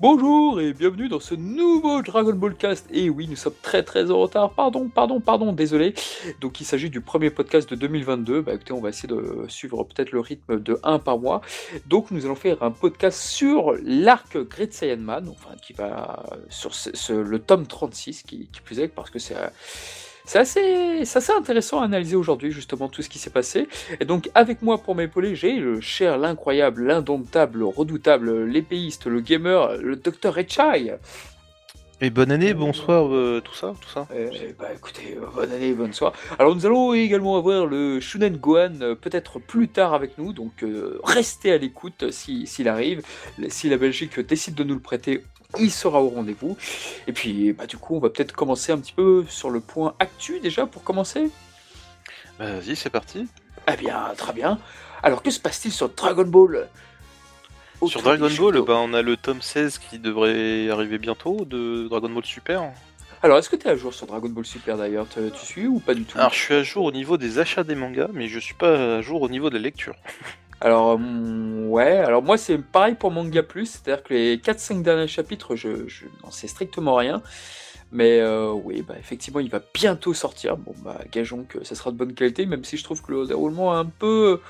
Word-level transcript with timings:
Bonjour 0.00 0.62
et 0.62 0.72
bienvenue 0.72 1.10
dans 1.10 1.20
ce 1.20 1.34
nouveau 1.34 2.00
Dragon 2.00 2.32
Ball 2.32 2.54
Cast. 2.56 2.86
Et 2.90 3.10
oui, 3.10 3.28
nous 3.28 3.36
sommes 3.36 3.52
très 3.60 3.82
très 3.82 4.10
en 4.10 4.18
retard. 4.18 4.50
Pardon, 4.54 4.88
pardon, 4.88 5.20
pardon, 5.20 5.52
désolé. 5.52 5.92
Donc 6.40 6.58
il 6.62 6.64
s'agit 6.64 6.88
du 6.88 7.02
premier 7.02 7.28
podcast 7.28 7.68
de 7.68 7.74
2022. 7.74 8.40
Bah 8.40 8.54
écoutez, 8.54 8.72
on 8.72 8.80
va 8.80 8.88
essayer 8.88 9.10
de 9.10 9.44
suivre 9.48 9.84
peut-être 9.84 10.12
le 10.12 10.20
rythme 10.20 10.58
de 10.58 10.80
1 10.84 11.00
par 11.00 11.18
mois. 11.18 11.42
Donc 11.86 12.12
nous 12.12 12.24
allons 12.24 12.34
faire 12.34 12.62
un 12.62 12.70
podcast 12.70 13.20
sur 13.20 13.74
l'arc 13.84 14.38
Great 14.38 14.72
Saiyan 14.72 14.96
Man, 14.96 15.28
enfin 15.28 15.54
qui 15.60 15.74
va 15.74 16.24
sur 16.48 16.70
le 17.10 17.38
tome 17.38 17.66
36 17.66 18.22
qui, 18.22 18.48
qui 18.50 18.62
plus 18.62 18.80
est 18.80 18.88
parce 18.88 19.10
que 19.10 19.18
c'est 19.18 19.36
euh, 19.36 19.48
c'est 20.30 20.38
assez, 20.38 21.32
intéressant 21.32 21.80
à 21.80 21.86
analyser 21.86 22.14
aujourd'hui, 22.14 22.52
justement, 22.52 22.88
tout 22.88 23.02
ce 23.02 23.08
qui 23.08 23.18
s'est 23.18 23.30
passé. 23.30 23.66
Et 23.98 24.04
donc, 24.04 24.30
avec 24.36 24.62
moi 24.62 24.78
pour 24.78 24.94
m'épauler, 24.94 25.34
j'ai 25.34 25.54
le 25.54 25.80
cher, 25.80 26.18
l'incroyable, 26.18 26.86
l'indomptable, 26.86 27.58
le 27.58 27.64
redoutable, 27.64 28.44
l'épéiste, 28.44 29.06
le 29.06 29.20
gamer, 29.20 29.78
le 29.78 29.96
docteur 29.96 30.38
Echai. 30.38 30.94
Et 32.02 32.08
bonne 32.08 32.32
année, 32.32 32.54
bonsoir, 32.54 33.12
euh, 33.14 33.42
tout 33.44 33.52
ça, 33.54 33.74
tout 33.78 33.88
ça. 33.90 34.08
Eh 34.14 34.54
bah 34.58 34.68
écoutez, 34.74 35.18
euh, 35.20 35.26
bonne 35.34 35.52
année, 35.52 35.72
bonne 35.74 35.92
soirée. 35.92 36.16
Alors 36.38 36.54
nous 36.56 36.64
allons 36.64 36.94
également 36.94 37.36
avoir 37.36 37.66
le 37.66 38.00
Shunen 38.00 38.38
Gohan 38.38 38.72
euh, 38.80 38.94
peut-être 38.94 39.38
plus 39.38 39.68
tard 39.68 39.92
avec 39.92 40.16
nous, 40.16 40.32
donc 40.32 40.62
euh, 40.62 40.98
restez 41.04 41.52
à 41.52 41.58
l'écoute 41.58 42.04
euh, 42.04 42.10
si- 42.10 42.46
s'il 42.46 42.68
arrive. 42.68 43.02
Si 43.48 43.68
la 43.68 43.76
Belgique 43.76 44.18
décide 44.20 44.54
de 44.54 44.64
nous 44.64 44.74
le 44.74 44.80
prêter, 44.80 45.24
il 45.58 45.70
sera 45.70 46.02
au 46.02 46.08
rendez-vous. 46.08 46.56
Et 47.06 47.12
puis 47.12 47.52
bah, 47.52 47.66
du 47.66 47.76
coup, 47.76 47.96
on 47.96 48.00
va 48.00 48.08
peut-être 48.08 48.32
commencer 48.32 48.72
un 48.72 48.78
petit 48.78 48.94
peu 48.94 49.26
sur 49.28 49.50
le 49.50 49.60
point 49.60 49.94
actu 49.98 50.40
déjà 50.40 50.64
pour 50.64 50.82
commencer. 50.82 51.30
Bah, 52.38 52.54
Vas-y, 52.60 52.76
c'est 52.76 52.88
parti. 52.90 53.28
Eh 53.70 53.76
bien, 53.76 54.04
très 54.16 54.32
bien. 54.32 54.58
Alors 55.02 55.22
que 55.22 55.30
se 55.30 55.38
passe-t-il 55.38 55.70
sur 55.72 55.90
Dragon 55.90 56.24
Ball? 56.24 56.66
Sur 57.86 58.02
Dragon 58.02 58.28
Ball, 58.36 58.62
bah, 58.62 58.76
on 58.78 58.92
a 58.92 59.02
le 59.02 59.16
tome 59.16 59.40
16 59.40 59.78
qui 59.78 59.98
devrait 59.98 60.68
arriver 60.70 60.98
bientôt 60.98 61.44
de 61.44 61.88
Dragon 61.88 62.10
Ball 62.10 62.24
Super. 62.24 62.72
Alors 63.22 63.38
est-ce 63.38 63.50
que 63.50 63.56
tu 63.56 63.66
es 63.66 63.70
à 63.70 63.76
jour 63.76 63.92
sur 63.92 64.06
Dragon 64.06 64.28
Ball 64.28 64.46
Super 64.46 64.76
d'ailleurs 64.76 65.06
Tu 65.12 65.20
tu 65.32 65.46
suis 65.46 65.66
ou 65.66 65.78
pas 65.78 65.94
du 65.94 66.04
tout 66.04 66.18
Alors, 66.18 66.32
je 66.32 66.38
suis 66.38 66.54
à 66.54 66.62
jour 66.62 66.84
au 66.84 66.92
niveau 66.92 67.16
des 67.16 67.38
achats 67.38 67.64
des 67.64 67.74
mangas, 67.74 68.08
mais 68.12 68.28
je 68.28 68.38
suis 68.38 68.54
pas 68.54 68.96
à 68.96 69.02
jour 69.02 69.22
au 69.22 69.28
niveau 69.28 69.50
de 69.50 69.56
la 69.56 69.60
lecture. 69.60 69.94
Alors, 70.62 70.96
hum, 70.96 71.68
ouais, 71.68 71.96
alors 71.96 72.22
moi 72.22 72.36
c'est 72.36 72.58
pareil 72.58 72.94
pour 72.94 73.10
Manga 73.10 73.42
Plus, 73.42 73.64
c'est-à-dire 73.64 74.04
que 74.04 74.12
les 74.12 74.36
4-5 74.36 74.82
derniers 74.82 75.08
chapitres, 75.08 75.56
je, 75.56 75.88
je 75.88 76.04
n'en 76.22 76.30
sais 76.30 76.48
strictement 76.48 76.96
rien. 76.96 77.22
Mais 77.92 78.20
euh, 78.20 78.52
oui, 78.52 78.82
bah, 78.82 78.94
effectivement, 78.98 79.40
il 79.40 79.48
va 79.48 79.60
bientôt 79.72 80.12
sortir. 80.12 80.58
Bon, 80.58 80.74
bah, 80.84 80.98
gageons 81.10 81.44
que 81.48 81.64
ça 81.64 81.74
sera 81.74 81.90
de 81.90 81.96
bonne 81.96 82.12
qualité, 82.12 82.44
même 82.44 82.62
si 82.64 82.76
je 82.76 82.84
trouve 82.84 83.02
que 83.02 83.10
le 83.10 83.26
déroulement 83.26 83.74
est 83.74 83.78
un 83.78 83.86
peu. 83.86 84.40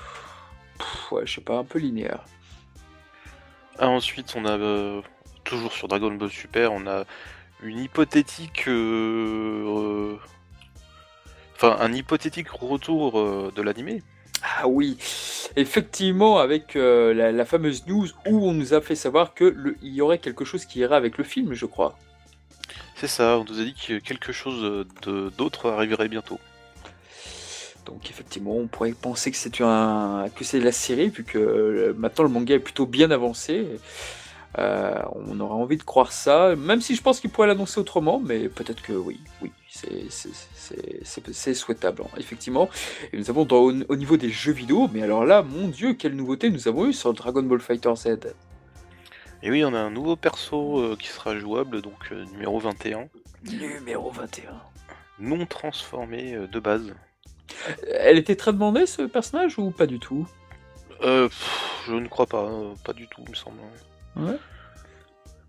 Pff, 0.77 1.11
ouais, 1.13 1.25
je 1.25 1.35
sais 1.35 1.41
pas, 1.41 1.57
un 1.57 1.63
peu 1.63 1.79
linéaire. 1.79 2.25
Ah, 3.79 3.89
ensuite, 3.89 4.33
on 4.35 4.45
a 4.45 4.57
euh, 4.57 5.01
toujours 5.43 5.71
sur 5.73 5.87
Dragon 5.87 6.11
Ball 6.13 6.29
Super, 6.29 6.71
on 6.73 6.85
a 6.87 7.05
une 7.63 7.79
hypothétique. 7.79 8.65
euh, 8.67 9.65
euh, 9.67 10.15
Enfin, 11.55 11.77
un 11.79 11.93
hypothétique 11.93 12.49
retour 12.49 13.51
de 13.51 13.61
l'animé. 13.61 14.01
Ah 14.41 14.67
oui, 14.67 14.97
effectivement, 15.55 16.39
avec 16.39 16.75
euh, 16.75 17.13
la, 17.13 17.31
la 17.31 17.45
fameuse 17.45 17.85
news 17.85 18.07
où 18.27 18.47
on 18.49 18.53
nous 18.53 18.73
a 18.73 18.81
fait 18.81 18.95
savoir 18.95 19.35
que 19.35 19.43
le- 19.43 19.77
il 19.83 19.93
y 19.93 20.01
aurait 20.01 20.17
quelque 20.17 20.43
chose 20.43 20.65
qui 20.65 20.79
irait 20.79 20.95
avec 20.95 21.19
le 21.19 21.23
film, 21.23 21.53
je 21.53 21.67
crois. 21.67 21.99
C'est 22.95 23.07
ça, 23.07 23.37
on 23.37 23.43
nous 23.43 23.59
a 23.61 23.63
dit 23.63 23.75
que 23.75 23.99
quelque 23.99 24.31
chose 24.31 24.87
d'autre 25.37 25.69
arriverait 25.69 26.07
bientôt. 26.07 26.39
Donc 27.85 28.09
effectivement, 28.09 28.55
on 28.55 28.67
pourrait 28.67 28.91
penser 28.93 29.31
que 29.31 29.37
c'est 29.37 29.59
un 29.61 30.27
que 30.35 30.43
c'est 30.43 30.59
la 30.59 30.71
série, 30.71 31.09
vu 31.09 31.23
que 31.23 31.37
euh, 31.39 31.93
maintenant 31.97 32.23
le 32.25 32.29
manga 32.29 32.53
est 32.55 32.59
plutôt 32.59 32.85
bien 32.85 33.09
avancé. 33.11 33.67
Euh, 34.59 35.01
on 35.13 35.39
aurait 35.39 35.53
envie 35.55 35.77
de 35.77 35.83
croire 35.83 36.11
ça, 36.11 36.55
même 36.57 36.81
si 36.81 36.95
je 36.95 37.01
pense 37.01 37.21
qu'il 37.21 37.29
pourrait 37.29 37.47
l'annoncer 37.47 37.79
autrement, 37.79 38.19
mais 38.19 38.49
peut-être 38.49 38.81
que 38.83 38.91
oui, 38.91 39.21
oui, 39.41 39.49
c'est 39.69 41.53
souhaitable, 41.53 42.03
hein, 42.03 42.09
effectivement. 42.17 42.69
Et 43.13 43.17
nous 43.17 43.29
avons 43.29 43.45
dans- 43.45 43.61
au, 43.61 43.71
au 43.87 43.95
niveau 43.95 44.17
des 44.17 44.29
jeux 44.29 44.51
vidéo, 44.51 44.89
mais 44.93 45.03
alors 45.03 45.23
là, 45.25 45.41
mon 45.41 45.69
dieu, 45.69 45.93
quelle 45.93 46.15
nouveauté 46.17 46.49
nous 46.49 46.67
avons 46.67 46.85
eu 46.87 46.93
sur 46.93 47.13
Dragon 47.13 47.43
Ball 47.43 47.61
Fighter 47.61 47.93
Z. 47.95 48.07
Et 49.41 49.49
oui, 49.49 49.63
on 49.63 49.73
a 49.73 49.79
un 49.79 49.89
nouveau 49.89 50.17
perso 50.17 50.79
euh, 50.79 50.95
qui 50.99 51.07
sera 51.07 51.37
jouable, 51.37 51.81
donc 51.81 52.11
euh, 52.11 52.25
numéro 52.33 52.59
21, 52.59 53.07
Numéro 53.49 54.11
21. 54.11 54.51
non 55.19 55.45
transformé 55.45 56.33
de 56.51 56.59
base. 56.59 56.93
Elle 57.99 58.17
était 58.17 58.35
très 58.35 58.53
demandée 58.53 58.85
ce 58.85 59.01
personnage 59.03 59.57
ou 59.59 59.71
pas 59.71 59.85
du 59.87 59.99
tout 59.99 60.27
Euh, 61.03 61.27
pff, 61.27 61.83
je 61.87 61.93
ne 61.93 62.07
crois 62.07 62.25
pas, 62.27 62.43
euh, 62.45 62.73
pas 62.83 62.93
du 62.93 63.07
tout, 63.07 63.21
il 63.25 63.29
me 63.31 63.35
semble. 63.35 63.57
Ouais. 64.15 64.37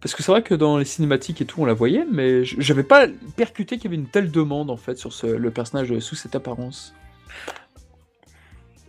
Parce 0.01 0.15
que 0.15 0.23
c'est 0.23 0.33
vrai 0.33 0.43
que 0.43 0.55
dans 0.55 0.79
les 0.79 0.85
cinématiques 0.85 1.41
et 1.41 1.45
tout, 1.45 1.63
on 1.63 1.65
la 1.65 1.75
voyait, 1.75 2.05
mais 2.11 2.45
j'avais 2.45 2.83
pas 2.83 3.07
percuté 3.37 3.77
qu'il 3.77 3.85
y 3.85 3.87
avait 3.95 4.03
une 4.03 4.09
telle 4.09 4.31
demande 4.33 4.71
en 4.71 4.77
fait 4.77 4.97
sur 4.99 5.13
ce- 5.13 5.27
le 5.27 5.51
personnage 5.51 5.97
sous 6.01 6.17
cette 6.17 6.35
apparence. 6.35 6.93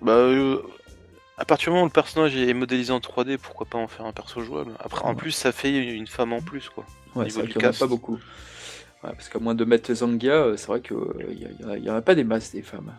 Bah, 0.02 0.14
euh, 0.14 0.62
à 1.38 1.46
partir 1.46 1.68
du 1.68 1.70
moment 1.72 1.84
où 1.84 1.88
le 1.88 1.92
personnage 1.94 2.36
est 2.36 2.54
modélisé 2.54 2.92
en 2.92 3.00
3D, 3.00 3.38
pourquoi 3.38 3.66
pas 3.68 3.78
en 3.78 3.88
faire 3.88 4.06
un 4.06 4.12
perso 4.12 4.42
jouable? 4.42 4.72
Après, 4.80 5.04
en 5.06 5.16
plus, 5.16 5.32
ça 5.32 5.52
fait 5.52 5.76
une 5.76 6.08
femme 6.08 6.34
en 6.34 6.42
plus, 6.42 6.70
quoi. 6.70 6.86
Ouais, 7.16 7.26
du 7.26 7.32
qu'il 7.32 7.62
y 7.62 7.66
en 7.66 7.70
a 7.70 7.74
pas 7.74 7.88
beaucoup. 7.88 8.20
Ouais, 9.04 9.12
parce 9.12 9.28
qu'à 9.30 9.40
moins 9.40 9.56
de 9.56 9.66
mettre 9.66 9.94
Zanga, 9.94 10.32
euh, 10.32 10.58
c'est 10.58 10.68
vrai 10.68 10.82
qu'il 10.82 10.98
n'y 11.82 11.90
en 11.90 11.96
a 11.96 12.02
pas 12.02 12.16
des 12.16 12.24
masses 12.24 12.52
des 12.52 12.62
femmes. 12.62 12.94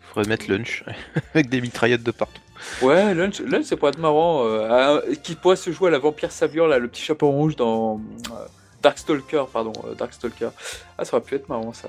Faudrait 0.00 0.28
mettre 0.28 0.50
Lunch, 0.50 0.84
avec 1.34 1.48
des 1.50 1.60
mitraillettes 1.60 2.02
de 2.02 2.10
partout. 2.10 2.40
Ouais, 2.82 3.14
Lunch, 3.14 3.40
Lunch 3.40 3.64
ça 3.64 3.76
pourrait 3.76 3.90
être 3.90 3.98
marrant. 3.98 4.44
euh, 4.46 5.00
qui 5.22 5.34
pourrait 5.34 5.56
se 5.56 5.70
jouer 5.70 5.88
à 5.88 5.90
la 5.92 5.98
vampire 5.98 6.32
savior, 6.32 6.66
là, 6.66 6.78
le 6.78 6.88
petit 6.88 7.02
chapeau 7.02 7.30
rouge 7.30 7.54
dans 7.56 8.00
euh, 8.30 8.34
Darkstalker, 8.82 9.44
pardon, 9.52 9.72
euh, 9.84 9.94
Darkstalker. 9.94 10.50
Ah, 10.96 11.04
ça 11.04 11.16
aurait 11.16 11.24
pu 11.24 11.34
être 11.34 11.48
marrant 11.48 11.72
ça. 11.72 11.88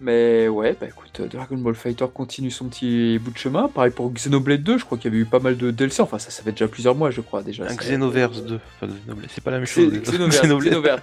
Mais 0.00 0.48
ouais, 0.48 0.76
bah 0.78 0.86
écoute, 0.88 1.20
euh, 1.20 1.28
Dragon 1.28 1.56
Ball 1.56 1.74
Fighter 1.74 2.06
continue 2.12 2.50
son 2.50 2.68
petit 2.68 3.18
bout 3.18 3.30
de 3.30 3.38
chemin. 3.38 3.68
Pareil 3.68 3.92
pour 3.92 4.12
Xenoblade 4.12 4.62
2, 4.62 4.78
je 4.78 4.84
crois 4.84 4.98
qu'il 4.98 5.10
y 5.10 5.14
avait 5.14 5.22
eu 5.22 5.24
pas 5.24 5.38
mal 5.38 5.56
de 5.56 5.70
DLC. 5.70 6.02
Enfin, 6.02 6.18
ça, 6.18 6.30
ça 6.30 6.42
fait 6.42 6.50
déjà 6.50 6.66
plusieurs 6.66 6.96
mois, 6.96 7.10
je 7.10 7.20
crois, 7.20 7.42
déjà. 7.42 7.64
Un 7.64 7.68
ça. 7.68 7.76
Xenoverse 7.76 8.42
2, 8.42 8.60
enfin 8.76 8.92
Xenoblade, 8.92 9.30
c'est 9.32 9.44
pas 9.44 9.52
la 9.52 9.58
même 9.58 9.66
chose. 9.66 9.92
Xenoverse, 9.92 10.42
Xenoblade. 10.42 11.02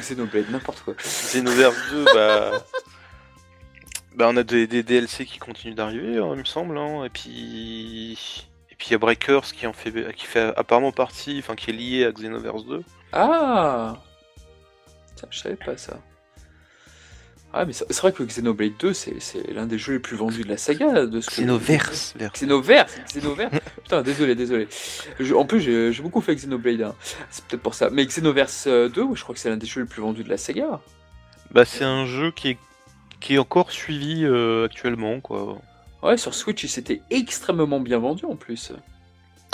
Xenoblade, 0.00 0.50
n'importe 0.50 0.80
quoi. 0.80 0.94
Xenoverse 0.94 1.76
2, 1.92 2.04
bah... 2.14 2.50
bah 4.16 4.28
on 4.28 4.36
a 4.36 4.42
des, 4.42 4.66
des 4.66 4.82
DLC 4.82 5.24
qui 5.24 5.38
continuent 5.38 5.74
d'arriver, 5.74 6.18
hein, 6.18 6.30
il 6.32 6.40
me 6.40 6.44
semble, 6.44 6.76
hein, 6.76 7.04
et 7.04 7.10
puis 7.10 8.48
et 8.70 8.74
puis 8.74 8.88
il 8.88 8.92
y 8.92 8.94
a 8.94 8.98
Breakers 8.98 9.52
qui 9.52 9.66
en 9.68 9.72
fait 9.72 10.12
qui 10.14 10.26
fait 10.26 10.52
apparemment 10.56 10.92
partie, 10.92 11.38
enfin 11.38 11.54
qui 11.54 11.70
est 11.70 11.74
lié 11.74 12.04
à 12.04 12.12
Xenoverse 12.12 12.66
2. 12.66 12.82
Ah 13.12 14.02
Tiens, 15.14 15.28
je 15.30 15.38
savais 15.38 15.56
pas 15.56 15.76
ça. 15.76 16.00
Ah, 17.54 17.66
mais 17.66 17.72
c'est 17.74 17.94
vrai 18.00 18.12
que 18.12 18.22
Xenoblade 18.22 18.72
2, 18.78 18.92
c'est 18.94 19.14
l'un 19.52 19.66
des 19.66 19.76
jeux 19.76 19.94
les 19.94 19.98
plus 19.98 20.16
vendus 20.16 20.42
de 20.42 20.48
la 20.48 20.56
saga. 20.56 21.04
De 21.06 21.20
ce 21.20 21.28
que- 21.28 21.34
Xenoverse, 21.42 22.14
verse. 22.16 22.32
Xenoverse, 22.40 22.94
Xenoverse. 23.06 23.52
Putain, 23.82 24.02
désolé, 24.02 24.34
désolé. 24.34 24.68
Je- 25.20 25.34
en 25.34 25.44
plus, 25.44 25.60
j'ai 25.60 26.02
beaucoup 26.02 26.20
fait 26.22 26.34
Xenoblade. 26.34 26.80
hein. 26.82 26.94
C'est 27.30 27.44
peut-être 27.44 27.62
pour 27.62 27.74
ça. 27.74 27.90
Mais 27.90 28.06
Xenoverse 28.06 28.64
euh, 28.68 28.88
2, 28.88 29.02
ouais, 29.02 29.16
je 29.16 29.22
crois 29.22 29.34
que 29.34 29.40
c'est 29.40 29.50
l'un 29.50 29.58
des 29.58 29.66
jeux 29.66 29.82
les 29.82 29.86
plus 29.86 30.00
vendus 30.00 30.24
de 30.24 30.30
la 30.30 30.38
saga. 30.38 30.80
Bah 31.50 31.66
c'est 31.66 31.84
un 31.84 32.06
jeu 32.06 32.30
qui 32.30 32.48
est 32.50 32.58
qui 33.20 33.34
est 33.34 33.38
encore 33.38 33.70
suivi 33.70 34.24
euh, 34.24 34.64
actuellement, 34.64 35.20
quoi. 35.20 35.58
Ouais, 36.02 36.16
sur 36.16 36.34
Switch, 36.34 36.64
il 36.64 36.68
s'était 36.68 37.02
extrêmement 37.10 37.78
bien 37.78 37.98
vendu 37.98 38.24
en 38.24 38.34
plus. 38.34 38.72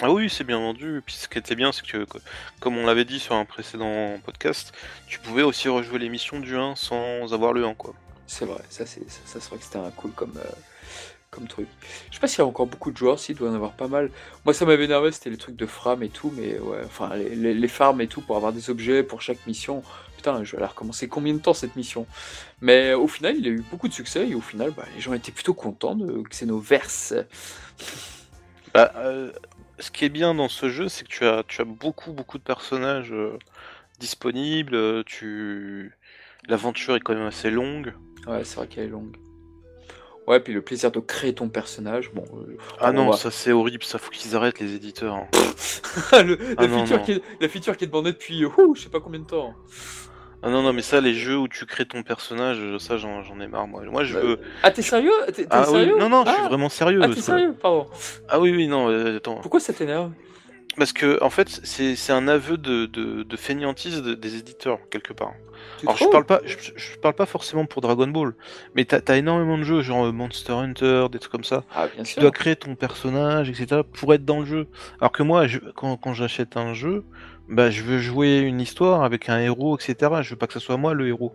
Ah 0.03 0.13
oui, 0.13 0.29
c'est 0.31 0.45
bien 0.45 0.59
vendu. 0.59 0.99
Et 0.99 1.01
puis 1.01 1.15
ce 1.15 1.29
qui 1.29 1.39
était 1.39 1.55
bien, 1.57 1.73
c'est 1.73 1.85
que, 1.87 2.05
que- 2.05 2.19
comme 2.61 2.77
on 2.79 2.87
l'avait 2.87 3.05
dit 3.05 3.19
sur 3.21 3.35
un 3.35 3.45
précédent 3.45 4.19
podcast, 4.25 4.73
tu 5.07 5.19
pouvais 5.21 5.43
aussi 5.43 5.69
rejouer 5.69 5.99
les 5.99 6.09
missions 6.09 6.41
du 6.41 6.57
1 6.57 6.75
sans 6.77 7.33
avoir 7.35 7.53
le 7.53 7.65
1, 7.65 7.75
quoi. 7.75 7.95
C'est 8.27 8.45
vrai, 8.45 8.63
ça, 8.69 8.85
c'est, 8.87 9.09
ça, 9.11 9.21
ça, 9.25 9.41
c'est 9.41 9.49
vrai 9.49 9.59
que 9.59 9.65
c'était 9.65 9.79
un 9.79 9.91
cool 9.91 10.13
comme, 10.13 10.37
euh, 10.37 10.51
comme 11.31 11.49
truc. 11.49 11.69
Je 12.11 12.17
sais 12.17 12.21
pas 12.21 12.29
s'il 12.29 12.41
y 12.41 12.43
a 12.43 12.47
encore 12.47 12.67
beaucoup 12.67 12.91
de 12.93 12.97
joueurs, 12.97 13.19
s'il 13.21 13.37
doit 13.37 13.49
y 13.49 13.53
en 13.53 13.55
avoir 13.55 13.75
pas 13.77 13.89
mal. 13.89 14.13
Moi, 14.45 14.55
ça 14.55 14.67
m'avait 14.67 14.85
énervé, 14.85 15.13
c'était 15.13 15.31
les 15.31 15.39
trucs 15.39 15.57
de 15.57 15.67
fram 15.67 16.03
et 16.03 16.11
tout, 16.11 16.33
mais 16.37 16.59
ouais, 16.61 16.83
enfin, 16.85 17.15
les, 17.17 17.35
les, 17.37 17.55
les 17.55 17.69
farms 17.69 18.01
et 18.03 18.09
tout 18.09 18.23
pour 18.23 18.37
avoir 18.37 18.53
des 18.53 18.71
objets 18.71 19.03
pour 19.03 19.23
chaque 19.23 19.47
mission. 19.47 19.83
Putain, 20.17 20.45
je 20.45 20.57
vais 20.57 20.63
la 20.63 20.69
recommencer 20.69 21.09
combien 21.09 21.35
de 21.35 21.41
temps 21.41 21.55
cette 21.55 21.77
mission? 21.77 22.07
Mais 22.61 22.95
au 22.95 23.09
final, 23.09 23.37
il 23.37 23.47
a 23.47 23.51
eu 23.51 23.63
beaucoup 23.71 23.89
de 23.89 23.95
succès 23.95 24.29
et 24.29 24.35
au 24.35 24.41
final, 24.43 24.73
bah, 24.73 24.85
les 24.95 25.01
gens 25.01 25.15
étaient 25.15 25.33
plutôt 25.33 25.55
contents 25.55 25.97
de 25.97 26.23
Xenoverse. 26.31 27.15
Bah, 28.75 28.93
euh, 28.97 29.33
ce 29.79 29.91
qui 29.91 30.05
est 30.05 30.09
bien 30.09 30.35
dans 30.35 30.49
ce 30.49 30.69
jeu, 30.69 30.89
c'est 30.89 31.05
que 31.05 31.11
tu 31.11 31.25
as, 31.25 31.45
tu 31.47 31.61
as 31.61 31.65
beaucoup, 31.65 32.13
beaucoup 32.13 32.39
de 32.39 32.43
personnages 32.43 33.13
euh, 33.13 33.39
disponibles. 34.01 34.75
euh, 34.75 35.03
Tu... 35.07 35.93
L'aventure 36.49 36.97
est 36.97 37.01
quand 37.01 37.15
même 37.15 37.27
assez 37.27 37.51
longue. 37.51 37.93
Ouais, 38.27 38.45
c'est 38.45 38.57
vrai 38.57 38.67
qu'elle 38.69 38.85
est 38.85 38.89
longue. 38.89 39.17
Ouais, 40.27 40.41
puis 40.41 40.53
le 40.53 40.61
plaisir 40.61 40.91
de 40.91 41.01
créer 41.01 41.35
ton 41.35 41.49
personnage, 41.49 42.11
bon. 42.13 42.25
euh, 42.37 42.57
Ah 42.81 42.91
on 42.91 42.93
non, 42.93 43.11
va- 43.11 43.17
ça 43.17 43.31
c'est 43.31 43.53
horrible, 43.53 43.83
ça 43.83 43.99
faut 43.99 44.11
qu'ils 44.11 44.37
arrêtent 44.37 44.61
les 44.61 44.75
éditeurs. 44.75 45.15
hein. 45.15 45.27
Le- 46.13 46.37
la, 46.37 46.55
Ah 46.57 46.67
non, 46.67 46.81
feature 46.81 46.99
non. 46.99 47.05
Qui 47.05 47.13
est, 47.13 47.23
la 47.41 47.49
feature 47.49 47.77
qui 47.77 47.85
est 47.85 47.87
demandée 47.87 48.13
depuis, 48.13 48.45
ouh, 48.45 48.75
je 48.75 48.83
sais 48.83 48.89
pas 48.91 49.01
combien 49.01 49.21
de 49.21 49.25
temps. 49.27 49.55
Ah 50.43 50.51
non, 50.51 50.63
non, 50.63 50.73
mais 50.73 50.83
ça, 50.83 51.01
les 51.01 51.15
jeux 51.15 51.37
où 51.37 51.49
tu 51.49 51.67
crées 51.67 51.85
ton 51.87 52.03
personnage, 52.05 52.59
ça 52.79 52.97
j'en 52.97 53.23
j'en 53.25 53.41
ai 53.41 53.49
marre, 53.49 53.67
moi. 53.67 53.83
Moi 53.91 54.05
je 54.05 54.15
Bah, 54.15 54.21
veux. 54.21 54.41
Ah, 54.63 54.71
t'es 54.71 54.83
sérieux? 54.83 55.11
T'es 55.27 55.33
t'es 55.33 55.47
Ah 55.51 55.65
oui, 55.69 55.79
sérieux? 55.81 55.99
non, 55.99 56.09
non, 56.09 56.25
je 56.25 56.31
suis 56.31 56.41
Ah. 56.45 56.49
vraiment 56.49 56.69
sérieux. 56.69 57.01
Ah, 57.03 57.09
t'es 57.09 57.21
sérieux? 57.21 57.55
Pardon. 57.61 57.89
Ah 58.29 58.39
oui, 58.39 58.53
oui, 58.55 58.69
non, 58.69 58.89
euh, 58.89 59.17
attends. 59.17 59.37
Pourquoi 59.41 59.59
ça 59.59 59.73
t'énerve? 59.73 60.13
Parce 60.77 60.93
que, 60.93 61.21
en 61.25 61.31
fait, 61.31 61.49
c'est 61.65 61.97
c'est 61.97 62.13
un 62.13 62.29
aveu 62.29 62.57
de, 62.57 62.87
de, 62.87 63.25
de 63.25 63.37
fainéantise 63.37 64.01
de- 64.01 64.15
des 64.15 64.37
éditeurs, 64.37 64.79
quelque 64.91 65.13
part. 65.13 65.33
Tu 65.81 65.87
Alors, 65.87 65.97
je 65.97 66.05
parle 66.05 66.25
pas, 66.25 66.41
je, 66.45 66.55
je 66.77 66.97
parle 66.99 67.15
pas 67.15 67.27
forcément 67.27 67.67
pour 67.67 67.83
Dragon 67.83 68.07
Ball, 68.07 68.35
mais 68.77 68.85
t'as 68.85 69.01
as 69.13 69.17
énormément 69.17 69.59
de 69.59 69.65
jeux, 69.65 69.83
genre 69.83 70.07
euh, 70.07 70.13
Monster 70.13 70.53
Hunter, 70.53 71.07
des 71.11 71.19
trucs 71.19 71.33
comme 71.33 71.43
ça. 71.43 71.65
Ah, 71.75 71.89
bien 71.89 72.05
Tu 72.05 72.13
sûr. 72.13 72.23
dois 72.23 72.31
créer 72.31 72.55
ton 72.55 72.77
personnage, 72.77 73.51
etc., 73.51 73.83
pour 73.93 74.15
être 74.15 74.25
dans 74.25 74.39
le 74.39 74.47
jeu. 74.47 74.69
Alors 75.01 75.11
que 75.11 75.25
moi, 75.25 75.49
je- 75.49 75.59
quand, 75.75 75.97
quand 75.97 76.15
j'achète 76.15 76.57
un 76.57 76.75
jeu, 76.75 77.03
bah, 77.49 77.71
je 77.71 77.83
veux 77.83 77.99
jouer 77.99 78.39
une 78.39 78.61
histoire 78.61 79.03
avec 79.05 79.29
un 79.29 79.39
héros, 79.41 79.79
etc. 79.79 80.23
Je 80.23 80.31
veux 80.31 80.37
pas 80.37 80.47
que 80.47 80.53
ce 80.53 80.61
soit 80.61 80.77
moi 80.77 80.95
le 80.95 81.09
héros. 81.09 81.33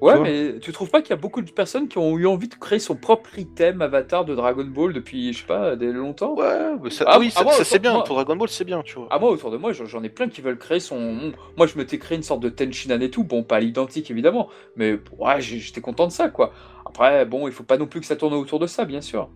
Ouais, 0.00 0.14
Tu 0.14 0.20
mais 0.22 0.58
tu 0.60 0.72
trouves 0.72 0.88
pas 0.88 1.02
qu'il 1.02 1.10
y 1.10 1.12
a 1.12 1.16
beaucoup 1.16 1.42
de 1.42 1.50
personnes 1.50 1.86
qui 1.86 1.98
ont 1.98 2.16
eu 2.16 2.26
envie 2.26 2.48
de 2.48 2.54
créer 2.54 2.78
son 2.78 2.96
propre 2.96 3.38
item 3.38 3.82
avatar 3.82 4.24
de 4.24 4.34
Dragon 4.34 4.64
Ball 4.64 4.94
depuis, 4.94 5.34
je 5.34 5.40
sais 5.40 5.46
pas, 5.46 5.76
des 5.76 5.92
longtemps? 5.92 6.34
Ouais, 6.36 6.76
bah, 6.82 6.88
ça, 6.90 7.04
Ah, 7.06 7.18
oui, 7.18 7.30
ah, 7.36 7.44
ça, 7.44 7.64
c'est 7.64 7.78
bien. 7.78 7.92
moi- 7.92 8.04
Pour 8.04 8.14
Dragon 8.16 8.34
Ball, 8.34 8.48
c'est 8.48 8.64
bien, 8.64 8.82
tu 8.82 8.94
vois. 8.94 9.08
Ah 9.10 9.18
moi 9.18 9.30
autour 9.30 9.50
de 9.50 9.56
moi 9.58 9.72
j'en 9.72 10.02
ai 10.02 10.08
plein 10.08 10.28
qui 10.28 10.40
veulent 10.40 10.58
créer 10.58 10.80
son... 10.80 11.32
Moi 11.56 11.66
je 11.66 11.76
m'étais 11.76 11.98
créé 11.98 12.16
une 12.16 12.22
sorte 12.22 12.40
de 12.40 12.48
Tenchinan 12.48 13.00
et 13.00 13.10
tout, 13.10 13.24
bon 13.24 13.42
pas 13.42 13.56
à 13.56 13.60
l'identique 13.60 14.10
évidemment, 14.10 14.48
mais 14.76 14.98
ouais 15.18 15.40
j'étais 15.40 15.80
content 15.80 16.06
de 16.06 16.12
ça 16.12 16.28
quoi. 16.30 16.52
Après 16.86 17.26
bon 17.26 17.48
il 17.48 17.52
faut 17.52 17.64
pas 17.64 17.76
non 17.76 17.86
plus 17.86 18.00
que 18.00 18.06
ça 18.06 18.16
tourne 18.16 18.34
autour 18.34 18.58
de 18.60 18.66
ça 18.66 18.84
bien 18.84 19.00
sûr. 19.00 19.28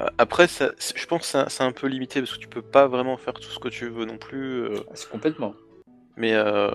Euh, 0.00 0.06
Après, 0.18 0.48
ça, 0.48 0.70
je 0.94 1.06
pense 1.06 1.20
que 1.32 1.48
c'est 1.48 1.62
un- 1.62 1.72
peu 1.72 1.86
limité 1.86 2.20
parce 2.20 2.34
que 2.34 2.38
tu 2.38 2.48
peux 2.48 2.62
pas 2.62 2.86
vraiment 2.86 3.16
faire 3.16 3.34
tout 3.34 3.50
ce 3.50 3.58
que 3.58 3.68
tu 3.68 3.88
veux 3.88 4.04
non 4.04 4.18
plus. 4.18 4.62
euh, 4.64 4.76
Ah, 4.88 4.92
C'est 4.94 5.08
complètement. 5.08 5.54
mais 6.16 6.32
euh, 6.34 6.70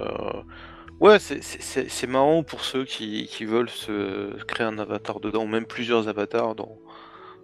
ouais, 1.00 1.20
c'est- 1.20 2.08
marrant 2.08 2.44
pour 2.44 2.64
ceux 2.64 2.86
qui, 2.86 3.28
qui 3.28 3.46
veulent 3.46 3.70
se 3.70 4.42
créer 4.46 4.66
un 4.68 4.78
avatar 4.80 5.20
dedans, 5.20 5.44
ou 5.44 5.48
même 5.48 5.66
plusieurs 5.66 6.08
avatars 6.08 6.56
dans, 6.56 6.78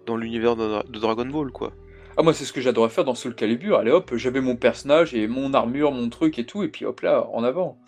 dans 0.06 0.16
l'univers 0.16 0.56
de, 0.56 0.82
de 0.88 0.98
Dragon 0.98 1.26
Ball, 1.26 1.50
quoi. 1.52 1.72
Ah 2.18 2.22
moi 2.22 2.32
c'est 2.32 2.46
ce 2.46 2.52
que 2.54 2.62
j'adorais 2.62 2.88
faire 2.88 3.04
dans 3.04 3.14
Soul 3.14 3.34
Calibur, 3.34 3.76
allez 3.78 3.90
hop 3.90 4.14
j'avais 4.16 4.40
mon 4.40 4.56
personnage 4.56 5.14
et 5.14 5.28
mon 5.28 5.52
armure, 5.52 5.92
mon 5.92 6.08
truc 6.08 6.38
et 6.38 6.46
tout, 6.46 6.62
et 6.62 6.68
puis 6.68 6.86
hop 6.86 7.00
là 7.02 7.28
en 7.32 7.44
avant. 7.44 7.78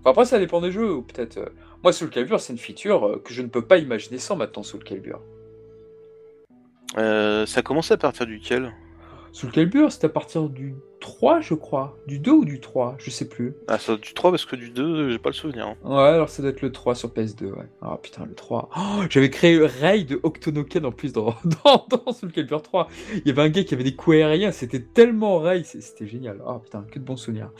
Enfin, 0.00 0.10
après 0.10 0.26
ça 0.26 0.38
dépend 0.38 0.60
des 0.60 0.70
jeux, 0.72 1.00
peut-être... 1.02 1.52
Moi 1.82 1.92
Soul 1.94 2.10
Calibur 2.10 2.38
c'est 2.40 2.52
une 2.52 2.58
feature 2.58 3.20
que 3.24 3.32
je 3.32 3.40
ne 3.40 3.48
peux 3.48 3.64
pas 3.64 3.78
imaginer 3.78 4.18
sans 4.18 4.36
maintenant 4.36 4.62
Soul 4.62 4.84
Calibur. 4.84 5.20
Euh, 6.98 7.46
ça 7.46 7.62
commence 7.62 7.90
à 7.90 7.96
partir 7.96 8.26
duquel? 8.26 8.72
Soul 9.34 9.50
Calibur 9.50 9.90
c'est 9.90 10.04
à 10.04 10.10
partir 10.10 10.50
du 10.50 10.74
3 11.00 11.40
je 11.40 11.54
crois, 11.54 11.96
du 12.06 12.18
2 12.18 12.30
ou 12.32 12.44
du 12.44 12.60
3, 12.60 12.96
je 12.98 13.08
sais 13.10 13.28
plus. 13.28 13.54
Ah, 13.66 13.78
ça, 13.78 13.96
du 13.96 14.12
3 14.12 14.30
parce 14.30 14.44
que 14.44 14.56
du 14.56 14.68
2, 14.70 15.08
j'ai 15.10 15.18
pas 15.18 15.30
le 15.30 15.34
souvenir. 15.34 15.66
hein. 15.68 15.76
Ouais, 15.84 16.02
alors 16.14 16.28
ça 16.28 16.42
doit 16.42 16.50
être 16.50 16.60
le 16.60 16.70
3 16.70 16.94
sur 16.94 17.08
PS2, 17.08 17.46
ouais. 17.46 17.64
Ah 17.80 17.98
putain, 18.00 18.26
le 18.26 18.34
3. 18.34 18.68
Oh, 18.76 19.02
J'avais 19.08 19.30
créé 19.30 19.58
Ray 19.64 20.04
de 20.04 20.20
Octonoken 20.22 20.84
en 20.84 20.92
plus 20.92 21.12
dans, 21.14 21.34
dans, 21.64 21.86
dans 21.88 22.12
Soul 22.12 22.30
Calibur 22.30 22.60
3. 22.62 22.88
Il 23.14 23.22
y 23.26 23.30
avait 23.30 23.42
un 23.42 23.48
gars 23.48 23.64
qui 23.64 23.72
avait 23.72 23.84
des 23.84 23.96
coups 23.96 24.16
aériens, 24.16 24.52
c'était 24.52 24.80
tellement 24.80 25.38
Ray, 25.38 25.64
c'est- 25.64 25.80
c'était 25.80 26.06
génial. 26.06 26.40
Ah 26.46 26.60
putain, 26.62 26.84
que 26.90 26.98
de 26.98 27.04
bons 27.04 27.16
souvenirs. 27.16 27.50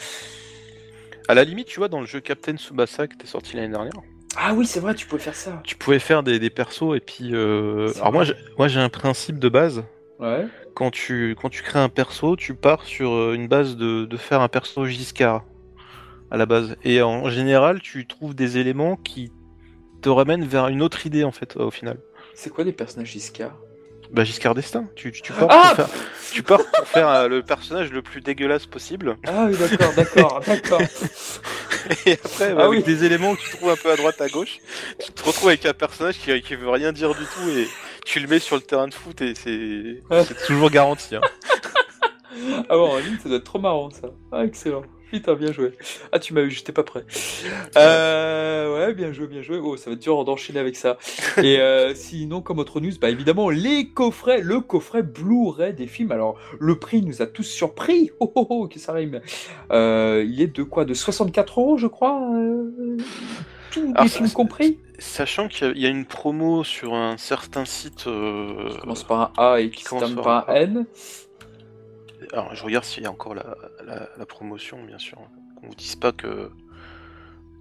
À 1.28 1.34
la 1.34 1.44
limite, 1.44 1.68
tu 1.68 1.78
vois, 1.80 1.88
dans 1.88 2.00
le 2.00 2.06
jeu 2.06 2.20
Captain 2.20 2.56
Tsubasa 2.56 3.06
qui 3.08 3.14
était 3.14 3.26
sorti 3.26 3.56
l'année 3.56 3.72
dernière, 3.72 3.92
Ah 4.36 4.54
oui, 4.54 4.66
c'est 4.66 4.80
vrai, 4.80 4.94
tu 4.94 5.06
pouvais 5.06 5.20
faire 5.22 5.34
ça. 5.34 5.60
tu 5.64 5.76
pouvais 5.76 5.98
faire 5.98 6.22
des, 6.22 6.38
des 6.38 6.50
persos 6.50 6.94
et 6.96 7.00
puis. 7.00 7.30
euh, 7.34 7.92
Alors, 7.96 8.12
moi, 8.12 8.24
moi, 8.58 8.68
j'ai 8.68 8.80
un 8.80 8.88
principe 8.88 9.38
de 9.38 9.48
base. 9.48 9.84
Ouais. 10.18 10.46
Quand 10.74 10.90
tu, 10.90 11.36
quand 11.40 11.50
tu 11.50 11.62
crées 11.62 11.80
un 11.80 11.88
perso, 11.90 12.36
tu 12.36 12.54
pars 12.54 12.84
sur 12.84 13.12
euh, 13.12 13.34
une 13.34 13.46
base 13.48 13.76
de, 13.76 14.04
de 14.06 14.16
faire 14.16 14.40
un 14.40 14.48
perso 14.48 14.86
Giscard 14.86 15.44
à 16.30 16.36
la 16.38 16.46
base. 16.46 16.76
Et 16.82 17.02
en 17.02 17.28
général, 17.28 17.80
tu 17.82 18.06
trouves 18.06 18.34
des 18.34 18.56
éléments 18.56 18.96
qui 18.96 19.32
te 20.00 20.08
ramènent 20.08 20.44
vers 20.46 20.68
une 20.68 20.80
autre 20.82 21.04
idée 21.06 21.24
en 21.24 21.32
fait, 21.32 21.56
au 21.56 21.70
final. 21.70 21.98
C'est 22.34 22.48
quoi 22.50 22.64
les 22.64 22.72
personnages 22.72 23.14
Iska 23.14 23.52
Bah, 24.12 24.24
Giscard 24.24 24.54
d'Estaing. 24.54 24.86
Tu, 24.94 25.10
tu, 25.12 25.22
tu 25.22 25.32
pars 25.32 25.48
Ah 25.50 25.72
pour 25.74 25.86
faire, 25.86 25.88
tu 26.32 26.42
pars 26.42 26.58
pour 26.70 26.86
faire 26.88 27.08
euh, 27.08 27.28
le 27.28 27.42
personnage 27.42 27.90
le 27.90 28.02
plus 28.02 28.20
dégueulasse 28.20 28.66
possible. 28.66 29.16
Ah 29.26 29.46
oui, 29.48 29.56
d'accord, 29.56 29.92
d'accord, 29.94 30.40
d'accord. 30.46 30.80
Et 32.06 32.12
après, 32.12 32.52
bah, 32.54 32.60
Ah 32.62 32.66
avec 32.66 32.80
oui. 32.80 32.82
des 32.84 33.04
éléments 33.04 33.34
que 33.34 33.40
tu 33.40 33.56
trouves 33.56 33.70
un 33.70 33.76
peu 33.76 33.90
à 33.90 33.96
droite, 33.96 34.20
à 34.20 34.28
gauche, 34.28 34.58
tu 35.04 35.10
te 35.12 35.22
retrouves 35.24 35.48
avec 35.48 35.64
un 35.66 35.72
personnage 35.72 36.18
qui, 36.18 36.40
qui 36.42 36.54
veut 36.54 36.68
rien 36.70 36.92
dire 36.92 37.14
du 37.14 37.24
tout 37.24 37.48
et 37.50 37.66
tu 38.04 38.20
le 38.20 38.28
mets 38.28 38.38
sur 38.38 38.56
le 38.56 38.62
terrain 38.62 38.86
de 38.88 38.94
foot 38.94 39.20
et 39.22 39.34
c'est 39.34 40.00
Ouais. 40.10 40.24
c'est 40.24 40.46
toujours 40.46 40.70
garanti. 40.70 41.16
Hein. 41.16 41.20
Ah 42.68 42.76
bon, 42.76 42.90
en 42.92 42.98
ligne, 42.98 43.18
ça 43.22 43.28
doit 43.28 43.38
être 43.38 43.44
trop 43.44 43.58
marrant 43.58 43.90
ça. 43.90 44.08
Ah, 44.30 44.44
excellent. 44.44 44.82
Putain, 45.12 45.34
bien 45.34 45.52
joué. 45.52 45.72
Ah, 46.10 46.18
tu 46.18 46.32
m'as 46.32 46.40
eu, 46.40 46.50
j'étais 46.50 46.72
pas 46.72 46.82
prêt. 46.82 47.04
Euh, 47.76 48.74
ouais, 48.86 48.94
bien 48.94 49.12
joué, 49.12 49.26
bien 49.26 49.42
joué. 49.42 49.58
Oh, 49.62 49.76
ça 49.76 49.90
va 49.90 49.94
être 49.94 50.02
dur 50.02 50.24
d'enchaîner 50.24 50.58
avec 50.58 50.76
ça. 50.76 50.98
Et 51.38 51.58
euh, 51.60 51.94
sinon, 51.94 52.40
comme 52.40 52.58
autre 52.58 52.80
news, 52.80 52.92
bah 53.00 53.10
évidemment, 53.10 53.50
les 53.50 53.88
coffrets, 53.88 54.40
le 54.40 54.60
coffret 54.60 55.02
Blu-ray 55.02 55.72
des 55.74 55.86
films. 55.86 56.12
Alors, 56.12 56.38
le 56.58 56.78
prix 56.78 57.02
nous 57.02 57.22
a 57.22 57.26
tous 57.26 57.44
surpris. 57.44 58.10
Oh, 58.20 58.32
oh, 58.34 58.46
oh, 58.50 58.68
que 58.68 58.78
ça 58.78 58.92
rime. 58.92 59.20
Euh, 59.70 60.24
il 60.26 60.40
est 60.40 60.54
de 60.54 60.62
quoi? 60.62 60.84
De 60.84 60.94
64 60.94 61.60
euros, 61.60 61.76
je 61.76 61.86
crois 61.86 62.20
euh, 62.34 62.96
Tous 63.70 63.80
Alors, 63.94 64.02
les 64.04 64.08
films 64.08 64.30
compris? 64.30 64.78
Sachant 64.98 65.48
qu'il 65.48 65.76
y 65.78 65.86
a- 65.86 65.90
une 65.90 66.04
promo 66.06 66.62
sur 66.64 66.94
un 66.94 67.16
certain 67.16 67.64
site. 67.64 68.00
Ça 68.00 68.80
commence 68.80 69.04
par 69.04 69.20
un 69.20 69.32
A 69.54 69.60
et 69.60 69.70
qui 69.70 69.84
commence 69.84 70.02
termine 70.02 70.22
par 70.22 70.46
par 70.46 70.54
un 70.54 70.60
N. 70.60 70.86
Alors, 72.32 72.54
je 72.54 72.64
regarde 72.64 72.84
s'il 72.84 73.02
y 73.02 73.06
a 73.06 73.10
encore 73.10 73.34
la, 73.34 73.56
la- 73.84 74.08
la 74.16 74.26
promotion, 74.26 74.82
bien 74.84 74.98
sûr. 74.98 75.18
Qu'on 75.60 75.68
vous 75.68 75.74
dise 75.74 75.96
pas 75.96 76.12
que. 76.12 76.50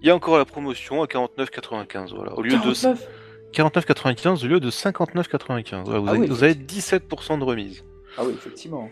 Il 0.00 0.08
y 0.08 0.10
a 0.10 0.14
encore 0.16 0.38
la 0.38 0.44
promotion 0.44 1.02
à 1.02 1.06
49,95. 1.06 2.14
Voilà. 2.14 2.32
Au 2.34 2.42
lieu 2.42 2.50
de 2.50 2.56
49 2.56 3.08
49,95 3.52 4.44
au 4.44 4.48
lieu 4.48 4.60
de 4.60 4.70
59,95. 4.70 5.84
Voilà, 5.84 6.00
vous, 6.00 6.06
Ah 6.08 6.10
avez, 6.12 6.20
oui, 6.20 6.26
vous 6.28 6.42
avez 6.42 6.54
17% 6.54 7.38
de 7.38 7.44
remise. 7.44 7.84
Ah 8.16 8.22
oui, 8.24 8.32
effectivement. 8.32 8.88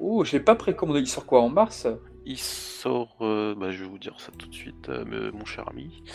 Oh, 0.00 0.22
je 0.24 0.32
l'ai 0.32 0.40
pas 0.40 0.54
précommandé. 0.54 1.00
Il 1.00 1.06
sort 1.08 1.24
quoi 1.26 1.40
en 1.40 1.48
mars? 1.48 1.86
Il 2.26 2.38
sort. 2.38 3.16
euh, 3.22 3.54
bah, 3.56 3.70
je 3.70 3.82
vais 3.82 3.88
vous 3.88 3.98
dire 3.98 4.14
ça 4.20 4.30
tout 4.38 4.46
de 4.48 4.54
suite, 4.54 4.88
euh, 4.90 5.30
mon 5.32 5.44
cher 5.44 5.64
ami. 5.68 6.02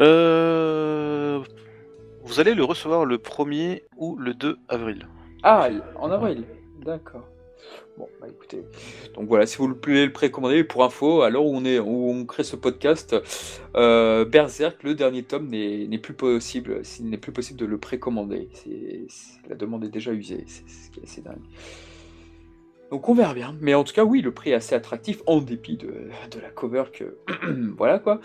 Euh, 0.00 1.40
vous 2.24 2.40
allez 2.40 2.54
le 2.54 2.64
recevoir 2.64 3.04
le 3.04 3.18
1er 3.18 3.82
ou 3.96 4.16
le 4.16 4.34
2 4.34 4.58
avril. 4.68 5.06
Ah, 5.42 5.68
en 5.96 6.10
avril. 6.10 6.44
D'accord. 6.84 7.28
Bon, 7.98 8.08
bah 8.20 8.26
écoutez. 8.28 8.64
Donc 9.14 9.28
voilà, 9.28 9.46
si 9.46 9.58
vous 9.58 9.68
voulez 9.68 10.06
le 10.06 10.12
précommander, 10.12 10.64
pour 10.64 10.82
info, 10.82 11.22
à 11.22 11.30
l'heure 11.30 11.44
où 11.44 11.56
on, 11.56 12.24
crée 12.24 12.44
ce 12.44 12.56
podcast, 12.56 13.14
euh, 13.76 14.24
Berserk, 14.24 14.82
le 14.82 14.94
dernier 14.94 15.22
tome, 15.22 15.48
n'est 15.48 15.98
plus 15.98 16.14
possible. 16.14 16.82
Il 17.00 17.10
n'est 17.10 17.18
plus 17.18 17.32
possible 17.32 17.58
de 17.58 17.66
le 17.66 17.78
précommander. 17.78 18.48
La 19.48 19.56
demande 19.56 19.84
est 19.84 19.90
déjà 19.90 20.12
usée. 20.12 20.44
C'est 20.46 20.68
ce 20.68 20.90
qui 20.90 21.00
est 21.00 21.04
assez 21.04 21.20
dingue. 21.20 21.36
Donc 22.90 23.08
on 23.08 23.14
verra 23.14 23.34
bien. 23.34 23.54
Mais 23.60 23.74
en 23.74 23.84
tout 23.84 23.92
cas, 23.92 24.04
oui, 24.04 24.22
le 24.22 24.32
prix 24.32 24.50
est 24.50 24.54
assez 24.54 24.74
attractif, 24.74 25.22
en 25.26 25.40
dépit 25.40 25.76
de 25.76 26.08
la 26.40 26.50
cover 26.50 26.84
que. 26.92 27.16
voilà 27.76 27.98
quoi. 27.98 28.20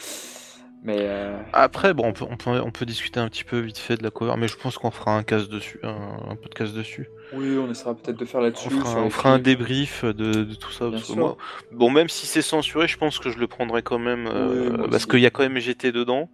Mais. 0.83 0.97
euh, 0.99 1.37
Après, 1.53 1.93
bon, 1.93 2.05
on 2.07 2.13
peut, 2.13 2.25
on, 2.29 2.37
peut, 2.37 2.61
on 2.63 2.71
peut 2.71 2.85
discuter 2.85 3.19
un 3.19 3.27
petit 3.29 3.43
peu 3.43 3.59
vite 3.59 3.77
fait 3.77 3.97
de 3.97 4.03
la 4.03 4.11
cover, 4.11 4.35
mais 4.37 4.47
je 4.47 4.55
pense 4.55 4.77
qu'on 4.77 4.91
fera 4.91 5.15
un 5.17 5.23
casse 5.23 5.49
dessus, 5.49 5.79
un, 5.83 6.29
un 6.29 6.35
podcast 6.35 6.73
dessus. 6.73 7.09
oui, 7.33 7.57
on 7.57 7.69
essaiera 7.69 7.95
peut-être 7.95 8.17
de 8.17 8.25
faire 8.25 8.41
là-dessus. 8.41 8.69
On 8.73 9.09
fera, 9.09 9.29
on 9.29 9.33
un 9.33 9.39
débrief 9.39 10.05
de, 10.05 10.43
de 10.43 10.53
tout 10.55 10.71
ça. 10.71 10.85
Bien 10.85 10.91
parce 10.91 11.03
que 11.03 11.13
sûr. 11.13 11.17
moi, 11.17 11.37
bon, 11.71 11.89
même 11.89 12.09
si 12.09 12.25
c'est 12.25 12.41
censuré, 12.41 12.87
je 12.87 12.97
pense 12.97 13.19
que 13.19 13.29
je 13.29 13.37
le 13.39 13.47
prendrai 13.47 13.81
quand 13.81 13.99
même, 13.99 14.27
euh, 14.27 14.77
Oui, 14.77 14.87
parce 14.91 15.05
qu'il 15.05 15.19
y 15.19 15.25
a 15.25 15.29
quand 15.29 15.43
même 15.43 15.57
GT 15.57 15.91
dedans. 15.91 16.29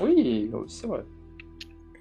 Oui, 0.00 0.50
c'est 0.68 0.86
vrai. 0.86 1.04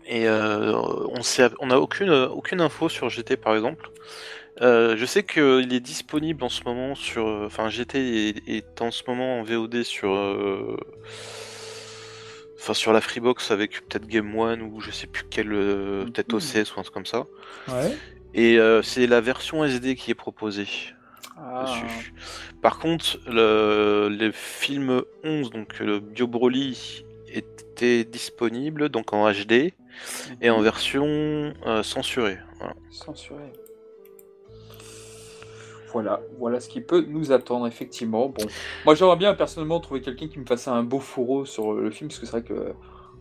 Et 0.08 0.28
euh, 0.28 0.74
on 0.76 1.22
sait, 1.24 1.50
on 1.60 1.68
n'a 1.68 1.80
aucune, 1.80 2.12
aucune 2.12 2.62
info 2.62 2.90
sur 2.90 3.10
GT 3.10 3.38
par 3.38 3.56
exemple. 3.56 3.90
Euh, 4.62 4.96
je 4.96 5.06
sais 5.06 5.24
qu'il 5.24 5.74
est 5.74 5.80
disponible 5.80 6.44
en 6.44 6.50
ce 6.50 6.64
moment 6.64 6.96
sur, 6.96 7.26
enfin 7.46 7.70
GT 7.70 8.30
est, 8.30 8.48
est 8.48 8.82
en 8.82 8.92
ce 8.92 9.04
moment 9.08 9.40
en 9.40 9.44
VOD 9.44 9.84
sur, 9.84 10.14
euh, 10.14 10.78
enfin 12.66 12.74
sur 12.74 12.92
la 12.94 13.00
Freebox 13.02 13.52
avec 13.52 13.88
peut-être 13.88 14.08
Game 14.08 14.36
One 14.36 14.64
ou 14.64 14.80
je 14.82 14.90
sais 14.90 15.06
plus 15.06 15.24
quel, 15.30 15.54
euh, 15.54 16.06
peut-être 16.06 16.34
Mhm. 16.34 16.40
OCS 16.40 16.76
ou 16.76 16.80
un 16.80 16.84
truc 16.84 16.94
comme 16.96 17.06
ça. 17.06 17.28
Ouais. 17.68 17.96
Et 18.34 18.58
euh, 18.60 18.82
c'est 18.82 19.06
la 19.06 19.22
version 19.22 19.64
SD 19.64 19.96
qui 19.96 20.10
est 20.10 20.16
proposée 20.16 20.68
Ah. 21.38 21.66
dessus. 21.68 22.14
Par 22.64 22.80
contre, 22.80 23.20
le, 23.28 24.10
le 24.10 24.32
film 24.32 25.04
11, 25.24 25.52
donc 25.52 25.78
le 25.80 26.00
Bio 26.00 26.26
Broly, 26.28 27.06
était 27.28 28.04
disponible 28.06 28.90
donc 28.90 29.14
en 29.14 29.30
HD 29.32 29.74
et 30.42 30.50
en 30.50 30.62
version 30.62 31.54
euh, 31.68 31.84
censurée. 31.84 32.40
Voilà. 32.60 32.74
Censuré. 32.90 33.44
Voilà, 35.96 36.20
voilà 36.40 36.60
ce 36.60 36.68
qui 36.68 36.82
peut 36.82 37.06
nous 37.08 37.32
attendre, 37.32 37.66
effectivement. 37.68 38.28
Bon, 38.28 38.46
moi 38.84 38.96
j'aimerais 38.96 39.16
bien 39.16 39.34
personnellement 39.34 39.80
trouver 39.80 40.02
quelqu'un 40.02 40.28
qui 40.28 40.40
me 40.40 40.46
fasse 40.46 40.68
un 40.68 40.84
beau 40.84 41.00
fourreau 41.00 41.46
sur 41.46 41.72
le 41.72 41.90
film, 41.90 42.10
parce 42.10 42.20
que 42.20 42.26
c'est 42.26 42.32
vrai 42.34 42.44
que 42.44 42.74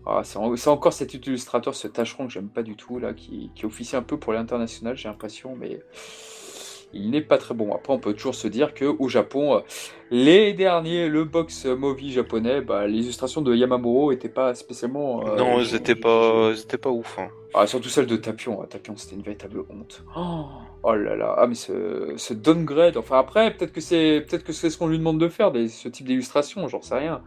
ah, 0.07 0.23
c'est 0.25 0.38
en- 0.38 0.57
c'est 0.57 0.71
encore 0.71 0.93
cet 0.93 1.14
illustrateur, 1.14 1.73
ce 1.76 1.87
tâcheron 1.87 2.26
que 2.26 2.33
j'aime 2.33 2.49
pas 2.49 2.64
du 2.64 2.75
tout, 2.75 2.99
là, 2.99 3.14
qui, 3.14 3.52
qui 3.54 3.64
officie 3.64 3.95
un 3.95 4.02
peu 4.02 4.19
pour 4.19 4.33
l'international, 4.33 4.97
j'ai 4.97 5.09
l'impression, 5.09 5.54
mais 5.57 5.83
il 6.93 7.11
n'est 7.11 7.23
pas 7.23 7.38
très 7.38 7.54
bon. 7.54 7.73
Après, 7.75 7.93
on 7.93 7.99
peut 8.00 8.12
toujours 8.12 8.35
se 8.35 8.49
dire 8.49 8.75
que 8.75 8.85
au 8.85 9.09
Japon, 9.09 9.54
euh, 9.54 9.61
les 10.11 10.52
derniers, 10.52 11.09
le 11.09 11.25
box 11.25 11.66
movie 11.66 12.12
japonais, 12.12 12.61
bah, 12.61 12.87
les 12.88 12.99
illustrations 13.04 13.40
de 13.40 13.54
Yamamuro 13.54 14.12
étaient 14.12 14.28
pas 14.28 14.54
spécialement. 14.54 15.25
euh, 15.28 15.37
non, 15.37 15.61
ils 15.61 15.75
étaient 15.75 15.95
pas, 15.95 16.52
pas 16.83 16.90
ouf. 16.90 17.19
hein. 17.19 17.28
ah, 17.54 17.66
surtout 17.66 17.88
celle 17.88 18.07
de 18.07 18.16
Tapion. 18.16 18.61
Ah, 18.62 18.66
Tapion, 18.66 18.97
c'était 18.97 19.16
une 19.16 19.23
véritable 19.23 19.61
honte. 19.71 20.04
Oh, 20.16 20.45
Oh 20.87 20.95
là 20.95 21.17
là, 21.17 21.35
ah 21.38 21.47
mais 21.47 21.55
ce, 21.55 22.12
ce 22.19 22.35
downgrade, 22.35 22.99
enfin 22.99 23.19
après, 23.19 23.55
peut-être 23.55 23.73
que 23.73 23.81
c'est 23.81 24.23
peut-être 24.29 24.45
que 24.45 24.53
c'est 24.53 24.69
ce 24.69 24.76
qu'on 24.76 24.87
lui 24.87 24.99
demande 24.99 25.19
de 25.19 25.29
faire, 25.29 25.50
des, 25.50 25.69
ce 25.69 25.88
type 25.88 26.07
d'illustration, 26.07 26.69
j'en 26.69 26.83
sais 26.83 26.97
rien. 26.97 27.23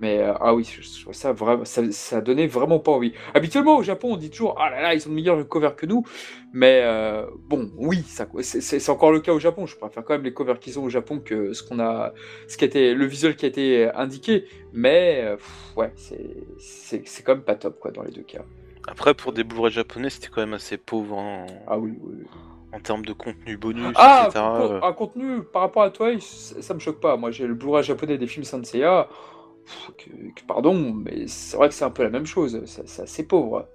Mais 0.00 0.18
euh, 0.18 0.34
ah 0.40 0.54
oui, 0.54 0.62
je, 0.64 0.82
je 0.82 1.00
trouve 1.02 1.14
ça 1.14 1.32
vraiment, 1.32 1.64
ça, 1.64 1.90
ça 1.90 2.20
donnait 2.20 2.46
vraiment 2.46 2.78
pas 2.78 2.92
envie. 2.92 3.14
Habituellement 3.32 3.78
au 3.78 3.82
Japon, 3.82 4.12
on 4.12 4.16
dit 4.18 4.28
toujours 4.28 4.56
ah 4.60 4.68
là 4.68 4.82
là, 4.82 4.94
ils 4.94 5.06
ont 5.06 5.10
de 5.10 5.14
meilleurs 5.14 5.48
covers 5.48 5.74
que 5.74 5.86
nous. 5.86 6.04
Mais 6.52 6.82
euh, 6.84 7.24
bon, 7.48 7.70
oui, 7.78 8.02
ça, 8.06 8.26
c'est, 8.42 8.90
encore 8.90 9.10
le 9.10 9.20
cas 9.20 9.32
au 9.32 9.38
Japon. 9.38 9.64
Je 9.64 9.78
préfère 9.78 10.04
quand 10.04 10.12
même 10.12 10.24
les 10.24 10.34
covers 10.34 10.60
qu'ils 10.60 10.78
ont 10.78 10.84
au 10.84 10.90
Japon 10.90 11.18
que 11.18 11.54
ce 11.54 11.62
qu'on 11.62 11.80
a, 11.80 12.12
ce 12.46 12.58
qui 12.58 12.64
a 12.64 12.66
été, 12.66 12.92
le 12.92 13.06
visuel 13.06 13.36
qui 13.36 13.46
a 13.46 13.48
été 13.48 13.90
indiqué. 13.94 14.44
Mais 14.74 15.22
euh, 15.24 15.36
pff, 15.36 15.76
ouais, 15.78 15.92
c'est, 15.96 17.24
quand 17.24 17.36
même 17.36 17.44
pas 17.44 17.54
top 17.54 17.80
quoi 17.80 17.90
dans 17.90 18.02
les 18.02 18.12
deux 18.12 18.22
cas. 18.22 18.44
Après, 18.86 19.14
pour 19.14 19.32
des 19.32 19.44
Blu-ray 19.44 19.72
japonais, 19.72 20.10
c'était 20.10 20.28
quand 20.28 20.42
même 20.42 20.54
assez 20.54 20.76
pauvre 20.76 21.16
en, 21.16 21.46
Ah 21.66 21.78
oui, 21.78 21.94
oui. 22.02 22.16
oui. 22.20 22.26
En 22.72 22.80
termes 22.80 23.04
de 23.04 23.12
contenu 23.12 23.56
bonus, 23.56 23.92
Ah, 23.96 24.26
etc. 24.28 24.40
con- 24.44 24.72
euh. 24.72 24.80
un 24.82 24.92
contenu 24.92 25.42
par 25.42 25.62
rapport 25.62 25.82
à 25.82 25.90
toi, 25.90 26.10
ça, 26.20 26.60
ça 26.60 26.74
me 26.74 26.78
choque 26.80 27.00
pas. 27.00 27.16
Moi, 27.16 27.30
j'ai 27.30 27.46
le 27.46 27.54
Blu-ray 27.54 27.82
japonais 27.82 28.18
des 28.18 28.26
films 28.26 28.44
Que, 28.44 30.04
que- 30.10 30.44
pardon, 30.46 30.74
mais 30.94 31.26
c'est 31.26 31.56
vrai 31.56 31.68
que 31.68 31.74
c'est 31.74 31.84
un 31.84 31.90
peu 31.90 32.02
la 32.02 32.10
même 32.10 32.26
chose. 32.26 32.62
C'est 32.64 33.02
assez 33.02 33.26
pauvre. 33.26 33.66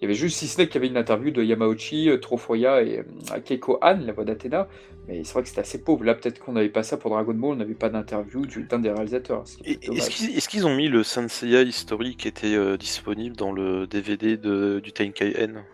Il 0.00 0.02
y 0.02 0.04
avait 0.06 0.14
juste, 0.14 0.38
si 0.38 0.46
ce 0.46 0.58
n'est 0.60 0.66
qu'il 0.66 0.76
y 0.76 0.78
avait 0.78 0.86
une 0.88 0.96
interview 0.96 1.32
de 1.32 1.42
Yamauchi, 1.42 2.08
euh, 2.08 2.18
Trofoya 2.18 2.82
et 2.82 3.00
euh, 3.00 3.40
Keiko 3.40 3.78
Han, 3.82 3.98
la 4.06 4.12
voix 4.12 4.24
d'Athéna. 4.24 4.68
Mais 5.08 5.24
c'est 5.24 5.32
vrai 5.32 5.42
que 5.42 5.48
c'était 5.48 5.62
assez 5.62 5.82
pauvre. 5.82 6.04
Là, 6.04 6.14
peut-être 6.14 6.38
qu'on 6.38 6.52
n'avait 6.52 6.68
pas 6.68 6.82
ça 6.84 6.96
pour 6.98 7.10
Dragon 7.10 7.34
Ball, 7.34 7.52
on 7.52 7.56
n'avait 7.56 7.74
pas 7.74 7.88
d'interview 7.88 8.46
du- 8.46 8.62
d'un 8.64 8.78
des 8.78 8.90
réalisateurs. 8.90 9.42
Est-ce 9.64 10.48
qu'ils 10.48 10.66
ont 10.66 10.74
mis 10.76 10.88
le 10.88 11.02
Senseiya 11.02 11.62
History 11.62 12.14
qui 12.16 12.28
était 12.28 12.54
euh, 12.54 12.76
disponible 12.76 13.34
dans 13.34 13.50
le 13.50 13.86
DVD 13.88 14.36
de, 14.36 14.78
du 14.80 14.92
Tenkai 14.92 15.32
N 15.36 15.64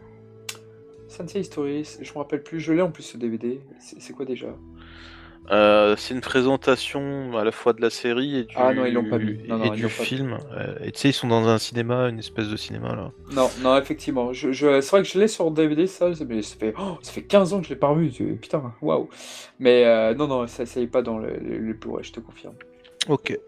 Sensei 1.16 1.40
History, 1.40 1.84
je 2.00 2.12
me 2.12 2.18
rappelle 2.18 2.42
plus. 2.42 2.60
Je 2.60 2.72
l'ai 2.72 2.82
en 2.82 2.90
plus 2.90 3.02
ce 3.04 3.16
DVD. 3.16 3.60
C'est 3.78 4.12
quoi 4.12 4.24
déjà? 4.24 4.48
Euh, 5.50 5.94
C'est 5.98 6.14
une 6.14 6.22
présentation 6.22 7.36
à 7.36 7.44
la 7.44 7.52
fois 7.52 7.74
de 7.74 7.82
la 7.82 7.90
série 7.90 8.38
et 8.38 8.44
du, 8.44 8.54
Ah 8.56 8.72
non, 8.72 8.86
ils 8.86 8.94
l'ont 8.94 9.08
pas 9.08 9.18
mis. 9.18 9.36
Non, 9.46 9.62
et 9.62 9.68
ils 9.68 9.72
du 9.72 9.88
film. 9.90 10.38
Euh, 10.52 10.74
et 10.82 10.90
tu 10.90 11.00
sais, 11.00 11.10
ils 11.10 11.12
sont 11.12 11.28
dans 11.28 11.46
un 11.48 11.58
cinéma, 11.58 12.08
une 12.08 12.18
espèce 12.18 12.48
de 12.48 12.56
cinéma 12.56 12.94
là. 12.96 13.12
Non, 13.32 13.50
non, 13.62 13.76
effectivement. 13.76 14.32
Je, 14.32 14.52
je- 14.52 14.80
c'est 14.80 14.90
vrai 14.90 15.02
que 15.02 15.08
je 15.08 15.18
l'ai 15.18 15.28
sur 15.28 15.50
DVD, 15.50 15.86
ça, 15.86 16.10
mais 16.26 16.40
ça 16.42 16.56
fait, 16.56 16.74
oh, 16.78 16.96
ça 17.02 17.12
fait 17.12 17.22
15 17.24 17.52
ans 17.52 17.58
que 17.60 17.64
je 17.66 17.70
l'ai 17.70 17.76
pas 17.78 17.88
revu. 17.88 18.36
Putain, 18.40 18.72
waouh. 18.80 19.08
Mais 19.58 19.84
euh, 19.84 20.14
non, 20.14 20.26
non, 20.28 20.46
ça, 20.46 20.64
ça 20.64 20.80
y 20.80 20.84
est 20.84 20.86
pas 20.86 21.02
dans 21.02 21.18
le, 21.18 21.36
le, 21.36 21.58
le 21.58 21.72
Blu-ray, 21.74 22.04
je 22.04 22.12
te 22.12 22.20
confirme. 22.20 22.54
Ok. 23.08 23.38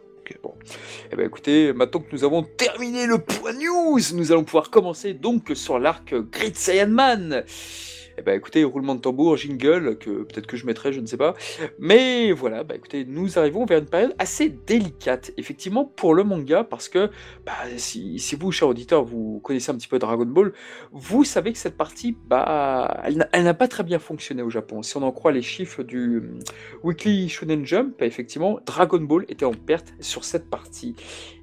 Eh 1.12 1.16
ben 1.16 1.26
écoutez, 1.26 1.73
maintenant 1.73 2.00
que 2.00 2.12
nous 2.12 2.25
avons 2.25 2.42
terminé 2.42 3.06
le 3.06 3.18
point 3.18 3.52
news, 3.52 4.00
nous 4.14 4.33
allons 4.33 4.45
pouvoir 4.45 4.71
commencer 4.71 5.14
donc 5.14 5.52
sur 5.54 5.78
l'arc 5.78 6.14
Great 6.14 6.56
Saiyan 6.56 6.88
Man. 6.88 7.45
Eh 8.19 8.23
ben 8.23 8.35
écoutez, 8.35 8.65
roulement 8.65 8.95
de 8.95 9.01
tambour, 9.01 9.37
jingle, 9.37 9.99
que 9.99 10.23
peut-être 10.23 10.47
que 10.47 10.57
je 10.57 10.65
mettrai, 10.65 10.91
je 10.93 11.01
ne 11.01 11.07
sais 11.07 11.19
pas. 11.19 11.35
Mais 11.79 12.33
voilà, 12.33 12.65
bah 12.65 12.75
écoutez, 12.75 13.05
nous 13.05 13.39
arrivons 13.39 13.67
vers 13.67 13.79
une 13.79 13.85
période 13.87 14.15
assez 14.19 14.49
délicate, 14.49 15.33
effectivement, 15.37 15.85
pour 15.85 16.15
le 16.15 16.25
manga, 16.25 16.65
parce 16.65 16.89
que 16.89 17.11
bah, 17.45 17.53
si, 17.77 18.19
vous, 18.41 18.53
cher 18.53 18.69
auditeur, 18.69 19.05
vous 19.05 19.41
connaissez 19.45 19.71
un 19.71 19.75
petit 19.75 19.89
peu 19.89 19.99
Dragon 19.99 20.25
Ball, 20.25 20.55
vous 20.93 21.25
savez 21.25 21.53
que 21.53 21.59
cette 21.59 21.77
partie, 21.77 22.17
bah, 22.27 23.03
elle 23.05 23.45
n'a- 23.45 23.55
pas 23.55 23.69
très 23.69 23.83
bien 23.85 23.99
fonctionné 23.99 24.43
au 24.43 24.51
Japon. 24.51 24.83
Si 24.83 24.97
on 24.97 25.03
en 25.03 25.13
croit 25.13 25.33
les 25.33 25.43
chiffres 25.43 25.83
du 25.83 26.19
hum, 26.19 26.39
Weekly 26.83 27.29
Shonen 27.29 27.65
Jump, 27.67 28.01
effectivement, 28.03 28.61
Dragon 28.67 29.01
Ball 29.01 29.25
était 29.29 29.45
en 29.47 29.53
perte 29.53 29.95
sur 30.01 30.25
cette 30.25 30.49
partie. 30.51 30.95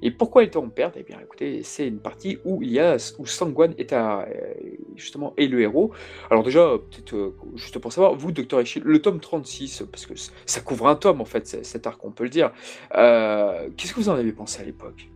Et 0.02 0.10
pourquoi 0.10 0.42
elle 0.42 0.48
était 0.48 0.56
en 0.56 0.68
perte? 0.68 0.96
Eh 0.98 1.02
bien, 1.02 1.18
écoutez, 1.22 1.62
c'est 1.62 1.86
une 1.88 1.98
partie 1.98 2.38
où 2.44 2.62
il 2.62 2.70
y 2.72 2.80
a 2.80 2.96
où 3.18 3.26
Sangwan 3.26 3.74
est 3.78 3.92
à, 3.92 4.22
euh, 4.22 4.54
justement 4.96 5.34
est 5.36 5.46
le 5.46 5.60
héros. 5.60 5.92
Alors 6.30 6.42
déjà, 6.42 6.63
peut-être 6.90 7.14
euh, 7.14 7.36
juste 7.56 7.78
pour 7.78 7.92
savoir, 7.92 8.14
vous, 8.14 8.32
Dr. 8.32 8.60
Ishii, 8.60 8.82
le 8.84 9.00
tome 9.00 9.20
36, 9.20 9.84
parce 9.90 10.06
que 10.06 10.14
ça 10.46 10.60
couvre 10.60 10.88
un 10.88 10.96
tome 10.96 11.20
en 11.20 11.24
fait, 11.24 11.46
cet 11.64 11.86
arc, 11.86 12.04
on 12.04 12.10
peut 12.10 12.24
le 12.24 12.30
dire. 12.30 12.50
euh, 12.96 13.68
Qu'est-ce 13.76 13.92
que 13.94 14.00
vous 14.00 14.08
en 14.08 14.14
avez 14.14 14.32
pensé 14.32 14.60
à 14.62 14.64
l'époque? 14.64 15.08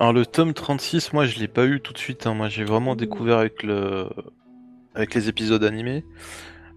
Alors 0.00 0.12
le 0.12 0.24
tome 0.26 0.54
36, 0.54 1.12
moi 1.12 1.26
je 1.26 1.38
l'ai 1.40 1.48
pas 1.48 1.66
eu 1.66 1.80
tout 1.80 1.92
de 1.92 1.98
suite. 1.98 2.26
hein. 2.26 2.34
Moi 2.34 2.48
j'ai 2.48 2.64
vraiment 2.64 2.94
découvert 2.94 3.38
avec 3.38 3.62
le 3.64 4.06
avec 4.94 5.14
les 5.14 5.28
épisodes 5.28 5.64
animés. 5.64 6.04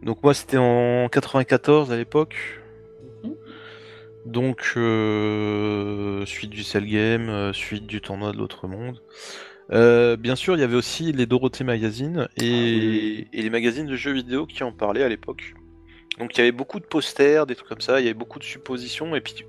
Donc 0.02 0.24
moi 0.24 0.34
c'était 0.34 0.58
en 0.58 1.08
94 1.08 1.92
à 1.92 1.98
l'époque. 1.98 2.36
Mhm. 3.24 3.36
Donc 4.26 4.74
euh, 4.76 6.26
suite 6.26 6.50
du 6.50 6.64
Cell 6.64 6.86
Game, 6.88 7.54
suite 7.54 7.86
du 7.86 8.02
tournoi 8.02 8.32
de 8.32 8.38
l'autre 8.38 8.68
monde. 8.68 9.02
Euh, 9.72 10.18
bien 10.18 10.36
sûr, 10.36 10.56
il 10.56 10.60
y 10.60 10.64
avait 10.64 10.76
aussi 10.76 11.12
les 11.12 11.26
Dorothée 11.26 11.64
Magazine 11.64 12.28
et, 12.38 12.52
oui. 12.52 13.28
et 13.32 13.42
les 13.42 13.50
magazines 13.50 13.86
de 13.86 13.96
jeux 13.96 14.12
vidéo 14.12 14.46
qui 14.46 14.64
en 14.64 14.72
parlaient 14.72 15.04
à 15.04 15.10
l'époque. 15.10 15.54
Donc 16.20 16.36
il 16.36 16.40
y 16.40 16.42
avait 16.42 16.52
beaucoup 16.52 16.80
de 16.80 16.86
posters, 16.86 17.46
des 17.46 17.56
trucs 17.56 17.70
comme 17.70 17.82
ça, 17.82 18.00
il 18.00 18.04
y 18.04 18.08
avait 18.08 18.14
beaucoup 18.14 18.40
de 18.40 18.44
suppositions 18.44 19.16
et 19.16 19.22
puis 19.22 19.46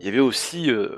il 0.00 0.06
y 0.06 0.08
avait 0.08 0.20
aussi 0.20 0.70
euh, 0.70 0.90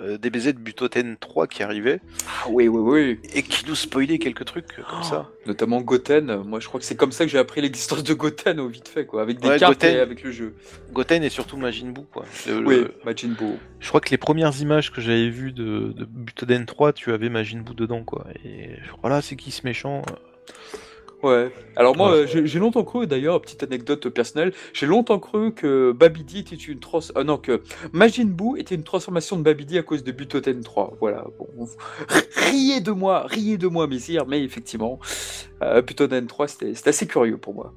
euh, 0.00 0.18
DBZ 0.18 0.46
de 0.54 0.58
Butoten 0.58 1.16
3 1.18 1.46
qui 1.46 1.62
arrivait 1.62 2.00
Ah 2.26 2.46
oui, 2.50 2.68
oui, 2.68 2.80
oui. 2.80 3.30
et 3.34 3.42
qui 3.42 3.64
nous 3.66 3.74
spoilait 3.74 4.18
quelques 4.18 4.44
trucs 4.44 4.78
euh, 4.78 4.82
comme 4.88 5.02
ça. 5.02 5.28
Notamment 5.46 5.80
Goten. 5.80 6.42
Moi, 6.44 6.60
je 6.60 6.68
crois 6.68 6.78
que 6.80 6.86
c'est 6.86 6.94
comme 6.96 7.12
ça 7.12 7.24
que 7.24 7.30
j'ai 7.30 7.38
appris 7.38 7.60
l'existence 7.60 8.02
de 8.02 8.14
Goten 8.14 8.60
au 8.60 8.68
vite 8.68 8.88
fait, 8.88 9.06
quoi, 9.06 9.22
avec 9.22 9.38
des 9.40 9.48
Ouais, 9.48 9.58
cartes 9.58 9.74
Goten. 9.80 9.96
et 9.96 10.00
avec 10.00 10.22
le 10.22 10.30
jeu. 10.30 10.54
Goten 10.92 11.22
et 11.22 11.30
surtout 11.30 11.56
Majin 11.56 11.88
Buu 11.90 12.02
quoi. 12.12 12.24
Le- 12.46 12.66
Oui, 12.66 12.76
le- 12.76 12.94
Majin 13.04 13.28
Buu. 13.28 13.54
Je 13.80 13.88
crois 13.88 14.00
que 14.00 14.10
les 14.10 14.18
premières 14.18 14.60
images 14.60 14.92
que 14.92 15.00
j'avais 15.00 15.30
vues 15.30 15.52
de, 15.52 15.92
de 15.96 16.04
Butoden 16.04 16.66
3, 16.66 16.92
tu 16.92 17.12
avais 17.12 17.28
Majin 17.30 17.60
Buu 17.60 17.74
dedans 17.74 18.04
quoi. 18.04 18.26
Et 18.44 18.70
voilà, 19.00 19.22
c'est 19.22 19.36
qui 19.36 19.50
ce 19.50 19.62
méchant 19.64 20.02
Ouais. 21.22 21.50
Alors 21.74 21.96
moi, 21.96 22.12
Ouais. 22.12 22.36
euh, 22.36 22.46
j'ai 22.46 22.58
longtemps 22.60 22.84
cru, 22.84 23.06
d'ailleurs, 23.06 23.40
petite 23.40 23.62
anecdote 23.64 24.08
personnelle, 24.08 24.52
j'ai 24.72 24.86
longtemps 24.86 25.18
cru 25.18 25.52
que 25.52 25.92
Babidi 25.92 26.40
était 26.40 26.54
une 26.54 26.78
trans... 26.78 27.00
Ah 27.16 27.24
non, 27.24 27.38
que 27.38 27.60
Majin 27.92 28.26
Buu 28.26 28.56
était 28.58 28.74
une 28.76 28.84
transformation 28.84 29.36
de 29.36 29.42
Babidi 29.42 29.78
à 29.78 29.82
cause 29.82 30.04
de 30.04 30.12
Butoten 30.12 30.60
3. 30.62 30.96
Voilà. 31.00 31.24
Bon, 31.38 31.48
riez 32.50 32.80
de 32.80 32.92
moi, 32.92 33.26
riez 33.26 33.58
de 33.58 33.66
moi, 33.66 33.86
messire, 33.88 34.26
mais 34.26 34.42
effectivement, 34.44 34.98
euh, 35.62 35.82
Butoten 35.82 36.26
3, 36.26 36.48
c'était 36.48 36.74
c'était 36.74 36.90
assez 36.90 37.06
curieux 37.06 37.36
pour 37.38 37.54
moi. 37.54 37.72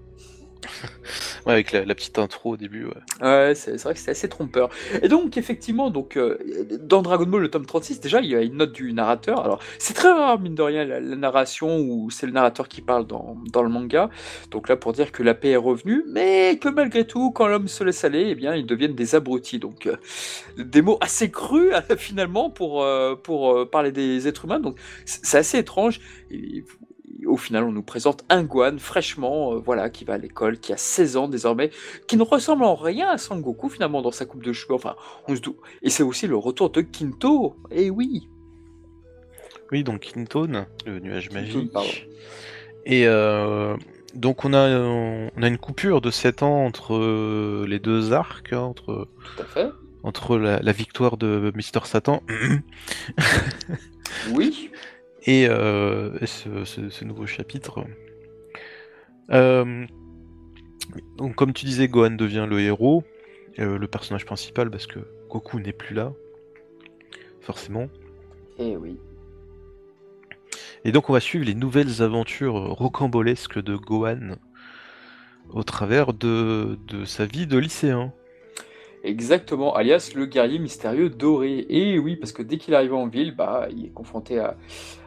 Ouais, 1.48 1.54
avec 1.54 1.72
la, 1.72 1.96
petite 1.96 2.20
intro 2.20 2.52
au 2.52 2.58
début. 2.58 2.86
Ouais. 2.86 3.56
C'est 3.56 3.78
c'est 3.78 3.84
vrai 3.84 3.94
que 3.94 4.00
c'était 4.00 4.12
assez 4.12 4.30
trompeur. 4.30 4.70
Et 5.02 5.08
donc, 5.08 5.38
effectivement, 5.38 5.90
donc, 5.90 6.16
euh, 6.16 6.38
dans 6.80 7.02
Dragon 7.02 7.26
Ball, 7.26 7.42
le 7.42 7.50
tome 7.50 7.66
36, 7.66 8.00
déjà, 8.00 8.20
il 8.22 8.30
y 8.30 8.36
a 8.36 8.42
une 8.42 8.58
note 8.58 8.72
du 8.72 8.94
narrateur. 8.94 9.44
Alors, 9.44 9.60
c'est 9.80 9.96
très 9.96 10.12
rare, 10.12 10.40
mine 10.40 10.54
de 10.54 10.62
rien, 10.62 10.86
la, 10.86 11.00
narration 11.00 11.80
où 11.80 12.12
c'est 12.12 12.28
le 12.28 12.32
narrateur 12.32 12.68
qui 12.68 12.82
parle 12.82 13.08
dans, 13.08 13.38
dans 13.52 13.64
le 13.64 13.70
manga. 13.70 14.12
Donc 14.52 14.70
là, 14.70 14.76
pour 14.76 14.94
dire 14.94 15.12
que 15.12 15.24
la 15.24 15.34
paix 15.34 15.52
est 15.52 15.58
revenue, 15.58 16.04
mais 16.08 16.60
que 16.62 16.70
malgré 16.70 17.08
tout, 17.08 17.32
quand 17.32 17.48
l'homme 17.48 17.68
se 17.68 17.84
laisse 17.84 18.04
aller, 18.04 18.28
eh 18.30 18.36
bien, 18.36 18.56
ils 18.56 18.68
deviennent 18.68 18.96
des 18.96 19.16
abrutis. 19.16 19.58
Donc, 19.58 19.88
euh, 19.88 19.96
des 20.58 20.84
mots 20.84 21.00
assez 21.02 21.32
crus, 21.32 21.74
finalement, 21.98 22.52
pour, 22.52 22.84
euh, 22.84 23.16
pour 23.16 23.68
parler 23.72 23.92
des 23.92 24.28
êtres 24.28 24.46
humains. 24.46 24.60
Donc, 24.60 24.78
c'est 25.06 25.32
c'est 25.32 25.38
assez 25.38 25.58
étrange. 25.60 26.02
Au 27.28 27.38
final, 27.38 27.64
on 27.64 27.72
nous 27.72 27.84
présente 27.84 28.24
un 28.30 28.44
Gohan 28.44 28.78
fraîchement, 28.78 29.54
euh, 29.54 29.58
voilà, 29.58 29.90
qui 29.90 30.06
va 30.06 30.14
à 30.14 30.18
l'école, 30.18 30.60
qui 30.60 30.74
a 30.74 30.78
16 30.78 31.18
ans 31.18 31.28
désormais, 31.28 31.70
qui 32.08 32.18
ne 32.18 32.24
ressemble 32.24 32.64
en 32.64 32.76
rien 32.76 33.10
à 33.10 33.18
Son 33.18 33.38
Goku 33.40 33.70
finalement 33.70 34.02
dans 34.02 34.12
sa 34.12 34.26
coupe 34.26 34.44
de 34.44 34.54
cheveux. 34.54 34.74
Enfin, 34.76 34.96
on 35.28 35.36
se 35.36 35.42
doute. 35.42 35.58
Et 35.82 35.90
c'est 35.90 36.04
aussi 36.04 36.28
le 36.28 36.36
retour 36.36 36.70
de 36.72 36.82
Kinto. 36.82 37.56
Et 37.72 37.90
oui. 37.90 38.28
Oui, 39.72 39.84
donc 39.84 40.12
Kintone, 40.14 40.66
le 40.86 41.00
nuage 41.00 41.32
magique. 41.32 41.72
pardon. 41.72 41.88
Et 42.86 43.08
euh, 43.08 43.78
donc 44.16 44.44
on 44.44 44.54
a, 44.54 44.68
euh, 44.68 45.30
on 45.38 45.44
a 45.44 45.48
une 45.48 45.58
coupure 45.58 46.02
de 46.02 46.12
7 46.12 46.44
ans 46.44 46.66
entre 46.66 47.64
les 47.66 47.80
deux 47.80 48.12
arcs, 48.12 48.52
hein, 48.52 48.60
entre, 48.62 49.08
Tout 49.36 49.42
à 49.42 49.46
fait. 49.46 49.70
entre 50.04 50.38
la, 50.38 50.60
la 50.60 50.72
victoire 50.74 51.16
de 51.16 51.54
Mister 51.56 51.80
Satan 51.86 52.22
Oui. 54.34 54.72
et, 55.24 55.48
euh, 55.48 56.18
ce, 56.26 56.66
ce- 56.66 56.90
ce 56.90 57.06
nouveau 57.06 57.26
chapitre. 57.26 57.84
Euh, 59.32 59.86
donc 61.18 61.36
comme 61.36 61.54
tu 61.54 61.66
disais, 61.66 61.88
Gohan 61.88 62.12
devient 62.12 62.48
le 62.50 62.60
héros, 62.60 63.04
euh, 63.60 63.78
le 63.78 63.88
personnage 63.88 64.26
principal, 64.26 64.70
parce 64.70 64.88
que 64.88 65.00
Goku 65.30 65.60
n'est 65.60 65.74
plus 65.74 65.96
là, 65.96 66.12
forcément. 67.42 67.88
Et 68.58 68.76
oui. 68.76 68.98
Et 70.84 70.92
donc 70.92 71.10
on 71.10 71.14
va 71.14 71.20
suivre 71.20 71.46
les 71.46 71.56
nouvelles 71.56 72.02
aventures 72.02 72.56
rocambolesques 72.56 73.62
de 73.62 73.76
Gohan 73.76 74.36
au 75.50 75.64
travers 75.64 76.14
de, 76.14 76.78
de 76.88 77.06
sa 77.06 77.26
vie 77.26 77.46
de 77.46 77.58
lycéen. 77.58 78.14
Exactement, 79.04 79.76
alias 79.76 80.12
le 80.16 80.26
guerrier 80.28 80.60
mystérieux 80.60 81.10
doré. 81.10 81.66
Et 81.70 81.98
oui, 81.98 82.16
parce 82.16 82.32
que 82.32 82.44
dès 82.44 82.58
qu'il 82.58 82.76
arrive 82.76 82.94
en 82.94 83.08
ville, 83.08 83.36
bah, 83.36 83.68
il 83.72 83.86
est 83.86 83.94
confronté 83.94 84.38
à, 84.38 84.56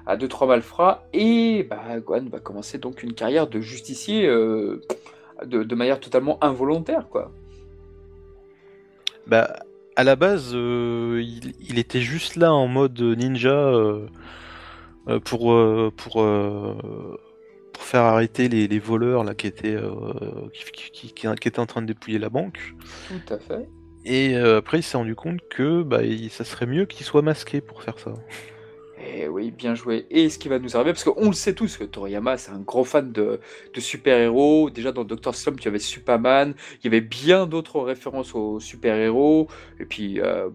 à 0.04 0.16
deux 0.16 0.26
trois 0.26 0.48
malfrats 0.48 1.06
et 1.12 1.62
bah, 1.68 2.00
Gohan 2.00 2.24
va 2.28 2.40
commencer 2.40 2.78
donc 2.78 3.02
une 3.04 3.14
carrière 3.14 3.46
de 3.46 3.60
justicier 3.60 4.26
euh, 4.26 4.82
de, 5.46 5.62
de 5.62 5.74
manière 5.76 6.00
totalement 6.00 6.42
involontaire, 6.42 7.08
quoi. 7.08 7.30
Bah, 9.28 9.60
à 9.94 10.02
la 10.02 10.16
base, 10.16 10.50
euh, 10.54 11.22
il, 11.22 11.54
il 11.60 11.78
était 11.78 12.00
juste 12.00 12.34
là 12.34 12.52
en 12.52 12.66
mode 12.66 13.00
ninja 13.00 13.54
euh, 13.54 14.08
pour, 15.24 15.56
pour, 15.96 16.26
pour 17.72 17.82
faire 17.82 18.02
arrêter 18.02 18.48
les, 18.48 18.66
les 18.66 18.78
voleurs 18.80 19.22
là 19.22 19.34
qui 19.36 19.46
étaient 19.46 19.78
qui, 20.52 20.64
qui, 20.90 21.12
qui, 21.12 21.12
qui, 21.12 21.48
étaient 21.48 21.60
en 21.60 21.66
train 21.66 21.80
de 21.80 21.86
dépouiller 21.86 22.18
la 22.18 22.28
banque. 22.28 22.74
Tout 23.08 23.34
à 23.34 23.38
fait. 23.38 23.68
Et 24.04 24.36
après, 24.36 24.78
il 24.80 24.82
s'est 24.82 24.96
rendu 24.96 25.14
compte 25.14 25.40
que 25.48 25.82
bah, 25.82 26.00
ça 26.30 26.44
serait 26.44 26.66
mieux 26.66 26.84
qu'il 26.84 27.06
soit 27.06 27.22
masqué 27.22 27.60
pour 27.60 27.82
faire 27.82 27.98
ça. 27.98 28.12
Et 29.06 29.28
oui, 29.28 29.50
bien 29.50 29.74
joué. 29.74 30.06
Et 30.10 30.30
ce 30.30 30.38
qui 30.38 30.48
va 30.48 30.58
nous 30.58 30.76
arriver, 30.76 30.92
parce 30.92 31.04
qu'on 31.04 31.26
le 31.26 31.34
sait 31.34 31.54
tous 31.54 31.76
que 31.76 31.84
Toriyama, 31.84 32.38
c'est 32.38 32.52
un 32.52 32.60
gros 32.60 32.84
fan 32.84 33.12
de, 33.12 33.40
de 33.74 33.80
super-héros. 33.80 34.70
Déjà 34.70 34.92
dans 34.92 35.04
Doctor 35.04 35.34
Slump, 35.34 35.60
il 35.60 35.64
y 35.66 35.68
avait 35.68 35.78
Superman, 35.78 36.54
il 36.80 36.84
y 36.84 36.86
avait 36.88 37.02
bien 37.02 37.46
d'autres 37.46 37.80
références 37.80 38.34
aux 38.34 38.60
super-héros. 38.60 39.48
Et 39.78 39.84
puis, 39.84 40.20
euh, 40.20 40.48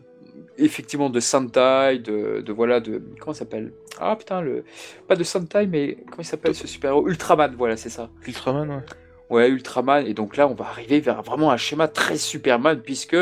effectivement, 0.57 1.09
de 1.09 1.19
Sentai, 1.19 1.99
de, 1.99 2.41
de 2.41 2.51
voilà, 2.51 2.79
de. 2.79 3.03
Comment 3.19 3.33
ça 3.33 3.39
s'appelle? 3.39 3.71
Ah 3.99 4.15
putain, 4.15 4.41
le. 4.41 4.63
Pas 5.07 5.15
de 5.15 5.23
Sentai, 5.23 5.67
mais 5.67 5.97
comment 6.07 6.21
il 6.21 6.25
s'appelle 6.25 6.55
ce 6.55 6.65
super-héros? 6.65 7.07
Ultraman, 7.07 7.55
voilà, 7.55 7.77
c'est 7.77 7.89
ça. 7.89 8.09
Ultraman, 8.25 8.69
ouais. 8.69 8.83
Ouais, 9.29 9.49
Ultraman. 9.49 10.05
Et 10.05 10.13
donc 10.13 10.37
là, 10.37 10.47
on 10.47 10.55
va 10.55 10.65
arriver 10.65 10.99
vers 10.99 11.21
vraiment 11.21 11.51
un 11.51 11.57
schéma 11.57 11.87
très 11.87 12.17
Superman, 12.17 12.81
puisque, 12.81 13.17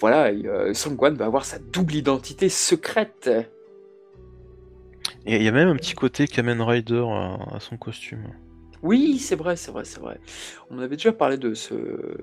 voilà, 0.00 0.26
euh, 0.26 0.72
va 1.16 1.24
avoir 1.24 1.44
sa 1.44 1.58
double 1.58 1.94
identité 1.94 2.48
secrète. 2.48 3.30
Et 5.24 5.36
il 5.36 5.42
y 5.42 5.48
a 5.48 5.52
même 5.52 5.68
un 5.68 5.76
petit 5.76 5.94
côté 5.94 6.26
Kamen 6.26 6.60
Rider 6.62 7.04
à, 7.08 7.58
son 7.60 7.76
costume. 7.76 8.24
Oui, 8.82 9.18
c'est 9.18 9.36
vrai, 9.36 9.56
c'est 9.56 9.70
vrai, 9.70 9.84
c'est 9.84 10.00
vrai. 10.00 10.20
On 10.70 10.78
avait 10.78 10.96
déjà 10.96 11.12
parlé 11.12 11.36
de 11.36 11.54
ce, 11.54 11.74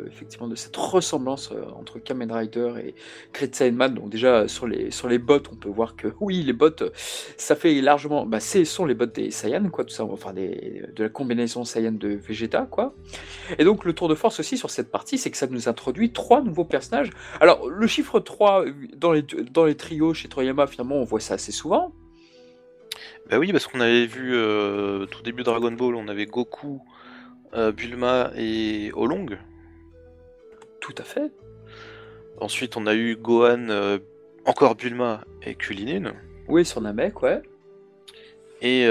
effectivement, 0.08 0.48
de 0.48 0.56
cette 0.56 0.76
ressemblance 0.76 1.52
euh, 1.52 1.64
entre 1.80 2.00
Kamen 2.00 2.32
Rider 2.32 2.74
et 2.80 3.72
Man. 3.72 3.94
Donc 3.94 4.10
déjà 4.10 4.48
sur 4.48 4.68
les 4.68 4.92
sur 4.92 5.08
les 5.08 5.18
bottes, 5.18 5.50
on 5.52 5.56
peut 5.56 5.70
voir 5.70 5.96
que 5.96 6.08
oui, 6.20 6.44
les 6.44 6.54
bottes, 6.54 6.84
ça 7.38 7.56
fait 7.56 7.82
largement, 7.82 8.26
bah, 8.26 8.40
ce 8.40 8.64
sont 8.64 8.86
les 8.86 8.94
bottes 8.94 9.16
des 9.16 9.32
Saiyans, 9.32 9.70
quoi, 9.70 9.84
tout 9.84 9.94
ça, 9.94 10.04
enfin 10.04 10.34
de 10.34 11.04
la 11.04 11.10
combinaison 11.10 11.64
Saiyan 11.64 11.94
de 11.94 12.10
Vegeta, 12.10 12.68
quoi. 12.70 12.96
Et 13.58 13.64
donc 13.64 13.86
le 13.86 13.94
tour 13.94 14.08
de 14.10 14.16
force 14.16 14.40
aussi 14.40 14.58
sur 14.58 14.70
cette 14.70 14.92
partie, 14.92 15.18
c'est 15.18 15.32
que 15.32 15.38
ça 15.38 15.48
nous 15.48 15.68
introduit 15.70 16.12
trois 16.12 16.42
nouveaux 16.42 16.66
personnages. 16.66 17.10
Alors 17.40 17.70
le 17.70 17.88
chiffre 17.88 18.20
3 18.20 18.66
dans 18.96 19.12
les 19.12 19.24
dans 19.24 19.66
les 19.66 19.76
trios 19.76 20.14
chez 20.14 20.28
Toriyama, 20.28 20.68
finalement, 20.68 20.96
on 20.96 21.04
voit 21.04 21.20
ça 21.20 21.36
assez 21.36 21.52
souvent. 21.52 21.94
Bah 23.30 23.40
oui, 23.40 23.52
parce 23.52 23.68
qu'on 23.68 23.80
avait 23.80 24.06
vu 24.06 24.36
euh, 24.36 25.06
tout 25.06 25.22
début 25.24 25.44
Dragon 25.44 25.72
Ball, 25.72 25.96
on 25.96 26.08
avait 26.08 26.26
Goku, 26.26 26.82
euh, 27.54 27.72
Bulma 27.72 28.32
et 28.36 28.92
Olong. 28.94 29.38
Tout 30.82 30.96
à 30.98 31.04
fait. 31.04 31.32
Ensuite, 32.42 32.76
on 32.76 32.86
a 32.86 32.94
eu 32.94 33.16
Gohan, 33.16 33.70
euh, 33.70 34.00
encore 34.46 34.76
Bulma 34.76 35.24
et 35.42 35.56
Kulinin. 35.56 36.14
Oui, 36.50 36.66
sur 36.66 36.82
Namek, 36.82 37.22
ouais. 37.24 37.42
Et 38.62 38.88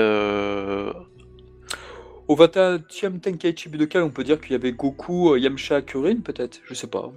au 2.29 2.37
21e 2.37 3.21
Tenkaichi 3.21 3.69
Budokai, 3.69 3.99
on 4.01 4.11
peut 4.11 4.25
dire 4.25 4.41
qu'il 4.41 4.53
y 4.53 4.55
avait 4.55 4.73
Goku, 4.73 5.37
Yamcha, 5.37 5.83
Kurin, 5.83 6.21
peut-être, 6.21 6.61
je 6.65 6.75
sais 6.75 6.87
pas. 6.87 7.13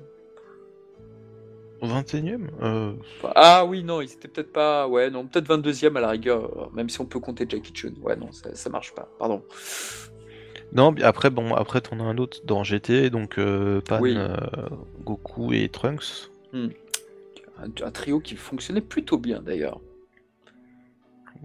21ème 1.85 2.47
euh, 2.61 2.93
Ah 3.35 3.65
oui, 3.65 3.83
non, 3.83 4.01
il 4.01 4.11
était 4.11 4.27
peut-être 4.27 4.51
pas. 4.51 4.87
Ouais, 4.87 5.09
non, 5.09 5.25
peut-être 5.25 5.47
22ème 5.47 5.95
à 5.97 6.01
la 6.01 6.09
rigueur, 6.09 6.71
même 6.73 6.89
si 6.89 6.99
on 7.01 7.05
peut 7.05 7.19
compter 7.19 7.45
Jackie 7.47 7.73
Chun. 7.73 7.93
Ouais, 8.01 8.15
non, 8.15 8.31
ça, 8.31 8.53
ça 8.53 8.69
marche 8.69 8.93
pas, 8.93 9.09
pardon. 9.19 9.43
Non, 10.73 10.93
après, 11.01 11.29
bon, 11.29 11.53
après, 11.55 11.81
t'en 11.81 11.99
as 11.99 12.03
un 12.03 12.17
autre 12.17 12.39
dans 12.43 12.63
GT, 12.63 13.09
donc 13.09 13.37
euh, 13.37 13.81
Pan, 13.81 14.01
euh, 14.03 14.35
Goku 15.03 15.53
et 15.53 15.69
Trunks. 15.69 16.29
Hmm. 16.51 16.67
un, 17.57 17.91
trio 17.91 18.19
qui 18.19 18.35
fonctionnait 18.35 18.81
plutôt 18.81 19.17
bien 19.17 19.41
d'ailleurs. 19.41 19.79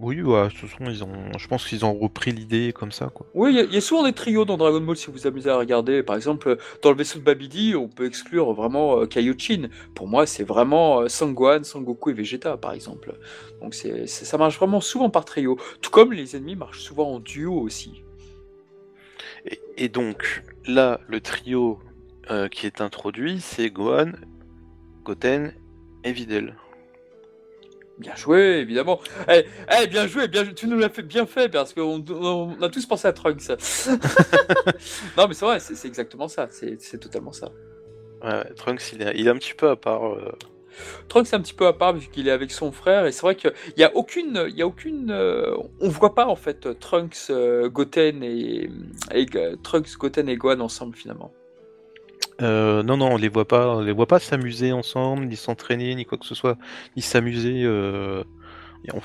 Oui, 0.01 0.19
ouais, 0.23 0.47
ce 0.59 0.65
sont, 0.65 0.85
ils 0.87 1.03
ont, 1.03 1.37
je 1.37 1.47
pense 1.47 1.67
qu'ils 1.67 1.85
ont 1.85 1.93
repris 1.93 2.31
l'idée 2.31 2.73
comme 2.73 2.91
ça, 2.91 3.11
quoi. 3.13 3.27
Oui, 3.35 3.55
il 3.55 3.71
y, 3.71 3.77
a 3.77 3.81
souvent 3.81 4.03
des 4.03 4.13
trios 4.13 4.45
dans 4.45 4.57
Dragon 4.57 4.81
Ball 4.81 4.97
si 4.97 5.05
vous 5.05 5.13
vous 5.13 5.27
amusez 5.27 5.51
à 5.51 5.57
regarder. 5.57 6.01
Par 6.01 6.15
exemple, 6.15 6.57
dans 6.81 6.89
le 6.89 6.97
vaisseau 6.97 7.19
de 7.19 7.23
Babidi, 7.23 7.75
on 7.75 7.87
peut 7.87 8.07
exclure 8.07 8.51
vraiment 8.53 9.01
euh, 9.01 9.05
Kaiochin. 9.05 9.69
Pour 9.93 10.07
moi, 10.07 10.25
c'est 10.25 10.43
vraiment 10.43 11.01
euh, 11.01 11.07
Sangwan, 11.07 11.63
Sangoku 11.63 12.09
et 12.09 12.13
Vegeta, 12.13 12.57
par 12.57 12.73
exemple. 12.73 13.13
Donc 13.61 13.75
c'est, 13.75 14.07
ça 14.07 14.39
marche 14.39 14.57
vraiment 14.57 14.81
souvent 14.81 15.11
par 15.11 15.23
trio. 15.23 15.59
Tout 15.81 15.91
comme 15.91 16.13
les 16.13 16.35
ennemis 16.35 16.55
marchent 16.55 16.81
souvent 16.81 17.11
en 17.11 17.19
duo 17.19 17.61
aussi. 17.61 18.03
Et, 19.77 19.87
donc, 19.87 20.43
là, 20.65 20.99
le 21.07 21.21
trio 21.21 21.79
euh, 22.31 22.47
qui 22.47 22.65
est 22.65 22.81
introduit, 22.81 23.39
c'est 23.39 23.69
Gohan, 23.69 24.13
Goten 25.03 25.53
et 26.03 26.11
Videl. 26.11 26.55
Bien 28.01 28.15
joué, 28.15 28.57
évidemment. 28.57 28.99
Eh, 29.29 29.45
eh, 29.79 29.85
bien 29.85 30.07
joué, 30.07 30.27
bien 30.27 30.43
Tu 30.43 30.65
nous 30.65 30.79
l'as 30.79 30.89
fait 30.89 31.03
bien 31.03 31.27
fait 31.27 31.49
parce 31.49 31.71
qu'on 31.71 32.03
on 32.09 32.59
a 32.59 32.69
tous 32.69 32.87
pensé 32.87 33.07
à 33.07 33.13
Trunks. 33.13 33.47
non, 35.17 35.27
mais 35.27 35.35
c'est 35.35 35.45
vrai, 35.45 35.59
c'est 35.59 35.87
exactement 35.87 36.27
ça. 36.27 36.47
C'est 36.49 36.97
totalement 36.99 37.31
ça. 37.31 37.51
Ouais, 38.23 38.43
Trunks, 38.55 38.93
il 38.93 39.03
est, 39.03 39.13
il 39.19 39.27
est, 39.27 39.29
un 39.29 39.37
petit 39.37 39.53
peu 39.53 39.69
à 39.69 39.75
part. 39.75 40.07
Euh... 40.07 40.31
Trunks, 41.09 41.27
c'est 41.27 41.35
un 41.35 41.41
petit 41.41 41.53
peu 41.53 41.67
à 41.67 41.73
part 41.73 41.93
vu 41.93 42.07
qu'il 42.11 42.27
est 42.27 42.31
avec 42.31 42.49
son 42.51 42.71
frère. 42.71 43.05
Et 43.05 43.11
c'est 43.11 43.21
vrai 43.21 43.35
qu'il 43.35 43.53
n'y 43.77 43.83
a 43.83 43.95
aucune. 43.95 44.45
Il 44.49 44.55
y 44.55 44.63
a 44.63 44.67
aucune 44.67 45.11
euh, 45.11 45.55
on 45.79 45.89
voit 45.89 46.15
pas 46.15 46.25
en 46.25 46.35
fait 46.35 46.79
Trunks, 46.79 47.29
euh, 47.29 47.69
Goten 47.69 48.23
et, 48.23 48.67
et 49.13 49.27
Trunks, 49.61 49.95
Goten 49.95 50.27
et 50.27 50.37
Gohan 50.37 50.59
ensemble 50.59 50.95
finalement. 50.95 51.31
Euh, 52.41 52.83
non, 52.83 52.97
non, 52.97 53.13
on 53.13 53.17
les 53.17 53.29
voit 53.29 53.47
pas, 53.47 53.75
on 53.75 53.81
les 53.81 53.91
voit 53.91 54.07
pas 54.07 54.19
s'amuser 54.19 54.71
ensemble, 54.71 55.25
ni 55.25 55.35
s'entraîner, 55.35 55.93
ni 55.95 56.05
quoi 56.05 56.17
que 56.17 56.25
ce 56.25 56.35
soit, 56.35 56.57
ni 56.95 57.01
s'amuser. 57.01 57.63
Euh, 57.63 58.23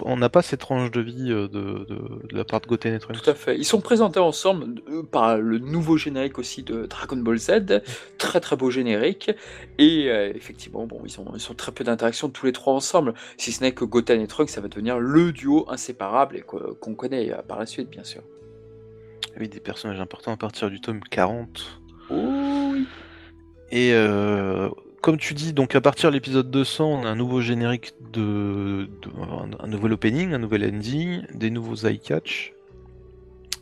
on 0.07 0.17
n'a 0.17 0.31
pas 0.31 0.41
cette 0.41 0.61
tranche 0.61 0.91
de 0.91 1.03
vie 1.03 1.31
euh, 1.31 1.49
de, 1.49 1.87
la 2.31 2.45
part 2.45 2.63
de 2.63 2.67
Goten 2.67 2.95
et 2.95 2.99
Trunks. 2.99 3.21
Tout 3.23 3.29
à 3.29 3.35
fait. 3.35 3.59
Ils 3.59 3.67
sont 3.67 3.83
présentés 3.83 4.21
ensemble 4.21 4.81
par 5.11 5.37
le 5.37 5.59
nouveau 5.59 5.99
générique 5.99 6.39
aussi 6.39 6.63
de 6.63 6.87
Dragon 6.87 7.19
Ball 7.19 7.37
Z, 7.37 7.83
très 8.17 8.41
très 8.41 8.57
beau 8.57 8.71
générique. 8.71 9.31
Et 9.79 10.07
effectivement, 10.07 10.87
bon, 10.87 11.03
ils 11.05 11.21
ont, 11.21 11.27
ils 11.35 11.57
très 11.57 11.73
peu 11.73 11.85
d'interactions 11.85 12.31
tous 12.31 12.47
les 12.47 12.53
trois 12.53 12.73
ensemble, 12.73 13.13
si 13.37 13.53
ce 13.53 13.63
n'est 13.63 13.73
que 13.73 13.85
Goten 13.85 14.21
et 14.21 14.27
Trunks, 14.27 14.49
ça 14.49 14.63
va 14.63 14.69
devenir 14.69 14.99
le 14.99 15.33
duo 15.33 15.67
inséparable 15.69 16.37
et 16.37 16.41
qu'on 16.41 16.95
connaît 16.95 17.35
par 17.47 17.59
la 17.59 17.67
suite, 17.67 17.91
bien 17.91 18.05
sûr. 18.05 18.23
Oui, 19.39 19.49
des 19.49 19.61
personnages 19.61 20.01
importants 20.01 20.33
à 20.33 20.39
partir 20.39 20.71
du 20.71 20.81
tome 20.81 21.01
40. 21.11 21.81
Oh 22.09 22.15
oui. 22.73 22.87
Et 23.71 23.93
euh, 23.93 24.69
comme 25.03 25.19
tu 25.19 25.35
dis, 25.35 25.53
donc 25.53 25.75
à 25.75 25.81
partir 25.81 26.11
de 26.11 26.15
l'épisode 26.15 26.51
200, 26.51 26.85
on 26.85 27.05
a 27.05 27.09
un 27.09 27.17
nouveau 27.17 27.41
générique 27.41 27.95
de, 28.13 28.89
un 29.61 29.67
nouvel 29.67 29.93
opening, 29.93 30.33
un 30.33 30.39
nouvel 30.39 30.65
ending, 30.65 31.23
des 31.35 31.51
nouveaux 31.51 31.77
eye 31.87 31.99
catch 31.99 32.53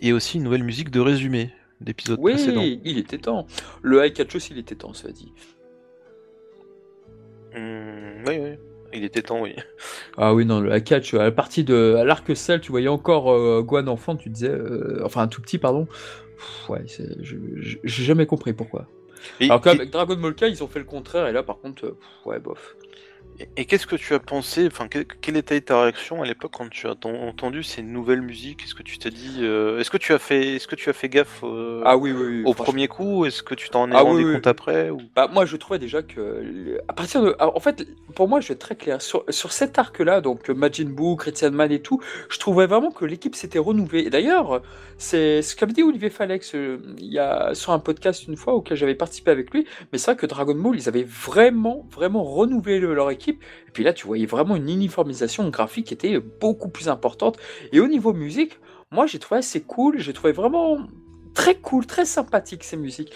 et 0.02 0.12
aussi 0.12 0.36
une 0.38 0.44
nouvelle 0.44 0.64
musique 0.64 0.90
de 0.90 1.00
résumé 1.00 1.50
d'épisode 1.80 2.18
oui, 2.20 2.32
précédent. 2.32 2.60
Oui, 2.60 2.80
il 2.84 2.98
était 2.98 3.18
temps. 3.18 3.46
Le 3.82 4.04
eye 4.04 4.12
catch 4.12 4.34
aussi, 4.34 4.52
il 4.52 4.58
était 4.58 4.74
temps, 4.74 4.94
ça 4.94 5.10
dit. 5.10 5.32
Mmh, 7.54 8.24
oui, 8.26 8.38
oui. 8.40 8.50
Il 8.92 9.02
était 9.02 9.22
temps, 9.22 9.42
oui. 9.42 9.56
Ah 10.16 10.34
oui, 10.34 10.46
non, 10.46 10.60
le 10.60 10.78
catch, 10.80 11.14
à 11.14 11.24
la 11.24 11.32
partie 11.32 11.64
de 11.64 11.96
à 11.98 12.04
l'arc 12.04 12.36
cell, 12.36 12.60
tu 12.60 12.70
voyais 12.70 12.88
encore 12.88 13.32
euh, 13.32 13.60
Guan 13.62 13.88
enfant, 13.88 14.14
tu 14.14 14.30
disais, 14.30 14.48
euh, 14.48 15.02
enfin 15.04 15.22
un 15.22 15.28
tout 15.28 15.42
petit, 15.42 15.58
pardon. 15.58 15.88
ouais, 16.68 16.84
j'ai 16.86 18.04
jamais 18.04 18.26
compris 18.26 18.52
pourquoi. 18.52 18.86
Alors 19.40 19.60
qu'avec 19.60 19.90
Dragon 19.90 20.16
Ball 20.16 20.34
ils 20.42 20.62
ont 20.62 20.68
fait 20.68 20.78
le 20.78 20.84
contraire, 20.84 21.26
et 21.26 21.32
là, 21.32 21.42
par 21.42 21.58
contre, 21.58 21.86
euh, 21.86 21.98
ouais, 22.24 22.38
bof. 22.38 22.76
Et, 23.56 23.64
qu'est-ce 23.64 23.86
que 23.86 23.96
tu 23.96 24.14
as 24.14 24.20
pensé, 24.20 24.66
enfin, 24.66 24.86
quelle 24.88 25.36
était 25.36 25.60
ta 25.60 25.82
réaction 25.82 26.22
à 26.22 26.26
l'époque 26.26 26.52
quand 26.56 26.68
tu 26.70 26.86
as 26.86 26.94
entendu 27.04 27.64
ces 27.64 27.82
nouvelles 27.82 28.22
musiques? 28.22 28.62
Est-ce 28.62 28.74
que 28.74 28.82
tu 28.82 28.98
t'es 28.98 29.10
dit, 29.10 29.38
euh, 29.40 29.80
est-ce 29.80 29.90
que 29.90 29.96
tu 29.96 30.12
as 30.12 30.20
fait, 30.20 30.54
est-ce 30.54 30.68
que 30.68 30.76
tu 30.76 30.88
as 30.88 30.92
fait 30.92 31.08
gaffe 31.08 31.40
euh, 31.42 31.82
ah, 31.84 31.96
oui, 31.96 32.12
oui, 32.12 32.42
au 32.44 32.54
premier 32.54 32.86
coup? 32.86 33.24
Est-ce 33.24 33.42
que 33.42 33.54
tu 33.54 33.70
t'en 33.70 33.90
es 33.90 33.94
ah 33.94 34.02
rendu 34.02 34.24
compte 34.32 34.46
après 34.46 34.90
ou... 34.90 35.00
Bah 35.16 35.28
moi, 35.32 35.46
je 35.46 35.56
trouvais 35.56 35.80
déjà 35.80 36.02
que, 36.02 36.78
à 36.86 36.92
partir 36.92 37.22
de, 37.22 37.34
en 37.40 37.60
fait, 37.60 37.86
pour 38.14 38.28
moi, 38.28 38.40
je 38.40 38.48
vais 38.48 38.54
être 38.54 38.60
très 38.60 38.76
clair. 38.76 39.02
Sur, 39.02 39.24
sur 39.28 39.52
cet 39.52 39.78
arc-là, 39.78 40.20
donc 40.20 40.48
Majin 40.48 40.90
Buu, 40.90 41.16
Christian 41.16 41.50
Man 41.50 41.72
et 41.72 41.82
tout, 41.82 42.00
je 42.28 42.38
trouvais 42.38 42.66
vraiment 42.66 42.92
que 42.92 43.04
l'équipe 43.04 43.34
s'était 43.34 43.58
renouvelée. 43.58 44.02
Et 44.02 44.10
d'ailleurs, 44.10 44.62
c'est 44.96 45.42
ce 45.42 45.56
qu'avait 45.56 45.72
dit 45.72 45.82
Olivier 45.82 46.10
Falex 46.10 46.54
il 46.54 47.12
y 47.12 47.18
a 47.18 47.52
sur 47.54 47.72
un 47.72 47.80
podcast 47.80 48.28
une 48.28 48.36
fois 48.36 48.54
auquel 48.54 48.76
j'avais 48.76 48.94
participé 48.94 49.32
avec 49.32 49.52
lui. 49.52 49.66
Mais 49.92 49.98
c'est 49.98 50.12
vrai 50.12 50.16
que 50.16 50.26
Dragon 50.26 50.54
Ball, 50.54 50.76
ils 50.76 50.88
avaient 50.88 51.06
vraiment, 51.08 51.84
vraiment 51.90 52.22
renouvelé 52.22 52.78
leur 52.78 53.10
équipe 53.10 53.23
et 53.32 53.70
puis 53.72 53.84
là, 53.84 53.92
tu 53.92 54.06
voyais 54.06 54.26
vraiment 54.26 54.56
une 54.56 54.68
uniformisation 54.68 55.48
graphique 55.48 55.86
qui 55.86 55.94
était 55.94 56.18
beaucoup 56.18 56.68
plus 56.68 56.88
importante. 56.88 57.38
Et 57.72 57.80
au 57.80 57.86
niveau 57.86 58.12
musique, 58.12 58.58
moi, 58.90 59.06
j'ai 59.06 59.18
trouvé 59.18 59.38
assez 59.38 59.62
cool. 59.62 59.98
J'ai 59.98 60.12
trouvé 60.12 60.32
vraiment 60.32 60.78
très 61.34 61.56
cool, 61.56 61.84
très 61.84 62.04
sympathique 62.04 62.64
ces 62.64 62.76
musiques. 62.76 63.12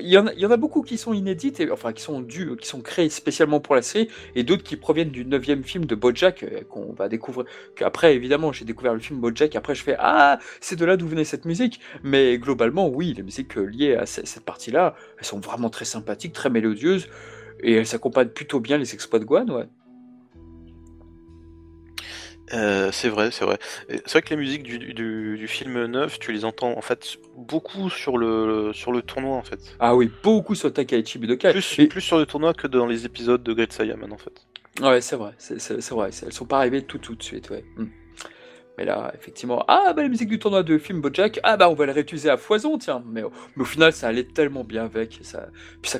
Il 0.00 0.06
y 0.06 0.18
en 0.18 0.26
a, 0.50 0.56
beaucoup 0.56 0.82
qui 0.82 0.98
sont 0.98 1.14
inédites, 1.14 1.60
et, 1.60 1.70
enfin 1.70 1.92
qui 1.92 2.02
sont 2.02 2.20
dues, 2.20 2.56
qui 2.60 2.68
sont 2.68 2.82
créées 2.82 3.08
spécialement 3.08 3.58
pour 3.58 3.74
la 3.74 3.82
série, 3.82 4.08
et 4.34 4.44
d'autres 4.44 4.62
qui 4.62 4.76
proviennent 4.76 5.10
du 5.10 5.24
neuvième 5.24 5.64
film 5.64 5.86
de 5.86 5.94
BoJack 5.94 6.42
euh, 6.42 6.60
qu'on 6.68 6.92
va 6.92 7.08
découvrir. 7.08 7.46
Après, 7.80 8.14
évidemment, 8.14 8.52
j'ai 8.52 8.64
découvert 8.64 8.92
le 8.92 9.00
film 9.00 9.18
BoJack. 9.20 9.56
Après, 9.56 9.74
je 9.74 9.82
fais 9.82 9.96
ah, 9.98 10.38
c'est 10.60 10.76
de 10.76 10.84
là 10.84 10.96
d'où 10.96 11.08
venait 11.08 11.24
cette 11.24 11.46
musique. 11.46 11.80
Mais 12.02 12.38
globalement, 12.38 12.88
oui, 12.88 13.14
les 13.16 13.22
musiques 13.22 13.56
liées 13.56 13.96
à 13.96 14.06
cette 14.06 14.44
partie-là, 14.44 14.94
elles 15.18 15.24
sont 15.24 15.40
vraiment 15.40 15.70
très 15.70 15.86
sympathiques, 15.86 16.34
très 16.34 16.50
mélodieuses, 16.50 17.08
et 17.64 17.72
elles 17.72 17.86
s'accompagnent 17.86 18.28
plutôt 18.28 18.60
bien 18.60 18.78
les 18.78 18.94
exploits 18.94 19.18
de 19.18 19.24
Guan, 19.24 19.50
ouais. 19.50 19.66
Euh, 22.52 22.90
c'est 22.92 23.08
vrai, 23.08 23.30
c'est 23.30 23.44
vrai. 23.44 23.58
C'est 23.88 24.10
vrai 24.10 24.22
que 24.22 24.30
les 24.30 24.36
musiques 24.36 24.62
du, 24.62 24.78
du, 24.78 24.92
du, 25.38 25.48
film 25.48 25.86
neuf, 25.86 26.18
tu 26.18 26.30
les 26.30 26.44
entends 26.44 26.76
en 26.76 26.82
fait 26.82 27.16
beaucoup 27.36 27.88
sur 27.88 28.18
le, 28.18 28.72
sur 28.74 28.92
le 28.92 29.00
tournoi 29.00 29.36
en 29.36 29.42
fait. 29.42 29.74
Ah 29.80 29.96
oui, 29.96 30.10
beaucoup 30.22 30.54
sur 30.54 30.72
Takaichi 30.72 31.18
Budokai. 31.18 31.52
Plus, 31.52 31.78
Et... 31.78 31.86
plus 31.86 32.02
sur 32.02 32.18
le 32.18 32.26
tournoi 32.26 32.52
que 32.52 32.66
dans 32.66 32.86
les 32.86 33.06
épisodes 33.06 33.42
de 33.42 33.52
Great 33.54 33.72
Saiyaman 33.72 34.12
en 34.12 34.18
fait. 34.18 34.46
Ouais, 34.82 35.00
c'est 35.00 35.16
vrai, 35.16 35.32
c'est 35.38 35.90
vrai. 35.90 36.10
Elles 36.22 36.32
sont 36.32 36.46
pas 36.46 36.58
arrivées 36.58 36.82
tout 36.82 36.98
tout 36.98 37.14
de 37.14 37.22
suite, 37.22 37.48
ouais. 37.50 37.64
Hmm. 37.76 37.86
Mais 38.76 38.84
là, 38.84 39.12
effectivement, 39.14 39.64
ah 39.68 39.92
bah 39.94 40.02
la 40.02 40.08
musique 40.08 40.28
du 40.28 40.38
tournoi 40.38 40.62
de 40.62 40.78
film 40.78 41.00
Bojack, 41.00 41.38
ah 41.44 41.56
bah 41.56 41.70
on 41.70 41.74
va 41.74 41.86
le 41.86 41.92
réutiliser 41.92 42.28
à 42.28 42.36
foison, 42.36 42.76
tiens. 42.76 43.04
Mais, 43.06 43.22
mais 43.56 43.62
au 43.62 43.64
final, 43.64 43.92
ça 43.92 44.08
allait 44.08 44.24
tellement 44.24 44.64
bien 44.64 44.84
avec. 44.84 45.20
Ça, 45.22 45.48
puis 45.80 45.90
ça, 45.90 45.98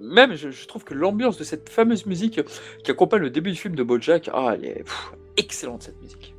même, 0.00 0.34
je, 0.34 0.66
trouve 0.66 0.84
que 0.84 0.94
l'ambiance 0.94 1.38
de 1.38 1.44
cette 1.44 1.68
fameuse 1.68 2.06
musique 2.06 2.40
qui 2.84 2.90
accompagne 2.90 3.20
le 3.20 3.30
début 3.30 3.50
du 3.50 3.56
film 3.56 3.74
de 3.74 3.82
Bojack, 3.82 4.30
ah, 4.32 4.52
elle 4.54 4.64
est 4.64 4.84
excellente 5.36 5.82
cette 5.82 6.00
musique. 6.00 6.34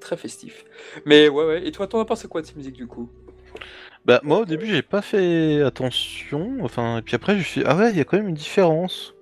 Très 0.00 0.16
festif. 0.16 0.64
Mais 1.06 1.28
ouais, 1.28 1.44
ouais. 1.44 1.66
Et 1.66 1.72
toi, 1.72 1.86
t'en 1.86 2.00
as 2.00 2.04
pensé 2.04 2.28
quoi 2.28 2.42
de 2.42 2.46
cette 2.46 2.56
musique 2.56 2.76
du 2.76 2.86
coup? 2.86 3.10
Bah 4.06 4.20
moi 4.22 4.38
au 4.38 4.44
début 4.46 4.66
j'ai 4.66 4.82
pas 4.82 5.02
fait 5.02 5.60
attention. 5.62 6.58
Enfin, 6.62 6.98
et 6.98 7.02
puis 7.02 7.14
après 7.14 7.38
je 7.38 7.42
suis 7.42 7.62
ah 7.66 7.76
ouais, 7.76 7.90
il 7.90 7.98
y 7.98 8.00
a 8.00 8.04
quand 8.04 8.16
même 8.16 8.28
une 8.28 8.34
différence. 8.34 9.14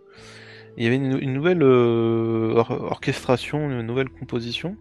Il 0.76 0.84
y 0.84 0.86
avait 0.86 0.94
une, 0.94 1.32
nouvelle 1.32 1.62
euh, 1.64 2.54
orchestration, 2.54 3.68
une 3.68 3.82
nouvelle 3.82 4.08
composition. 4.08 4.76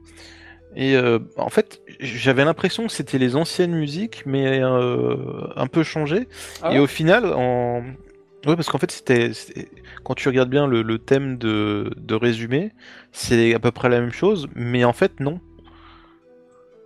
Et 0.75 0.95
euh, 0.95 1.19
en 1.38 1.49
fait, 1.49 1.82
j'avais 1.99 2.45
l'impression 2.45 2.88
que 2.88 2.93
c'était 2.93 3.17
les 3.17 3.36
anciennes 3.36 3.73
musiques, 3.73 4.23
mais 4.25 4.62
euh, 4.62 5.15
un 5.56 5.67
peu 5.67 5.84
changées. 5.84 6.27
Ah 6.62 6.73
et 6.73 6.80
au 6.80 6.88
final, 6.88 7.25
en... 7.34 7.84
Oui, 8.45 8.56
parce 8.56 8.69
qu'en 8.69 8.77
fait, 8.77 8.91
c'était 8.91 9.32
quand 10.03 10.13
tu 10.13 10.27
regardes 10.30 10.49
bien 10.49 10.67
le, 10.67 10.99
thème 10.99 11.38
de, 11.38 12.15
résumé, 12.15 12.71
c'est 13.12 13.53
à 13.53 13.60
peu 13.60 13.71
près 13.71 13.89
la 13.89 13.99
même 13.99 14.12
chose, 14.12 14.47
mais 14.56 14.84
en 14.86 14.93
fait, 14.93 15.19
non. 15.19 15.39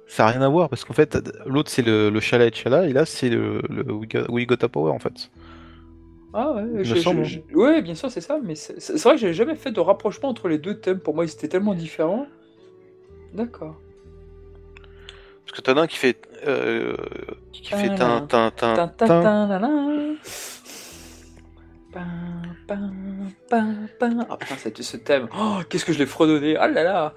Ça 0.08 0.24
n'a 0.24 0.32
rien 0.32 0.42
à 0.42 0.50
voir, 0.50 0.70
parce 0.70 0.84
qu'en 0.84 0.94
fait, 0.94 1.18
l'autre 1.46 1.70
c'est 1.70 1.86
le, 1.86 2.10
le 2.10 2.20
Chala 2.20 2.48
et 2.48 2.52
Chala, 2.52 2.88
et 2.88 2.92
là 2.92 3.06
c'est 3.06 3.30
le, 3.30 3.62
We, 4.30 4.46
got, 4.46 4.56
a 4.62 4.68
Power 4.68 4.92
en 4.92 5.00
fait. 5.00 5.32
Ah 6.34 6.54
ouais, 6.54 6.64
ouais 7.54 7.82
bien 7.82 7.96
sûr, 7.96 8.10
c'est 8.10 8.22
ça, 8.22 8.40
mais 8.44 8.56
c'est 8.56 9.02
vrai 9.04 9.16
que 9.16 9.22
j'avais 9.22 9.34
jamais 9.34 9.56
fait 9.56 9.72
de 9.72 9.80
rapprochement 9.80 10.30
entre 10.30 10.48
les 10.48 10.58
deux 10.58 10.80
thèmes. 10.80 11.00
Pour 11.00 11.14
moi, 11.14 11.26
ils 11.26 11.32
étaient 11.32 11.48
tellement 11.48 11.76
différents. 11.76 12.26
D'accord. 13.34 13.76
Parce 15.46 15.58
que 15.58 15.62
t'en 15.62 15.78
as 15.78 15.82
un 15.82 15.88
qui 15.88 15.98
fait. 15.98 16.28
Euh, 16.48 16.96
qui 17.52 17.66
fait. 17.66 17.96
tin, 17.96 18.26
tin, 18.28 18.52
tin, 18.52 18.88
tin. 18.88 18.92
Ah 24.30 24.38
putain, 24.38 24.56
c'était 24.58 24.84
ce 24.84 24.98
thème. 24.98 25.28
Oh, 25.38 25.60
qu'est-ce 25.70 25.84
que 25.84 25.92
je 25.94 26.00
l'ai 26.00 26.06
fredonné. 26.06 26.56
Ah 26.56 26.68
là 26.68 26.84
là. 26.84 27.14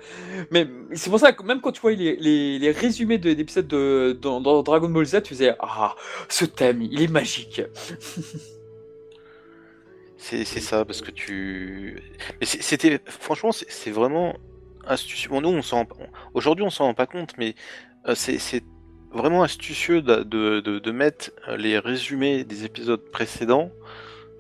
Mais 0.51 0.67
c'est 0.95 1.11
pour 1.11 1.21
ça 1.21 1.33
que 1.33 1.43
même 1.45 1.61
quand 1.61 1.73
tu 1.73 1.81
vois 1.81 1.93
les, 1.93 2.17
les, 2.17 2.59
les 2.59 2.71
résumés 2.73 3.19
d'épisodes 3.19 3.69
de, 3.69 4.19
dans, 4.21 4.41
dans, 4.41 4.63
Dragon 4.63 4.89
Ball 4.89 5.05
Z, 5.07 5.23
tu 5.23 5.35
faisais 5.35 5.55
Ah, 5.61 5.95
ce 6.29 6.45
thème, 6.45 6.83
il 6.83 7.03
est 7.03 7.09
magique. 7.09 7.63
c'est 10.17 10.45
ça, 10.45 10.85
parce 10.85 11.03
que 11.03 11.11
tu. 11.11 12.03
Mais 12.41 12.47
c'était. 12.47 13.01
Franchement, 13.07 13.53
c'est 13.53 13.91
vraiment 13.91 14.35
astucieux. 14.87 15.31
Bon, 15.31 15.41
nous, 15.41 15.49
on 15.49 15.63
s'en. 15.63 15.87
Aujourd'hui, 16.35 16.65
on 16.65 16.71
s'en 16.71 16.85
rend 16.85 16.95
pas 16.95 17.07
compte, 17.07 17.35
mais 17.39 17.55
euh, 18.09 18.15
c'est 18.15 18.65
vraiment 19.13 19.43
astucieux 19.43 20.03
de, 20.03 20.23
de, 20.23 20.61
de, 20.61 20.79
de, 20.79 20.91
mettre 20.91 21.31
les 21.57 21.79
résumés 21.79 22.45
des 22.45 22.65
épisodes 22.65 23.01
précédents 23.13 23.71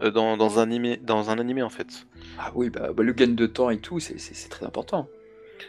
euh, 0.02 0.10
dans, 0.10 0.36
dans, 0.36 0.58
un 0.58 0.62
animé, 0.62 0.96
dans 0.96 1.30
un 1.30 1.38
animé 1.38 1.62
en 1.62 1.70
fait. 1.70 2.06
Ah 2.38 2.50
oui, 2.54 2.70
bah, 2.70 2.92
bah 2.92 3.02
le 3.02 3.12
gain 3.12 3.28
de 3.28 3.46
temps 3.46 3.70
et 3.70 3.78
tout, 3.78 4.00
c'est 4.00 4.48
très 4.48 4.66
important. 4.66 5.08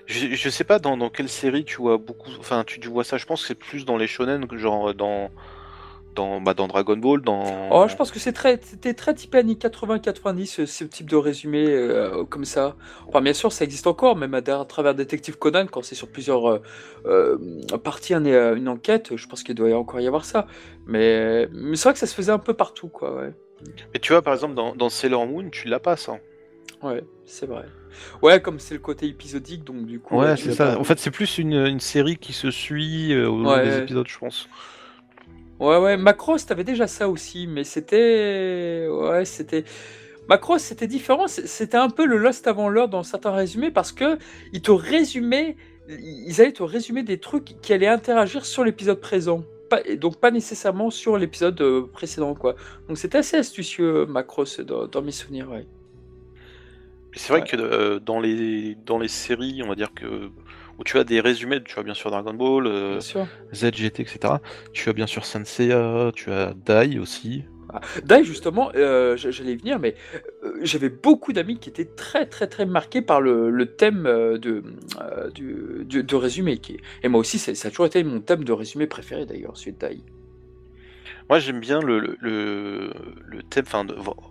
Je, 0.08 0.36
je 0.36 0.50
sais 0.50 0.64
pas 0.64 0.80
dans, 0.80 0.98
dans, 0.98 1.10
quelle 1.10 1.30
série 1.30 1.64
tu 1.64 1.78
vois 1.78 1.98
beaucoup. 1.98 2.32
Enfin, 2.40 2.64
tu, 2.66 2.80
tu 2.80 2.88
vois 2.88 3.04
ça, 3.04 3.18
je 3.18 3.26
pense 3.26 3.42
que 3.42 3.48
c'est 3.48 3.56
plus 3.56 3.86
dans 3.86 3.98
les 3.98 4.08
shonen, 4.08 4.48
genre 4.58 4.94
dans. 4.94 5.30
Dans, 6.16 6.40
bah, 6.42 6.54
dans 6.54 6.68
Dragon 6.68 6.96
Ball, 6.98 7.22
dans. 7.22 7.70
Oh, 7.72 7.88
je 7.88 7.96
pense 7.96 8.12
que 8.12 8.20
c'est 8.20 8.32
très, 8.32 8.60
c'était 8.62 8.94
très 8.94 9.14
typé 9.14 9.40
années 9.40 9.56
80-90, 9.56 10.66
ce, 10.66 10.84
type 10.86 11.10
de 11.10 11.16
résumé 11.18 11.66
euh, 11.68 12.24
comme 12.24 12.46
ça. 12.46 12.76
Enfin, 13.08 13.22
bien 13.22 13.34
sûr, 13.34 13.52
ça 13.52 13.66
existe 13.66 13.86
encore, 13.86 14.16
même 14.16 14.34
à, 14.34 14.42
travers 14.42 14.96
Détective 14.96 15.38
Conan, 15.38 15.66
quand 15.70 15.84
c'est 15.84 15.96
sur 15.96 16.08
plusieurs 16.08 16.50
euh, 16.50 16.62
euh 17.06 17.38
parties, 17.84 18.14
une, 18.14 18.28
une 18.28 18.70
enquête, 18.70 19.16
je 19.16 19.28
pense 19.28 19.44
qu'il 19.44 19.56
doit 19.56 19.70
y 19.70 19.74
encore 19.74 20.00
y 20.00 20.08
avoir 20.08 20.26
ça. 20.26 20.48
Mais, 20.88 21.48
mais 21.52 21.76
c'est 21.76 21.90
vrai 21.90 21.94
que 21.94 22.00
ça 22.00 22.08
se 22.08 22.16
faisait 22.16 22.32
un 22.32 22.40
peu 22.40 22.54
partout, 22.54 22.88
quoi, 22.88 23.14
ouais. 23.16 23.34
Mais 23.94 24.00
tu 24.00 24.14
vois, 24.14 24.22
par 24.22 24.34
exemple, 24.34 24.56
dans, 24.56 24.76
dans 24.76 24.90
Sailor 24.90 25.28
Moon, 25.28 25.50
tu 25.50 25.68
l'as 25.68 25.80
pas 25.80 25.96
ça. 25.96 26.20
Ouais, 26.82 27.04
c'est 27.26 27.46
vrai. 27.46 27.66
Ouais, 28.22 28.42
comme 28.42 28.60
c'est 28.60 28.76
le 28.76 28.80
côté 28.80 29.08
épisodique, 29.08 29.64
donc 29.64 29.86
du 29.86 30.00
coup. 30.00 30.18
Ouais, 30.20 30.36
c'est 30.38 30.54
ça. 30.54 30.78
En 30.80 30.84
fait, 30.84 31.00
c'est 31.00 31.12
plus 31.12 31.38
une, 31.38 31.54
une, 31.54 31.80
série 31.80 32.18
qui 32.18 32.34
se 32.34 32.52
suit 32.52 33.14
euh, 33.14 33.30
au 33.30 33.42
long 33.42 33.58
des 33.58 33.80
épisodes, 33.80 34.08
je 34.08 34.18
pense. 34.18 34.50
Ouais, 35.60 35.78
ouais. 35.78 35.98
Macross, 35.98 36.46
t'avais 36.46 36.64
déjà 36.64 36.88
ça 36.88 37.10
aussi, 37.10 37.48
mais 37.48 37.64
c'était. 37.64 38.88
Ouais, 38.90 39.26
c'était. 39.26 39.64
Macross, 40.28 40.64
c'était 40.64 40.88
différent. 40.88 41.28
C'était 41.28 41.78
un 41.78 41.90
peu 41.90 42.06
le 42.06 42.18
Lost 42.18 42.48
avant 42.48 42.70
l'heure 42.70 42.90
dans 42.90 43.04
certains 43.04 43.32
résumés 43.32 43.72
parce 43.72 43.92
que 43.92 44.18
ils 44.54 44.62
te 44.62 44.72
résumaient. 44.72 45.56
Ils 45.88 46.42
allaient 46.42 46.52
te 46.52 46.64
résumer 46.64 47.04
des 47.04 47.20
trucs 47.20 47.62
qui 47.62 47.74
allaient 47.74 47.88
interagir 47.88 48.46
sur 48.46 48.64
l'épisode 48.64 49.00
présent 49.00 49.44
et 49.86 49.98
donc 49.98 50.18
pas 50.18 50.32
nécessairement 50.32 50.90
sur 50.90 51.18
l'épisode 51.18 51.60
euh, 51.62 51.88
précédent 51.92 52.34
quoi. 52.36 52.56
Donc 52.88 52.98
c'était 52.98 53.18
assez 53.20 53.38
astucieux 53.38 54.06
Macross 54.06 54.60
dans, 54.60 54.88
dans 54.88 55.02
mes 55.02 55.12
souvenirs. 55.12 55.50
Ouais. 55.50 55.66
C'est 57.14 57.32
vrai 57.32 57.44
que 57.44 57.56
euh, 57.56 58.00
dans 58.00 58.20
les 58.20 58.76
dans 58.86 59.00
les 59.00 59.08
séries, 59.08 59.62
on 59.64 59.68
va 59.68 59.76
dire 59.76 59.94
que 59.94 60.30
où 60.80 60.84
tu 60.84 60.98
as 60.98 61.04
des 61.04 61.20
résumés, 61.20 61.62
tu 61.64 61.80
as 61.80 61.84
bien 61.84 61.94
sûr 61.94 62.12
Dragon 62.12 62.34
Ball, 62.34 62.68
euh, 62.68 63.00
ZGT, 63.54 64.02
etc. 64.02 64.36
Tu 64.74 64.90
as 64.90 64.94
bien 64.94 65.08
sûr 65.08 65.26
Senseiya, 65.26 66.12
tu 66.16 66.32
as 66.32 66.54
Dai 66.54 67.00
aussi. 67.00 67.44
Dai, 68.04 68.24
justement, 68.24 68.72
euh, 68.76 69.18
j'allais 69.18 69.56
venir, 69.56 69.80
mais 69.80 69.96
euh, 70.44 70.58
j'avais 70.62 70.90
beaucoup 70.90 71.34
d'amis 71.34 71.58
qui 71.60 71.70
étaient 71.70 71.86
très, 71.86 72.26
très, 72.26 72.48
très 72.48 72.66
marqués 72.66 73.02
par 73.02 73.22
le, 73.22 73.66
thème 73.66 74.06
euh, 74.06 74.38
de, 74.38 74.64
de 75.84 76.16
résumé. 76.16 76.58
Qui... 76.58 76.78
Et 77.04 77.08
moi 77.08 77.20
aussi, 77.20 77.40
ça, 77.40 77.52
a 77.52 77.70
toujours 77.70 77.86
été 77.86 78.04
mon 78.04 78.22
thème 78.22 78.44
de 78.44 78.52
résumé 78.52 78.88
préféré, 78.88 79.26
d'ailleurs, 79.26 79.58
celui 79.58 79.74
de 79.74 79.78
Dai. 79.80 80.02
Moi, 81.28 81.40
j'aime 81.40 81.60
bien 81.60 81.80
le, 81.80 82.00
le, 82.00 82.92
le 83.26 83.44
thème, 83.44 83.66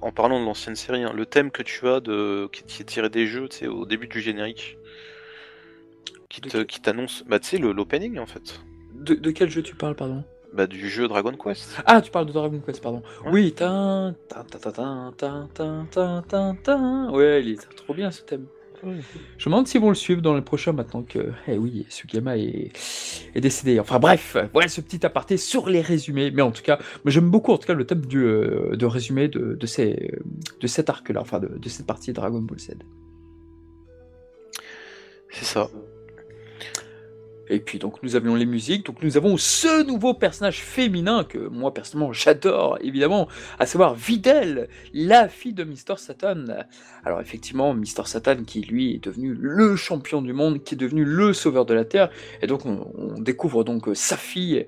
en 0.00 0.12
parlant 0.12 0.38
de 0.38 0.44
l'ancienne 0.44 0.76
série, 0.76 1.02
hein, 1.02 1.12
le 1.14 1.26
thème 1.26 1.50
que 1.50 1.62
tu 1.62 1.88
as 1.88 1.98
de, 1.98 2.48
qui 2.52 2.82
est 2.82 2.84
tiré 2.84 3.10
des 3.10 3.26
jeux, 3.26 3.48
au 3.68 3.84
début 3.84 4.06
du 4.06 4.20
générique, 4.20 4.78
qui 6.28 6.80
t'annonce, 6.80 7.24
bah, 7.26 7.38
tu 7.38 7.48
sais, 7.48 7.58
l'opening, 7.58 8.18
en 8.18 8.26
fait. 8.26 8.60
De, 8.94 9.14
de 9.14 9.30
quel 9.30 9.50
jeu 9.50 9.62
tu 9.62 9.74
parles, 9.74 9.96
pardon? 9.96 10.24
Bah, 10.52 10.66
du 10.66 10.88
jeu 10.88 11.08
Dragon 11.08 11.32
Quest. 11.32 11.82
Ah, 11.84 12.00
tu 12.00 12.10
parles 12.10 12.26
de 12.26 12.32
Dragon 12.32 12.60
Quest, 12.64 12.80
pardon. 12.80 13.02
Oui, 13.26 13.52
tin, 13.52 14.14
tin, 14.28 14.44
tin, 14.44 15.12
tin, 15.16 15.48
tin, 15.52 16.56
tin, 16.62 17.10
Ouais, 17.10 17.42
il 17.42 17.52
est 17.52 17.76
trop 17.76 17.92
bien 17.94 18.10
ce 18.10 18.22
thème. 18.22 18.46
Je 19.38 19.48
me 19.48 19.54
demande 19.54 19.66
s'ils 19.66 19.80
vont 19.80 19.88
le 19.88 19.94
suivre 19.94 20.20
dans 20.20 20.34
le 20.34 20.42
prochain 20.42 20.72
maintenant 20.72 21.02
que, 21.02 21.32
eh 21.48 21.56
oui, 21.56 21.86
Sugiyama 21.88 22.36
est, 22.36 22.70
est 23.34 23.40
décédé. 23.40 23.80
Enfin 23.80 23.98
bref, 23.98 24.36
voilà 24.52 24.68
ce 24.68 24.82
petit 24.82 25.06
aparté 25.06 25.38
sur 25.38 25.70
les 25.70 25.80
résumés. 25.80 26.30
Mais 26.30 26.42
en 26.42 26.50
tout 26.50 26.62
cas, 26.62 26.78
j'aime 27.06 27.30
beaucoup 27.30 27.52
en 27.52 27.56
tout 27.56 27.66
cas 27.66 27.72
le 27.72 27.86
thème 27.86 28.04
du, 28.04 28.20
de 28.22 28.86
résumé 28.86 29.28
de, 29.28 29.54
de, 29.54 29.66
ces, 29.66 30.18
de 30.60 30.66
cet 30.66 30.90
arc-là, 30.90 31.20
enfin 31.20 31.38
de, 31.40 31.48
de 31.48 31.68
cette 31.70 31.86
partie 31.86 32.10
de 32.10 32.16
Dragon 32.16 32.42
Ball 32.42 32.58
Z. 32.58 32.72
C'est 35.30 35.46
ça. 35.46 35.70
Et 37.48 37.60
puis 37.60 37.78
donc 37.78 38.02
nous 38.02 38.16
avions 38.16 38.34
les 38.34 38.46
musiques, 38.46 38.86
donc 38.86 39.02
nous 39.02 39.16
avons 39.16 39.36
ce 39.36 39.84
nouveau 39.84 40.14
personnage 40.14 40.62
féminin 40.62 41.24
que 41.24 41.38
moi 41.38 41.74
personnellement 41.74 42.12
j'adore 42.12 42.78
évidemment, 42.80 43.28
à 43.58 43.66
savoir 43.66 43.94
Videl, 43.94 44.68
la 44.92 45.28
fille 45.28 45.52
de 45.52 45.64
Mister 45.64 45.94
Satan. 45.98 46.44
Alors 47.04 47.20
effectivement 47.20 47.74
Mister 47.74 48.02
Satan 48.06 48.44
qui 48.44 48.62
lui 48.62 48.94
est 48.94 49.04
devenu 49.04 49.34
le 49.38 49.76
champion 49.76 50.22
du 50.22 50.32
monde, 50.32 50.62
qui 50.62 50.74
est 50.74 50.78
devenu 50.78 51.04
le 51.04 51.32
sauveur 51.32 51.66
de 51.66 51.74
la 51.74 51.84
Terre, 51.84 52.10
et 52.40 52.46
donc 52.46 52.64
on, 52.64 53.20
découvre 53.20 53.64
donc 53.64 53.88
sa 53.94 54.16
fille 54.16 54.66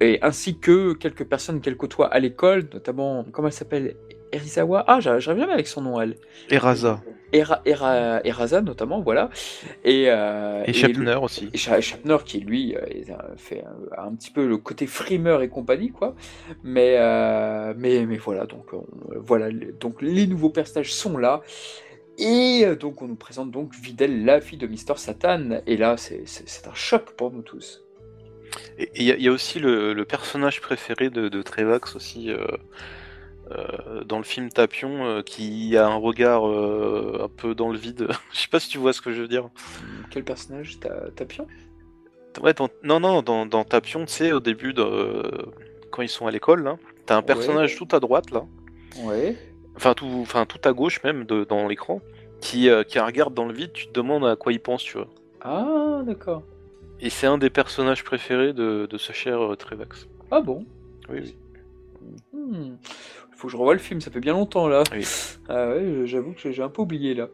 et 0.00 0.18
ainsi 0.22 0.58
que 0.58 0.92
quelques 0.92 1.24
personnes 1.24 1.60
qu'elle 1.60 1.76
côtoie 1.76 2.08
à 2.08 2.18
l'école, 2.18 2.68
notamment 2.72 3.24
comment 3.32 3.48
elle 3.48 3.54
s'appelle? 3.54 3.96
Erizawa. 4.32 4.84
Ah 4.86 5.00
j'arrive 5.00 5.20
jamais 5.20 5.52
avec 5.52 5.66
son 5.66 5.82
nom 5.82 6.00
elle. 6.00 6.16
Eraza. 6.50 7.02
Era, 7.32 7.60
Eraza 8.24 8.60
notamment, 8.60 9.00
voilà. 9.00 9.30
Et, 9.84 10.04
euh, 10.08 10.62
et 10.66 10.72
Schaffner 10.72 11.16
aussi. 11.16 11.50
Et 11.52 11.58
Schaffner 11.58 12.18
qui 12.24 12.40
lui 12.40 12.76
euh, 12.76 12.80
fait 13.36 13.64
un, 13.96 14.14
petit 14.14 14.30
peu 14.30 14.46
le 14.46 14.56
côté 14.58 14.86
frimeur 14.86 15.42
et 15.42 15.48
compagnie, 15.48 15.90
quoi. 15.90 16.14
Mais, 16.62 16.96
euh, 16.98 17.74
mais, 17.76 18.06
mais 18.06 18.16
voilà, 18.16 18.46
donc, 18.46 18.66
voilà, 19.16 19.48
donc 19.80 20.00
les 20.02 20.26
nouveaux 20.26 20.50
personnages 20.50 20.94
sont 20.94 21.18
là. 21.18 21.42
Et 22.18 22.64
donc 22.80 23.02
on 23.02 23.08
nous 23.08 23.16
présente 23.16 23.50
donc 23.50 23.74
Videl, 23.74 24.24
la 24.24 24.40
fille 24.40 24.58
de 24.58 24.66
Mister 24.66 24.94
Satan. 24.96 25.60
Et 25.66 25.76
là, 25.76 25.96
c'est 25.98 26.66
un 26.66 26.74
choc 26.74 27.10
pour 27.16 27.30
nous 27.30 27.42
tous. 27.42 27.82
Et 28.78 28.88
il 28.96 29.04
y, 29.04 29.28
a 29.28 29.32
aussi 29.32 29.58
le, 29.58 30.02
personnage 30.04 30.60
préféré 30.60 31.10
de, 31.10 31.28
de 31.28 31.42
Trevax 31.42 31.96
aussi. 31.96 32.30
euh, 32.30 32.46
dans 34.04 34.18
le 34.18 34.24
film 34.24 34.48
Tapion 34.50 35.04
euh, 35.06 35.22
qui 35.22 35.76
a 35.76 35.86
un 35.86 35.96
regard 35.96 36.46
euh, 36.48 37.20
un 37.24 37.28
peu 37.28 37.54
dans 37.54 37.70
le 37.70 37.78
vide. 37.78 38.08
je 38.32 38.38
sais 38.38 38.48
pas 38.48 38.60
si 38.60 38.68
tu 38.68 38.78
vois 38.78 38.92
ce 38.92 39.00
que 39.00 39.12
je 39.12 39.22
veux 39.22 39.28
dire. 39.28 39.48
Quel 40.10 40.24
personnage? 40.24 40.78
Ta- 40.80 41.10
Tapion? 41.14 41.46
Ouais, 42.42 42.52
dans- 42.52 42.68
non, 42.82 43.00
non, 43.00 43.22
dans, 43.22 43.46
dans 43.46 43.64
Tapion, 43.64 44.04
tu 44.04 44.12
sais, 44.12 44.32
au 44.32 44.40
début, 44.40 44.72
de... 44.74 45.22
quand 45.90 46.02
ils 46.02 46.08
sont 46.08 46.26
à 46.26 46.30
l'école, 46.30 46.62
là, 46.64 46.76
t'as 47.06 47.16
un 47.16 47.22
personnage 47.22 47.76
tout 47.76 47.88
à 47.92 48.00
droite, 48.00 48.30
là, 48.30 48.44
Ouais. 49.04 49.36
enfin 49.76 49.94
tout, 49.94 50.06
enfin, 50.20 50.44
tout 50.44 50.60
à 50.68 50.72
gauche 50.72 51.02
même, 51.02 51.24
de, 51.24 51.44
dans 51.44 51.66
l'écran, 51.66 52.02
qui, 52.42 52.68
euh, 52.68 52.82
qui 52.82 52.98
regarde 52.98 53.32
dans 53.32 53.46
le 53.46 53.54
vide, 53.54 53.72
tu 53.72 53.86
te 53.86 53.92
demandes 53.92 54.26
à 54.26 54.36
quoi 54.36 54.52
il 54.52 54.60
pense, 54.60 54.82
tu 54.82 54.98
vois. 54.98 55.08
Ah, 55.40 56.02
d'accord. 56.04 56.42
Et 57.00 57.08
c'est 57.10 57.26
un 57.26 57.38
des 57.38 57.50
personnages 57.50 58.04
préférés 58.04 58.52
de, 58.52 58.86
de 58.86 58.98
ce 58.98 59.12
cher 59.12 59.40
euh, 59.52 59.56
Trevax. 59.56 60.06
Ah 60.30 60.40
bon? 60.42 60.66
Oui, 61.08 61.20
oui. 61.22 61.36
Hmm. 62.32 62.76
Faut 63.36 63.48
que 63.48 63.52
je 63.52 63.56
revoie 63.56 63.74
le 63.74 63.80
film, 63.80 64.00
ça 64.00 64.10
fait 64.10 64.20
bien 64.20 64.32
longtemps 64.32 64.66
là. 64.66 64.82
Oui. 64.92 65.06
Ah 65.48 65.68
ouais, 65.68 66.02
j'avoue 66.06 66.32
que 66.32 66.50
j'ai 66.50 66.62
un 66.62 66.68
peu 66.68 66.82
oublié 66.82 67.14
là. 67.14 67.28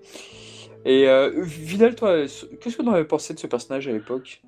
Et 0.85 1.09
euh, 1.09 1.31
Vidal, 1.43 1.95
toi, 1.95 2.23
qu'est-ce 2.23 2.77
que 2.77 2.83
tu 2.83 2.89
en 2.89 2.93
avais 2.93 3.05
pensé 3.05 3.35
de 3.35 3.39
ce 3.39 3.47
personnage 3.47 3.87
à 3.87 3.93
l'époque? 3.93 4.43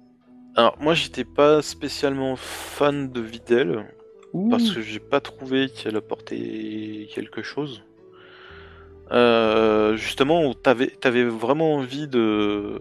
Alors, 0.57 0.77
moi, 0.81 0.95
j'étais 0.95 1.25
pas 1.25 1.63
spécialement 1.63 2.37
fan 2.37 3.11
de 3.11 3.21
Videl, 3.21 3.87
parce 4.51 4.71
que 4.71 4.81
j'ai 4.81 5.01
pas 5.01 5.21
trouvé 5.21 5.69
qu'elle 5.69 5.97
apportait 5.97 7.09
quelque 7.13 7.43
chose. 7.43 7.85
Euh, 9.13 9.97
justement, 9.97 10.55
t'avais 10.55 10.97
avais 11.05 11.25
vraiment 11.25 11.75
envie 11.75 12.09
de 12.09 12.81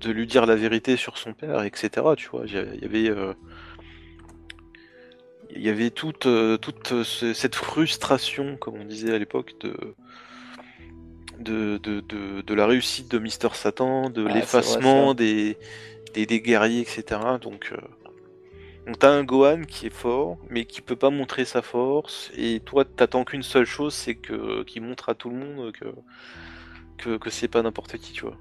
de 0.00 0.10
lui 0.10 0.26
dire 0.26 0.44
la 0.44 0.56
vérité 0.56 0.96
sur 0.96 1.16
son 1.16 1.32
père, 1.32 1.62
etc. 1.64 1.88
Tu 2.16 2.28
vois, 2.28 2.42
il 2.46 2.52
y 2.52 2.84
avait 2.84 3.08
euh, 3.08 3.32
il 5.50 5.62
y 5.62 5.68
avait 5.68 5.90
toute 5.90 6.26
euh, 6.26 6.56
toute 6.58 7.02
ce- 7.04 7.34
cette 7.34 7.54
frustration, 7.54 8.56
comme 8.56 8.76
on 8.76 8.84
disait 8.84 9.14
à 9.14 9.18
l'époque, 9.18 9.54
de 9.60 9.74
de, 11.38 11.78
de, 11.78 12.00
de, 12.00 12.40
de 12.42 12.54
la 12.54 12.66
réussite 12.66 13.10
de 13.10 13.18
Mister 13.18 13.48
Satan, 13.52 14.10
de 14.10 14.22
Ah, 14.24 14.32
l'effacement 14.34 15.14
des, 15.14 15.58
des 16.14 16.26
des 16.26 16.40
guerriers, 16.40 16.82
etc. 16.82 17.38
Donc 17.38 17.70
euh, 17.72 17.78
donc 18.86 18.98
t'as 19.00 19.10
un 19.10 19.24
Gohan 19.24 19.62
qui 19.64 19.86
est 19.86 19.90
fort, 19.90 20.38
mais 20.48 20.64
qui 20.64 20.80
peut 20.80 20.96
pas 20.96 21.10
montrer 21.10 21.44
sa 21.44 21.60
force, 21.62 22.30
et 22.34 22.60
toi 22.60 22.84
t'attends 22.84 23.24
qu'une 23.24 23.42
seule 23.42 23.66
chose, 23.66 23.94
c'est 23.94 24.14
que 24.16 24.62
qu'il 24.64 24.82
montre 24.82 25.08
à 25.08 25.14
tout 25.14 25.30
le 25.30 25.36
monde 25.36 25.72
que 25.72 25.86
que, 26.98 27.16
que 27.18 27.30
c'est 27.30 27.48
pas 27.48 27.62
n'importe 27.62 27.98
qui, 27.98 28.12
tu 28.12 28.22
vois. 28.24 28.38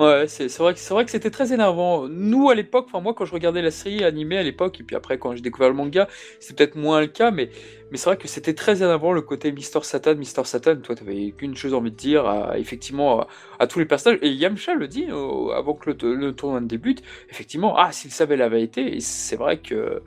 Ouais, 0.00 0.26
c'est 0.26 0.48
vrai 0.58 0.74
que 0.74 0.80
c'est 0.80 0.92
vrai 0.92 1.04
que 1.04 1.10
c'était 1.12 1.30
très 1.30 1.52
énervant. 1.52 2.08
Nous 2.08 2.50
à 2.50 2.56
l'époque, 2.56 2.86
enfin 2.88 3.00
moi 3.00 3.14
quand 3.14 3.26
je 3.26 3.32
regardais 3.32 3.62
la 3.62 3.70
série 3.70 4.02
animée 4.02 4.36
à 4.36 4.42
l'époque 4.42 4.80
et 4.80 4.82
puis 4.82 4.96
après 4.96 5.18
quand 5.18 5.36
j'ai 5.36 5.40
découvert 5.40 5.68
le 5.68 5.76
manga, 5.76 6.08
c'est 6.40 6.56
peut-être 6.56 6.74
moins 6.74 7.00
le 7.00 7.06
cas, 7.06 7.30
mais 7.30 7.48
c'est 7.92 8.06
vrai 8.06 8.16
que 8.16 8.26
c'était 8.26 8.54
très 8.54 8.82
énervant 8.82 9.12
le 9.12 9.22
côté 9.22 9.52
Mister 9.52 9.78
Satan, 9.82 10.16
Mister 10.16 10.42
Satan. 10.44 10.74
Toi, 10.82 10.96
t'avais 10.96 11.30
qu'une 11.38 11.56
chose 11.56 11.74
envie 11.74 11.92
de 11.92 11.96
dire, 11.96 12.26
à- 12.26 12.58
effectivement, 12.58 13.24
à, 13.60 13.68
tous 13.68 13.78
les 13.78 13.84
personnages. 13.86 14.18
Et 14.22 14.30
Yamcha 14.32 14.74
le 14.74 14.88
dit 14.88 15.06
avant 15.54 15.74
que 15.74 15.90
le, 15.90 16.14
le 16.16 16.34
tournoi 16.34 16.60
ne 16.60 16.66
débute. 16.66 17.02
Effectivement, 17.30 17.76
ah 17.76 17.92
s'il 17.92 18.10
savait 18.10 18.36
la 18.36 18.48
vérité. 18.48 18.98
C'est 19.00 19.36
vrai 19.36 19.58
que 19.60 20.02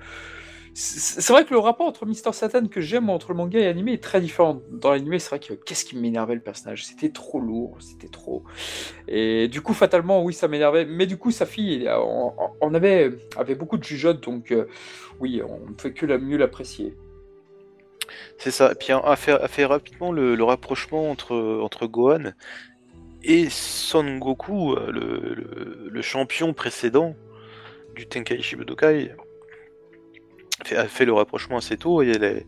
c'est 0.79 1.33
vrai 1.33 1.43
que 1.43 1.55
le 1.55 1.59
rapport 1.59 1.87
entre 1.87 2.05
Mister 2.05 2.31
Satan 2.33 2.67
que 2.67 2.81
j'aime 2.81 3.09
entre 3.09 3.31
le 3.31 3.37
manga 3.37 3.57
et 3.57 3.65
l'animé 3.65 3.93
est 3.93 4.03
très 4.03 4.21
différent. 4.21 4.61
Dans 4.69 4.91
l'animé, 4.91 5.17
c'est 5.17 5.29
vrai 5.29 5.39
que 5.39 5.55
qu'est-ce 5.55 5.83
qui 5.83 5.97
m'énervait 5.97 6.35
le 6.35 6.41
personnage? 6.41 6.85
C'était 6.85 7.09
trop 7.09 7.39
lourd, 7.39 7.77
c'était 7.79 8.09
trop. 8.09 8.43
Et 9.07 9.47
du 9.47 9.61
coup, 9.61 9.73
fatalement, 9.73 10.23
oui, 10.23 10.35
ça 10.35 10.47
m'énervait. 10.47 10.85
Mais 10.85 11.07
du 11.07 11.17
coup, 11.17 11.31
sa 11.31 11.47
fille, 11.47 11.89
on, 12.61 12.73
avait, 12.75 13.09
beaucoup 13.57 13.77
de 13.79 13.83
jugeotes, 13.83 14.21
donc 14.21 14.51
euh, 14.51 14.67
oui, 15.19 15.41
on 15.41 15.67
ne 15.67 15.73
peut 15.73 15.89
que 15.89 16.05
mieux 16.05 16.37
l'apprécier. 16.37 16.95
C'est 18.37 18.51
ça. 18.51 18.73
Et 18.73 18.75
puis 18.75 18.93
fait, 19.15 19.31
a 19.31 19.47
fait 19.47 19.65
rapidement 19.65 20.11
le, 20.11 20.43
rapprochement 20.43 21.09
entre 21.09 21.59
entre 21.63 21.87
Gohan 21.87 22.33
et 23.23 23.49
Son 23.49 24.17
Goku, 24.17 24.75
euh, 24.75 24.91
le, 24.91 25.33
le, 25.33 25.89
le 25.89 26.01
champion 26.03 26.53
précédent 26.53 27.15
du 27.95 28.05
Tenkaichi 28.05 28.55
Budokai. 28.55 29.15
Fait, 30.63 30.75
a 30.77 30.87
fait 30.87 31.05
le 31.05 31.13
rapprochement 31.13 31.57
assez 31.57 31.77
tôt 31.77 32.01
et 32.01 32.09
elle 32.09 32.23
est 32.23 32.45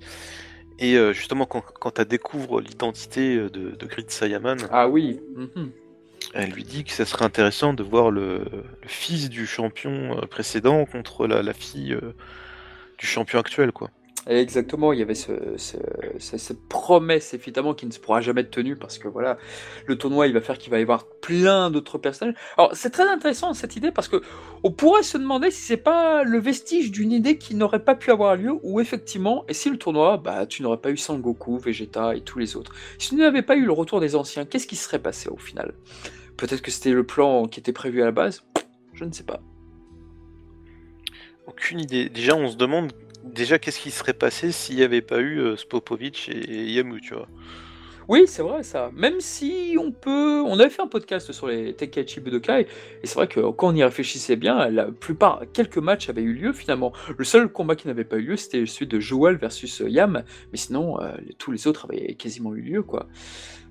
et 0.80 0.96
euh, 0.98 1.14
justement 1.14 1.46
quand, 1.46 1.62
quand 1.80 2.00
elle 2.00 2.08
découvre 2.08 2.62
l'identité 2.62 3.36
de, 3.38 3.50
de 3.50 3.86
Grid 3.86 4.10
Saiyaman, 4.10 4.68
Ah 4.72 4.88
oui. 4.90 5.20
mhm. 5.36 5.72
Elle 6.34 6.52
lui 6.52 6.64
dit 6.64 6.84
que 6.84 6.92
ça 6.92 7.06
serait 7.06 7.26
intéressant 7.26 7.74
de 7.74 7.84
voir 7.84 8.12
le, 8.12 8.46
le 8.82 8.88
fils 8.88 9.30
du 9.30 9.48
champion 9.48 10.18
euh, 10.18 10.26
précédent 10.28 10.86
contre 10.86 11.28
la, 11.28 11.42
la 11.44 11.54
fille 11.54 11.94
euh, 11.94 12.14
du 12.98 13.08
champion 13.08 13.40
actuel, 13.40 13.72
quoi. 13.72 13.92
Exactement, 14.28 14.92
il 14.92 15.00
y 15.00 15.02
avait 15.02 15.16
ce, 15.16 15.32
ce- 15.58 15.78
ce- 16.20 16.38
cette 16.38 16.68
promesse 16.68 17.34
évidemment 17.34 17.74
qui 17.74 17.86
ne 17.86 17.92
se 17.92 18.00
pourra 18.00 18.20
jamais 18.22 18.42
être 18.42 18.52
tenue 18.52 18.76
parce 18.76 18.98
que 19.00 19.08
voilà, 19.08 19.38
le 19.88 19.98
tournoi 19.98 20.28
il 20.28 20.34
va 20.34 20.42
faire 20.42 20.58
qu'il 20.58 20.70
va 20.72 20.78
y 20.78 20.82
avoir 20.82 21.06
plein 21.08 21.72
d'autres 21.72 21.98
personnages. 21.98 22.36
Alors 22.58 22.72
c'est 22.76 22.90
très 22.90 23.08
intéressant 23.08 23.54
cette 23.54 23.76
idée 23.78 23.92
parce 23.92 24.08
que 24.08 24.22
on 24.64 24.72
pourrait 24.72 25.04
se 25.04 25.18
demander 25.18 25.50
si 25.52 25.62
c'est 25.62 25.78
pas 25.78 26.24
le 26.24 26.38
vestige 26.38 26.92
d'une 26.92 27.12
idée 27.14 27.38
qui 27.38 27.56
n'aurait 27.56 27.84
pas 27.84 27.96
pu 27.96 28.12
avoir 28.12 28.36
lieu 28.36 28.52
ou 28.62 28.82
effectivement, 28.82 29.46
et 29.48 29.54
si 29.54 29.70
le 29.70 29.78
tournoi, 29.78 30.18
bah 30.18 30.46
tu 30.46 30.64
n'aurais 30.64 30.82
pas 30.82 30.92
eu 30.92 30.98
Sangoku, 30.98 31.58
Vegeta 31.58 32.14
et 32.16 32.22
tous 32.22 32.40
les 32.40 32.56
autres. 32.58 32.74
Si 33.00 33.10
tu 33.10 33.16
n'avais 33.16 33.42
pas 33.42 33.56
eu 33.56 33.66
le 33.66 33.72
retour 33.72 34.00
des 34.02 34.16
anciens, 34.16 34.46
qu'est-ce 34.46 34.68
qui 34.68 34.76
serait 34.76 35.00
passé 35.00 35.30
au 35.30 35.38
final? 35.38 35.74
Peut-être 36.38 36.62
que 36.62 36.72
c'était 36.72 36.92
le 36.92 37.06
plan 37.06 37.48
qui 37.48 37.62
était 37.62 37.74
prévu 37.74 38.02
à 38.02 38.06
la 38.06 38.12
base, 38.12 38.44
je 38.94 39.06
ne 39.06 39.12
sais 39.14 39.24
pas. 39.24 39.42
Aucune 41.48 41.80
idée. 41.80 42.10
Déjà, 42.10 42.36
on 42.36 42.48
se 42.48 42.58
demande 42.58 42.92
déjà 43.24 43.60
qu'est-ce 43.60 43.80
qui 43.80 43.92
serait 43.92 44.14
passé 44.14 44.52
s'il 44.52 44.76
n'y 44.76 44.84
avait 44.84 45.02
pas 45.02 45.20
eu 45.20 45.40
euh, 45.40 45.56
Spopovich 45.56 46.30
et, 46.30 46.72
Yamu, 46.72 47.02
tu 47.02 47.14
vois? 47.14 47.28
Oui, 48.08 48.24
c'est 48.26 48.42
vrai 48.42 48.64
ça. 48.64 48.90
Même 48.96 49.22
si 49.22 49.78
on 49.80 49.92
peut, 49.92 50.42
on 50.42 50.60
avait 50.60 50.72
fait 50.72 50.82
un 50.82 50.88
podcast 50.88 51.32
sur 51.32 51.48
les 51.48 51.76
Tenkaichi 51.76 52.20
Budokai, 52.20 52.62
et 52.62 52.68
c'est 53.04 53.14
vrai 53.14 53.28
que 53.28 53.40
quand 53.52 53.68
on 53.68 53.76
y 53.76 53.84
réfléchissait 53.84 54.36
bien, 54.36 54.68
la 54.70 54.86
plupart, 54.86 55.44
quelques 55.54 55.78
matchs 55.78 56.10
avaient 56.10 56.24
eu 56.24 56.34
lieu 56.34 56.52
finalement. 56.52 56.92
Le 57.16 57.24
seul 57.24 57.50
combat 57.50 57.76
qui 57.76 57.88
n'avait 57.88 58.06
pas 58.06 58.18
eu 58.18 58.24
lieu, 58.24 58.36
c'était 58.36 58.66
celui 58.66 58.88
de 58.88 59.00
Joel 59.00 59.36
versus 59.36 59.82
euh, 59.82 59.90
Yam, 59.90 60.24
mais 60.52 60.58
sinon, 60.58 61.00
euh, 61.02 61.12
tous 61.38 61.52
les 61.52 61.68
autres 61.68 61.86
avaient 61.86 62.16
quasiment 62.16 62.56
eu 62.56 62.62
lieu, 62.62 62.82
quoi. 62.82 63.08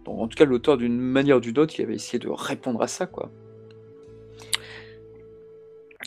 Donc, 0.04 0.20
en 0.20 0.28
tout 0.28 0.36
cas, 0.36 0.44
l'auteur, 0.44 0.76
d'une 0.76 1.00
manière 1.00 1.38
ou 1.38 1.40
d'une 1.40 1.58
autre, 1.58 1.74
il 1.78 1.82
avait 1.82 1.96
essayé 1.96 2.20
de 2.20 2.28
répondre 2.28 2.80
à 2.80 2.86
ça, 2.86 3.06
quoi. 3.06 3.32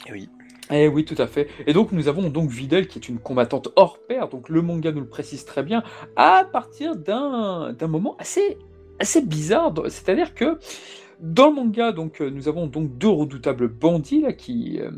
Et 0.08 0.14
oui. 0.14 0.30
Eh 0.74 0.88
oui, 0.88 1.04
tout 1.04 1.16
à 1.18 1.28
fait. 1.28 1.50
Et 1.68 1.74
donc 1.74 1.92
nous 1.92 2.08
avons 2.08 2.30
donc 2.30 2.50
Videl 2.50 2.88
qui 2.88 2.98
est 2.98 3.10
une 3.10 3.20
combattante 3.20 3.70
hors 3.76 3.98
pair, 4.00 4.30
donc 4.30 4.48
le 4.48 4.62
manga 4.62 4.92
nous 4.92 5.02
le 5.02 5.08
précise 5.08 5.44
très 5.44 5.64
bien, 5.64 5.84
à 6.16 6.46
partir 6.46 6.96
d'un 6.96 7.76
moment 7.88 8.16
assez 8.20 8.58
assez 9.00 9.22
bizarre, 9.22 9.74
c'est-à-dire 9.88 10.34
que 10.36 10.60
dans 11.20 11.50
le 11.50 11.56
manga, 11.56 11.92
donc 11.92 12.22
euh, 12.22 12.30
nous 12.30 12.48
avons 12.48 12.68
donc 12.68 12.98
deux 12.98 13.10
redoutables 13.10 13.68
bandits 13.68 14.22
là 14.22 14.32
qui 14.32 14.80
euh, 14.80 14.92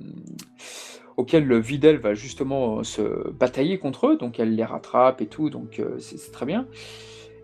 auxquels 1.18 1.58
Videl 1.60 1.98
va 1.98 2.14
justement 2.14 2.80
euh, 2.80 2.84
se 2.84 3.30
batailler 3.32 3.80
contre 3.80 4.08
eux, 4.08 4.18
donc 4.18 4.40
elle 4.40 4.56
les 4.56 4.64
rattrape 4.66 5.22
et 5.22 5.28
tout, 5.28 5.50
donc 5.50 5.82
c'est 6.00 6.32
très 6.32 6.46
bien. 6.46 6.68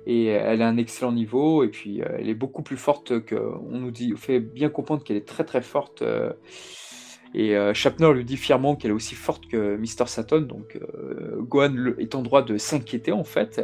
Et 0.06 0.26
elle 0.26 0.62
a 0.62 0.68
un 0.68 0.78
excellent 0.78 1.12
niveau, 1.12 1.64
et 1.64 1.68
puis 1.68 2.00
elle 2.00 2.30
est 2.30 2.34
beaucoup 2.34 2.64
plus 2.64 2.78
forte 2.78 3.24
que. 3.26 3.36
On 3.70 3.80
nous 3.80 3.92
dit, 3.92 4.14
fait 4.16 4.40
bien 4.40 4.70
comprendre 4.70 5.04
qu'elle 5.04 5.18
est 5.18 5.28
très 5.28 5.44
très 5.44 5.62
forte. 5.62 6.04
Et 7.34 7.56
euh, 7.56 7.74
lui 8.14 8.26
dit 8.26 8.38
fièrement 8.38 8.76
qu'elle 8.76 8.92
est 8.92 8.94
aussi 8.94 9.16
forte 9.16 9.48
que 9.48 9.78
Mister 9.78 10.06
Satan, 10.08 10.42
donc 10.42 10.78
euh, 10.78 11.38
Gohan 11.42 11.94
est 11.98 12.16
en 12.16 12.22
droit 12.22 12.42
de 12.42 12.58
s'inquiéter 12.58 13.12
en 13.12 13.24
fait, 13.24 13.62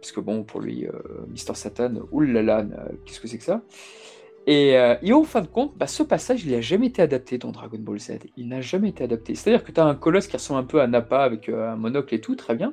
parce 0.00 0.12
que 0.12 0.20
bon, 0.20 0.44
pour 0.44 0.60
lui, 0.60 0.86
euh, 0.86 0.92
Mister 1.28 1.54
Satan, 1.54 1.94
oulala, 2.12 2.60
euh, 2.60 2.88
qu'est-ce 3.04 3.20
que 3.20 3.28
c'est 3.28 3.38
que 3.38 3.44
ça? 3.44 3.62
Et, 4.46 4.78
euh, 4.78 4.94
et 5.02 5.12
en 5.12 5.24
fin 5.24 5.42
de 5.42 5.46
compte, 5.46 5.76
bah, 5.76 5.86
ce 5.86 6.02
passage, 6.02 6.42
il 6.46 6.52
n'a 6.52 6.62
jamais 6.62 6.86
été 6.86 7.02
adapté 7.02 7.36
dans 7.36 7.50
Dragon 7.50 7.76
Ball 7.78 8.00
Z. 8.00 8.12
Il 8.38 8.48
n'a 8.48 8.62
jamais 8.62 8.88
été 8.88 9.04
adapté. 9.04 9.34
C'est-à-dire 9.34 9.62
que 9.62 9.72
tu 9.72 9.78
as 9.78 9.84
un 9.84 9.94
colosse 9.94 10.26
qui 10.26 10.36
ressemble 10.36 10.60
un 10.60 10.64
peu 10.64 10.80
à 10.80 10.86
Nappa 10.86 11.18
avec 11.18 11.50
un 11.50 11.76
monocle 11.76 12.14
et 12.14 12.20
tout, 12.22 12.34
très 12.34 12.54
bien. 12.54 12.72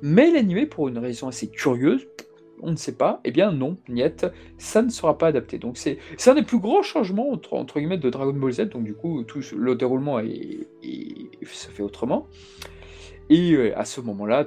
Mais 0.00 0.30
l'animé, 0.30 0.64
pour 0.64 0.88
une 0.88 0.96
raison 0.96 1.28
assez 1.28 1.50
curieuse, 1.50 2.06
on 2.64 2.70
ne 2.72 2.76
sait 2.76 2.96
pas, 2.96 3.20
eh 3.24 3.30
bien 3.30 3.52
non, 3.52 3.76
niet, 3.88 4.26
ça 4.58 4.82
ne 4.82 4.88
sera 4.90 5.16
pas 5.18 5.28
adapté. 5.28 5.58
Donc 5.58 5.76
c'est 5.76 5.98
un 6.26 6.34
des 6.34 6.42
plus 6.42 6.58
gros 6.58 6.82
changements 6.82 7.30
entre, 7.30 7.78
guillemets 7.78 7.98
de 7.98 8.10
Dragon 8.10 8.32
Ball 8.32 8.52
Z, 8.52 8.70
donc 8.70 8.84
du 8.84 8.94
coup 8.94 9.22
tout 9.24 9.40
le 9.56 9.74
déroulement 9.76 10.18
est, 10.18 10.66
est- 10.82 11.44
se 11.44 11.68
fait 11.68 11.82
autrement. 11.82 12.26
Et 13.30 13.52
euh, 13.52 13.78
à 13.78 13.84
ce 13.84 14.00
moment-là, 14.02 14.46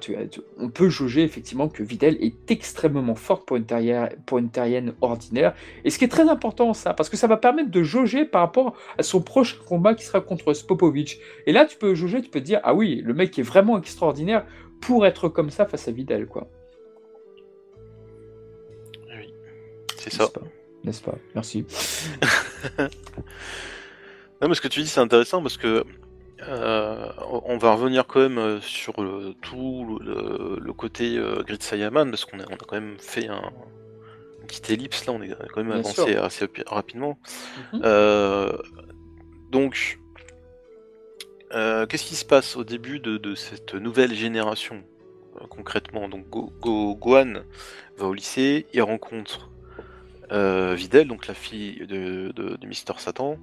on 0.59 0.69
peut 0.69 0.89
jauger 0.89 1.23
effectivement 1.23 1.67
que 1.67 1.81
Videl 1.81 2.15
est 2.21 2.51
extrêmement 2.51 3.15
forte 3.15 3.45
pour 3.47 3.57
une, 3.57 3.65
terrière, 3.65 4.09
pour 4.27 4.37
une 4.37 4.49
terrienne 4.49 4.93
ordinaire. 5.01 5.55
Et 5.83 5.89
ce 5.89 5.97
qui 5.97 6.05
est 6.05 6.09
très 6.09 6.29
important, 6.29 6.73
ça, 6.73 6.93
parce 6.93 7.09
que 7.09 7.17
ça 7.17 7.25
va 7.25 7.37
permettre 7.37 7.71
de 7.71 7.81
jauger 7.81 8.25
par 8.25 8.41
rapport 8.41 8.77
à 8.99 9.03
son 9.03 9.21
prochain 9.21 9.57
combat 9.67 9.95
qui 9.95 10.05
sera 10.05 10.21
contre 10.21 10.53
Spopovich. 10.53 11.17
Et 11.47 11.53
là, 11.53 11.65
tu 11.65 11.75
peux 11.77 11.95
jauger, 11.95 12.21
tu 12.21 12.29
peux 12.29 12.39
te 12.39 12.45
dire, 12.45 12.59
ah 12.63 12.75
oui, 12.75 13.01
le 13.03 13.15
mec 13.15 13.37
est 13.39 13.43
vraiment 13.43 13.79
extraordinaire 13.79 14.45
pour 14.79 15.07
être 15.07 15.27
comme 15.27 15.49
ça 15.49 15.65
face 15.65 15.87
à 15.87 15.91
Videl, 15.91 16.27
quoi. 16.27 16.47
C'est 20.09 20.17
ça. 20.17 20.29
N'est-ce 20.83 21.01
pas 21.01 21.15
Merci. 21.35 21.65
Non, 24.41 24.47
mais 24.49 24.55
ce 24.55 24.61
que 24.61 24.67
tu 24.67 24.81
dis, 24.81 24.87
c'est 24.87 24.99
intéressant 24.99 25.41
parce 25.41 25.57
que 25.57 25.83
Euh, 26.47 27.11
on 27.45 27.57
va 27.57 27.73
revenir 27.73 28.05
quand 28.05 28.19
même 28.19 28.37
euh, 28.37 28.61
sur 28.61 29.01
le, 29.01 29.33
tout 29.41 29.97
le, 29.99 30.59
le 30.61 30.73
côté 30.73 31.17
euh, 31.17 31.41
Grid 31.41 31.63
Sayaman 31.63 32.11
parce 32.11 32.25
qu'on 32.25 32.39
a, 32.39 32.43
on 32.47 32.53
a 32.53 32.57
quand 32.57 32.75
même 32.79 32.95
fait 32.99 33.27
un, 33.27 33.41
une 34.41 34.45
petite 34.45 34.69
ellipse 34.69 35.07
là, 35.07 35.13
on 35.13 35.21
est 35.23 35.29
quand 35.29 35.57
même 35.63 35.69
Bien 35.71 35.79
avancé 35.79 36.11
sûr. 36.13 36.23
assez 36.23 36.45
rapi- 36.45 36.63
rapidement. 36.67 37.17
Mhm. 37.73 37.81
Euh, 37.83 38.55
donc, 39.49 39.97
qu'est-ce 41.49 42.03
qui 42.05 42.15
se 42.15 42.23
passe 42.25 42.55
au 42.55 42.63
début 42.63 42.99
de, 42.99 43.17
de 43.17 43.33
cette 43.33 43.73
nouvelle 43.73 44.13
génération 44.13 44.83
concrètement? 45.49 46.07
Donc 46.07 46.29
Go, 46.29 46.53
Go- 46.61 46.93
Gohan 46.95 47.33
va 47.97 48.05
au 48.05 48.13
lycée, 48.13 48.67
il 48.73 48.83
rencontre 48.83 49.49
euh, 50.31 50.73
Videl, 50.75 51.07
donc 51.07 51.27
la 51.27 51.33
fille 51.33 51.85
de, 51.87 52.31
de, 52.35 52.57
de 52.57 52.67
Mister 52.67 52.93
Satan. 52.97 53.37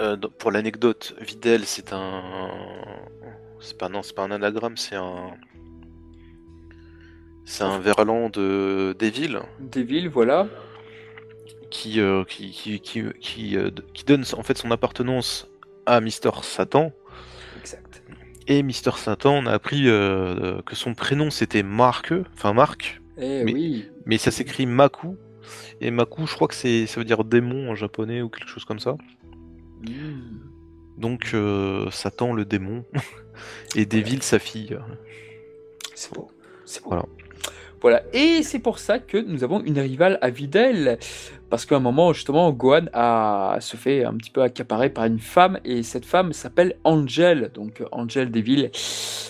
Euh, 0.00 0.16
pour 0.16 0.50
l'anecdote, 0.50 1.14
Videl, 1.20 1.64
c'est 1.64 1.92
un, 1.92 2.22
c'est 3.60 3.76
pas 3.76 3.88
non, 3.88 4.02
c'est 4.02 4.14
pas 4.14 4.22
un 4.22 4.30
anagramme, 4.30 4.76
c'est 4.76 4.96
un, 4.96 5.32
c'est 7.44 7.64
un 7.64 7.78
verlan 7.78 8.30
de 8.30 8.94
Devil 8.98 9.40
Devil, 9.58 10.08
voilà. 10.08 10.46
qui, 11.70 12.00
euh, 12.00 12.24
qui, 12.24 12.50
qui, 12.50 12.80
qui, 12.80 13.04
qui, 13.20 13.56
qui 13.94 14.04
donne 14.04 14.24
en 14.36 14.42
fait 14.42 14.56
son 14.56 14.70
appartenance 14.70 15.48
à 15.86 16.00
Mister 16.00 16.30
Satan. 16.42 16.92
Exact. 17.60 18.02
Et 18.46 18.62
Mister 18.62 18.92
Satan, 18.96 19.34
on 19.34 19.46
a 19.46 19.52
appris 19.52 19.84
que 19.84 20.74
son 20.74 20.94
prénom 20.94 21.30
c'était 21.30 21.62
Mark, 21.62 22.14
enfin 22.34 22.52
Marc, 22.52 23.00
Eh 23.18 23.44
Mais- 23.44 23.52
oui. 23.52 23.88
mais 24.06 24.18
ça 24.18 24.30
s'écrit 24.30 24.66
Maku. 24.66 25.16
Et 25.80 25.90
Maku, 25.90 26.26
je 26.26 26.34
crois 26.34 26.48
que 26.48 26.54
c'est, 26.54 26.86
ça 26.86 27.00
veut 27.00 27.04
dire 27.04 27.24
démon 27.24 27.70
en 27.70 27.74
japonais 27.74 28.22
ou 28.22 28.28
quelque 28.28 28.48
chose 28.48 28.64
comme 28.64 28.78
ça. 28.80 28.96
Mm. 29.82 29.90
Donc 30.98 31.30
euh, 31.34 31.90
Satan 31.90 32.32
le 32.32 32.44
démon 32.44 32.84
et 33.76 33.86
Devil 33.86 34.22
sa 34.22 34.38
fille. 34.38 34.76
C'est 35.94 36.12
beau. 36.12 36.28
C'est 36.64 36.82
beau. 36.82 36.90
Voilà. 36.90 37.04
Voilà. 37.80 38.02
Et 38.12 38.42
c'est 38.42 38.58
pour 38.58 38.80
ça 38.80 38.98
que 38.98 39.16
nous 39.18 39.44
avons 39.44 39.62
une 39.62 39.78
rivale 39.78 40.18
à 40.20 40.30
Videl. 40.30 40.98
Parce 41.48 41.64
qu'à 41.64 41.76
un 41.76 41.80
moment, 41.80 42.12
justement, 42.12 42.50
Gohan 42.52 42.86
a, 42.92 43.56
se 43.60 43.76
fait 43.76 44.04
un 44.04 44.14
petit 44.14 44.30
peu 44.30 44.42
accaparer 44.42 44.90
par 44.90 45.04
une 45.04 45.20
femme. 45.20 45.60
Et 45.64 45.82
cette 45.84 46.04
femme 46.04 46.32
s'appelle 46.32 46.76
Angel. 46.84 47.50
Donc, 47.54 47.82
Angel 47.92 48.30
Devil. 48.32 48.70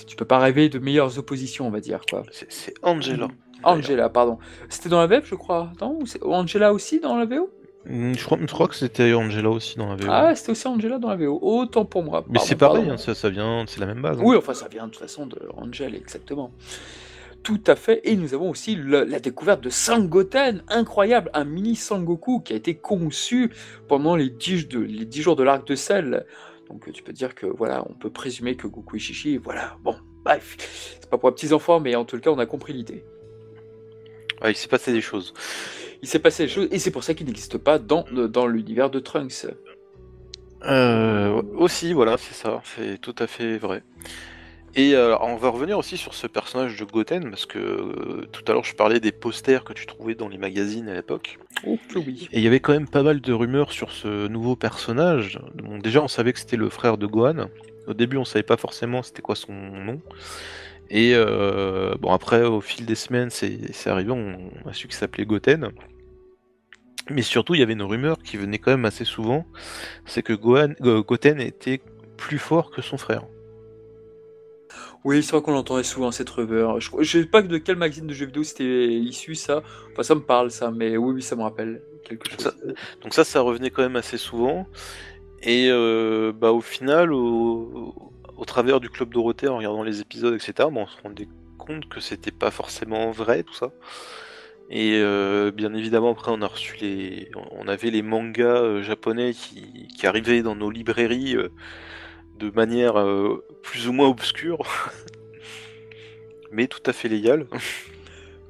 Tu 0.07 0.17
peux 0.17 0.25
pas 0.25 0.39
rêver 0.39 0.69
de 0.71 0.79
meilleures 0.79 1.19
oppositions, 1.19 1.67
on 1.67 1.71
va 1.71 1.81
dire. 1.81 2.01
quoi. 2.11 2.25
C'est, 2.33 2.51
c'est 2.51 2.75
Angela. 2.83 3.29
Angela, 3.65 4.09
pardon. 4.09 4.39
C'était 4.69 4.89
dans 4.89 5.01
la 5.01 5.07
VF, 5.07 5.27
je 5.27 5.35
crois. 5.35 5.73
Non 5.81 5.99
Ou 6.23 6.33
Angela 6.35 6.73
aussi 6.73 7.01
dans 7.01 7.17
la 7.17 7.25
VO 7.27 7.51
Mm, 7.87 8.15
Je 8.15 8.25
crois, 8.25 8.39
je 8.41 8.47
crois 8.53 8.69
que 8.69 8.75
c'était 8.75 9.15
Angela 9.15 9.49
aussi 9.51 9.79
dans 9.79 9.89
la 9.89 9.95
VO. 9.97 10.09
Ah, 10.11 10.35
c'était 10.35 10.51
aussi 10.51 10.67
Angela 10.69 10.99
dans 10.99 11.09
la 11.09 11.17
VO. 11.17 11.39
Autant 11.41 11.85
pour 11.85 12.03
moi. 12.03 12.25
mais 12.29 12.39
c'est 12.41 12.57
pareil, 12.57 12.91
hein, 12.91 12.97
ça, 12.99 13.15
ça 13.15 13.31
vient, 13.31 13.65
c'est 13.67 13.81
la 13.81 13.87
même 13.87 14.03
base. 14.03 14.19
hein. 14.19 14.23
Oui, 14.25 14.37
enfin, 14.37 14.53
ça 14.53 14.69
vient 14.69 14.87
de 14.87 14.91
toute 14.91 15.01
façon 15.01 15.27
de 15.27 15.39
Angel, 15.57 15.95
exactement. 15.95 16.51
Tout 17.45 17.61
à 17.67 17.77
fait. 17.77 18.01
Et 18.05 18.17
nous 18.17 18.35
avons 18.35 18.51
aussi 18.51 18.75
le- 18.75 19.05
la 19.05 19.21
découverte 19.21 19.63
de 19.63 19.71
Sangoten, 19.71 20.63
incroyable, 20.69 21.31
un 21.35 21.45
mini 21.45 21.77
Sangoku 21.77 22.41
qui 22.41 22.53
a 22.53 22.57
été 22.57 22.75
conçu 22.77 23.53
pendant 23.87 24.17
les 24.17 24.29
10, 24.29 24.69
de, 24.69 24.81
les 24.81 25.05
10 25.07 25.23
jours 25.23 25.37
de 25.37 25.45
l'arc 25.45 25.67
de 25.67 25.75
sel. 25.77 26.27
Donc 26.69 26.93
tu 26.93 27.03
peux 27.03 27.13
dire 27.13 27.35
que 27.35 27.47
voilà, 27.47 27.85
on 27.89 27.95
peut 27.95 28.11
présumer 28.11 28.57
que 28.57 28.67
Goku 28.67 28.97
et 28.97 28.99
Shishi, 28.99 29.39
voilà, 29.39 29.77
bon, 29.83 29.95
bref, 30.25 30.57
c'est 31.01 31.09
pas 31.09 31.17
pour 31.17 31.31
les 31.31 31.35
petits 31.37 31.55
enfants, 31.55 31.81
mais 31.81 31.95
en 31.95 32.05
tout 32.05 32.19
cas, 32.19 32.31
on 32.31 32.39
a 32.39 32.45
compris 32.45 32.73
l'idée. 32.75 33.05
Ouais, 34.43 34.53
il 34.53 34.57
s'est 34.57 34.69
passé 34.69 34.93
des 34.93 35.01
choses. 35.01 35.35
Il 36.03 36.09
s'est 36.09 36.19
passé 36.19 36.45
des 36.45 36.49
choses, 36.49 36.69
et 36.71 36.79
c'est 36.79 36.91
pour 36.91 37.05
ça 37.05 37.15
qu'il 37.15 37.27
n'existe 37.27 37.59
pas 37.59 37.79
dans, 37.79 38.05
dans 38.13 38.47
l'univers 38.47 38.91
de 38.91 39.01
Trunks. 39.01 39.47
Euh, 40.65 41.43
aussi, 41.57 41.93
voilà, 41.93 42.17
c'est 42.17 42.35
ça, 42.35 42.63
c'est 42.65 43.01
tout 43.01 43.15
à 43.19 43.27
fait 43.27 43.59
vrai. 43.59 43.83
Et 44.75 44.95
euh, 44.95 45.17
on 45.21 45.37
va 45.37 45.49
revenir 45.49 45.79
aussi 45.79 45.97
sur 45.97 46.15
ce 46.15 46.27
personnage 46.27 46.79
de 46.79 46.85
Goten, 46.85 47.31
parce 47.31 47.47
que 47.47 47.59
euh, 47.59 48.29
tout 48.31 48.43
à 48.47 48.53
l'heure 48.53 48.65
je 48.65 48.75
parlais 48.75 49.01
des 49.01 49.13
posters 49.13 49.65
que 49.65 49.73
tu 49.73 49.87
trouvais 49.87 50.15
dans 50.15 50.29
les 50.29 50.39
magazines 50.39 50.89
à 50.89 50.95
l'époque. 50.95 51.39
Oh 51.67 51.79
oui. 51.97 52.29
Et 52.33 52.39
il 52.39 52.45
y 52.45 52.47
avait 52.47 52.61
quand 52.61 52.73
même 52.73 52.89
pas 52.89 53.03
mal 53.03 53.21
de 53.21 53.33
rumeurs 53.33 53.73
sur 53.73 53.91
ce 53.93 54.29
nouveau 54.29 54.57
personnage. 54.57 55.41
Bon, 55.55 55.79
déjà, 55.79 56.03
on 56.03 56.09
savait 56.09 56.33
que 56.33 56.39
c'était 56.39 56.57
le 56.57 56.69
frère 56.69 56.99
de 56.99 57.07
Gohan. 57.07 57.49
Au 57.87 57.95
début, 57.95 58.19
on 58.19 58.25
savait 58.25 58.43
pas 58.43 58.57
forcément 58.57 59.03
c'était 59.03 59.23
quoi 59.23 59.35
son 59.35 59.53
nom. 59.53 60.01
Et 60.91 61.13
euh, 61.15 61.95
bon, 62.01 62.13
après, 62.13 62.45
au 62.45 62.61
fil 62.61 62.87
des 62.87 62.95
semaines, 62.95 63.31
c'est 63.31 63.87
arrivé, 63.87 64.11
on, 64.11 64.51
on 64.65 64.69
a 64.69 64.73
su 64.73 64.87
qu'il 64.89 64.97
s'appelait 64.97 65.27
Goten. 65.27 65.71
Mais 67.11 67.23
surtout, 67.23 67.55
il 67.55 67.61
y 67.61 67.63
avait 67.63 67.73
une 67.73 67.83
rumeur 67.83 68.19
qui 68.19 68.37
venait 68.37 68.59
quand 68.59 68.71
même 68.71 68.85
assez 68.85 69.05
souvent, 69.05 69.47
c'est 70.07 70.23
que 70.23 70.35
Gohan, 70.35 70.75
euh, 70.83 71.03
Goten 71.03 71.41
était 71.41 71.81
plus 72.17 72.39
fort 72.39 72.71
que 72.71 72.83
son 72.83 72.99
frère. 72.99 73.25
Oui, 75.05 75.23
c'est 75.23 75.33
vrai 75.33 75.41
qu'on 75.43 75.55
entendait 75.55 75.85
souvent 75.85 76.11
cette 76.11 76.29
rumeur. 76.29 76.81
Je, 76.81 76.91
je 77.01 77.21
sais 77.21 77.27
pas 77.27 77.41
de 77.41 77.57
quel 77.59 77.77
magazine 77.77 78.07
de 78.07 78.13
jeux 78.13 78.27
vidéo 78.27 78.43
c'était 78.43 78.89
issu 78.89 79.35
ça. 79.35 79.63
Enfin, 79.93 80.03
ça 80.03 80.15
me 80.15 80.21
parle 80.21 80.51
ça, 80.51 80.71
mais 80.71 80.97
oui, 80.97 81.15
oui, 81.15 81.23
ça 81.23 81.37
me 81.37 81.43
rappelle 81.43 81.81
quelque 82.05 82.29
chose. 82.29 82.41
Ça- 82.41 82.55
Donc 83.03 83.15
ça, 83.15 83.25
ça 83.25 83.41
revenait 83.41 83.71
quand 83.71 83.83
même 83.83 83.97
assez 83.97 84.19
souvent. 84.19 84.67
Et 85.43 85.69
euh, 85.71 86.33
bah, 86.33 86.53
au 86.53 86.61
final, 86.61 87.13
au, 87.13 87.95
au 88.39 88.45
travers 88.45 88.81
du 88.81 88.89
Club 88.89 89.13
Dorothée, 89.13 89.49
en 89.49 89.59
regardant 89.59 89.83
les 89.83 90.01
épisodes, 90.01 90.35
etc., 90.35 90.69
on 90.73 90.87
se 90.87 91.03
rendait 91.03 91.29
compte 91.59 91.89
que 91.89 92.01
c'était 92.01 92.31
pas 92.31 92.51
forcément 92.51 93.11
vrai 93.11 93.43
tout 93.43 93.53
ça. 93.53 93.73
Et 94.71 95.01
euh, 95.03 95.51
bien 95.51 95.75
évidemment, 95.75 96.13
après, 96.13 96.31
on 96.31 96.41
a 96.41 96.47
reçu 96.47 96.77
les, 96.81 97.31
on 97.53 97.67
avait 97.69 97.91
les 97.91 98.03
mangas 98.03 98.63
euh, 98.63 98.83
japonais 98.83 99.33
qui, 99.33 99.89
qui 99.89 100.07
arrivaient 100.07 100.43
dans 100.43 100.55
nos 100.55 100.71
librairies 100.71 101.37
euh, 101.37 101.49
de 102.39 102.51
manière 102.51 103.05
plus 103.63 103.89
ou 103.89 103.93
moins 103.93 104.07
obscure, 104.07 104.61
mais 106.53 106.69
tout 106.69 106.83
à 106.87 106.93
fait 106.93 107.09
légale. 107.09 107.47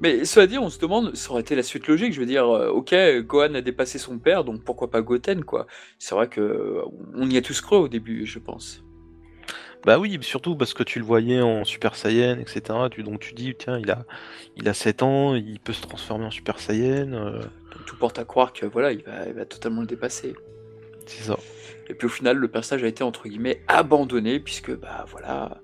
Mais 0.01 0.23
cela 0.23 0.47
dit, 0.47 0.57
on 0.57 0.69
se 0.69 0.79
demande, 0.79 1.13
ça 1.17 1.31
aurait 1.31 1.41
été 1.41 1.55
la 1.55 1.63
suite 1.63 1.85
logique. 1.87 2.13
Je 2.13 2.21
veux 2.21 2.25
dire, 2.25 2.47
ok, 2.47 2.95
Gohan 3.25 3.53
a 3.55 3.59
dépassé 3.59 3.97
son 3.97 4.17
père, 4.17 4.45
donc 4.45 4.63
pourquoi 4.63 4.89
pas 4.89 5.01
Goten, 5.01 5.43
quoi. 5.43 5.67
C'est 5.97 6.15
vrai 6.15 6.29
que 6.29 6.83
on 7.15 7.29
y 7.29 7.35
a 7.35 7.41
tous 7.41 7.59
cru 7.59 7.75
au 7.75 7.89
début, 7.89 8.25
je 8.25 8.39
pense. 8.39 8.81
Bah 9.85 9.97
oui, 9.97 10.17
surtout 10.21 10.55
parce 10.55 10.73
que 10.73 10.83
tu 10.83 10.99
le 10.99 11.05
voyais 11.05 11.41
en 11.41 11.63
Super 11.63 11.95
Saiyan, 11.95 12.37
etc. 12.39 12.61
Tu, 12.91 13.01
donc 13.03 13.21
tu 13.21 13.33
dis, 13.33 13.55
tiens, 13.57 13.79
il 13.79 13.89
a, 13.91 14.05
il 14.57 14.67
a 14.67 14.73
7 14.73 15.03
ans, 15.03 15.35
il 15.35 15.59
peut 15.59 15.73
se 15.73 15.81
transformer 15.81 16.25
en 16.25 16.31
Super 16.31 16.59
Saiyan. 16.59 17.13
euh, 17.13 17.39
Donc 17.39 17.85
tout 17.85 17.95
porte 17.97 18.19
à 18.19 18.25
croire 18.25 18.51
que 18.51 18.65
voilà, 18.65 18.91
il 18.91 19.03
va, 19.03 19.25
il 19.27 19.33
va 19.33 19.45
totalement 19.45 19.81
le 19.81 19.87
dépasser. 19.87 20.33
c'est 21.05 21.23
ça. 21.23 21.37
Et 21.87 21.95
puis 21.95 22.05
au 22.05 22.09
final, 22.09 22.37
le 22.37 22.47
personnage 22.49 22.83
a 22.83 22.87
été 22.87 23.03
entre 23.03 23.27
guillemets 23.27 23.63
abandonné, 23.67 24.39
puisque 24.39 24.75
bah 24.75 25.05
voilà, 25.09 25.59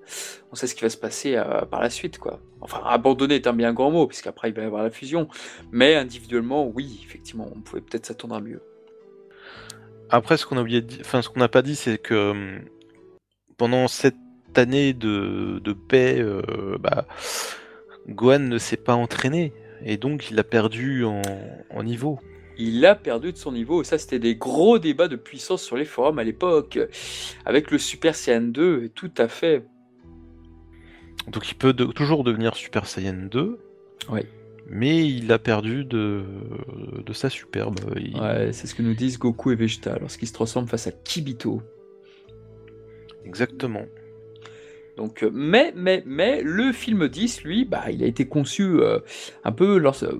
on 0.50 0.56
sait 0.56 0.66
ce 0.66 0.74
qui 0.74 0.82
va 0.82 0.90
se 0.90 0.96
passer 0.96 1.36
euh, 1.36 1.60
par 1.66 1.80
la 1.80 1.90
suite, 1.90 2.18
quoi. 2.18 2.40
Enfin, 2.60 2.80
abandonné 2.84 3.36
est 3.36 3.46
un 3.46 3.52
bien 3.52 3.72
grand 3.72 3.90
mot, 3.92 4.06
puisqu'après 4.08 4.48
il 4.48 4.54
va 4.54 4.62
y 4.62 4.64
avoir 4.64 4.82
la 4.82 4.90
fusion. 4.90 5.28
Mais 5.70 5.94
individuellement, 5.94 6.66
oui, 6.66 7.00
effectivement, 7.06 7.48
on 7.54 7.60
pouvait 7.60 7.82
peut-être 7.82 8.06
s'attendre 8.06 8.34
à 8.34 8.40
mieux. 8.40 8.60
Après, 10.08 10.36
ce 10.36 10.46
qu'on 10.46 10.56
a 10.56 10.62
oublié 10.62 10.82
de 10.82 11.00
enfin, 11.00 11.22
ce 11.22 11.28
qu'on 11.28 11.40
n'a 11.40 11.48
pas 11.48 11.62
dit, 11.62 11.76
c'est 11.76 11.98
que 11.98 12.30
hum, 12.30 12.60
pendant 13.56 13.88
cette 13.88 14.16
année 14.54 14.92
de, 14.92 15.60
de 15.62 15.72
paix, 15.72 16.16
euh, 16.20 16.76
bah, 16.80 17.06
Gohan 18.08 18.38
ne 18.40 18.58
s'est 18.58 18.76
pas 18.76 18.94
entraîné. 18.94 19.52
Et 19.84 19.96
donc, 19.96 20.30
il 20.30 20.38
a 20.38 20.44
perdu 20.44 21.04
en, 21.04 21.20
en 21.70 21.82
niveau. 21.82 22.18
Il 22.58 22.84
a 22.86 22.94
perdu 22.94 23.32
de 23.32 23.36
son 23.36 23.52
niveau, 23.52 23.82
et 23.82 23.84
ça 23.84 23.98
c'était 23.98 24.18
des 24.18 24.34
gros 24.36 24.78
débats 24.78 25.08
de 25.08 25.16
puissance 25.16 25.62
sur 25.62 25.76
les 25.76 25.84
forums 25.84 26.18
à 26.18 26.24
l'époque, 26.24 26.78
avec 27.44 27.70
le 27.70 27.76
Super 27.76 28.14
Saiyan 28.14 28.40
2, 28.48 28.84
et 28.84 28.88
tout 28.88 29.10
à 29.18 29.28
fait. 29.28 29.64
Donc, 31.28 31.50
il 31.50 31.54
peut 31.54 31.74
de- 31.74 31.84
toujours 31.84 32.24
devenir 32.24 32.54
Super 32.56 32.86
Saiyan 32.86 33.28
2. 33.30 33.58
Oui. 34.10 34.20
Mais 34.68 35.06
il 35.06 35.30
a 35.32 35.38
perdu 35.38 35.84
de, 35.84 36.24
de 37.04 37.12
sa 37.12 37.28
superbe. 37.28 37.78
Il- 37.96 38.16
Ouais, 38.18 38.52
c'est 38.52 38.66
ce 38.66 38.74
que 38.74 38.82
nous 38.82 38.94
disent 38.94 39.18
Goku 39.18 39.50
et 39.50 39.54
Vegeta 39.56 39.98
lorsqu'ils 40.00 40.28
se 40.28 40.32
transforment 40.32 40.66
face 40.68 40.86
à 40.86 40.92
Kibito. 40.92 41.62
Exactement. 43.26 43.86
Donc, 44.96 45.22
euh, 45.22 45.30
mais, 45.32 45.74
mais, 45.76 46.02
mais, 46.06 46.40
le 46.42 46.72
film 46.72 47.06
10, 47.06 47.42
lui, 47.44 47.66
bah, 47.66 47.84
il 47.92 48.02
a 48.02 48.06
été 48.06 48.26
conçu 48.26 48.62
euh, 48.80 48.98
un 49.44 49.52
peu 49.52 49.76
lors- 49.76 50.02
euh, 50.02 50.18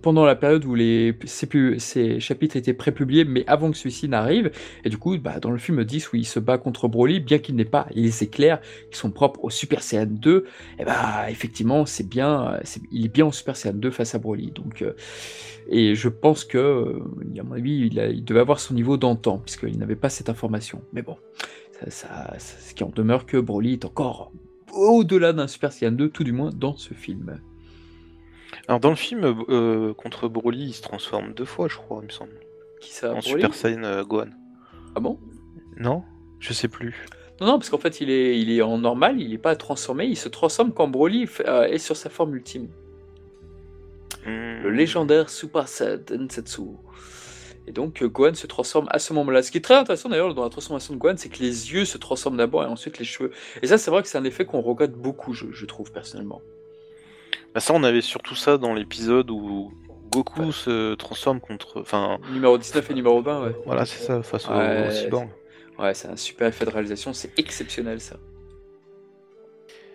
pendant 0.00 0.24
la 0.24 0.34
période 0.34 0.64
où 0.64 0.74
les, 0.74 1.14
ces, 1.26 2.18
chapitres 2.18 2.56
étaient 2.56 2.72
prépubliés, 2.72 3.24
mais 3.24 3.44
avant 3.46 3.70
que 3.70 3.76
celui-ci 3.76 4.08
n'arrive. 4.08 4.50
Et 4.84 4.88
du 4.88 4.96
coup, 4.96 5.18
bah, 5.18 5.40
dans 5.40 5.50
le 5.50 5.58
film 5.58 5.84
10, 5.84 6.10
où 6.12 6.16
il 6.16 6.24
se 6.24 6.40
bat 6.40 6.56
contre 6.56 6.88
Broly, 6.88 7.20
bien 7.20 7.38
qu'il 7.38 7.54
n'ait 7.54 7.66
pas 7.66 7.86
les 7.94 8.22
éclairs 8.22 8.62
qui 8.90 8.98
sont 8.98 9.10
propres 9.10 9.44
au 9.44 9.50
Super 9.50 9.82
Saiyan 9.82 10.06
2, 10.06 10.46
et 10.78 10.84
bah, 10.86 11.26
effectivement, 11.28 11.84
c'est 11.84 12.08
bien, 12.08 12.58
il 12.92 13.04
est 13.04 13.12
bien 13.12 13.26
en 13.26 13.32
Super 13.32 13.56
Saiyan 13.56 13.74
2 13.74 13.90
face 13.90 14.14
à 14.14 14.18
Broly. 14.18 14.52
Donc, 14.52 14.82
et 15.68 15.94
je 15.94 16.08
pense 16.08 16.44
que, 16.44 16.98
à 17.38 17.42
mon 17.42 17.54
avis, 17.54 17.90
il 17.92 18.24
devait 18.24 18.40
avoir 18.40 18.58
son 18.58 18.72
niveau 18.72 18.96
d'antan, 18.96 19.38
puisqu'il 19.38 19.78
n'avait 19.78 19.96
pas 19.96 20.08
cette 20.08 20.30
information. 20.30 20.82
Mais 20.92 21.02
bon, 21.02 21.16
ça, 21.90 22.08
ça- 22.08 22.38
ça- 22.38 22.58
ce 22.60 22.74
qui 22.74 22.84
en 22.84 22.88
demeure 22.90 23.26
que 23.26 23.36
Broly 23.36 23.74
est 23.74 23.84
encore 23.84 24.32
au-delà 24.72 25.32
d'un 25.32 25.46
Super 25.46 25.70
Saiyan 25.72 25.92
2, 25.92 26.08
tout 26.08 26.24
du 26.24 26.32
moins 26.32 26.50
dans 26.50 26.76
ce 26.76 26.94
film. 26.94 27.40
Alors, 28.68 28.80
dans 28.80 28.90
le 28.90 28.96
film, 28.96 29.24
euh, 29.48 29.92
contre 29.94 30.28
Broly, 30.28 30.66
il 30.68 30.72
se 30.72 30.82
transforme 30.82 31.34
deux 31.34 31.44
fois, 31.44 31.68
je 31.68 31.76
crois, 31.76 31.98
il 32.02 32.06
me 32.06 32.10
semble. 32.12 32.32
Qui 32.80 32.90
ça 32.92 33.10
en 33.10 33.18
Broly 33.18 33.28
Super 33.28 33.54
Saiyan 33.54 33.82
euh, 33.84 34.04
Gohan. 34.04 34.28
Ah 34.94 35.00
bon? 35.00 35.18
Non 35.78 36.02
Je 36.40 36.52
sais 36.52 36.68
plus. 36.68 37.06
Non, 37.40 37.46
non, 37.48 37.52
parce 37.58 37.70
qu'en 37.70 37.78
fait, 37.78 38.00
il 38.00 38.08
est, 38.10 38.38
il 38.40 38.50
est 38.50 38.62
en 38.62 38.78
normal, 38.78 39.20
il 39.20 39.30
n'est 39.30 39.38
pas 39.38 39.56
transformé, 39.56 40.06
il 40.06 40.16
se 40.16 40.28
transforme 40.28 40.72
quand 40.72 40.88
Broly 40.88 41.28
euh, 41.46 41.64
est 41.64 41.78
sur 41.78 41.96
sa 41.96 42.08
forme 42.08 42.34
ultime. 42.36 42.68
Le 44.24 44.70
Hmm. 44.70 44.74
légendaire 44.74 45.28
Super 45.28 45.66
Saiyan 45.68 45.98
Densetsu. 46.06 46.62
Et 47.66 47.72
donc, 47.72 48.02
euh, 48.02 48.08
Gohan 48.08 48.34
se 48.34 48.46
transforme 48.46 48.88
à 48.90 48.98
ce 48.98 49.12
moment-là. 49.12 49.42
Ce 49.42 49.50
qui 49.50 49.58
est 49.58 49.62
très 49.62 49.76
intéressant 49.76 50.08
d'ailleurs 50.08 50.34
dans 50.34 50.42
la 50.42 50.50
transformation 50.50 50.94
de 50.94 50.98
Gohan, 50.98 51.14
c'est 51.16 51.28
que 51.28 51.38
les 51.38 51.72
yeux 51.72 51.84
se 51.84 51.96
transforment 51.96 52.36
d'abord 52.36 52.64
et 52.64 52.66
ensuite 52.66 52.98
les 52.98 53.04
cheveux. 53.04 53.30
Et 53.62 53.68
ça, 53.68 53.78
c'est 53.78 53.90
vrai 53.90 54.02
que 54.02 54.08
c'est 54.08 54.18
un 54.18 54.24
effet 54.24 54.44
qu'on 54.44 54.60
regarde 54.60 54.92
beaucoup, 54.92 55.32
je, 55.32 55.46
je 55.52 55.66
trouve 55.66 55.92
personnellement. 55.92 56.42
Bah 57.54 57.60
ça, 57.60 57.72
on 57.74 57.84
avait 57.84 58.00
surtout 58.00 58.34
ça 58.34 58.58
dans 58.58 58.74
l'épisode 58.74 59.30
où 59.30 59.72
Goku 60.10 60.52
se 60.52 60.94
transforme 60.94 61.40
contre. 61.40 61.80
Enfin, 61.80 62.18
Numéro 62.32 62.58
19 62.58 62.90
et 62.90 62.94
numéro 62.94 63.22
20, 63.22 63.44
ouais. 63.44 63.56
Voilà, 63.66 63.86
c'est 63.86 64.02
ça, 64.04 64.22
face 64.22 64.48
Ouais, 64.48 64.88
au 64.88 64.90
cyborg. 64.90 65.28
Ouais, 65.78 65.94
c'est 65.94 66.08
un 66.08 66.16
super 66.16 66.48
effet 66.48 66.64
de 66.64 66.70
réalisation, 66.70 67.12
c'est 67.12 67.38
exceptionnel 67.38 68.00
ça. 68.00 68.16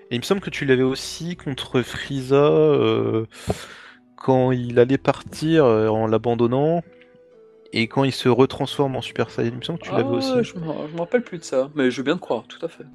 Et 0.09 0.15
il 0.15 0.20
me 0.20 0.24
semble 0.24 0.41
que 0.41 0.49
tu 0.49 0.65
l'avais 0.65 0.84
aussi 0.84 1.36
contre 1.36 1.82
Frieza 1.82 2.36
euh, 2.36 3.26
quand 4.15 4.51
il 4.51 4.80
allait 4.80 4.97
partir 4.97 5.65
euh, 5.65 5.89
en 5.89 6.07
l'abandonnant 6.07 6.82
et 7.74 7.88
quand 7.88 8.03
il 8.03 8.11
se 8.11 8.30
retransforme 8.30 8.95
en 8.95 9.01
Super 9.01 9.30
Saiyan. 9.30 9.51
Il 9.51 9.57
me 9.57 9.61
semble 9.63 9.80
que 9.80 9.86
tu 9.86 9.91
l'avais 9.91 10.03
Ah, 10.09 10.13
aussi. 10.13 10.43
Je 10.43 10.55
me 10.57 10.88
je 10.88 10.93
me 10.93 10.99
rappelle 10.99 11.24
plus 11.24 11.38
de 11.38 11.43
ça, 11.43 11.70
mais 11.76 11.91
je 11.91 11.97
veux 11.97 12.03
bien 12.03 12.15
te 12.15 12.22
croire, 12.22 12.47
tout 12.47 12.63
à 12.65 12.70
fait. 12.70 12.86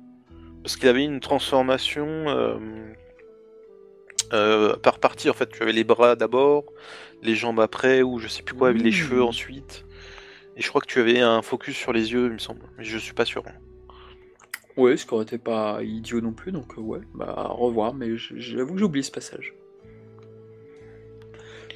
parce 0.62 0.77
qu'il 0.77 0.89
avait 0.89 1.05
une 1.05 1.20
transformation 1.20 2.07
euh, 2.29 2.57
euh, 4.33 4.77
par 4.77 4.99
partie. 4.99 5.29
En 5.29 5.35
fait, 5.35 5.51
tu 5.51 5.62
avais 5.62 5.73
les 5.73 5.85
bras 5.85 6.16
d'abord, 6.16 6.64
les 7.23 7.35
jambes 7.35 7.61
après, 7.61 8.03
ou 8.03 8.18
je 8.18 8.29
sais 8.29 8.43
plus 8.43 8.55
quoi, 8.55 8.68
avec 8.68 8.83
les 8.83 8.91
Mmh. 8.91 8.93
cheveux 8.95 9.23
ensuite. 9.23 9.85
Et 10.57 10.62
je 10.62 10.68
crois 10.68 10.81
que 10.81 10.87
tu 10.87 11.01
avais 11.01 11.20
un 11.20 11.43
focus 11.43 11.77
sur 11.77 11.93
les 11.93 12.12
yeux, 12.12 12.27
il 12.27 12.33
me 12.33 12.39
semble. 12.39 12.61
Mais 12.79 12.85
je 12.85 12.99
suis 12.99 13.14
pas 13.14 13.25
sûr. 13.25 13.43
Ouais, 14.77 14.97
ce 14.97 15.05
qui 15.05 15.12
aurait 15.14 15.25
été 15.25 15.37
pas 15.39 15.83
idiot 15.83 16.20
non 16.23 16.33
plus, 16.33 16.51
donc 16.53 16.79
euh, 16.79 16.81
ouais, 16.81 17.01
bah 17.14 17.35
à 17.37 17.49
revoir, 17.49 17.93
mais 17.95 18.16
j'avoue 18.16 18.73
que 18.75 18.79
j'ai 18.79 18.85
oublié 18.85 19.03
ce 19.03 19.11
passage. 19.11 19.55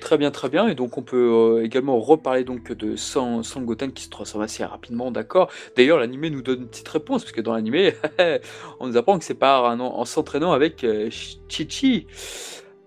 Très 0.07 0.19
bien, 0.19 0.31
très 0.31 0.49
bien, 0.49 0.69
et 0.69 0.77
donc 0.77 0.99
on 0.99 1.03
peut 1.03 1.17
euh, 1.59 1.65
également 1.65 1.99
reparler 1.99 2.45
donc 2.45 2.71
de 2.71 2.95
San, 2.95 3.43
Goten 3.65 3.91
qui 3.93 4.05
se 4.05 4.09
transforme 4.09 4.45
assez 4.45 4.65
rapidement, 4.65 5.11
d'accord. 5.11 5.51
D'ailleurs, 5.75 5.99
l'animé 5.99 6.31
nous 6.31 6.43
donne 6.43 6.61
une 6.61 6.69
petite 6.69 6.87
réponse, 6.89 7.25
parce 7.25 7.33
que 7.33 7.41
dans 7.41 7.53
l'animé, 7.55 7.93
on 8.79 8.87
nous 8.87 8.97
apprend 8.97 9.19
que 9.19 9.25
c'est 9.25 9.35
par 9.35 9.65
un- 9.65 9.81
en 9.81 10.05
s'entraînant 10.05 10.53
avec 10.53 10.85
euh, 10.85 11.11
Chichi. 11.49 12.07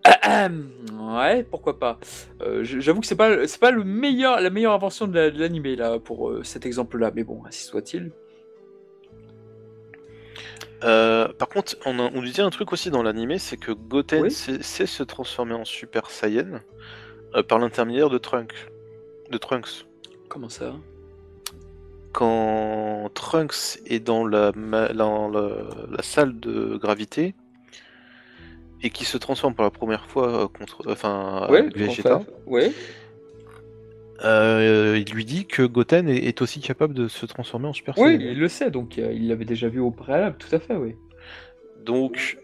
Ouais, 1.11 1.43
pourquoi 1.43 1.78
pas. 1.78 1.99
Euh, 2.41 2.63
J'avoue 2.63 3.01
que 3.01 3.05
c'est 3.07 3.17
pas, 3.17 3.45
c'est 3.47 3.59
pas 3.59 3.72
le 3.72 3.84
meilleur, 3.84 4.39
la 4.39 4.49
meilleure 4.49 4.72
invention 4.74 5.05
de 5.05 5.13
la- 5.15 5.30
de 5.30 5.38
l'animé 5.41 5.76
là 5.76 5.99
pour 5.99 6.32
cet 6.43 6.65
exemple-là, 6.65 7.11
mais 7.13 7.26
bon, 7.26 7.41
ainsi 7.45 7.65
soit-il. 7.65 8.11
Euh, 10.86 11.28
par 11.38 11.49
contre, 11.49 11.76
on, 11.86 11.99
a- 11.99 12.09
on 12.15 12.22
lui 12.22 12.32
dit 12.32 12.39
un 12.39 12.49
truc 12.49 12.72
aussi 12.72 12.89
dans 12.89 13.03
l'animé, 13.03 13.39
c'est 13.39 13.57
que 13.57 13.74
Goten 13.74 14.22
Oui. 14.24 14.32
sait, 14.32 14.63
sait 14.63 14.86
se 14.86 15.03
transformer 15.03 15.53
en 15.53 15.65
Super 15.65 16.09
Saiyan 16.09 16.61
euh, 17.36 17.43
par 17.43 17.59
l'intermédiaire 17.59 18.09
de 18.09 18.17
Trunk, 18.17 18.51
de 19.32 19.38
Trunks. 19.38 19.86
Comment 20.27 20.49
ça? 20.49 20.73
Quand 22.11 23.09
Trunks 23.13 23.80
est 23.86 23.99
dans 23.99 24.25
la, 24.25 24.51
ma- 24.55 24.89
dans 24.93 25.30
la, 25.30 25.49
la 25.91 26.01
salle 26.03 26.39
de 26.39 26.75
gravité 26.77 27.36
et 28.82 28.89
qui 28.89 29.05
se 29.05 29.17
transforme 29.17 29.53
pour 29.53 29.63
la 29.63 29.69
première 29.71 30.05
fois 30.07 30.43
euh, 30.43 30.47
contre, 30.47 30.84
enfin, 30.89 31.47
Ouais, 31.49 31.59
avec 31.59 31.77
Vegeta, 31.77 32.21
ouais. 32.47 32.71
Euh, 34.25 35.01
il 35.05 35.13
lui 35.13 35.23
dit 35.23 35.45
que 35.45 35.61
Goten 35.63 36.09
est, 36.09 36.41
aussi 36.41 36.59
capable 36.59 36.93
de 36.93 37.07
se 37.07 37.25
transformer 37.25 37.67
en 37.67 37.73
Super 37.73 37.97
Oui, 37.97 38.17
Saiyan. 38.17 38.32
il 38.32 38.39
le 38.39 38.47
sait, 38.49 38.69
donc 38.69 38.97
euh, 38.97 39.13
il 39.13 39.27
l'avait 39.30 39.45
déjà 39.45 39.69
vu 39.69 39.80
au 39.80 39.91
préalable, 39.91 40.36
tout 40.38 40.53
à 40.53 40.59
fait, 40.59 40.75
oui. 40.75 40.95
donc 41.86 42.38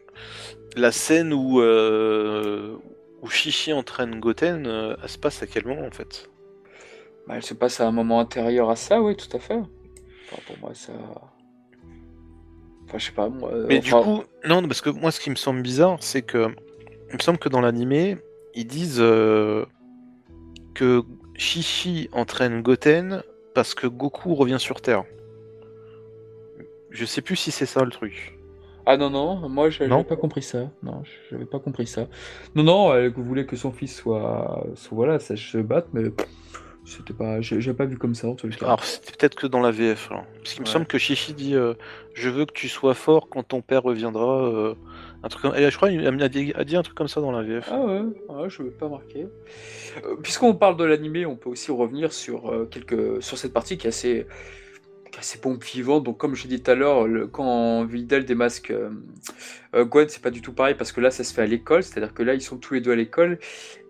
la 0.77 0.91
scène 0.93 1.33
où 1.33 1.59
euh, 1.59 2.77
où 3.21 3.29
Shishi 3.29 3.73
entraîne 3.73 4.19
Goten, 4.19 4.65
euh, 4.67 4.95
elle 5.01 5.09
se 5.09 5.17
passe 5.17 5.41
à 5.43 5.47
quel 5.47 5.65
moment 5.65 5.85
en 5.85 5.91
fait? 5.91 6.29
Bah, 7.27 7.35
elle 7.37 7.43
se 7.43 7.53
passe 7.53 7.79
à 7.79 7.87
un 7.87 7.91
moment 7.91 8.19
antérieur 8.19 8.69
à 8.69 8.75
ça, 8.75 9.01
oui, 9.01 9.15
tout 9.15 9.35
à 9.35 9.39
fait. 9.39 9.55
Enfin, 9.55 10.41
pour 10.45 10.59
moi, 10.59 10.73
ça. 10.73 10.93
Enfin, 12.85 12.97
je 12.97 13.05
sais 13.05 13.11
pas, 13.11 13.29
moi. 13.29 13.51
Mais 13.67 13.79
enfin, 13.79 13.99
du 13.99 14.03
coup, 14.05 14.23
non, 14.45 14.61
parce 14.67 14.81
que 14.81 14.89
moi, 14.89 15.11
ce 15.11 15.19
qui 15.19 15.29
me 15.29 15.35
semble 15.35 15.61
bizarre, 15.61 15.97
c'est 16.01 16.21
que 16.21 16.47
il 17.09 17.15
me 17.15 17.21
semble 17.21 17.39
que 17.39 17.49
dans 17.49 17.61
l'animé, 17.61 18.17
ils 18.53 18.67
disent 18.67 18.99
euh, 18.99 19.65
que 20.73 21.03
Shishi 21.35 22.09
entraîne 22.11 22.61
Goten 22.61 23.23
parce 23.53 23.73
que 23.73 23.87
Goku 23.87 24.35
revient 24.35 24.59
sur 24.59 24.81
Terre. 24.81 25.03
Je 26.91 27.05
sais 27.05 27.21
plus 27.21 27.35
si 27.35 27.51
c'est 27.51 27.65
ça 27.65 27.83
le 27.83 27.91
truc. 27.91 28.34
Ah 28.85 28.97
non, 28.97 29.09
non, 29.09 29.49
moi, 29.49 29.69
j'avais 29.69 29.89
Non 29.89 30.03
pas 30.03 30.15
compris 30.15 30.41
ça. 30.41 30.69
Non, 30.83 31.03
j'avais 31.29 31.45
pas 31.45 31.59
compris 31.59 31.87
ça. 31.87 32.07
Non, 32.55 32.63
non, 32.63 32.93
elle 32.93 33.11
voulait 33.11 33.45
que 33.45 33.55
son 33.55 33.71
fils 33.71 33.95
soit. 33.95 34.63
soit 34.75 34.95
voilà, 34.95 35.19
ça 35.19 35.35
se 35.35 35.57
batte, 35.57 35.87
mais. 35.93 36.03
C'était 36.87 37.13
pas. 37.13 37.41
J'ai 37.41 37.73
pas 37.73 37.85
vu 37.85 37.97
comme 37.97 38.13
ça, 38.13 38.27
en 38.27 38.35
tout 38.35 38.47
cas. 38.47 38.63
Alors, 38.65 38.83
c'était 38.83 39.11
peut-être 39.17 39.33
que 39.35 39.47
dans 39.47 39.59
la 39.59 39.71
VF. 39.71 40.11
alors. 40.11 40.25
Parce 40.37 40.53
qu'il 40.53 40.61
me 40.61 40.67
semble 40.67 40.85
que 40.85 40.99
Shishi 40.99 41.33
dit 41.33 41.55
euh, 41.55 41.73
Je 42.13 42.29
veux 42.29 42.45
que 42.45 42.53
tu 42.53 42.69
sois 42.69 42.93
fort 42.93 43.27
quand 43.27 43.41
ton 43.41 43.61
père 43.61 43.81
reviendra. 43.81 44.45
euh, 44.45 44.75
un 45.25 45.27
truc 45.27 45.41
comme... 45.41 45.55
Et 45.55 45.71
je 45.71 45.75
crois 45.75 45.89
qu'il 45.89 46.05
a 46.05 46.29
dit, 46.29 46.53
a 46.55 46.63
dit 46.63 46.75
un 46.75 46.83
truc 46.83 46.95
comme 46.95 47.07
ça 47.07 47.19
dans 47.19 47.31
la 47.31 47.41
VF. 47.41 47.67
Ah 47.71 47.79
ouais, 47.79 48.01
ouais 48.29 48.49
je 48.49 48.61
ne 48.61 48.69
pas 48.69 48.87
marqué. 48.87 49.25
Euh, 50.05 50.15
Puisqu'on 50.21 50.53
parle 50.53 50.77
de 50.77 50.83
l'animé, 50.83 51.25
on 51.25 51.35
peut 51.35 51.49
aussi 51.49 51.71
revenir 51.71 52.13
sur, 52.13 52.51
euh, 52.51 52.65
quelques, 52.69 53.23
sur 53.23 53.35
cette 53.39 53.51
partie 53.51 53.79
qui 53.79 53.87
est 53.87 53.89
assez, 53.89 54.27
qui 55.15 55.19
est 55.19 55.21
assez 55.21 55.39
pompe 55.39 55.63
vivante. 55.63 56.03
Donc, 56.03 56.17
comme 56.17 56.35
je 56.35 56.47
dit 56.47 56.61
tout 56.61 56.71
à 56.71 56.75
l'heure, 56.75 57.07
quand 57.31 57.85
Vidal 57.85 58.25
démasque 58.25 58.71
euh, 58.71 58.89
euh, 59.73 59.85
Gwen, 59.85 60.09
c'est 60.09 60.21
pas 60.21 60.29
du 60.29 60.41
tout 60.41 60.51
pareil 60.51 60.75
parce 60.75 60.91
que 60.91 60.99
là, 60.99 61.09
ça 61.09 61.23
se 61.23 61.33
fait 61.33 61.41
à 61.41 61.45
l'école. 61.45 61.83
C'est-à-dire 61.83 62.13
que 62.13 62.23
là, 62.23 62.33
ils 62.33 62.41
sont 62.41 62.57
tous 62.57 62.73
les 62.73 62.81
deux 62.81 62.91
à 62.91 62.95
l'école. 62.95 63.39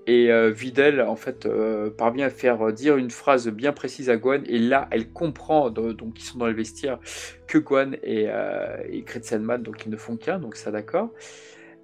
Et 0.07 0.31
euh, 0.31 0.51
Vidal, 0.51 1.01
en 1.01 1.15
fait, 1.15 1.47
euh, 1.47 1.89
parvient 1.89 2.27
à 2.27 2.29
faire 2.29 2.71
dire 2.71 2.97
une 2.97 3.09
phrase 3.09 3.47
bien 3.47 3.73
précise 3.73 4.11
à 4.11 4.17
Gwen. 4.17 4.43
Et 4.45 4.59
là, 4.59 4.87
elle 4.91 5.09
comprend, 5.11 5.71
donc 5.71 6.19
ils 6.19 6.23
sont 6.23 6.37
dans 6.37 6.45
le 6.45 6.53
vestiaire, 6.53 6.99
que 7.47 7.57
Gwen 7.57 7.97
et, 8.03 8.27
et 8.91 9.01
Kretzenman, 9.03 9.63
donc 9.63 9.83
ils 9.85 9.91
ne 9.91 9.97
font 9.97 10.17
qu'un, 10.17 10.37
donc 10.37 10.57
ça 10.57 10.69
d'accord. 10.69 11.09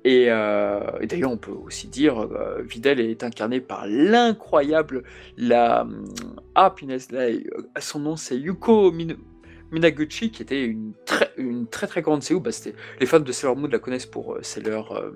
Et, 0.04 0.28
d'ailleurs, 0.28 1.32
on 1.32 1.38
peut 1.38 1.52
aussi 1.52 1.88
dire, 1.88 2.28
Vidal 2.60 3.00
est 3.00 3.24
incarné 3.24 3.60
par 3.60 3.88
l'incroyable, 3.88 5.02
la 5.36 5.88
ah 6.54 6.70
punaise, 6.70 7.08
son 7.80 8.00
nom 8.00 8.16
c'est 8.16 8.38
Yuko 8.38 8.92
Min- 8.92 9.18
Minaguchi, 9.72 10.32
qui 10.32 10.41
était 10.41 10.65
une 11.38 11.67
très 11.67 11.88
très 11.88 12.01
grande 12.01 12.24
Séou. 12.24 12.39
Bah, 12.39 12.51
les 12.99 13.05
fans 13.05 13.19
de 13.19 13.32
Sailor 13.32 13.55
Moon 13.55 13.69
la 13.69 13.80
connaissent 13.80 14.05
pour 14.05 14.36
euh, 14.36 14.39
Sailor 14.41 14.95
euh, 14.97 15.11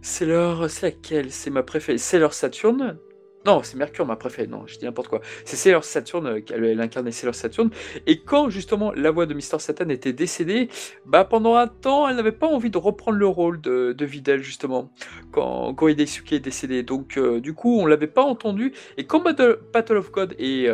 Sailor 0.00 0.70
c'est 0.70 0.86
laquelle? 0.86 1.30
C'est 1.30 1.50
ma 1.50 1.62
préférée, 1.62 1.98
Sailor 1.98 2.32
Saturn. 2.32 2.98
Non, 3.46 3.62
c'est 3.62 3.78
Mercure 3.78 4.04
ma 4.04 4.16
préférée. 4.16 4.46
Non, 4.46 4.66
je 4.66 4.78
dis 4.78 4.84
n'importe 4.84 5.08
quoi. 5.08 5.22
C'est 5.46 5.56
Sailor 5.56 5.82
Saturn 5.82 6.26
euh, 6.26 6.40
elle 6.50 6.80
incarnait 6.80 7.10
Sailor 7.10 7.34
Saturn. 7.34 7.70
Et 8.06 8.20
quand 8.20 8.48
justement 8.50 8.92
la 8.92 9.10
voix 9.10 9.26
de 9.26 9.34
Mister 9.34 9.58
Satan 9.58 9.88
était 9.88 10.12
décédée, 10.12 10.68
bah 11.04 11.24
pendant 11.24 11.56
un 11.56 11.66
temps, 11.66 12.08
elle 12.08 12.16
n'avait 12.16 12.32
pas 12.32 12.46
envie 12.46 12.70
de 12.70 12.78
reprendre 12.78 13.18
le 13.18 13.26
rôle 13.26 13.60
de, 13.60 13.92
de 13.92 14.04
Videl 14.04 14.42
justement 14.42 14.92
quand 15.32 15.74
Daisuke 15.74 16.34
est 16.34 16.40
décédé. 16.40 16.82
Donc 16.82 17.18
du 17.18 17.54
coup, 17.54 17.80
on 17.80 17.86
l'avait 17.86 18.06
pas 18.06 18.22
entendu. 18.22 18.72
Et 18.98 19.06
quand 19.06 19.20
Battle, 19.20 19.96
of 19.96 20.12
God 20.12 20.34
est 20.38 20.68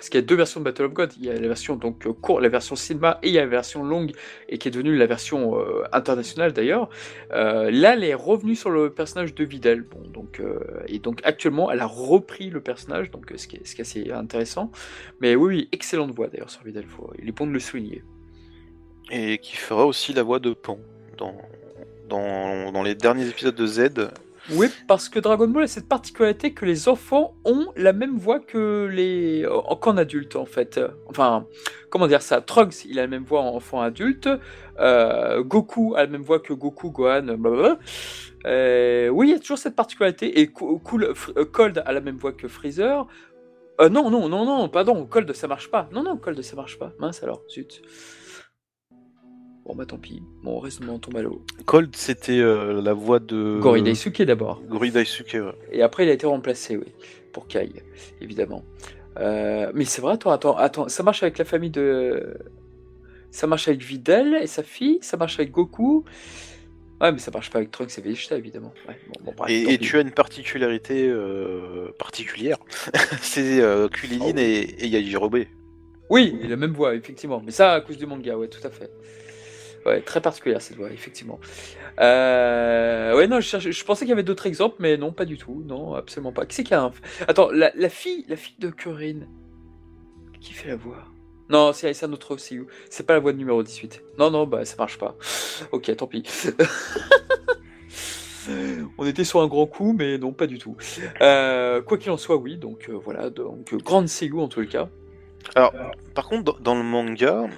parce 0.00 0.08
qu'il 0.08 0.18
y 0.18 0.24
a 0.24 0.26
deux 0.26 0.34
versions 0.34 0.60
de 0.60 0.64
Battle 0.64 0.84
of 0.84 0.94
God, 0.94 1.12
il 1.18 1.26
y 1.26 1.28
a 1.28 1.34
la 1.34 1.46
version 1.46 1.76
donc 1.76 2.06
euh, 2.06 2.14
courte, 2.14 2.40
la 2.40 2.48
version 2.48 2.74
cinéma, 2.74 3.18
et 3.22 3.28
il 3.28 3.34
y 3.34 3.38
a 3.38 3.42
la 3.42 3.46
version 3.46 3.84
longue, 3.84 4.12
et 4.48 4.56
qui 4.56 4.68
est 4.68 4.70
devenue 4.70 4.96
la 4.96 5.04
version 5.04 5.60
euh, 5.60 5.82
internationale 5.92 6.54
d'ailleurs. 6.54 6.88
Euh, 7.32 7.70
là, 7.70 7.92
elle 7.92 8.04
est 8.04 8.14
revenue 8.14 8.54
sur 8.54 8.70
le 8.70 8.88
personnage 8.88 9.34
de 9.34 9.44
Videl. 9.44 9.82
Bon, 9.82 10.00
donc, 10.08 10.40
et 10.86 11.00
donc 11.00 11.20
actuellement, 11.22 11.70
elle 11.70 11.80
a 11.80 11.86
repris 11.86 12.48
le 12.48 12.62
personnage, 12.62 13.10
donc 13.10 13.30
ce 13.36 13.46
qui 13.46 13.56
est, 13.56 13.80
assez 13.80 14.10
intéressant. 14.10 14.72
Mais 15.20 15.36
oui, 15.36 15.48
oui, 15.54 15.68
excellente 15.70 16.12
voix 16.12 16.28
d'ailleurs 16.28 16.48
sur 16.48 16.62
faut, 16.88 17.12
il 17.20 17.28
est 17.28 17.32
bon 17.32 17.46
de 17.46 17.52
le 17.52 17.60
souligner. 17.60 18.02
Et 19.10 19.36
qui 19.36 19.56
fera 19.56 19.84
aussi 19.84 20.14
la 20.14 20.22
voix 20.22 20.38
de 20.38 20.54
Pan 20.54 20.78
dans, 21.18 22.72
dans 22.72 22.82
les 22.82 22.94
derniers 22.94 23.28
épisodes 23.28 23.54
de 23.54 23.66
Z. 23.66 23.90
Oui, 24.52 24.68
parce 24.88 25.08
que 25.08 25.20
Dragon 25.20 25.48
Ball 25.48 25.64
a 25.64 25.66
cette 25.66 25.88
particularité 25.88 26.52
que 26.52 26.64
les 26.64 26.88
enfants 26.88 27.34
ont 27.44 27.68
la 27.76 27.92
même 27.92 28.16
voix 28.16 28.40
que 28.40 28.88
les 28.90 29.44
euh, 29.44 29.74
qu'en 29.80 29.96
adulte 29.96 30.36
en 30.36 30.46
fait. 30.46 30.80
Enfin, 31.06 31.46
comment 31.90 32.06
dire 32.06 32.22
ça? 32.22 32.40
Trunks, 32.40 32.84
il 32.84 32.98
a 32.98 33.02
la 33.02 33.08
même 33.08 33.24
voix 33.24 33.40
en 33.40 33.54
enfant 33.54 33.80
adulte. 33.80 34.28
Euh, 34.78 35.42
Goku 35.42 35.94
a 35.94 36.00
la 36.00 36.06
même 36.06 36.22
voix 36.22 36.40
que 36.40 36.52
Goku, 36.52 36.90
Gohan. 36.90 37.26
Euh, 38.46 39.08
oui, 39.08 39.28
il 39.28 39.30
y 39.32 39.34
a 39.34 39.38
toujours 39.38 39.58
cette 39.58 39.76
particularité. 39.76 40.40
Et 40.40 40.48
Cool, 40.48 41.14
euh, 41.36 41.44
Cold 41.44 41.82
a 41.84 41.92
la 41.92 42.00
même 42.00 42.16
voix 42.16 42.32
que 42.32 42.48
Freezer. 42.48 43.06
Euh, 43.80 43.88
non, 43.88 44.10
non, 44.10 44.28
non, 44.28 44.44
non, 44.44 44.68
pardon, 44.68 45.06
Cold 45.06 45.32
ça 45.34 45.48
marche 45.48 45.70
pas. 45.70 45.88
Non, 45.92 46.02
non, 46.02 46.16
Cold 46.16 46.40
ça 46.42 46.56
marche 46.56 46.78
pas. 46.78 46.92
Mince 46.98 47.22
alors, 47.22 47.42
zut. 47.48 47.82
Bon 49.70 49.76
bah 49.76 49.86
tant 49.86 49.98
pis, 49.98 50.20
mon 50.42 50.58
raisonnement 50.58 50.98
tombe 50.98 51.16
à 51.16 51.22
l'eau. 51.22 51.44
Cold, 51.64 51.94
c'était 51.94 52.40
euh, 52.40 52.82
la 52.82 52.92
voix 52.92 53.20
de. 53.20 53.60
Gori 53.60 53.82
Daisuke 53.82 54.20
d'abord. 54.22 54.60
Gori 54.68 54.90
Daisuke, 54.90 55.34
ouais. 55.34 55.52
Et 55.70 55.82
après, 55.82 56.04
il 56.04 56.10
a 56.10 56.12
été 56.12 56.26
remplacé, 56.26 56.76
oui, 56.76 56.86
pour 57.32 57.46
Kai, 57.46 57.70
évidemment. 58.20 58.64
Euh, 59.20 59.70
mais 59.72 59.84
c'est 59.84 60.02
vrai, 60.02 60.14
attends, 60.14 60.32
attends, 60.32 60.56
attends, 60.56 60.88
ça 60.88 61.04
marche 61.04 61.22
avec 61.22 61.38
la 61.38 61.44
famille 61.44 61.70
de. 61.70 62.36
Ça 63.30 63.46
marche 63.46 63.68
avec 63.68 63.80
Videl 63.80 64.40
et 64.42 64.48
sa 64.48 64.64
fille, 64.64 64.98
ça 65.02 65.16
marche 65.16 65.38
avec 65.38 65.52
Goku. 65.52 66.04
Ouais, 67.00 67.12
mais 67.12 67.18
ça 67.18 67.30
marche 67.30 67.50
pas 67.50 67.58
avec 67.58 67.70
Trunks 67.70 67.96
et 67.96 68.00
Vegeta, 68.00 68.36
évidemment. 68.36 68.74
Ouais, 68.88 68.98
bon, 69.06 69.26
bon, 69.26 69.34
bref, 69.36 69.64
tant 69.64 69.70
Et, 69.70 69.78
tu 69.78 69.98
as 69.98 70.00
une 70.00 70.10
particularité 70.10 71.06
euh, 71.08 71.92
particulière, 71.96 72.58
c'est 73.22 73.60
euh, 73.60 73.86
Kulilin 73.86 74.24
Oh, 74.30 74.32
oui. 74.34 74.42
et, 74.42 74.84
et 74.84 74.88
Yajirobe. 74.88 75.44
Oui, 76.10 76.36
il 76.40 76.46
a 76.46 76.50
la 76.50 76.56
même 76.56 76.72
voix, 76.72 76.96
effectivement. 76.96 77.40
Mais 77.44 77.52
ça, 77.52 77.74
à 77.74 77.80
cause 77.80 77.96
du 77.96 78.04
manga, 78.04 78.36
ouais, 78.36 78.48
tout 78.48 78.66
à 78.66 78.70
fait. 78.70 78.90
Ouais, 79.86 80.00
très 80.02 80.20
particulière 80.20 80.60
cette 80.60 80.76
voix, 80.76 80.90
effectivement. 80.90 81.40
Euh... 82.00 83.16
Ouais, 83.16 83.26
non, 83.26 83.40
je, 83.40 83.84
pensais 83.84 84.04
qu'il 84.04 84.10
y 84.10 84.12
avait 84.12 84.22
d'autres 84.22 84.46
exemples, 84.46 84.76
mais 84.78 84.96
non, 84.96 85.12
pas 85.12 85.24
du 85.24 85.38
tout. 85.38 85.62
Non, 85.66 85.94
absolument 85.94 86.32
pas. 86.32 86.46
Qui 86.46 86.56
c'est 86.56 86.64
qui 86.64 86.74
a 86.74 86.82
un... 86.82 86.92
Attends, 87.28 87.50
la, 87.50 87.70
fille, 87.88 88.24
la 88.28 88.36
fille 88.36 88.56
de 88.58 88.70
Corinne. 88.70 89.26
Qui 90.40 90.52
fait 90.52 90.68
la 90.68 90.76
voix? 90.76 91.04
Non, 91.48 91.72
c'est 91.72 92.04
un 92.04 92.12
autre 92.12 92.34
OCU. 92.34 92.66
C'est 92.90 93.04
pas 93.06 93.14
la 93.14 93.20
voix 93.20 93.32
de 93.32 93.38
numéro 93.38 93.62
18. 93.62 94.02
Non, 94.18 94.30
non, 94.30 94.46
bah 94.46 94.64
ça 94.64 94.76
marche 94.78 94.98
pas. 94.98 95.16
Ok, 95.72 95.94
tant 95.96 96.06
pis. 96.06 96.22
On 98.98 99.06
était 99.06 99.24
sur 99.24 99.40
un 99.40 99.46
grand 99.48 99.66
coup, 99.66 99.94
mais 99.96 100.18
non, 100.18 100.32
pas 100.32 100.46
du 100.46 100.58
tout. 100.58 100.76
Euh, 101.20 101.82
quoi 101.82 101.98
qu'il 101.98 102.10
en 102.10 102.16
soit, 102.16 102.36
oui, 102.36 102.56
donc 102.56 102.88
euh, 102.88 102.98
voilà, 103.04 103.30
donc 103.30 103.72
euh, 103.72 103.78
grande 103.78 104.08
CU 104.08 104.38
en 104.38 104.48
tout 104.48 104.64
cas. 104.66 104.88
Alors, 105.54 105.72
par 106.14 106.28
contre, 106.28 106.60
dans 106.60 106.74
le 106.74 106.82
manga, 106.82 107.48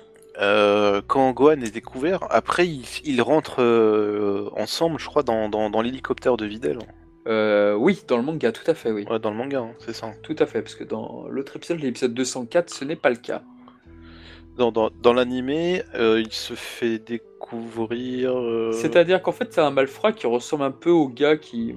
euh, 0.43 1.01
quand 1.07 1.30
Gohan 1.32 1.61
est 1.61 1.72
découvert, 1.72 2.20
après 2.30 2.66
ils, 2.66 3.22
rentrent 3.22 3.62
euh, 3.62 4.51
ensemble, 4.57 4.99
je 4.99 5.07
crois, 5.07 5.22
dans, 5.22 5.49
dans, 5.49 5.70
dans 5.70 5.80
l'hélicoptère 5.82 6.36
de 6.36 6.47
Videl. 6.47 6.78
Euh, 7.28 7.74
oui, 7.74 8.03
dans 8.09 8.16
le 8.16 8.24
manga, 8.24 8.51
tout 8.51 8.68
à 8.68 8.74
fait, 8.74 8.90
oui. 8.90 9.07
Ouais, 9.09 9.20
dans 9.20 9.30
le 9.30 9.36
manga, 9.36 9.61
hein, 9.61 9.70
c'est 9.78 9.93
ça. 9.93 10.12
Tout 10.22 10.34
à 10.40 10.47
fait, 10.47 10.61
parce 10.61 10.74
que 10.74 10.82
dans 10.82 11.26
l'autre 11.28 11.55
épisode, 11.57 11.78
l'épisode 11.78 12.12
204, 12.12 12.70
ce 12.70 12.84
n'est 12.84 12.97
pas 12.97 13.11
le 13.11 13.16
cas. 13.16 13.43
Dans, 14.57 14.72
dans, 14.72 14.90
dans 15.01 15.12
l'animé, 15.12 15.82
il 15.95 16.32
se 16.32 16.55
fait 16.55 16.99
découvrir. 16.99 18.34
C'est-à-dire 18.72 19.22
qu'en 19.22 19.32
fait, 19.32 19.53
c'est 19.53 19.61
un 19.61 19.70
malfrat 19.70 20.12
qui 20.12 20.26
ressemble 20.26 20.64
un 20.64 20.72
peu 20.72 20.90
au 20.90 21.09
gars 21.09 21.36
qui. 21.36 21.76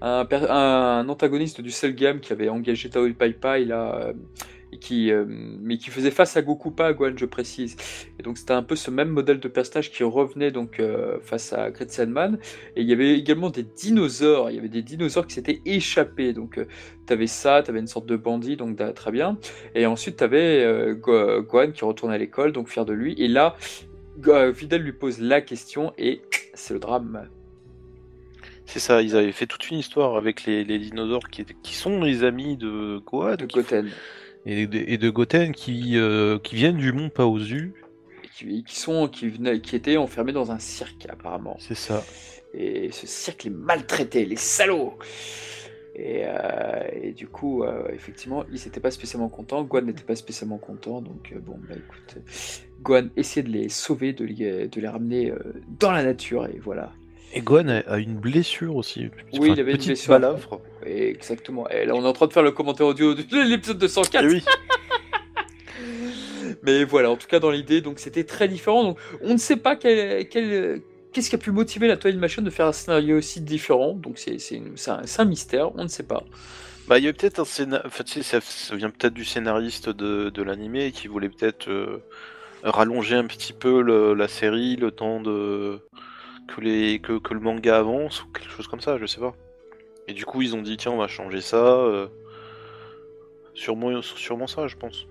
Un, 0.00 1.08
antagoniste 1.08 1.60
du 1.60 1.72
Cell 1.72 1.94
Game 1.94 2.20
qui 2.20 2.32
avait 2.32 2.48
engagé 2.48 2.88
Tao 2.88 3.12
Pai 3.12 3.32
Pai, 3.32 3.64
là. 3.64 4.12
et 4.12 4.55
qui, 4.76 5.10
euh, 5.10 5.24
mais 5.26 5.78
qui 5.78 5.90
faisait 5.90 6.10
face 6.10 6.36
à 6.36 6.42
Goku, 6.42 6.70
pas 6.70 6.86
à 6.86 6.92
Gohan, 6.92 7.12
je 7.16 7.26
précise. 7.26 7.76
Et 8.18 8.22
donc, 8.22 8.38
c'était 8.38 8.52
un 8.52 8.62
peu 8.62 8.76
ce 8.76 8.90
même 8.90 9.08
modèle 9.08 9.40
de 9.40 9.48
personnage 9.48 9.90
qui 9.90 10.04
revenait 10.04 10.50
donc 10.50 10.80
euh, 10.80 11.18
face 11.20 11.52
à 11.52 11.70
Great 11.70 11.90
Sandman. 11.90 12.38
Et 12.76 12.82
il 12.82 12.88
y 12.88 12.92
avait 12.92 13.18
également 13.18 13.50
des 13.50 13.62
dinosaures. 13.62 14.50
Il 14.50 14.56
y 14.56 14.58
avait 14.58 14.68
des 14.68 14.82
dinosaures 14.82 15.26
qui 15.26 15.34
s'étaient 15.34 15.60
échappés. 15.64 16.32
Donc, 16.32 16.60
tu 17.06 17.12
avais 17.12 17.26
ça, 17.26 17.62
tu 17.62 17.70
avais 17.70 17.80
une 17.80 17.86
sorte 17.86 18.06
de 18.06 18.16
bandit, 18.16 18.56
donc 18.56 18.76
très 18.94 19.10
bien. 19.10 19.38
Et 19.74 19.86
ensuite, 19.86 20.16
tu 20.16 20.24
avais 20.24 20.94
Gohan 21.00 21.72
qui 21.72 21.84
retournait 21.84 22.14
à 22.14 22.18
l'école, 22.18 22.52
donc 22.52 22.68
fier 22.68 22.84
de 22.84 22.92
lui. 22.92 23.14
Et 23.18 23.28
là, 23.28 23.56
euh, 24.28 24.54
Fidel 24.54 24.82
lui 24.82 24.92
pose 24.92 25.20
la 25.20 25.40
question 25.40 25.92
et 25.98 26.22
c'est 26.54 26.74
le 26.74 26.80
drame. 26.80 27.28
C'est 28.64 28.80
ça, 28.80 29.00
ils 29.00 29.14
avaient 29.14 29.32
fait 29.32 29.46
toute 29.46 29.70
une 29.70 29.78
histoire 29.78 30.16
avec 30.16 30.44
les, 30.44 30.64
les 30.64 30.78
dinosaures 30.78 31.28
qui, 31.30 31.74
sont 31.74 32.00
les 32.00 32.24
amis 32.24 32.56
de 32.56 33.00
Gohan 33.06 33.36
de 33.36 33.46
Goten. 33.46 33.90
Et 34.46 34.66
de, 34.66 34.78
et 34.78 34.96
de 34.96 35.10
Goten 35.10 35.52
qui, 35.52 35.98
euh, 35.98 36.38
qui 36.38 36.54
viennent 36.54 36.78
du 36.78 36.92
mont 36.92 37.10
Paozu. 37.10 37.74
Qui, 38.36 38.64
qui 38.64 38.76
sont, 38.76 39.08
qui, 39.08 39.28
venaient, 39.28 39.60
qui 39.60 39.76
étaient 39.76 39.96
enfermés 39.96 40.32
dans 40.32 40.52
un 40.52 40.58
cirque, 40.58 41.06
apparemment. 41.08 41.56
C'est 41.58 41.74
ça. 41.74 42.04
Et 42.54 42.90
ce 42.92 43.06
cirque 43.06 43.44
les 43.44 43.50
maltraitait, 43.50 44.24
les 44.24 44.36
salauds 44.36 44.98
et, 45.98 46.24
euh, 46.26 46.88
et 46.92 47.12
du 47.12 47.26
coup, 47.26 47.64
euh, 47.64 47.88
effectivement, 47.90 48.44
ils 48.52 48.62
n'étaient 48.62 48.80
pas 48.80 48.90
spécialement 48.90 49.30
contents. 49.30 49.64
Gohan 49.64 49.82
n'était 49.82 50.04
pas 50.04 50.14
spécialement 50.14 50.58
content. 50.58 51.00
Donc, 51.00 51.32
euh, 51.32 51.40
bon, 51.40 51.58
bah 51.66 51.74
écoute, 51.74 52.18
Gohan 52.82 53.08
essayait 53.16 53.42
de 53.42 53.50
les 53.50 53.70
sauver, 53.70 54.12
de 54.12 54.26
les, 54.26 54.68
de 54.68 54.80
les 54.80 54.88
ramener 54.88 55.32
dans 55.80 55.90
la 55.90 56.04
nature. 56.04 56.46
Et 56.46 56.58
voilà. 56.62 56.92
Et 57.34 57.42
a, 57.88 57.98
une 57.98 58.16
blessure 58.16 58.76
aussi. 58.76 59.10
Oui, 59.34 59.50
il 59.52 59.60
avait 59.60 59.72
une 59.72 59.76
petite 59.76 59.88
blessure. 59.88 60.10
balafre. 60.18 60.60
Et 60.86 61.08
exactement. 61.10 61.68
Et 61.68 61.84
là, 61.84 61.94
on 61.94 62.02
est 62.02 62.06
en 62.08 62.12
train 62.12 62.26
de 62.26 62.32
faire 62.32 62.42
le 62.42 62.52
commentaire 62.52 62.86
audio 62.86 63.14
de 63.14 63.22
l'épisode 63.48 63.78
204. 63.78 64.24
Eh 64.24 64.28
oui, 64.28 64.44
Mais 66.62 66.84
voilà, 66.84 67.10
en 67.10 67.16
tout 67.16 67.26
cas 67.26 67.38
dans 67.40 67.50
l'idée, 67.50 67.80
donc 67.80 67.98
c'était 67.98 68.24
très 68.24 68.48
différent. 68.48 68.82
Donc 68.84 68.98
on 69.22 69.32
ne 69.32 69.36
sait 69.38 69.56
pas 69.56 69.76
quel, 69.76 70.28
quel- 70.28 70.80
qu'est-ce 71.12 71.28
qui 71.28 71.34
a 71.34 71.38
pu 71.38 71.50
motiver 71.50 71.86
la 71.88 71.96
Toei 71.96 72.12
Machine 72.14 72.44
de 72.44 72.50
faire 72.50 72.66
un 72.66 72.72
scénario 72.72 73.18
aussi 73.18 73.40
différent. 73.40 73.92
Donc 73.94 74.18
c'est 74.18 74.38
c'est 74.38 74.56
une- 74.56 74.76
c'est 74.76 74.90
un, 74.90 75.02
un 75.18 75.24
mystère, 75.24 75.74
on 75.76 75.82
ne 75.84 75.88
sait 75.88 76.02
pas. 76.04 76.22
bah 76.88 76.98
il 76.98 77.04
y 77.04 77.08
a 77.08 77.12
peut-être 77.12 77.40
un 77.40 77.44
scénario. 77.44 77.84
Enfin, 77.86 78.04
tu 78.04 78.14
sais, 78.14 78.22
ça, 78.22 78.40
ça 78.40 78.74
vient 78.76 78.90
peut-être 78.90 79.14
du 79.14 79.24
scénariste 79.24 79.88
de, 79.90 80.30
de 80.30 80.42
l'animé 80.42 80.92
qui 80.92 81.08
voulait 81.08 81.28
peut-être 81.28 81.68
euh, 81.68 82.02
rallonger 82.62 83.16
un 83.16 83.26
petit 83.26 83.52
peu 83.52 83.82
le- 83.82 84.14
la 84.14 84.28
série, 84.28 84.76
le 84.76 84.90
temps 84.92 85.20
de 85.20 85.80
que, 86.46 87.34
le 87.34 87.40
manga 87.40 87.78
avance 87.78 88.22
ou 88.22 88.26
quelque 88.28 88.50
chose 88.50 88.68
comme 88.68 88.80
ça, 88.80 88.98
je 88.98 89.06
sais 89.06 89.20
pas. 89.20 89.34
Et 90.08 90.12
du 90.12 90.24
coup, 90.24 90.42
ils 90.42 90.54
ont 90.54 90.62
dit 90.62 90.76
tiens, 90.76 90.92
on 90.92 90.98
va 90.98 91.08
changer 91.08 91.40
ça. 91.40 91.56
euh, 91.56 92.08
Sûrement, 93.54 94.02
sûrement 94.02 94.46
ça, 94.46 94.66
je 94.68 94.76
pense. 94.76 95.06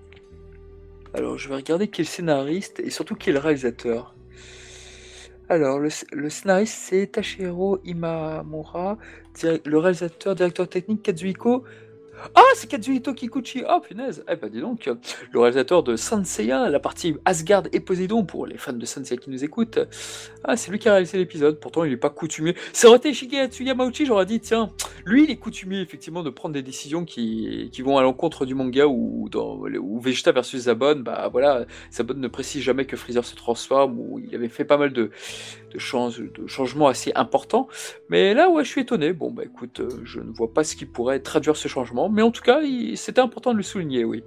Alors 1.13 1.37
je 1.37 1.49
vais 1.49 1.55
regarder 1.55 1.87
qui 1.87 2.01
est 2.01 2.03
le 2.03 2.09
scénariste 2.09 2.79
et 2.79 2.89
surtout 2.89 3.15
qui 3.15 3.29
est 3.29 3.33
le 3.33 3.39
réalisateur. 3.39 4.13
Alors 5.49 5.79
le, 5.79 5.89
sc- 5.89 6.07
le 6.11 6.29
scénariste 6.29 6.77
c'est 6.83 7.07
Tashiro 7.07 7.79
Imamura, 7.85 8.97
le 9.43 9.77
réalisateur, 9.77 10.35
directeur 10.35 10.67
technique 10.67 11.03
Kazuhiko. 11.03 11.63
Ah, 12.33 12.41
c'est 12.55 12.67
Kazuhito 12.67 13.13
Kikuchi. 13.13 13.63
Oh, 13.69 13.79
punaise. 13.79 14.23
Eh 14.29 14.35
ben, 14.35 14.49
dis 14.49 14.61
donc, 14.61 14.89
le 15.31 15.39
réalisateur 15.39 15.83
de 15.83 15.95
Saint 15.95 16.23
Seiya, 16.23 16.69
la 16.69 16.79
partie 16.79 17.15
Asgard 17.25 17.63
et 17.73 17.79
Poséidon, 17.79 18.23
pour 18.23 18.47
les 18.47 18.57
fans 18.57 18.73
de 18.73 18.85
Saint 18.85 19.03
Seiya 19.03 19.19
qui 19.19 19.29
nous 19.29 19.43
écoutent. 19.43 19.79
Ah, 20.43 20.57
c'est 20.57 20.71
lui 20.71 20.79
qui 20.79 20.89
a 20.89 20.93
réalisé 20.93 21.17
l'épisode. 21.17 21.59
Pourtant, 21.59 21.83
il 21.83 21.91
n'est 21.91 21.97
pas 21.97 22.09
coutumier. 22.09 22.55
Ça 22.73 22.87
aurait 22.87 22.97
été 22.97 23.13
Shigehatsu 23.13 23.63
Yamauchi, 23.63 24.05
j'aurais 24.05 24.25
dit, 24.25 24.39
tiens, 24.39 24.71
lui, 25.05 25.25
il 25.25 25.31
est 25.31 25.37
coutumier, 25.37 25.81
effectivement, 25.81 26.23
de 26.23 26.31
prendre 26.31 26.53
des 26.53 26.63
décisions 26.63 27.05
qui, 27.05 27.69
vont 27.83 27.97
à 27.97 28.01
l'encontre 28.01 28.45
du 28.47 28.55
manga 28.55 28.87
ou 28.87 29.29
Vegeta 30.01 30.31
versus 30.31 30.63
Zabon. 30.63 31.01
Bah 31.01 31.29
voilà, 31.31 31.65
Zabon 31.91 32.15
ne 32.15 32.27
précise 32.27 32.63
jamais 32.63 32.85
que 32.85 32.97
Freezer 32.97 33.23
se 33.23 33.35
transforme 33.35 33.99
ou 33.99 34.19
il 34.19 34.33
avait 34.33 34.49
fait 34.49 34.65
pas 34.65 34.77
mal 34.77 34.91
de, 34.91 35.11
de, 35.73 36.41
de 36.41 36.47
changements 36.47 36.87
assez 36.87 37.11
importants. 37.13 37.67
Mais 38.09 38.33
là, 38.33 38.49
ouais, 38.49 38.63
je 38.63 38.69
suis 38.69 38.81
étonné. 38.81 39.13
Bon, 39.13 39.29
bah 39.29 39.43
écoute, 39.45 39.79
euh, 39.79 39.89
je 40.03 40.19
ne 40.19 40.31
vois 40.31 40.51
pas 40.51 40.63
ce 40.63 40.75
qui 40.75 40.85
pourrait 40.85 41.19
traduire 41.19 41.55
ce 41.55 41.67
changement, 41.67 42.09
mais 42.09 42.23
en 42.23 42.31
tout 42.31 42.41
cas, 42.41 42.61
c'était 42.95 43.21
important 43.21 43.51
de 43.51 43.57
le 43.57 43.63
souligner, 43.63 44.03
oui. 44.05 44.23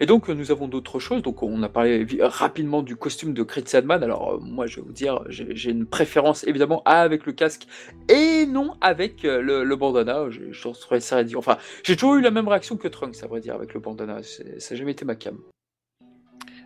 Et 0.00 0.06
donc, 0.06 0.28
nous 0.28 0.50
avons 0.50 0.68
d'autres 0.68 0.98
choses. 0.98 1.22
Donc, 1.22 1.42
on 1.42 1.62
a 1.62 1.68
parlé 1.68 2.06
rapidement 2.20 2.82
du 2.82 2.96
costume 2.96 3.34
de 3.34 3.42
Chris. 3.42 3.64
Alors, 3.74 4.34
euh, 4.34 4.38
moi, 4.40 4.66
je 4.66 4.76
vais 4.76 4.82
vous 4.82 4.92
dire, 4.92 5.24
j'ai 5.28 5.70
une 5.70 5.86
préférence 5.86 6.44
évidemment 6.44 6.82
avec 6.84 7.26
le 7.26 7.32
casque 7.32 7.66
et 8.08 8.46
non 8.46 8.74
avec 8.80 9.24
euh, 9.24 9.40
le, 9.40 9.76
bandana. 9.76 10.26
Je, 10.30 10.68
trouvais 10.72 11.00
ça 11.00 11.16
ridicule. 11.16 11.38
Enfin, 11.38 11.58
j'ai 11.82 11.96
toujours 11.96 12.16
eu 12.16 12.20
la 12.20 12.30
même 12.30 12.48
réaction 12.48 12.76
que 12.76 12.88
Trunks, 12.88 13.22
à 13.22 13.26
vrai 13.26 13.40
dire, 13.40 13.54
avec 13.54 13.74
le 13.74 13.80
bandana. 13.80 14.22
Ça 14.22 14.44
n'a 14.44 14.76
jamais 14.76 14.92
été 14.92 15.04
ma 15.04 15.14
cam. 15.14 15.38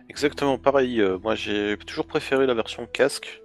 Exactement 0.09 0.57
pareil. 0.57 1.01
euh, 1.01 1.17
moi, 1.21 1.35
j'ai 1.35 1.77
toujours 1.85 2.07
préféré 2.07 2.45
la 2.47 2.53
version 2.53 2.87
casque. 2.87 3.41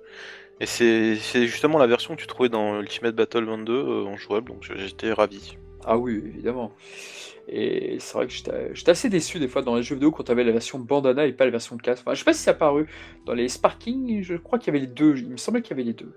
Et 0.61 0.67
c'est 0.67 1.17
justement 1.47 1.79
la 1.79 1.87
version 1.87 2.15
que 2.15 2.21
tu 2.21 2.27
trouvais 2.27 2.49
dans 2.49 2.81
Ultimate 2.81 3.15
Battle 3.15 3.45
22 3.45 3.73
euh, 3.73 4.05
en 4.05 4.17
jouable, 4.17 4.49
donc 4.49 4.63
j'étais 4.77 5.13
ravi. 5.13 5.59
Ah 5.87 5.99
oui, 5.99 6.23
évidemment. 6.27 6.73
Et 7.47 7.97
c'est 8.01 8.15
vrai 8.15 8.27
que 8.27 8.33
j'étais 8.33 8.91
assez 8.91 9.11
déçu 9.11 9.39
des 9.39 9.49
fois 9.49 9.63
dans 9.63 9.77
les 9.77 9.83
jeux 9.83 9.97
vidéo 9.97 10.11
quand 10.11 10.25
tu 10.25 10.33
avais 10.33 10.45
la 10.45 10.53
version 10.53 10.79
bandana 10.79 11.27
et 11.27 11.33
pas 11.33 11.45
la 11.45 11.51
version 11.51 11.77
casque. 11.77 12.03
Enfin, 12.07 12.15
je 12.15 12.21
sais 12.21 12.25
pas 12.25 12.33
si 12.33 12.41
c'est 12.41 12.51
apparu 12.51 12.87
dans 13.27 13.35
les 13.35 13.49
Sparking, 13.49 14.23
je 14.23 14.35
crois 14.37 14.59
qu'il 14.59 14.73
y 14.73 14.77
avait 14.77 14.87
les 14.87 14.93
deux. 14.93 15.17
Il 15.19 15.29
me 15.31 15.37
semblait 15.37 15.61
qu'il 15.61 15.77
y 15.77 15.81
avait 15.81 15.87
les 15.87 15.93
deux. 15.93 16.13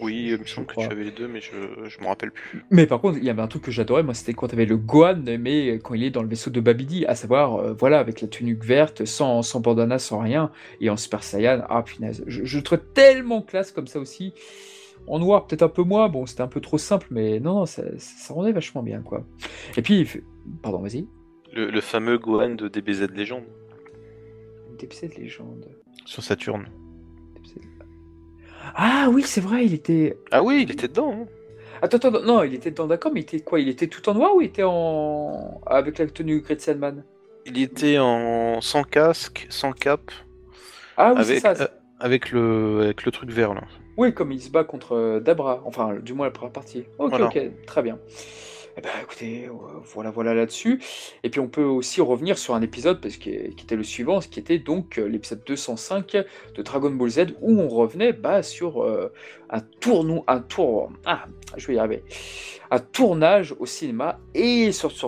Oui, 0.00 0.30
il 0.30 0.38
me 0.38 0.44
semble 0.44 0.66
que 0.66 0.74
tu 0.74 0.86
avais 0.86 1.04
les 1.04 1.10
deux, 1.12 1.28
mais 1.28 1.40
je, 1.40 1.52
je 1.88 2.00
me 2.00 2.06
rappelle 2.06 2.32
plus. 2.32 2.64
Mais 2.70 2.86
par 2.86 3.00
contre, 3.00 3.18
il 3.18 3.24
y 3.24 3.30
avait 3.30 3.42
un 3.42 3.46
truc 3.46 3.62
que 3.62 3.70
j'adorais, 3.70 4.02
moi, 4.02 4.12
c'était 4.12 4.34
quand 4.34 4.48
tu 4.48 4.54
avais 4.54 4.66
le 4.66 4.76
Gohan, 4.76 5.22
mais 5.38 5.78
quand 5.78 5.94
il 5.94 6.02
est 6.02 6.10
dans 6.10 6.22
le 6.22 6.28
vaisseau 6.28 6.50
de 6.50 6.60
Babidi, 6.60 7.06
à 7.06 7.14
savoir, 7.14 7.56
euh, 7.56 7.72
voilà, 7.74 8.00
avec 8.00 8.20
la 8.20 8.28
tunique 8.28 8.64
verte, 8.64 9.04
sans, 9.04 9.42
sans 9.42 9.60
bandana, 9.60 9.98
sans 9.98 10.18
rien, 10.18 10.50
et 10.80 10.90
en 10.90 10.96
Super 10.96 11.22
Saiyan. 11.22 11.64
Ah, 11.68 11.82
punaise, 11.82 12.24
je, 12.26 12.44
je 12.44 12.56
le 12.56 12.62
trouvais 12.64 12.82
tellement 12.92 13.40
classe 13.40 13.70
comme 13.70 13.86
ça 13.86 14.00
aussi. 14.00 14.34
En 15.06 15.18
noir, 15.18 15.46
peut-être 15.46 15.62
un 15.62 15.68
peu 15.68 15.82
moins, 15.82 16.08
bon, 16.08 16.24
c'était 16.26 16.40
un 16.42 16.48
peu 16.48 16.60
trop 16.60 16.78
simple, 16.78 17.06
mais 17.10 17.38
non, 17.40 17.54
non, 17.60 17.66
ça, 17.66 17.82
ça 17.98 18.32
rendait 18.32 18.52
vachement 18.52 18.82
bien, 18.82 19.00
quoi. 19.00 19.24
Et 19.76 19.82
puis, 19.82 20.08
pardon, 20.62 20.78
vas-y. 20.80 21.06
Le, 21.52 21.70
le 21.70 21.80
fameux 21.80 22.16
Gohan 22.18 22.54
de 22.54 22.68
DBZ 22.68 23.08
Legend. 23.14 23.42
DBZ 24.78 25.02
de 25.14 25.20
légende. 25.20 25.66
Sur 26.06 26.22
Saturne. 26.22 26.66
DBZ. 27.36 27.54
Ah 28.74 29.08
oui, 29.12 29.22
c'est 29.22 29.40
vrai, 29.40 29.66
il 29.66 29.74
était. 29.74 30.18
Ah 30.30 30.42
oui, 30.42 30.62
il 30.62 30.70
était 30.72 30.88
dedans. 30.88 31.12
hein. 31.12 31.26
Attends, 31.82 31.98
attends, 31.98 32.22
non, 32.22 32.42
il 32.44 32.54
était 32.54 32.70
dedans, 32.70 32.86
d'accord, 32.86 33.12
mais 33.12 33.20
il 33.20 33.24
était 33.24 33.40
quoi 33.40 33.60
Il 33.60 33.68
était 33.68 33.88
tout 33.88 34.08
en 34.08 34.14
noir 34.14 34.34
ou 34.34 34.40
il 34.40 34.46
était 34.46 34.62
en. 34.64 35.60
avec 35.66 35.98
la 35.98 36.06
tenue 36.06 36.42
Man 36.78 37.04
Il 37.46 37.60
était 37.60 37.98
en 37.98 38.60
sans 38.62 38.84
casque, 38.84 39.46
sans 39.50 39.72
cap, 39.72 40.00
Ah 40.96 41.12
oui, 41.16 41.24
c'est 41.24 41.44
avec, 41.46 41.56
ça. 41.58 41.64
euh, 41.64 41.68
avec, 42.00 42.30
le, 42.32 42.80
avec 42.84 43.04
le 43.04 43.12
truc 43.12 43.30
vert 43.30 43.52
là. 43.54 43.62
Oui, 43.96 44.12
comme 44.12 44.32
il 44.32 44.40
se 44.40 44.50
bat 44.50 44.64
contre 44.64 44.92
euh, 44.92 45.20
Dabra, 45.20 45.62
enfin, 45.64 45.94
du 45.94 46.12
moins 46.14 46.26
la 46.26 46.32
première 46.32 46.52
partie. 46.52 46.84
Ok, 46.98 47.10
Voilà. 47.10 47.26
ok, 47.26 47.38
très 47.66 47.82
bien. 47.82 47.98
Eh 48.76 48.80
ben, 48.80 48.90
écoutez, 49.02 49.46
euh, 49.46 49.52
voilà, 49.84 50.10
voilà 50.10 50.34
là-dessus. 50.34 50.80
Et 51.22 51.30
puis 51.30 51.38
on 51.38 51.46
peut 51.46 51.62
aussi 51.62 52.00
revenir 52.00 52.36
sur 52.38 52.54
un 52.56 52.62
épisode 52.62 53.00
parce 53.00 53.16
que, 53.16 53.50
qui 53.50 53.64
était 53.64 53.76
le 53.76 53.84
suivant, 53.84 54.18
qui 54.18 54.40
était 54.40 54.58
donc 54.58 54.98
euh, 54.98 55.06
l'épisode 55.06 55.42
205 55.46 56.16
de 56.56 56.62
Dragon 56.62 56.90
Ball 56.90 57.08
Z, 57.08 57.26
où 57.40 57.60
on 57.60 57.68
revenait 57.68 58.12
bah, 58.12 58.42
sur 58.42 58.82
euh, 58.82 59.12
un 59.48 59.60
tournoi, 59.60 60.24
un 60.26 60.40
tour, 60.40 60.90
ah, 61.06 61.26
je 61.56 61.68
vais 61.68 61.74
y 61.74 61.78
arriver, 61.78 62.02
un 62.70 62.78
tournage 62.78 63.54
au 63.58 63.66
cinéma. 63.66 64.18
Et 64.34 64.72
sur 64.72 64.92
ce 64.92 65.06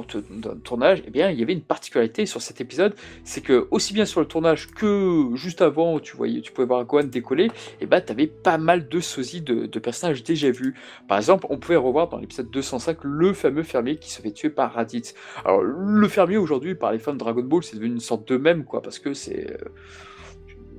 tournage, 0.63 1.03
eh 1.07 1.11
bien, 1.11 1.31
il 1.31 1.39
y 1.39 1.43
avait 1.43 1.53
une 1.53 1.63
particularité 1.63 2.27
sur 2.27 2.43
cet 2.43 2.61
épisode, 2.61 2.95
c'est 3.25 3.41
que 3.41 3.67
aussi 3.71 3.93
bien 3.93 4.05
sur 4.05 4.21
le 4.21 4.27
tournage 4.27 4.69
que 4.69 5.29
juste 5.35 5.63
avant, 5.63 5.99
tu 5.99 6.17
voyais, 6.17 6.41
tu 6.41 6.53
pouvais 6.53 6.67
voir 6.67 6.85
Gohan 6.85 7.05
décoller, 7.05 7.51
eh 7.81 7.87
ben, 7.87 8.01
tu 8.01 8.13
avais 8.13 8.27
pas 8.27 8.59
mal 8.59 8.89
de 8.89 9.01
sosies 9.01 9.41
de, 9.41 9.67
de 9.67 9.79
personnages 9.79 10.23
déjà 10.23 10.51
vus. 10.51 10.75
Par 11.09 11.19
exemple, 11.19 11.47
on 11.51 11.59
pouvait 11.59 11.77
revoir 11.77 12.09
dans 12.09 12.19
l'épisode 12.19 12.51
205 12.51 12.99
le 13.03 13.33
fameux 13.33 13.63
fermier 13.63 13.97
qui 13.97 14.11
se 14.11 14.21
fait 14.23 14.31
tuer 14.31 14.51
par 14.51 14.75
Raditz. 14.75 15.15
Alors, 15.45 15.63
le 15.63 16.09
fermier 16.09 16.37
aujourd'hui, 16.37 16.75
par 16.75 16.93
les 16.93 16.99
fans 16.99 17.13
de 17.13 17.19
Dragon 17.19 17.43
Ball, 17.43 17.63
c'est 17.63 17.77
devenu 17.77 17.95
une 17.95 18.01
sorte 18.01 18.29
de 18.29 18.37
même, 18.37 18.65
quoi, 18.65 18.83
parce 18.83 18.99
que 18.99 19.15
c'est. 19.15 19.51
Euh, 19.51 19.73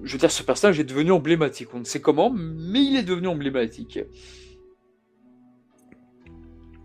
je 0.03 0.13
veux 0.13 0.19
dire, 0.19 0.31
ce 0.31 0.43
personnage 0.43 0.79
est 0.79 0.83
devenu 0.83 1.11
emblématique. 1.11 1.69
On 1.73 1.79
ne 1.79 1.83
sait 1.83 2.01
comment, 2.01 2.31
mais 2.31 2.83
il 2.83 2.97
est 2.97 3.03
devenu 3.03 3.27
emblématique. 3.27 3.99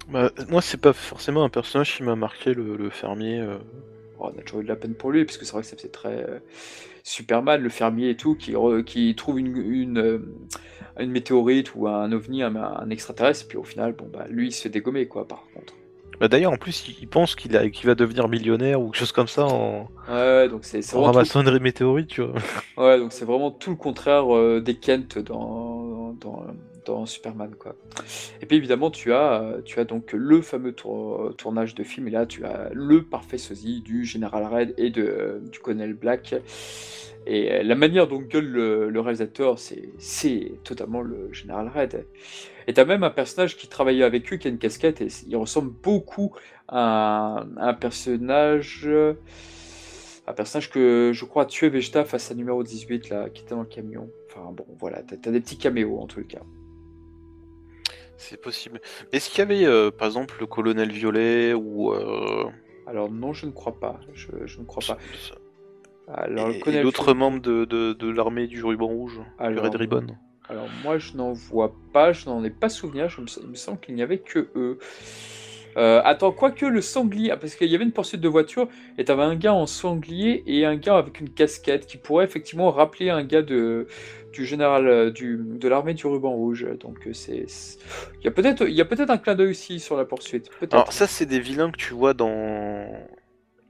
Bah, 0.08 0.30
moi, 0.48 0.60
c'est 0.60 0.80
pas 0.80 0.92
forcément 0.92 1.44
un 1.44 1.48
personnage 1.48 1.96
qui 1.96 2.02
m'a 2.02 2.16
marqué, 2.16 2.54
le, 2.54 2.90
fermier. 2.90 3.40
Euh. 3.40 3.58
Oh, 4.18 4.30
on 4.34 4.38
a 4.38 4.42
toujours 4.42 4.60
eu 4.60 4.64
de 4.64 4.68
la 4.68 4.76
peine 4.76 4.94
pour 4.94 5.10
lui, 5.10 5.24
parce 5.24 5.38
que 5.38 5.44
c'est 5.44 5.52
vrai 5.52 5.62
que 5.62 5.68
ça 5.68 5.76
faisait 5.76 5.88
très. 5.88 6.24
Euh, 6.28 6.38
Superman, 7.04 7.60
le 7.60 7.68
fermier 7.68 8.10
et 8.10 8.16
tout, 8.16 8.36
qui, 8.36 8.54
qui 8.86 9.14
trouve 9.16 9.40
une, 9.40 9.56
une, 9.56 10.22
une, 10.98 11.10
météorite 11.10 11.74
ou 11.74 11.88
un 11.88 12.12
ovni, 12.12 12.42
un, 12.42 12.54
un, 12.54 12.90
extraterrestre, 12.90 13.44
et 13.44 13.48
puis 13.48 13.58
au 13.58 13.64
final, 13.64 13.92
bon, 13.92 14.08
bah, 14.12 14.26
lui, 14.28 14.48
il 14.48 14.52
se 14.52 14.62
fait 14.62 14.68
dégommer, 14.68 15.06
quoi, 15.08 15.26
par 15.26 15.44
contre. 15.54 15.74
Bah 16.20 16.28
d'ailleurs, 16.28 16.52
en 16.52 16.56
plus, 16.56 16.86
il 17.00 17.08
pense 17.08 17.34
qu'il 17.34 17.50
va 17.50 17.94
devenir 17.96 18.28
millionnaire 18.28 18.80
ou 18.80 18.90
quelque 18.90 18.98
chose 19.00 19.10
comme 19.10 19.26
ça 19.26 19.44
en, 19.44 19.88
ouais, 20.08 20.48
donc 20.48 20.60
c'est, 20.62 20.94
en 20.94 21.02
ramassant 21.02 21.42
une 21.44 21.58
météorite, 21.58 22.06
tu 22.06 22.22
vois. 22.22 22.34
Ouais, 22.76 22.96
donc 22.98 23.12
c'est 23.12 23.24
vraiment 23.24 23.50
tout 23.50 23.70
le 23.70 23.76
contraire 23.76 24.32
euh, 24.32 24.60
des 24.60 24.76
Kent 24.76 25.18
dans, 25.18 26.14
dans, 26.20 26.44
dans, 26.84 27.06
Superman, 27.06 27.54
quoi. 27.58 27.74
Et 28.40 28.46
puis 28.46 28.56
évidemment, 28.56 28.90
tu 28.90 29.12
as, 29.12 29.56
tu 29.64 29.80
as 29.80 29.84
donc 29.84 30.12
le 30.12 30.42
fameux 30.42 30.72
tournage 30.72 31.74
de 31.74 31.84
film, 31.84 32.08
et 32.08 32.10
là, 32.10 32.26
tu 32.26 32.44
as 32.44 32.70
le 32.72 33.02
parfait 33.04 33.38
sosie 33.38 33.80
du 33.80 34.04
Général 34.04 34.44
Red 34.44 34.74
et 34.78 34.90
de, 34.90 35.40
du 35.50 35.58
Colonel 35.58 35.94
Black. 35.94 36.34
Et 37.26 37.52
euh, 37.52 37.62
la 37.62 37.74
manière 37.74 38.08
dont 38.08 38.18
gueule 38.18 38.46
le, 38.46 39.00
réalisateur, 39.00 39.58
c'est 39.58 40.52
totalement 40.64 41.02
le 41.02 41.32
Général 41.32 41.68
Red. 41.68 42.06
Et 42.66 42.74
t'as 42.74 42.84
même 42.84 43.02
un 43.02 43.10
personnage 43.10 43.56
qui 43.56 43.68
travaillait 43.68 44.04
avec 44.04 44.32
eux, 44.32 44.36
qui 44.36 44.48
a 44.48 44.50
une 44.50 44.58
casquette, 44.58 45.00
et 45.00 45.08
il 45.28 45.36
ressemble 45.36 45.70
beaucoup 45.70 46.32
à 46.68 47.44
un, 47.56 47.74
personnage. 47.74 48.88
Un 50.26 50.32
personnage 50.32 50.70
que 50.70 51.10
je 51.12 51.24
crois 51.24 51.42
a 51.42 51.46
tué 51.46 51.68
Vegeta 51.68 52.04
face 52.04 52.30
à 52.30 52.34
numéro 52.34 52.62
18, 52.62 53.08
là, 53.08 53.28
qui 53.28 53.42
était 53.42 53.54
dans 53.54 53.62
le 53.62 53.66
camion. 53.66 54.08
Enfin 54.30 54.52
bon, 54.52 54.66
voilà, 54.78 55.02
t'as 55.02 55.16
as 55.28 55.32
des 55.32 55.40
petits 55.40 55.58
caméos 55.58 55.98
en 55.98 56.06
tout 56.06 56.24
cas. 56.24 56.42
C'est 58.22 58.40
possible. 58.40 58.80
Est-ce 59.10 59.28
qu'il 59.28 59.40
y 59.40 59.42
avait, 59.42 59.64
euh, 59.66 59.90
par 59.90 60.06
exemple, 60.06 60.36
le 60.38 60.46
colonel 60.46 60.92
Violet 60.92 61.54
ou. 61.54 61.92
Euh, 61.92 62.44
Alors 62.86 63.10
non, 63.10 63.32
je 63.32 63.46
ne 63.46 63.50
crois 63.50 63.80
pas. 63.80 63.98
Je, 64.14 64.60
ne 64.60 64.64
crois 64.64 64.82
pas. 64.86 64.98
Alors, 66.06 66.50
et, 66.50 66.82
d'autres 66.82 67.14
membres 67.14 67.40
de, 67.40 67.64
de, 67.64 68.10
l'armée 68.10 68.46
du 68.46 68.62
ruban 68.64 68.86
rouge, 68.86 69.20
Alors, 69.38 69.62
du 69.62 69.68
Red 69.68 69.74
Ribbon 69.74 70.06
alors 70.48 70.66
moi 70.82 70.98
je 70.98 71.16
n'en 71.16 71.32
vois 71.32 71.72
pas, 71.92 72.12
je 72.12 72.28
n'en 72.28 72.44
ai 72.44 72.50
pas 72.50 72.68
souvenir, 72.68 73.08
je 73.08 73.20
me, 73.20 73.26
il 73.42 73.48
me 73.48 73.54
semble 73.54 73.80
qu'il 73.80 73.94
n'y 73.94 74.02
avait 74.02 74.18
que 74.18 74.50
eux. 74.54 74.78
Euh, 75.76 76.00
attends, 76.04 76.32
quoique 76.32 76.66
le 76.66 76.80
sanglier, 76.80 77.30
ah, 77.30 77.36
parce 77.36 77.54
qu'il 77.54 77.68
y 77.68 77.74
avait 77.74 77.84
une 77.84 77.92
poursuite 77.92 78.20
de 78.20 78.28
voiture, 78.28 78.68
et 78.98 79.04
t'avais 79.04 79.22
un 79.22 79.36
gars 79.36 79.54
en 79.54 79.66
sanglier 79.66 80.42
et 80.46 80.64
un 80.64 80.76
gars 80.76 80.96
avec 80.96 81.20
une 81.20 81.30
casquette 81.30 81.86
qui 81.86 81.96
pourrait 81.96 82.24
effectivement 82.24 82.70
rappeler 82.70 83.10
un 83.10 83.24
gars 83.24 83.42
de, 83.42 83.86
du 84.32 84.44
général 84.44 84.86
euh, 84.86 85.10
de 85.10 85.68
l'armée 85.68 85.94
du 85.94 86.06
ruban 86.06 86.32
rouge. 86.32 86.66
Donc 86.80 87.06
euh, 87.06 87.12
c'est, 87.12 87.46
il 88.20 88.24
y 88.24 88.28
a 88.28 88.30
peut-être, 88.30 88.68
il 88.68 88.74
y 88.74 88.80
a 88.80 88.84
peut-être 88.84 89.10
un 89.10 89.18
clin 89.18 89.34
d'œil 89.34 89.50
aussi 89.50 89.80
sur 89.80 89.96
la 89.96 90.04
poursuite. 90.04 90.50
Alors 90.70 90.92
ça 90.92 91.06
c'est 91.06 91.26
des 91.26 91.40
vilains 91.40 91.70
que 91.70 91.78
tu 91.78 91.94
vois 91.94 92.14
dans 92.14 92.86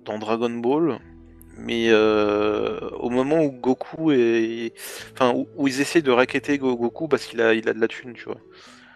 dans 0.05 0.19
Dragon 0.19 0.51
Ball 0.51 0.99
mais 1.57 1.89
euh, 1.89 2.91
au 2.99 3.11
moment 3.11 3.43
où 3.43 3.51
Goku 3.51 4.13
est, 4.13 4.73
enfin 5.13 5.35
où, 5.35 5.69
ils 5.69 5.81
essaient 5.81 6.03
de 6.03 6.11
raqueter 6.11 6.59
Goku 6.59 7.09
parce 7.09 7.27
qu'il 7.27 7.41
a, 7.41 7.55
il 7.55 7.69
a 7.69 7.75
de 7.75 7.81
la 7.81 7.89
thune, 7.89 8.15
tu 8.15 8.25
vois. 8.25 8.41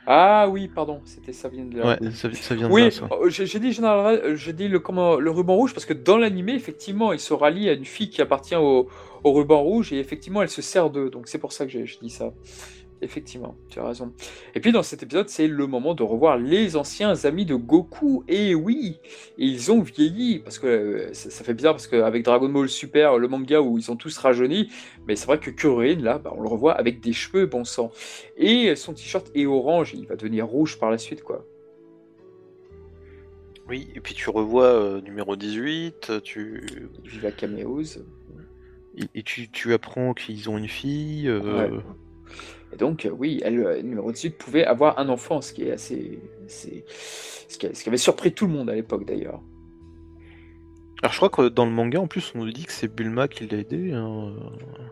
Ah 0.07 0.47
oui, 0.49 0.69
pardon, 0.69 1.01
c'était 1.05 1.33
ça 1.33 1.49
vient 1.49 1.65
de 1.65 1.79
là. 1.79 1.99
Ouais, 2.01 2.11
ça, 2.13 2.29
vient 2.55 2.69
de 2.69 2.73
oui. 2.73 2.89
Oh, 3.11 3.29
j'ai 3.29 3.59
dit 3.59 3.73
général, 3.73 4.37
j'ai 4.37 4.53
dit 4.53 4.69
le 4.69 4.79
comment 4.79 5.17
le 5.17 5.31
ruban 5.31 5.57
rouge 5.57 5.75
parce 5.75 5.85
que 5.85 5.93
dans 5.93 6.17
l'animé 6.17 6.55
effectivement 6.55 7.13
il 7.13 7.19
se 7.19 7.35
rallie 7.35 7.69
à 7.69 7.73
une 7.73 7.85
fille 7.85 8.09
qui 8.09 8.23
appartient 8.23 8.55
au, 8.55 8.89
au 9.25 9.33
ruban 9.33 9.61
rouge 9.61 9.93
et 9.93 9.99
effectivement 9.99 10.43
elle 10.43 10.49
se 10.49 10.63
sert 10.63 10.91
d'eux, 10.91 11.11
donc 11.11 11.27
c'est 11.27 11.39
pour 11.39 11.53
ça 11.53 11.67
que 11.67 11.73
j'ai 11.73 11.85
dit 12.01 12.11
ça. 12.11 12.33
Effectivement, 13.03 13.55
tu 13.69 13.79
as 13.79 13.87
raison. 13.87 14.13
Et 14.55 14.61
puis 14.61 14.73
dans 14.73 14.83
cet 14.83 15.03
épisode, 15.03 15.29
c'est 15.29 15.49
le 15.49 15.67
moment 15.67 15.95
de 15.95 16.03
revoir 16.03 16.39
les 16.39 16.77
anciens 16.77 17.25
amis 17.25 17.45
de 17.45 17.55
Goku. 17.55 18.25
Et 18.27 18.55
oui, 18.55 18.99
ils 19.37 19.71
ont 19.71 19.83
vieilli. 19.83 20.39
Parce 20.39 20.59
que 20.59 20.67
euh, 20.67 21.13
ça, 21.13 21.45
fait 21.45 21.53
bizarre, 21.53 21.75
parce 21.75 21.87
qu'avec 21.87 22.25
Dragon 22.25 22.49
Ball 22.49 22.69
Super, 22.69 23.19
le 23.19 23.29
manga 23.29 23.61
où 23.61 23.77
ils 23.77 23.91
ont 23.91 23.97
tous 23.97 24.17
rajeuni, 24.17 24.71
mais 25.07 25.15
c'est 25.15 25.27
vrai 25.27 25.39
que 25.39 25.51
Kuririn, 25.51 26.01
là, 26.01 26.19
bah, 26.19 26.33
on 26.37 26.41
le 26.41 26.49
revoit 26.49 26.73
avec 26.73 27.01
des 27.01 27.13
cheveux, 27.13 27.45
bon 27.45 27.65
sang. 27.65 27.93
Et 28.39 28.75
son 28.77 28.95
t-shirt 28.95 29.31
est 29.35 29.45
orange, 29.45 29.93
il 29.95 30.07
va 30.07 30.17
devenir 30.17 30.47
rouge 30.47 30.79
par 30.79 30.91
la 30.91 30.97
suite, 30.97 31.23
quoi. 31.23 31.45
Oui, 33.69 33.89
et 33.95 34.01
puis 34.01 34.15
tu 34.15 34.31
revois 34.31 34.65
euh, 34.65 35.01
numéro 35.01 35.37
18, 35.37 36.23
tu... 36.23 36.89
Viva 37.05 37.33
Cameos. 37.33 37.99
Et, 39.15 39.23
tu, 39.23 39.51
tu 39.51 39.75
apprends 39.75 40.15
qu'ils 40.15 40.49
ont 40.49 40.57
une 40.57 40.69
fille. 40.69 41.29
Euh, 41.29 41.81
et 42.73 42.77
donc, 42.77 43.07
euh, 43.07 43.11
oui, 43.11 43.41
elle, 43.45 43.61
euh, 43.61 43.83
numéro 43.83 44.11
18, 44.11 44.37
pouvait 44.37 44.65
avoir 44.65 44.99
un 44.99 45.09
enfant, 45.09 45.41
ce 45.41 45.53
qui 45.53 45.65
est 45.65 45.73
assez. 45.73 46.19
ce, 46.49 47.59
qui, 47.59 47.89
avait 47.89 47.97
surpris 47.97 48.33
tout 48.33 48.47
le 48.47 48.53
monde 48.53 48.71
à 48.71 48.75
l'époque 48.75 49.05
d'ailleurs. 49.05 49.41
Alors 51.03 51.13
je 51.13 51.19
crois 51.19 51.29
que 51.29 51.49
dans 51.49 51.67
le 51.67 51.73
manga 51.73 52.01
en 52.01 52.07
plus 52.07 52.33
on 52.35 52.39
nous 52.39 52.51
dit 52.51 52.65
que 52.65 52.73
c'est 52.73 52.89
Bulma 52.89 53.29
qui 53.29 53.47
l'a 53.47 53.59
aidé. 53.59 53.93
Hein. 53.93 54.35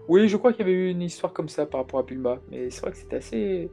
Oui, 0.07 0.29
je 0.29 0.37
crois 0.37 0.53
qu'il 0.53 0.67
y 0.67 0.69
avait 0.69 0.79
eu 0.79 0.91
une 0.91 1.01
histoire 1.01 1.33
comme 1.33 1.49
ça 1.49 1.65
par 1.65 1.81
rapport 1.81 1.99
à 1.99 2.03
Bulma, 2.03 2.41
mais 2.51 2.69
c'est 2.71 2.83
vrai 2.83 2.91
que 2.91 2.99
c'était 2.99 3.17
assez, 3.17 3.71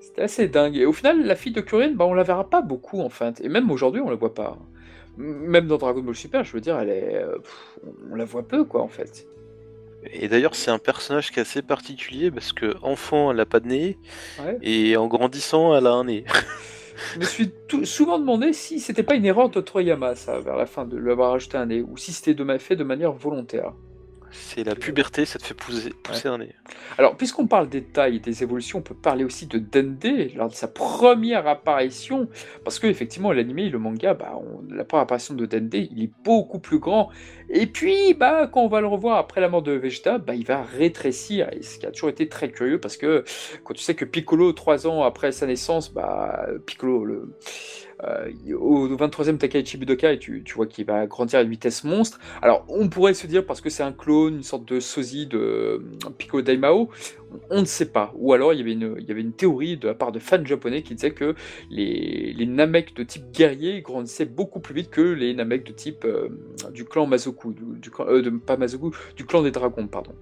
c'était 0.00 0.22
assez 0.22 0.48
dingue. 0.48 0.76
Et 0.76 0.86
au 0.86 0.92
final, 0.92 1.26
la 1.26 1.34
fille 1.34 1.52
de 1.52 1.60
Kuririn, 1.60 1.94
bah, 1.94 2.06
on 2.06 2.14
la 2.14 2.22
verra 2.22 2.48
pas 2.48 2.62
beaucoup 2.62 3.00
en 3.00 3.08
fait, 3.08 3.40
et 3.40 3.48
même 3.48 3.72
aujourd'hui 3.72 4.00
on 4.00 4.08
la 4.08 4.14
voit 4.14 4.34
pas. 4.34 4.56
Même 5.16 5.66
dans 5.66 5.78
Dragon 5.78 6.00
Ball 6.00 6.14
Super, 6.14 6.44
je 6.44 6.52
veux 6.52 6.60
dire, 6.60 6.78
elle 6.78 6.90
est, 6.90 7.16
euh, 7.16 7.38
on 8.10 8.14
la 8.14 8.24
voit 8.24 8.46
peu 8.46 8.64
quoi 8.64 8.82
en 8.82 8.88
fait. 8.88 9.26
Et 10.12 10.28
d'ailleurs, 10.28 10.54
c'est 10.54 10.70
un 10.70 10.78
personnage 10.78 11.30
qui 11.30 11.38
est 11.38 11.42
assez 11.42 11.62
particulier 11.62 12.30
parce 12.30 12.52
que 12.52 12.76
enfant, 12.82 13.30
elle 13.30 13.38
n'a 13.38 13.46
pas 13.46 13.60
de 13.60 13.68
nez, 13.68 13.98
et 14.62 14.96
en 14.96 15.06
grandissant, 15.06 15.76
elle 15.76 15.86
a 15.86 15.92
un 15.92 16.04
nez. 16.04 16.24
Je 17.14 17.18
me 17.18 17.24
suis 17.24 17.50
souvent 17.84 18.18
demandé 18.18 18.52
si 18.52 18.78
c'était 18.78 19.02
pas 19.02 19.14
une 19.14 19.24
erreur 19.24 19.48
de 19.48 19.60
Toriyama, 19.60 20.14
ça, 20.14 20.38
vers 20.38 20.56
la 20.56 20.66
fin, 20.66 20.84
de 20.84 20.96
lui 20.96 21.10
avoir 21.10 21.32
ajouté 21.34 21.56
un 21.56 21.66
nez, 21.66 21.82
ou 21.82 21.96
si 21.96 22.12
c'était 22.12 22.58
fait 22.58 22.76
de 22.76 22.84
manière 22.84 23.12
volontaire. 23.12 23.72
C'est 24.34 24.64
la 24.64 24.74
puberté, 24.74 25.24
ça 25.24 25.38
te 25.38 25.44
fait 25.44 25.54
pousser, 25.54 25.92
un 26.28 26.38
nez. 26.38 26.54
Alors, 26.98 27.16
puisqu'on 27.16 27.46
parle 27.46 27.68
des 27.68 27.84
tailles 27.84 28.16
et 28.16 28.20
des 28.20 28.42
évolutions, 28.42 28.80
on 28.80 28.82
peut 28.82 28.94
parler 28.94 29.24
aussi 29.24 29.46
de 29.46 29.58
Dende 29.58 30.34
lors 30.34 30.48
de 30.48 30.54
sa 30.54 30.66
première 30.66 31.46
apparition. 31.46 32.28
Parce 32.64 32.78
que, 32.78 32.88
effectivement, 32.88 33.32
l'anime 33.32 33.70
le 33.70 33.78
manga, 33.78 34.14
bah, 34.14 34.32
la 34.68 34.84
première 34.84 35.04
apparition 35.04 35.34
de 35.34 35.46
Dende, 35.46 35.74
il 35.74 36.02
est 36.02 36.12
beaucoup 36.24 36.58
plus 36.58 36.80
grand. 36.80 37.10
Et 37.48 37.66
puis, 37.66 38.14
bah, 38.14 38.48
quand 38.52 38.62
on 38.62 38.68
va 38.68 38.80
le 38.80 38.88
revoir 38.88 39.18
après 39.18 39.40
la 39.40 39.48
mort 39.48 39.62
de 39.62 39.72
Vegeta, 39.72 40.18
bah, 40.18 40.34
il 40.34 40.44
va 40.44 40.62
rétrécir. 40.62 41.48
Et 41.52 41.62
ce 41.62 41.78
qui 41.78 41.86
a 41.86 41.92
toujours 41.92 42.08
été 42.10 42.28
très 42.28 42.50
curieux 42.50 42.80
parce 42.80 42.96
que 42.96 43.24
quand 43.62 43.74
tu 43.74 43.82
sais 43.82 43.94
que 43.94 44.04
Piccolo, 44.04 44.52
trois 44.52 44.86
ans 44.86 45.04
après 45.04 45.30
sa 45.30 45.46
naissance, 45.46 45.92
bah, 45.92 46.46
Piccolo, 46.66 47.04
le 47.04 47.36
euh, 48.06 48.30
au 48.58 48.88
23e 48.88 49.38
Takaichi 49.38 49.76
Budokai, 49.76 50.18
tu, 50.18 50.42
tu 50.44 50.54
vois 50.54 50.66
qu'il 50.66 50.84
va 50.84 51.06
grandir 51.06 51.38
à 51.38 51.42
une 51.42 51.50
vitesse 51.50 51.84
monstre. 51.84 52.18
Alors, 52.42 52.64
on 52.68 52.88
pourrait 52.88 53.14
se 53.14 53.26
dire 53.26 53.44
parce 53.46 53.60
que 53.60 53.70
c'est 53.70 53.82
un 53.82 53.92
clone, 53.92 54.36
une 54.36 54.42
sorte 54.42 54.66
de 54.66 54.80
sosie 54.80 55.26
de 55.26 55.38
euh, 55.38 55.78
Piccolo 56.18 56.42
Daimao, 56.42 56.90
on 57.50 57.60
ne 57.60 57.66
sait 57.66 57.90
pas. 57.90 58.12
Ou 58.16 58.32
alors, 58.32 58.52
il 58.52 58.58
y 58.58 59.10
avait 59.10 59.20
une, 59.20 59.32
théorie 59.32 59.76
de 59.76 59.88
la 59.88 59.94
part 59.94 60.12
de 60.12 60.18
fans 60.18 60.44
japonais 60.44 60.82
qui 60.82 60.94
disait 60.94 61.12
que 61.12 61.34
les, 61.70 62.34
Namek 62.46 62.94
de 62.94 63.02
type 63.02 63.32
guerrier 63.32 63.80
grandissaient 63.80 64.26
beaucoup 64.26 64.60
plus 64.60 64.74
vite 64.74 64.90
que 64.90 65.00
les 65.00 65.34
Namek 65.34 65.64
de 65.64 65.72
type 65.72 66.04
euh, 66.04 66.28
du 66.72 66.84
clan 66.84 67.06
Mazoku, 67.06 67.54
pas 68.46 68.56
Mazoku, 68.56 68.92
du 69.16 69.24
clan 69.24 69.42
des 69.42 69.50
dragons, 69.50 69.86
pardon. 69.86 70.14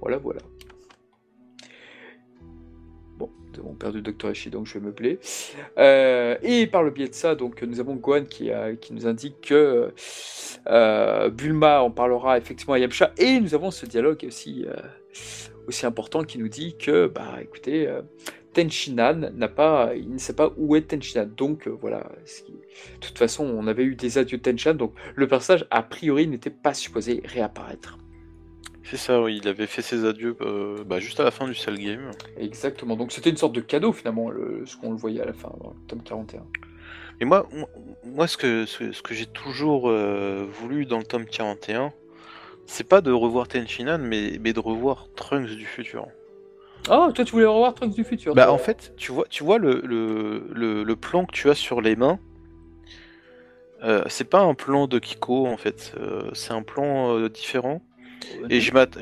Voilà, 0.00 0.18
voilà. 0.18 0.40
Nous 3.52 3.60
avons 3.60 3.74
perdu 3.74 4.02
Dr. 4.02 4.30
Eshi, 4.30 4.50
donc 4.50 4.66
je 4.66 4.78
vais 4.78 4.86
me. 4.86 5.18
Euh, 5.78 6.36
et 6.42 6.66
par 6.66 6.82
le 6.82 6.90
biais 6.90 7.08
de 7.08 7.14
ça, 7.14 7.34
donc 7.34 7.62
nous 7.62 7.80
avons 7.80 7.94
Gohan 7.94 8.24
qui, 8.24 8.50
nous 8.90 9.06
indique 9.06 9.40
que 9.40 9.92
euh, 10.66 11.30
Bulma 11.30 11.82
en 11.82 11.90
parlera 11.90 12.38
effectivement 12.38 12.74
à 12.74 12.78
Yamcha. 12.78 13.12
Et 13.18 13.40
nous 13.40 13.54
avons 13.54 13.70
ce 13.70 13.86
dialogue 13.86 14.24
aussi, 14.26 14.66
euh, 14.66 15.86
important 15.86 16.24
qui 16.24 16.38
nous 16.38 16.48
dit 16.48 16.76
que, 16.76 17.06
bah 17.06 17.38
écoutez, 17.40 17.88
Tenshinhan 18.52 19.30
n'a 19.34 19.48
pas, 19.48 19.92
il 19.94 20.10
ne 20.10 20.18
sait 20.18 20.34
pas 20.34 20.52
où 20.56 20.74
est 20.76 20.82
Tenshinhan. 20.82 21.28
Donc 21.36 21.66
euh, 21.66 21.70
voilà, 21.70 22.10
de 22.48 23.00
toute 23.00 23.18
façon, 23.18 23.44
on 23.44 23.66
avait 23.66 23.84
eu 23.84 23.94
des 23.94 24.18
adieux 24.18 24.38
de 24.38 24.42
Tenshinhan, 24.42 24.74
donc 24.74 24.94
le 25.14 25.28
personnage 25.28 25.66
a 25.70 25.82
priori 25.82 26.26
n'était 26.26 26.50
pas 26.50 26.74
supposé 26.74 27.22
réapparaître. 27.24 27.98
C'est 28.84 28.96
ça, 28.96 29.20
oui, 29.20 29.38
il 29.42 29.48
avait 29.48 29.66
fait 29.66 29.82
ses 29.82 30.04
adieux 30.04 30.36
euh, 30.40 30.82
bah, 30.84 31.00
juste 31.00 31.20
à 31.20 31.24
la 31.24 31.30
fin 31.30 31.46
du 31.46 31.54
Cell 31.54 31.78
Game. 31.78 32.10
Exactement, 32.38 32.96
donc 32.96 33.12
c'était 33.12 33.30
une 33.30 33.36
sorte 33.36 33.52
de 33.52 33.60
cadeau 33.60 33.92
finalement, 33.92 34.30
ce 34.64 34.76
qu'on 34.76 34.90
le 34.90 34.96
voyait 34.96 35.20
à 35.20 35.26
la 35.26 35.32
fin 35.32 35.52
dans 35.60 35.70
le 35.70 35.86
tome 35.86 36.02
41. 36.02 36.42
Et 37.20 37.26
moi, 37.26 37.46
moi 38.04 38.26
ce 38.26 38.36
que, 38.36 38.64
ce, 38.64 39.02
que 39.02 39.14
j'ai 39.14 39.26
toujours 39.26 39.90
euh, 39.90 40.46
voulu 40.50 40.86
dans 40.86 40.98
le 40.98 41.04
tome 41.04 41.26
41, 41.26 41.92
c'est 42.66 42.88
pas 42.88 43.02
de 43.02 43.12
revoir 43.12 43.46
Tenshinhan, 43.48 43.98
mais, 43.98 44.38
mais 44.40 44.52
de 44.54 44.60
revoir 44.60 45.08
Trunks 45.14 45.50
du 45.50 45.66
futur. 45.66 46.06
Oh, 46.90 47.10
toi 47.14 47.24
tu 47.24 47.32
voulais 47.32 47.44
revoir 47.44 47.74
Trunks 47.74 47.94
du 47.94 48.04
futur 48.04 48.34
Bah 48.34 48.50
en 48.50 48.58
fait, 48.58 48.94
tu 48.96 49.12
vois, 49.12 49.26
tu 49.28 49.44
vois 49.44 49.58
le, 49.58 49.82
le, 49.84 50.82
le, 50.82 50.96
plan 50.96 51.26
que 51.26 51.32
tu 51.32 51.50
as 51.50 51.54
sur 51.54 51.82
les 51.82 51.94
mains, 51.94 52.18
euh, 53.84 54.02
c'est 54.08 54.28
pas 54.28 54.40
un 54.40 54.54
plan 54.54 54.86
de 54.86 54.98
Kiko 54.98 55.46
en 55.46 55.58
fait, 55.58 55.92
c'est 56.32 56.52
un 56.52 56.62
plan 56.62 57.28
différent. 57.28 57.82
Et 58.48 58.60
je 58.60 58.72
m'attends. 58.72 59.00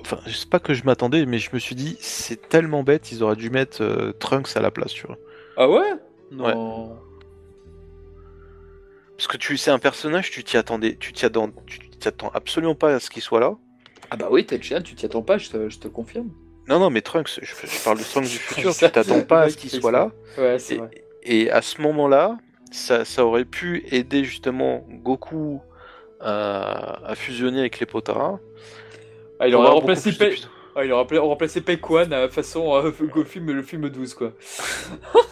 Enfin, 0.00 0.18
je 0.26 0.32
sais 0.32 0.46
pas 0.46 0.58
que 0.58 0.72
je 0.72 0.84
m'attendais, 0.84 1.26
mais 1.26 1.38
je 1.38 1.50
me 1.52 1.58
suis 1.58 1.74
dit, 1.74 1.96
c'est 2.00 2.48
tellement 2.48 2.82
bête, 2.82 3.12
ils 3.12 3.22
auraient 3.22 3.36
dû 3.36 3.50
mettre 3.50 3.82
euh, 3.82 4.12
Trunks 4.12 4.56
à 4.56 4.60
la 4.60 4.70
place, 4.70 4.92
tu 4.92 5.06
vois. 5.06 5.18
Ah 5.56 5.68
ouais? 5.68 5.92
Non. 6.30 6.96
Parce 9.16 9.28
que 9.28 9.36
tu 9.36 9.58
c'est 9.58 9.70
un 9.70 9.78
personnage, 9.78 10.30
tu 10.30 10.42
t'y 10.42 10.56
attendais, 10.56 10.96
tu 10.98 11.12
t'y 11.12 11.26
attends, 11.26 11.50
tu 11.66 11.78
t'attends 11.90 12.30
absolument 12.32 12.74
pas 12.74 12.94
à 12.94 13.00
ce 13.00 13.10
qu'il 13.10 13.22
soit 13.22 13.40
là. 13.40 13.54
Ah 14.10 14.16
bah 14.16 14.28
oui, 14.30 14.46
Tetchian, 14.46 14.80
tu 14.80 14.94
t'y 14.94 15.04
attends 15.04 15.22
pas, 15.22 15.36
je 15.36 15.50
te, 15.50 15.68
je 15.68 15.78
te 15.78 15.88
confirme. 15.88 16.30
Non, 16.68 16.78
non, 16.78 16.88
mais 16.88 17.02
Trunks, 17.02 17.38
je, 17.42 17.84
parle 17.84 17.98
de 17.98 18.04
Trunks 18.04 18.28
du 18.28 18.38
futur, 18.38 18.72
tu 18.74 18.90
t'attends 18.90 19.20
pas 19.22 19.42
à 19.42 19.50
ce 19.50 19.56
qu'il 19.56 19.70
soit 19.70 19.92
là. 19.92 20.10
Ouais, 20.38 20.58
c'est 20.58 20.76
vrai. 20.76 20.90
Et 21.22 21.50
à 21.50 21.60
ce 21.60 21.82
moment-là, 21.82 22.38
ça, 22.70 23.04
ça, 23.04 23.24
aurait 23.24 23.44
pu 23.44 23.84
aider 23.90 24.24
justement 24.24 24.86
Goku 24.88 25.60
à, 26.20 27.00
à 27.04 27.14
fusionner 27.14 27.60
avec 27.60 27.78
les 27.80 27.86
Potara. 27.86 28.40
Ah, 29.38 29.48
il 29.48 29.54
aurait 29.54 29.70
remplacé, 29.70 30.12
Pe... 30.12 30.34
ah, 30.76 30.84
il 30.84 30.92
aurait 30.92 31.18
remplacé 31.18 31.60
Pekwan 31.60 32.12
façon 32.28 32.74
euh, 32.76 32.92
le 33.52 33.62
film 33.62 33.88
12 33.88 34.14
quoi. 34.14 34.32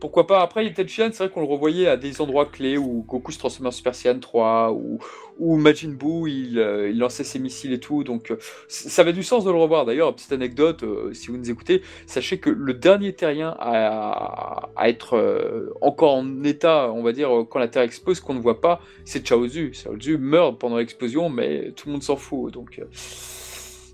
Pourquoi 0.00 0.28
pas 0.28 0.42
Après, 0.42 0.72
Chen, 0.86 1.12
c'est 1.12 1.24
vrai 1.24 1.32
qu'on 1.32 1.40
le 1.40 1.46
revoyait 1.46 1.88
à 1.88 1.96
des 1.96 2.20
endroits 2.20 2.46
clés 2.46 2.78
où 2.78 3.04
Goku 3.06 3.32
se 3.32 3.38
transformait 3.38 3.68
en 3.68 3.72
Super 3.72 3.94
Saiyan 3.94 4.20
3, 4.20 4.72
ou 4.72 4.98
où 5.38 5.56
Majin 5.56 5.90
Buu 5.90 6.28
il, 6.28 6.58
euh, 6.58 6.90
il, 6.90 6.98
lançait 6.98 7.24
ses 7.24 7.38
missiles 7.38 7.72
et 7.72 7.80
tout. 7.80 8.04
Donc, 8.04 8.30
euh, 8.30 8.38
ça 8.68 9.02
avait 9.02 9.12
du 9.12 9.22
sens 9.22 9.44
de 9.44 9.50
le 9.50 9.56
revoir. 9.56 9.86
D'ailleurs, 9.86 10.14
petite 10.14 10.32
anecdote, 10.32 10.82
euh, 10.82 11.12
si 11.14 11.28
vous 11.28 11.36
nous 11.36 11.50
écoutez, 11.50 11.82
sachez 12.06 12.38
que 12.38 12.50
le 12.50 12.74
dernier 12.74 13.12
terrien 13.12 13.56
à, 13.58 14.68
à 14.76 14.88
être 14.88 15.68
encore 15.80 16.14
en 16.14 16.44
état, 16.44 16.92
on 16.92 17.02
va 17.02 17.12
dire, 17.12 17.30
quand 17.50 17.58
la 17.58 17.68
Terre 17.68 17.82
explose, 17.82 18.20
qu'on 18.20 18.34
ne 18.34 18.40
voit 18.40 18.60
pas, 18.60 18.80
c'est 19.04 19.26
Chaozu. 19.26 19.72
Chaozu 19.72 20.18
meurt 20.18 20.58
pendant 20.58 20.76
l'explosion, 20.76 21.28
mais 21.28 21.72
tout 21.72 21.88
le 21.88 21.92
monde 21.92 22.02
s'en 22.02 22.16
fout. 22.16 22.52
Donc, 22.52 22.80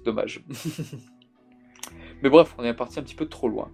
dommage. 0.05 0.43
mais 2.23 2.29
bref, 2.29 2.55
on 2.59 2.65
est 2.65 2.75
parti 2.75 2.99
un 2.99 3.03
petit 3.03 3.15
peu 3.15 3.27
trop 3.27 3.49
loin. 3.49 3.71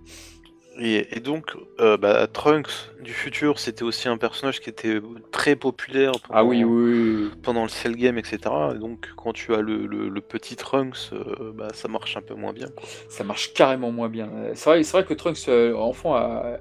Et, 0.78 1.20
donc, 1.20 1.56
euh, 1.80 1.96
bah, 1.96 2.26
Trunks 2.26 2.90
du 3.02 3.12
futur, 3.12 3.58
c'était 3.58 3.82
aussi 3.82 4.08
un 4.08 4.16
personnage 4.16 4.60
qui 4.60 4.70
était 4.70 5.00
très 5.30 5.56
populaire 5.56 6.12
pendant, 6.26 6.38
ah 6.38 6.44
oui, 6.44 6.64
oui, 6.64 7.30
pendant 7.42 7.64
le 7.64 7.68
Cell 7.68 7.96
Game, 7.96 8.16
etc. 8.16 8.38
Et 8.74 8.78
donc, 8.78 9.08
quand 9.16 9.32
tu 9.32 9.54
as 9.54 9.60
le, 9.60 10.20
petit 10.20 10.56
Trunks, 10.56 11.12
euh, 11.12 11.52
bah, 11.54 11.68
ça 11.74 11.88
marche 11.88 12.16
un 12.16 12.22
peu 12.22 12.34
moins 12.34 12.52
bien. 12.52 12.68
Ça 13.08 13.24
marche 13.24 13.52
carrément 13.52 13.90
moins 13.90 14.08
bien. 14.08 14.30
C'est 14.54 14.70
vrai, 14.70 14.82
vrai 14.82 15.04
que 15.04 15.14
Trunks, 15.14 15.48
euh, 15.48 15.74
enfant, 15.74 16.14
a... 16.14 16.58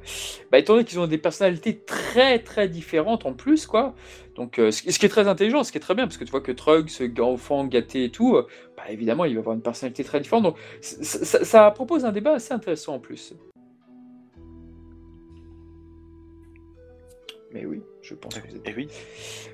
bah, 0.51 0.57
étant 0.57 0.74
donné 0.74 0.86
qu'ils 0.86 0.99
ont 0.99 1.07
des 1.07 1.18
personnalités 1.18 1.78
très 1.78 2.39
très 2.39 2.68
différentes 2.68 3.26
en 3.26 3.34
plus, 3.34 3.68
quoi. 3.68 3.95
Donc, 4.36 4.55
ce, 4.57 4.82
qui 4.82 5.05
est 5.05 5.10
très 5.10 5.28
intelligent, 5.28 5.64
ce 5.64 5.72
qui 5.72 5.78
est 5.78 5.82
très 5.82 5.95
bien, 5.95 6.07
parce 6.07 6.18
que 6.18 6.24
tu 6.24 6.32
vois 6.32 6.41
que 6.41 6.51
Trunks, 6.51 7.01
enfant 7.20 7.66
gâté 7.66 8.05
et 8.05 8.10
tout, 8.10 8.38
bah, 8.76 8.84
évidemment, 8.89 9.26
il 9.26 9.36
va 9.36 9.39
avoir 9.39 9.55
une 9.55 9.62
personnalité 9.62 10.03
très 10.03 10.20
différente. 10.20 10.43
Donc, 10.43 10.57
ça 10.82 11.72
propose 11.72 12.05
un 12.05 12.12
débat 12.12 12.34
assez 12.34 12.53
intéressant 12.53 12.95
en 12.95 12.99
plus. 12.99 13.34
Mais 17.52 17.66
oui, 17.66 17.82
je 18.02 18.14
pense 18.14 18.36
que 18.36 18.47
vous 18.47 18.56
êtes. 18.58 18.68
Et 18.68 18.74
oui. 18.76 18.88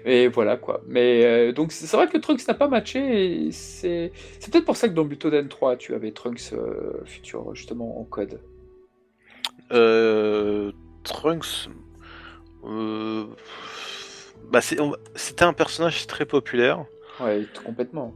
Et 0.06 0.28
voilà 0.28 0.58
quoi. 0.58 0.82
Mais 0.88 1.24
euh, 1.24 1.52
donc 1.54 1.72
c'est 1.72 1.96
vrai 1.96 2.08
que 2.08 2.18
Trunks 2.18 2.46
n'a 2.48 2.54
pas 2.54 2.68
matché. 2.68 3.50
C'est 3.52 4.12
peut-être 4.52 4.66
pour 4.66 4.76
ça 4.76 4.90
que 4.90 4.94
dans 4.94 5.06
Butoden 5.06 5.48
3, 5.48 5.78
tu 5.78 5.94
avais 5.94 6.12
Trunks 6.12 6.54
euh, 6.54 7.04
futur 7.06 7.56
justement 7.56 8.00
en 8.00 8.04
code. 8.04 8.42
Euh, 9.72 10.72
Trunks. 11.04 11.70
Bah, 14.52 14.62
c'était 14.62 15.44
un 15.44 15.54
personnage 15.54 16.06
très 16.08 16.26
populaire. 16.26 16.86
Ouais, 17.20 17.46
complètement. 17.66 18.14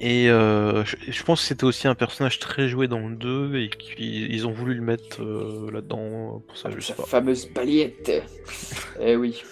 Et 0.00 0.30
euh, 0.30 0.84
je, 0.84 1.22
pense 1.24 1.40
que 1.40 1.46
c'était 1.48 1.64
aussi 1.64 1.88
un 1.88 1.96
personnage 1.96 2.38
très 2.38 2.68
joué 2.68 2.86
dans 2.86 3.08
le 3.08 3.16
2 3.16 3.56
et 3.56 3.68
qu'ils 3.68 4.46
ont 4.46 4.52
voulu 4.52 4.74
le 4.74 4.80
mettre 4.80 5.22
euh, 5.22 5.70
là-dedans 5.72 6.42
pour 6.46 6.56
ça, 6.56 6.70
je 6.70 6.78
sais 6.80 6.94
pas. 6.94 7.02
fameuse 7.02 7.48
balayette. 7.48 8.22
eh 9.00 9.16
oui. 9.16 9.42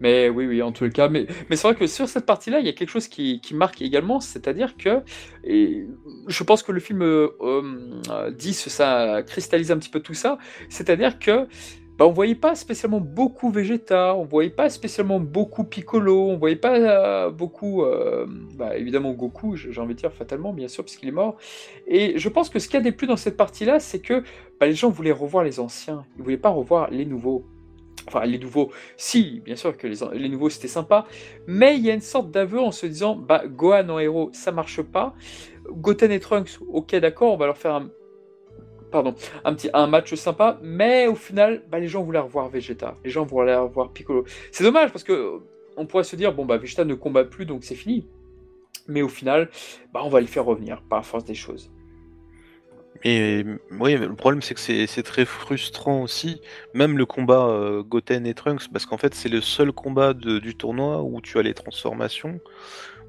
Mais 0.00 0.28
oui, 0.28 0.46
oui, 0.46 0.62
en 0.62 0.72
tout 0.72 0.88
cas. 0.88 1.08
Mais, 1.08 1.26
mais 1.48 1.56
c'est 1.56 1.68
vrai 1.68 1.76
que 1.76 1.86
sur 1.86 2.08
cette 2.08 2.26
partie-là, 2.26 2.58
il 2.58 2.66
y 2.66 2.68
a 2.68 2.72
quelque 2.72 2.88
chose 2.88 3.06
qui, 3.06 3.40
qui 3.40 3.54
marque 3.54 3.80
également, 3.80 4.18
c'est-à-dire 4.18 4.76
que, 4.76 5.02
et 5.44 5.86
je 6.26 6.42
pense 6.42 6.62
que 6.62 6.72
le 6.72 6.80
film 6.80 7.02
euh, 7.02 8.30
10, 8.30 8.68
ça 8.68 9.22
cristallise 9.24 9.70
un 9.70 9.78
petit 9.78 9.90
peu 9.90 10.00
tout 10.00 10.14
ça, 10.14 10.38
c'est-à-dire 10.68 11.18
que 11.18 11.46
bah, 12.00 12.06
on 12.06 12.12
voyait 12.12 12.34
pas 12.34 12.54
spécialement 12.54 12.98
beaucoup 12.98 13.50
Vegeta, 13.50 14.14
on 14.14 14.24
voyait 14.24 14.48
pas 14.48 14.70
spécialement 14.70 15.20
beaucoup 15.20 15.64
Piccolo, 15.64 16.30
on 16.30 16.38
voyait 16.38 16.56
pas 16.56 16.78
euh, 16.78 17.28
beaucoup, 17.28 17.84
euh, 17.84 18.24
bah, 18.54 18.74
évidemment 18.78 19.12
Goku, 19.12 19.56
j'ai 19.56 19.78
envie 19.78 19.92
de 19.94 20.00
dire 20.00 20.10
fatalement, 20.10 20.54
bien 20.54 20.66
sûr, 20.66 20.82
parce 20.82 20.96
qu'il 20.96 21.10
est 21.10 21.12
mort. 21.12 21.36
Et 21.86 22.18
je 22.18 22.28
pense 22.30 22.48
que 22.48 22.58
ce 22.58 22.68
qui 22.70 22.78
a 22.78 22.80
déplu 22.80 23.06
dans 23.06 23.18
cette 23.18 23.36
partie-là, 23.36 23.80
c'est 23.80 23.98
que 23.98 24.22
bah, 24.58 24.64
les 24.64 24.72
gens 24.72 24.88
voulaient 24.88 25.12
revoir 25.12 25.44
les 25.44 25.60
anciens, 25.60 26.06
ils 26.16 26.22
voulaient 26.22 26.38
pas 26.38 26.48
revoir 26.48 26.90
les 26.90 27.04
nouveaux. 27.04 27.44
Enfin, 28.08 28.24
les 28.24 28.38
nouveaux, 28.38 28.70
si, 28.96 29.42
bien 29.44 29.56
sûr 29.56 29.76
que 29.76 29.86
les, 29.86 29.98
les 30.14 30.28
nouveaux 30.30 30.48
c'était 30.48 30.68
sympa, 30.68 31.06
mais 31.46 31.76
il 31.76 31.84
y 31.84 31.90
a 31.90 31.92
une 31.92 32.00
sorte 32.00 32.30
d'aveu 32.30 32.60
en 32.60 32.72
se 32.72 32.86
disant, 32.86 33.14
bah, 33.14 33.42
Gohan 33.46 33.90
en 33.90 33.98
héros, 33.98 34.30
ça 34.32 34.52
marche 34.52 34.80
pas. 34.80 35.14
Goten 35.70 36.10
et 36.10 36.18
Trunks, 36.18 36.60
ok, 36.66 36.96
d'accord, 36.96 37.34
on 37.34 37.36
va 37.36 37.44
leur 37.44 37.58
faire 37.58 37.74
un 37.74 37.90
pardon, 38.90 39.14
un, 39.44 39.54
petit, 39.54 39.70
un 39.72 39.86
match 39.86 40.14
sympa, 40.14 40.58
mais 40.62 41.06
au 41.06 41.14
final, 41.14 41.62
bah, 41.70 41.78
les 41.78 41.88
gens 41.88 42.02
voulaient 42.02 42.18
revoir 42.18 42.48
Vegeta, 42.48 42.96
les 43.04 43.10
gens 43.10 43.24
voulaient 43.24 43.56
revoir 43.56 43.90
Piccolo. 43.90 44.24
C'est 44.52 44.64
dommage 44.64 44.92
parce 44.92 45.04
que 45.04 45.40
on 45.76 45.86
pourrait 45.86 46.04
se 46.04 46.16
dire, 46.16 46.32
bon, 46.32 46.44
bah, 46.44 46.58
Vegeta 46.58 46.84
ne 46.84 46.94
combat 46.94 47.24
plus, 47.24 47.46
donc 47.46 47.64
c'est 47.64 47.74
fini. 47.74 48.06
Mais 48.88 49.02
au 49.02 49.08
final, 49.08 49.48
bah, 49.92 50.00
on 50.04 50.08
va 50.08 50.20
le 50.20 50.26
faire 50.26 50.44
revenir 50.44 50.82
par 50.88 51.04
force 51.04 51.24
des 51.24 51.34
choses. 51.34 51.70
Et 53.02 53.44
oui, 53.78 53.96
le 53.96 54.14
problème 54.14 54.42
c'est 54.42 54.54
que 54.54 54.60
c'est 54.60 55.02
très 55.02 55.24
frustrant 55.24 56.02
aussi, 56.02 56.42
même 56.74 56.98
le 56.98 57.06
combat 57.06 57.46
euh, 57.46 57.82
Goten 57.82 58.26
et 58.26 58.34
Trunks, 58.34 58.68
parce 58.70 58.84
qu'en 58.84 58.98
fait 58.98 59.14
c'est 59.14 59.30
le 59.30 59.40
seul 59.40 59.72
combat 59.72 60.12
du 60.12 60.54
tournoi 60.54 61.02
où 61.02 61.22
tu 61.22 61.38
as 61.38 61.42
les 61.42 61.54
transformations, 61.54 62.40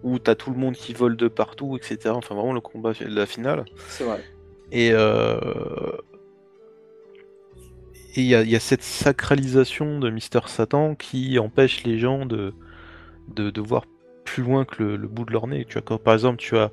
où 0.03 0.17
tu 0.17 0.31
as 0.31 0.35
tout 0.35 0.51
le 0.51 0.57
monde 0.57 0.75
qui 0.75 0.93
vole 0.93 1.17
de 1.17 1.27
partout, 1.27 1.75
etc. 1.75 2.11
Enfin 2.15 2.35
vraiment 2.35 2.53
le 2.53 2.61
combat 2.61 2.93
de 2.93 3.13
la 3.13 3.25
finale. 3.25 3.65
C'est 3.89 4.05
vrai. 4.05 4.23
Et 4.71 4.91
euh, 4.93 5.37
il 8.15 8.23
y, 8.25 8.35
a 8.55 8.59
cette 8.59 8.83
sacralisation 8.83 9.99
de 9.99 10.09
Mister 10.09 10.39
Satan 10.47 10.95
qui 10.95 11.39
empêche 11.39 11.83
les 11.83 11.97
gens 11.97 12.25
de, 12.25 12.53
de, 13.29 13.61
voir 13.61 13.85
plus 14.25 14.43
loin 14.43 14.65
que 14.65 14.83
le, 14.83 15.07
bout 15.07 15.25
de 15.25 15.31
leur 15.31 15.47
nez. 15.47 15.65
Tu 15.65 15.79
vois, 15.79 15.97
par 15.97 16.13
exemple, 16.13 16.37
tu 16.37 16.57
as, 16.57 16.71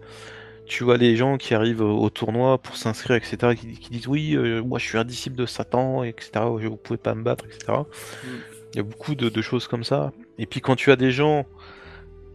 tu 0.66 0.84
vois 0.84 0.96
les 0.96 1.16
gens 1.16 1.36
qui 1.36 1.54
arrivent 1.54 1.80
au 1.80 2.10
tournoi 2.10 2.58
pour 2.58 2.76
s'inscrire, 2.76 3.16
etc., 3.16 3.54
qui, 3.56 3.90
disent 3.90 4.08
oui, 4.08 4.34
euh, 4.36 4.62
moi 4.62 4.78
je 4.78 4.86
suis 4.86 4.98
un 4.98 5.04
disciple 5.04 5.36
de 5.36 5.46
Satan, 5.46 6.02
etc., 6.04 6.30
vous 6.44 6.76
pouvez 6.76 6.98
pas 6.98 7.14
me 7.14 7.22
battre, 7.22 7.46
etc. 7.46 7.72
Mm. 7.72 8.28
Il 8.74 8.76
y 8.76 8.80
a 8.80 8.82
beaucoup 8.82 9.14
de, 9.14 9.42
choses 9.42 9.66
comme 9.66 9.84
ça. 9.84 10.12
Et 10.38 10.46
puis 10.46 10.60
quand 10.60 10.76
tu 10.76 10.90
as 10.90 10.96
des 10.96 11.10
gens 11.10 11.46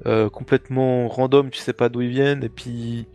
euh, 0.05 0.29
complètement 0.29 1.07
random, 1.07 1.49
tu 1.51 1.59
sais 1.59 1.73
pas 1.73 1.89
d'où 1.89 2.01
ils 2.01 2.09
viennent, 2.09 2.43
et 2.43 2.49
puis 2.49 3.07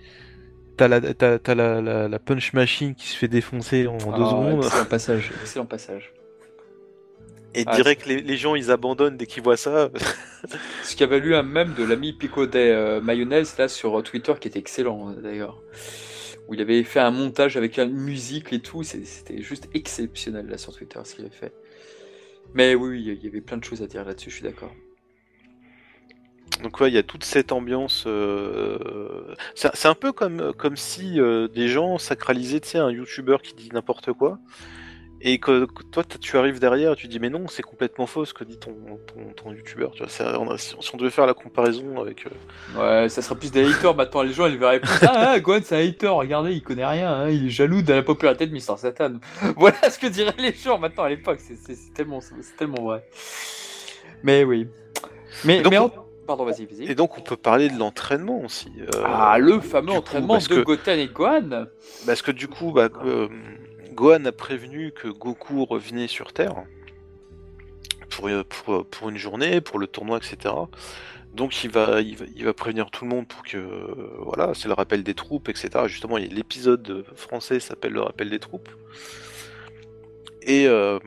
t'as 0.78 1.54
la, 1.54 2.08
la, 2.08 2.18
punch 2.18 2.52
machine 2.52 2.94
qui 2.94 3.08
se 3.08 3.16
fait 3.16 3.28
défoncer 3.28 3.86
en 3.86 3.96
deux 3.96 4.22
ah, 4.22 4.30
secondes. 4.30 4.64
Excellent 4.64 4.84
passage, 4.84 5.32
excellent 5.42 5.66
passage. 5.66 6.12
Et 7.54 7.64
ah, 7.66 7.74
direct, 7.74 8.06
les, 8.06 8.20
les, 8.20 8.36
gens 8.36 8.54
ils 8.54 8.70
abandonnent 8.70 9.16
dès 9.16 9.26
qu'ils 9.26 9.42
voient 9.42 9.56
ça. 9.56 9.90
Ce 10.84 10.94
qui 10.94 11.02
avait 11.02 11.18
lu 11.18 11.34
un 11.34 11.42
même 11.42 11.74
de 11.74 11.82
l'ami 11.82 12.12
Pico 12.12 12.46
des 12.46 12.68
euh, 12.70 13.00
Mayonnaise 13.00 13.56
là 13.58 13.68
sur 13.68 14.02
Twitter 14.02 14.34
qui 14.40 14.48
était 14.48 14.58
excellent 14.58 15.12
d'ailleurs. 15.12 15.60
Où 16.46 16.54
il 16.54 16.60
avait 16.60 16.82
fait 16.84 17.00
un 17.00 17.10
montage 17.10 17.56
avec 17.56 17.76
la 17.76 17.86
musique 17.86 18.52
et 18.52 18.60
tout. 18.60 18.82
C'était 18.82 19.42
juste 19.42 19.68
exceptionnel 19.74 20.46
là 20.46 20.58
sur 20.58 20.74
Twitter 20.74 21.00
ce 21.04 21.14
qu'il 21.14 21.24
avait 21.24 21.34
fait. 21.34 21.52
Mais 22.54 22.74
oui, 22.74 23.02
il 23.04 23.24
y 23.24 23.28
avait 23.28 23.40
plein 23.40 23.58
de 23.58 23.64
choses 23.64 23.82
à 23.82 23.86
dire 23.86 24.04
là-dessus, 24.04 24.30
je 24.30 24.36
suis 24.36 24.44
d'accord. 24.44 24.72
Donc 26.62 26.80
ouais, 26.80 26.88
il 26.90 26.94
y 26.94 26.98
a 26.98 27.02
toute 27.02 27.24
cette 27.24 27.52
ambiance. 27.52 28.04
euh, 28.06 29.34
C'est 29.54 29.86
un 29.86 29.94
peu 29.94 30.12
comme, 30.12 30.52
comme 30.56 30.76
si 30.76 31.20
euh, 31.20 31.48
des 31.48 31.68
gens 31.68 31.98
sacralisaient, 31.98 32.60
tu 32.60 32.68
sais, 32.70 32.78
un 32.78 32.90
youtubeur 32.90 33.42
qui 33.42 33.54
dit 33.54 33.68
n'importe 33.72 34.12
quoi, 34.12 34.38
et 35.20 35.38
que, 35.40 35.64
que 35.66 35.82
toi 35.90 36.04
tu 36.04 36.36
arrives 36.38 36.60
derrière 36.60 36.92
et 36.92 36.96
tu 36.96 37.08
dis 37.08 37.18
mais 37.18 37.28
non, 37.28 37.48
c'est 37.48 37.62
complètement 37.64 38.06
faux 38.06 38.24
ce 38.24 38.32
que 38.32 38.44
dit 38.44 38.56
ton, 38.58 38.72
ton, 39.06 39.32
ton 39.34 39.52
youtubeur. 39.52 39.90
Tu 39.92 39.98
vois, 40.04 40.08
c'est- 40.08 40.22
on 40.24 40.48
a- 40.50 40.58
si 40.58 40.74
on 40.94 40.96
devait 40.96 41.10
faire 41.10 41.26
la 41.26 41.34
comparaison 41.34 42.00
avec... 42.00 42.24
euh, 42.26 43.02
Ouais, 43.02 43.08
ça 43.08 43.20
sera 43.22 43.34
plus 43.34 43.50
des 43.50 43.64
haters 43.68 43.94
maintenant. 43.96 44.22
Les 44.22 44.32
gens, 44.32 44.46
ils 44.46 44.56
verraient 44.58 44.78
plus. 44.80 44.90
Ah, 45.02 45.30
ah, 45.32 45.40
Gohan, 45.40 45.58
c'est 45.64 45.76
un 45.76 45.88
hater. 45.88 46.06
Regardez, 46.08 46.52
il 46.52 46.62
connaît 46.62 46.86
rien. 46.86 47.12
hein, 47.12 47.28
Il 47.30 47.46
est 47.46 47.50
jaloux 47.50 47.82
de 47.82 47.92
la 47.92 48.02
popularité 48.04 48.46
de 48.46 48.52
Mister 48.52 48.74
Satan. 48.76 49.14
Voilà 49.56 49.90
ce 49.90 49.98
que 49.98 50.06
diraient 50.06 50.34
les 50.38 50.52
gens 50.52 50.78
maintenant 50.78 51.02
à 51.04 51.08
l'époque. 51.08 51.40
C'est- 51.40 51.92
tellement, 51.94 52.20
tellement 52.56 52.82
vrai. 52.84 53.04
Mais 54.22 54.44
oui. 54.44 54.68
Mais, 55.44 55.62
Donc, 55.62 55.72
mais 55.72 55.78
on- 55.78 55.86
en- 55.86 56.07
Pardon, 56.28 56.44
vas-y, 56.44 56.66
vas-y. 56.66 56.84
Et 56.90 56.94
donc 56.94 57.16
on 57.16 57.22
peut 57.22 57.38
parler 57.38 57.70
de 57.70 57.78
l'entraînement 57.78 58.42
aussi. 58.44 58.70
euh, 58.80 59.02
Ah, 59.02 59.38
le 59.38 59.60
fameux 59.60 59.92
coup, 59.92 59.96
entraînement 59.98 60.36
de 60.36 60.46
que- 60.46 60.60
Goten 60.60 60.98
et 60.98 61.06
Gohan. 61.08 61.64
Parce 62.04 62.20
que 62.20 62.30
du 62.30 62.48
coup, 62.48 62.70
bah, 62.70 62.90
euh, 63.04 63.28
Gohan 63.94 64.24
a 64.26 64.32
prévenu 64.32 64.92
que 64.92 65.08
Goku 65.08 65.64
revenait 65.64 66.06
sur 66.06 66.34
Terre 66.34 66.64
pour, 68.10 68.28
euh, 68.28 68.44
pour, 68.44 68.84
pour 68.86 69.08
une 69.08 69.16
journée, 69.16 69.62
pour 69.62 69.78
le 69.78 69.86
tournoi, 69.86 70.18
etc. 70.18 70.54
Donc 71.32 71.64
il 71.64 71.70
va, 71.70 72.02
il 72.02 72.16
va, 72.16 72.24
il 72.36 72.44
va 72.44 72.52
prévenir 72.52 72.90
tout 72.90 73.04
le 73.06 73.10
monde 73.10 73.26
pour 73.26 73.42
que, 73.42 73.56
voilà, 74.20 74.52
c'est 74.54 74.68
le 74.68 74.74
rappel 74.74 75.02
des 75.02 75.14
troupes, 75.14 75.48
etc. 75.48 75.70
Justement, 75.86 76.18
l'épisode 76.18 77.06
français 77.16 77.58
s'appelle 77.58 77.92
le 77.92 78.02
rappel 78.02 78.28
des 78.28 78.38
troupes. 78.38 78.68
Et 80.42 80.66
euh, 80.66 80.98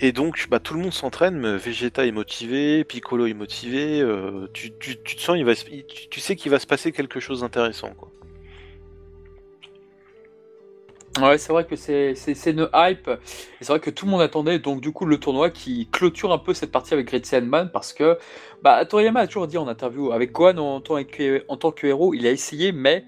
et 0.00 0.12
donc, 0.12 0.46
bah, 0.50 0.58
tout 0.58 0.74
le 0.74 0.80
monde 0.80 0.92
s'entraîne, 0.92 1.36
mais 1.36 1.56
Vegeta 1.56 2.04
est 2.04 2.12
motivé, 2.12 2.84
Piccolo 2.84 3.26
est 3.26 3.34
motivé, 3.34 4.00
euh, 4.00 4.48
tu, 4.52 4.72
te 4.72 5.20
sens, 5.20 5.38
tu, 6.10 6.20
sais 6.20 6.36
qu'il 6.36 6.50
va 6.50 6.58
se 6.58 6.66
passer 6.66 6.90
quelque 6.90 7.20
chose 7.20 7.40
d'intéressant. 7.42 7.90
Ouais, 11.20 11.38
c'est 11.38 11.52
vrai 11.52 11.64
que 11.64 11.76
c'est 11.76 12.16
une 12.46 12.68
hype. 12.74 13.08
C'est 13.60 13.68
vrai 13.68 13.78
que 13.78 13.90
tout 13.90 14.04
le 14.04 14.10
monde 14.10 14.20
attendait 14.20 14.58
donc 14.58 14.80
du 14.80 14.90
coup 14.90 15.04
le 15.04 15.18
tournoi 15.18 15.48
qui 15.48 15.88
clôture 15.92 16.32
un 16.32 16.38
peu 16.38 16.54
cette 16.54 16.72
partie 16.72 16.92
avec 16.92 17.06
Great 17.06 17.24
Saiyan 17.24 17.68
parce 17.72 17.92
que 17.92 18.18
bah, 18.62 18.84
Toriyama 18.84 19.20
a 19.20 19.26
toujours 19.28 19.46
dit 19.46 19.56
en 19.56 19.68
interview 19.68 20.10
avec 20.10 20.32
Gohan 20.32 20.58
en 20.58 20.80
tant 20.80 21.04
que, 21.04 21.44
en 21.46 21.56
tant 21.56 21.70
que 21.70 21.86
héros, 21.86 22.14
il 22.14 22.26
a 22.26 22.32
essayé 22.32 22.72
mais 22.72 23.04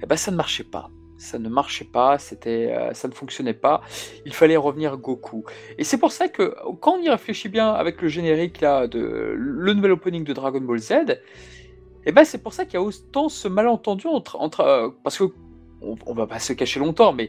eh 0.00 0.06
ben, 0.06 0.16
ça 0.16 0.30
ne 0.30 0.36
marchait 0.36 0.62
pas. 0.62 0.90
Ça 1.20 1.38
ne 1.38 1.50
marchait 1.50 1.84
pas, 1.84 2.16
c'était, 2.16 2.72
euh, 2.72 2.94
ça 2.94 3.06
ne 3.06 3.12
fonctionnait 3.12 3.52
pas. 3.52 3.82
Il 4.24 4.32
fallait 4.32 4.56
revenir 4.56 4.96
Goku. 4.96 5.44
Et 5.76 5.84
c'est 5.84 5.98
pour 5.98 6.12
ça 6.12 6.28
que 6.28 6.54
quand 6.80 6.94
on 6.94 7.02
y 7.02 7.10
réfléchit 7.10 7.50
bien 7.50 7.72
avec 7.72 8.00
le 8.00 8.08
générique 8.08 8.62
là 8.62 8.86
de 8.86 9.34
le 9.36 9.74
nouvel 9.74 9.92
opening 9.92 10.24
de 10.24 10.32
Dragon 10.32 10.62
Ball 10.62 10.78
Z, 10.78 11.20
et 12.06 12.12
ben 12.12 12.24
c'est 12.24 12.42
pour 12.42 12.54
ça 12.54 12.64
qu'il 12.64 12.74
y 12.74 12.76
a 12.78 12.82
autant 12.82 13.28
ce 13.28 13.48
malentendu 13.48 14.06
entre, 14.06 14.60
euh, 14.60 14.88
parce 15.04 15.18
que 15.18 15.24
on 15.82 16.14
va 16.14 16.26
pas 16.26 16.38
se 16.38 16.54
cacher 16.54 16.80
longtemps, 16.80 17.12
mais 17.12 17.28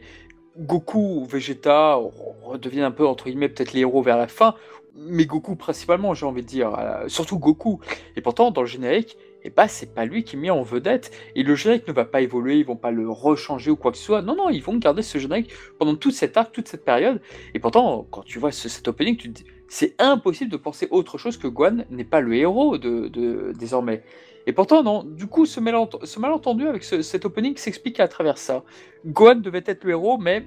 Goku, 0.57 1.25
Vegeta 1.25 1.99
redeviennent 2.43 2.85
un 2.85 2.91
peu 2.91 3.05
entre 3.05 3.25
guillemets 3.25 3.49
peut-être 3.49 3.73
les 3.73 3.81
héros 3.81 4.01
vers 4.01 4.17
la 4.17 4.29
fin, 4.29 4.55
mais 4.95 5.25
Goku 5.25 5.57
principalement, 5.57 6.13
j'ai 6.13 6.25
envie 6.25 6.43
de 6.43 6.47
dire, 6.47 6.73
euh, 6.77 7.09
surtout 7.09 7.39
Goku. 7.39 7.81
Et 8.15 8.21
pourtant, 8.21 8.51
dans 8.51 8.61
le 8.61 8.67
générique, 8.67 9.17
et 9.43 9.49
bah 9.49 9.67
c'est 9.67 9.93
pas 9.93 10.05
lui 10.05 10.23
qui 10.23 10.35
est 10.35 10.39
mis 10.39 10.49
en 10.51 10.61
vedette. 10.61 11.11
Et 11.35 11.43
le 11.43 11.55
générique 11.55 11.87
ne 11.87 11.93
va 11.93 12.05
pas 12.05 12.21
évoluer, 12.21 12.57
ils 12.57 12.65
vont 12.65 12.75
pas 12.75 12.91
le 12.91 13.09
rechanger 13.09 13.71
ou 13.71 13.75
quoi 13.75 13.91
que 13.91 13.97
ce 13.97 14.03
soit. 14.03 14.21
Non, 14.21 14.35
non, 14.35 14.49
ils 14.49 14.61
vont 14.63 14.75
garder 14.77 15.01
ce 15.01 15.17
générique 15.17 15.51
pendant 15.79 15.95
toute 15.95 16.13
cette 16.13 16.37
arc, 16.37 16.51
toute 16.51 16.67
cette 16.67 16.85
période. 16.85 17.21
Et 17.53 17.59
pourtant, 17.59 18.07
quand 18.11 18.23
tu 18.23 18.39
vois 18.39 18.51
ce, 18.51 18.69
cet 18.69 18.87
opening, 18.87 19.17
tu 19.17 19.29
dis, 19.29 19.43
c'est 19.67 19.95
impossible 19.99 20.51
de 20.51 20.57
penser 20.57 20.87
autre 20.91 21.17
chose 21.17 21.37
que 21.37 21.47
Gohan 21.47 21.85
n'est 21.89 22.03
pas 22.03 22.21
le 22.21 22.35
héros 22.35 22.77
de, 22.77 23.53
désormais. 23.57 24.03
Et 24.47 24.53
pourtant, 24.53 24.83
non. 24.83 25.03
Du 25.03 25.27
coup, 25.27 25.45
ce, 25.45 25.59
malent- 25.59 25.89
ce 26.03 26.19
malentendu 26.19 26.67
avec 26.67 26.83
ce- 26.83 27.01
cet 27.01 27.25
opening 27.25 27.55
s'explique 27.57 27.99
à 27.99 28.07
travers 28.07 28.37
ça. 28.37 28.63
Gohan 29.05 29.35
devait 29.35 29.63
être 29.65 29.83
le 29.83 29.91
héros, 29.91 30.17
mais 30.17 30.45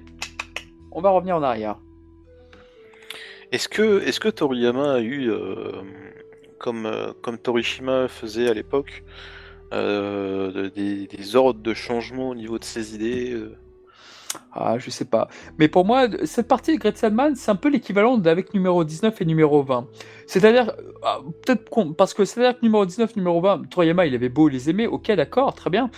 on 0.91 1.01
va 1.01 1.09
revenir 1.09 1.35
en 1.37 1.43
arrière. 1.43 1.77
Est-ce 3.51 3.69
que, 3.69 4.01
est-ce 4.01 4.19
que 4.19 4.27
Toriyama 4.29 4.93
a 4.95 4.99
eu, 4.99 5.29
euh, 5.29 5.81
comme, 6.65 6.87
euh, 6.87 7.13
comme 7.21 7.37
Torishima 7.37 8.07
faisait 8.07 8.49
à 8.49 8.53
l'époque, 8.55 9.03
euh, 9.71 10.71
des, 10.71 11.05
des 11.05 11.35
ordres 11.35 11.61
de 11.61 11.73
changement 11.75 12.29
au 12.29 12.35
niveau 12.35 12.57
de 12.57 12.63
ses 12.63 12.95
idées 12.95 13.33
euh 13.33 13.55
Ah, 14.51 14.79
je 14.79 14.89
sais 14.89 15.05
pas. 15.05 15.27
Mais 15.59 15.67
pour 15.67 15.85
moi, 15.85 16.07
cette 16.23 16.47
partie 16.47 16.73
de 16.73 16.79
Great 16.79 16.97
Sandman, 16.97 17.35
c'est 17.35 17.51
un 17.51 17.55
peu 17.55 17.69
l'équivalent 17.69 18.17
d'avec 18.17 18.55
numéro 18.55 18.83
19 18.83 19.21
et 19.21 19.25
numéro 19.25 19.61
20. 19.61 19.87
C'est-à-dire, 20.25 20.73
ah, 21.03 21.19
peut-être 21.45 21.93
parce 21.93 22.15
que 22.15 22.25
c'est-à-dire 22.25 22.59
que 22.59 22.65
numéro 22.65 22.83
19, 22.83 23.15
numéro 23.15 23.39
20, 23.41 23.69
Toriyama, 23.69 24.07
il 24.07 24.15
avait 24.15 24.29
beau 24.29 24.47
les 24.47 24.67
aimer, 24.67 24.87
ok, 24.87 25.11
d'accord, 25.11 25.53
très 25.53 25.69
bien. 25.69 25.91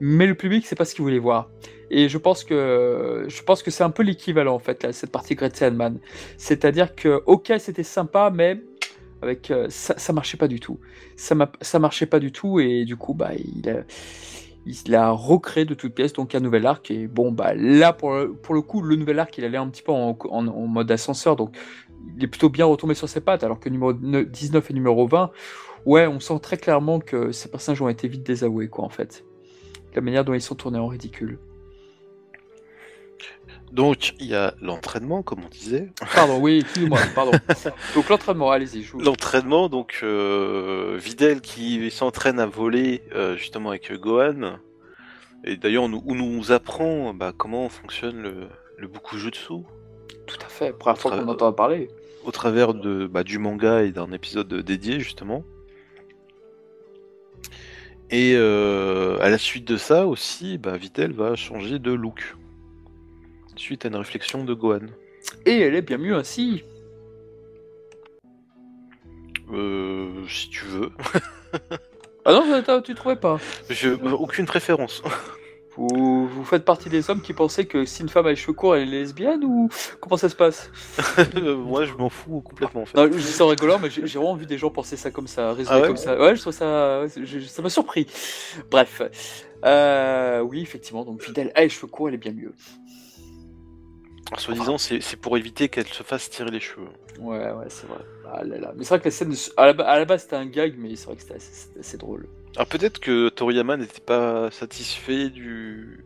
Mais 0.00 0.26
le 0.26 0.34
public, 0.34 0.66
c'est 0.66 0.76
pas 0.76 0.84
ce 0.84 0.94
qu'il 0.94 1.02
voulait 1.02 1.18
voir. 1.18 1.48
Et 1.90 2.10
je 2.10 2.18
pense 2.18 2.44
que 2.44 3.24
je 3.26 3.42
pense 3.42 3.62
que 3.62 3.70
c'est 3.70 3.84
un 3.84 3.90
peu 3.90 4.02
l'équivalent 4.02 4.54
en 4.54 4.60
fait 4.60 4.82
là, 4.82 4.92
cette 4.92 5.10
partie 5.10 5.34
Great 5.34 5.56
Sandman. 5.56 5.98
C'est-à-dire 6.36 6.94
que 6.94 7.22
ok, 7.26 7.52
c'était 7.58 7.82
sympa, 7.82 8.30
mais 8.32 8.60
avec 9.22 9.50
euh, 9.50 9.66
ça, 9.68 10.12
marchait 10.12 10.36
pas 10.36 10.48
du 10.48 10.60
tout. 10.60 10.78
Ça, 11.16 11.34
ça 11.60 11.78
marchait 11.78 12.06
pas 12.06 12.18
du 12.20 12.32
tout 12.32 12.60
et 12.60 12.84
du 12.84 12.96
coup 12.96 13.14
bah 13.14 13.30
il 13.34 13.68
a, 13.68 13.82
il 14.66 14.96
recréé 14.96 15.64
de 15.64 15.74
toutes 15.74 15.94
pièces 15.94 16.12
donc 16.12 16.34
un 16.34 16.40
nouvel 16.40 16.66
arc 16.66 16.90
et 16.90 17.06
bon 17.06 17.32
bah 17.32 17.54
là 17.54 17.92
pour 17.92 18.12
le, 18.14 18.32
pour 18.32 18.54
le 18.54 18.62
coup 18.62 18.82
le 18.82 18.96
nouvel 18.96 19.18
arc 19.18 19.36
il 19.38 19.44
allait 19.44 19.58
un 19.58 19.68
petit 19.68 19.82
peu 19.82 19.92
en, 19.92 20.16
en- 20.30 20.46
en 20.48 20.66
mode 20.66 20.90
ascenseur 20.90 21.36
donc 21.36 21.56
il 22.16 22.24
est 22.24 22.28
plutôt 22.28 22.48
bien 22.48 22.64
retombé 22.66 22.94
sur 22.94 23.08
ses 23.08 23.20
pattes 23.20 23.42
alors 23.44 23.60
que 23.60 23.68
numéro 23.68 23.92
19 23.92 24.70
et 24.70 24.74
numéro 24.74 25.06
20 25.06 25.30
ouais 25.86 26.06
on 26.06 26.20
sent 26.20 26.38
très 26.42 26.56
clairement 26.56 27.00
que 27.00 27.32
ces 27.32 27.50
personnages 27.50 27.80
ont 27.82 27.88
été 27.88 28.06
vite 28.08 28.22
désavoués 28.22 28.68
quoi 28.68 28.84
en 28.84 28.90
fait 28.90 29.24
la 29.94 30.00
manière 30.02 30.24
dont 30.24 30.34
ils 30.34 30.40
sont 30.42 30.54
tournés 30.54 30.78
en 30.78 30.86
ridicule 30.86 31.38
Donc, 33.72 34.14
il 34.18 34.26
y 34.26 34.34
a 34.34 34.54
l'entraînement, 34.60 35.22
comme 35.22 35.40
on 35.44 35.48
disait. 35.48 35.92
pardon 36.14 36.38
oui 36.40 36.60
excusez-moi 36.60 36.98
pardon 37.14 37.32
donc 37.94 38.08
l'entraînement 38.08 38.50
allez-y 38.50 38.82
je 38.82 38.92
vous... 38.92 39.00
L'entraînement, 39.00 39.68
donc, 39.68 40.00
euh, 40.02 40.96
Videl 41.00 41.40
qui 41.40 41.90
s'entraîne 41.90 42.40
à 42.40 42.46
voler, 42.46 43.02
euh, 43.14 43.36
justement, 43.36 43.70
avec 43.70 43.92
Gohan. 43.92 44.58
Et 45.44 45.56
d'ailleurs, 45.56 45.84
on 45.84 45.88
nous, 45.88 46.02
on 46.06 46.14
nous 46.14 46.52
apprend 46.52 47.14
bah, 47.14 47.32
comment 47.36 47.68
fonctionne 47.68 48.20
le, 48.22 48.48
le 48.76 48.88
Bukujutsu. 48.88 49.54
tout 50.26 50.36
à 50.44 50.48
fait 50.48 50.72
première 50.72 50.98
fois 50.98 51.12
qu'on 51.12 51.28
entend 51.28 51.52
parler 51.52 51.88
au 52.24 52.30
travers 52.30 52.74
de, 52.74 53.06
bah, 53.06 53.24
du 53.24 53.38
manga 53.38 53.82
et 53.82 53.92
d'un 53.92 54.12
épisode 54.12 54.52
dédié 54.52 55.00
justement. 55.00 55.44
Et 58.10 58.34
euh, 58.34 59.18
à 59.20 59.28
la 59.28 59.38
suite 59.38 59.66
de 59.66 59.76
ça 59.76 60.06
aussi, 60.06 60.58
bah, 60.58 60.76
Vitel 60.76 61.12
va 61.12 61.36
changer 61.36 61.78
de 61.78 61.92
look. 61.92 62.36
Suite 63.60 63.84
à 63.84 63.88
une 63.88 63.96
réflexion 63.96 64.42
de 64.42 64.54
Gohan. 64.54 64.86
et 65.44 65.60
elle 65.60 65.74
est 65.74 65.82
bien 65.82 65.98
mieux 65.98 66.14
ainsi 66.16 66.64
Euh, 69.52 70.08
si 70.28 70.48
tu 70.48 70.64
veux. 70.64 70.90
ah 72.24 72.32
non 72.32 72.80
tu 72.82 72.94
trouvais 72.94 73.16
pas 73.16 73.38
Je, 73.68 73.90
aucune 74.12 74.46
préférence. 74.46 75.02
Vous, 75.76 76.26
vous 76.26 76.44
faites 76.44 76.64
partie 76.64 76.88
des 76.88 77.10
hommes 77.10 77.20
qui 77.22 77.32
pensaient 77.32 77.64
que 77.64 77.84
si 77.84 78.02
une 78.02 78.08
femme 78.08 78.26
a 78.26 78.30
les 78.30 78.36
cheveux 78.36 78.52
courts, 78.54 78.76
elle 78.76 78.88
est 78.88 79.00
lesbienne 79.00 79.44
ou 79.44 79.68
comment 80.00 80.16
ça 80.16 80.28
se 80.28 80.34
passe? 80.34 80.70
Moi 81.42 81.84
je 81.84 81.94
m'en 81.94 82.08
fous 82.08 82.40
complètement 82.40 82.82
en 82.82 82.86
fait. 82.86 82.96
Non, 82.98 83.04
je 83.10 83.16
dis 83.16 83.22
ça 83.22 83.44
en 83.44 83.48
rigolant, 83.48 83.78
mais 83.78 83.88
j'ai 83.88 84.02
vraiment 84.02 84.34
vu 84.34 84.46
des 84.46 84.58
gens 84.58 84.70
penser 84.70 84.96
ça 84.96 85.10
comme 85.10 85.28
ça, 85.28 85.52
raisonner 85.52 85.78
Ah 85.78 85.80
ouais 85.82 85.86
comme 85.86 85.96
ça. 85.96 86.18
Ouais, 86.18 86.34
je 86.34 86.40
trouve 86.40 86.52
ça, 86.52 87.06
je- 87.06 87.40
ça 87.40 87.62
m'a 87.62 87.70
surpris. 87.70 88.06
Bref, 88.70 89.00
Euh, 89.64 90.40
oui, 90.40 90.60
effectivement, 90.62 91.04
donc 91.04 91.22
Fidèle 91.22 91.52
a 91.54 91.62
les 91.62 91.68
cheveux 91.68 91.86
courts, 91.86 92.08
elle 92.08 92.14
est 92.14 92.18
bien 92.18 92.32
mieux. 92.32 92.52
Soi-disant 94.38 94.78
c'est 94.78 95.16
pour 95.16 95.36
éviter 95.36 95.68
qu'elle 95.68 95.86
se 95.88 96.02
fasse 96.02 96.30
tirer 96.30 96.50
les 96.50 96.60
cheveux. 96.60 96.88
Ouais, 97.18 97.38
ouais, 97.52 97.66
c'est 97.68 97.86
vrai. 97.86 98.00
Ah 98.32 98.44
là 98.44 98.58
là. 98.58 98.72
Mais 98.76 98.84
c'est 98.84 98.90
vrai 98.90 99.00
que 99.00 99.04
la 99.06 99.10
scène, 99.10 99.34
à 99.56 99.66
la, 99.66 99.72
ba- 99.72 99.84
à 99.88 99.98
la 99.98 100.04
base 100.04 100.22
c'était 100.22 100.36
un 100.36 100.46
gag, 100.46 100.74
mais 100.78 100.94
c'est 100.96 101.06
vrai 101.06 101.16
que 101.16 101.22
c'était 101.22 101.34
assez, 101.80 101.96
drôle. 101.96 102.28
Alors 102.56 102.68
peut-être 102.68 103.00
que 103.00 103.28
Toriyama 103.28 103.76
n'était 103.76 104.00
pas 104.00 104.50
satisfait 104.50 105.30
du, 105.30 106.04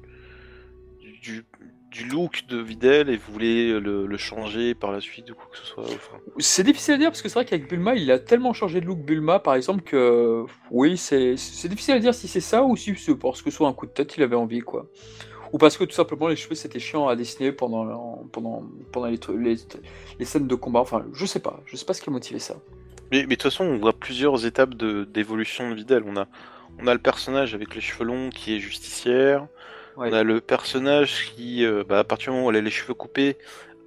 du, 1.23 1.45
du 1.91 2.05
look 2.09 2.45
de 2.49 2.59
Videl 2.59 3.09
et 3.09 3.17
voulait 3.17 3.79
le, 3.79 4.07
le 4.07 4.17
changer 4.17 4.75
par 4.75 4.91
la 4.91 5.01
suite 5.01 5.31
ou 5.31 5.35
quoi 5.35 5.47
que 5.53 5.59
ce 5.59 5.67
soit. 5.67 5.85
Enfin, 5.85 6.19
C'est 6.39 6.65
difficile 6.65 6.95
à 6.95 6.99
dire 6.99 7.11
parce 7.11 7.23
que 7.23 7.29
c'est 7.29 7.35
vrai 7.35 7.45
qu'avec 7.45 7.69
Bulma, 7.69 7.95
il 7.95 8.11
a 8.11 8.19
tellement 8.19 8.53
changé 8.53 8.81
de 8.81 8.87
look 8.87 8.99
Bulma, 8.99 9.39
par 9.39 9.55
exemple, 9.55 9.83
que 9.83 10.45
oui, 10.71 10.97
c'est 10.97 11.37
c'est 11.37 11.69
difficile 11.69 11.95
à 11.95 11.99
dire 12.01 12.15
si 12.15 12.27
c'est 12.27 12.41
ça 12.41 12.65
ou 12.65 12.77
si 12.77 12.95
c'est 12.97 13.15
parce 13.15 13.43
que 13.43 13.51
soit 13.51 13.69
un 13.69 13.73
coup 13.75 13.87
de 13.87 13.93
tête, 13.93 14.17
il 14.17 14.23
avait 14.23 14.37
envie, 14.37 14.61
quoi. 14.61 14.89
Ou 15.55 15.57
parce 15.57 15.77
que 15.77 15.85
tout 15.85 15.95
simplement 15.95 16.27
les 16.27 16.35
cheveux 16.35 16.57
c'était 16.57 16.81
chiant 16.81 17.07
à 17.07 17.15
dessiner 17.15 17.53
pendant, 17.53 18.27
pendant, 18.33 18.65
pendant 18.91 19.07
les, 19.07 19.21
les, 19.39 19.57
les 20.19 20.25
scènes 20.25 20.49
de 20.49 20.55
combat. 20.57 20.81
Enfin, 20.81 21.07
je 21.13 21.25
sais 21.27 21.39
pas, 21.39 21.61
je 21.67 21.77
sais 21.77 21.85
pas 21.85 21.95
ce 21.95 22.03
qui 22.03 22.11
a 22.11 22.13
motivé 22.13 22.41
ça. 22.41 22.57
Mais, 23.13 23.21
mais 23.21 23.23
de 23.23 23.29
toute 23.35 23.43
façon, 23.45 23.65
on 23.65 23.79
voit 23.79 23.93
plusieurs 23.93 24.47
étapes 24.47 24.75
de- 24.75 25.05
d'évolution 25.05 25.71
de, 25.71 25.77
Videl. 25.77 26.03
On 26.09 26.17
a, 26.17 26.27
on 26.81 26.89
a 26.89 26.93
le 26.93 26.99
personnage 26.99 27.55
avec 27.55 27.73
les 27.77 27.81
cheveux 27.81 28.05
longs 28.05 28.31
qui 28.31 28.57
est 28.57 28.59
justicière. 28.59 29.47
Ouais. 29.97 30.09
On 30.11 30.13
a 30.13 30.25
le 30.25 30.41
personnage 30.41 31.31
qui, 31.37 31.65
euh, 31.65 31.85
bah, 31.89 32.01
à 32.01 32.05
partir 32.05 32.33
du 32.33 32.39
moment 32.39 32.49
où 32.49 32.51
elle 32.51 32.57
a 32.57 32.61
les 32.61 32.73
cheveux 32.73 32.95
coupés, 32.95 33.37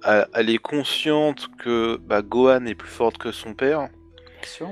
elle 0.04 0.48
est 0.48 0.56
consciente 0.56 1.48
que 1.62 1.98
bah, 1.98 2.22
Gohan 2.22 2.64
est 2.64 2.76
plus 2.76 2.88
forte 2.88 3.18
que 3.18 3.30
son 3.30 3.52
père. 3.52 3.90
Bien 4.40 4.50
sûr. 4.50 4.70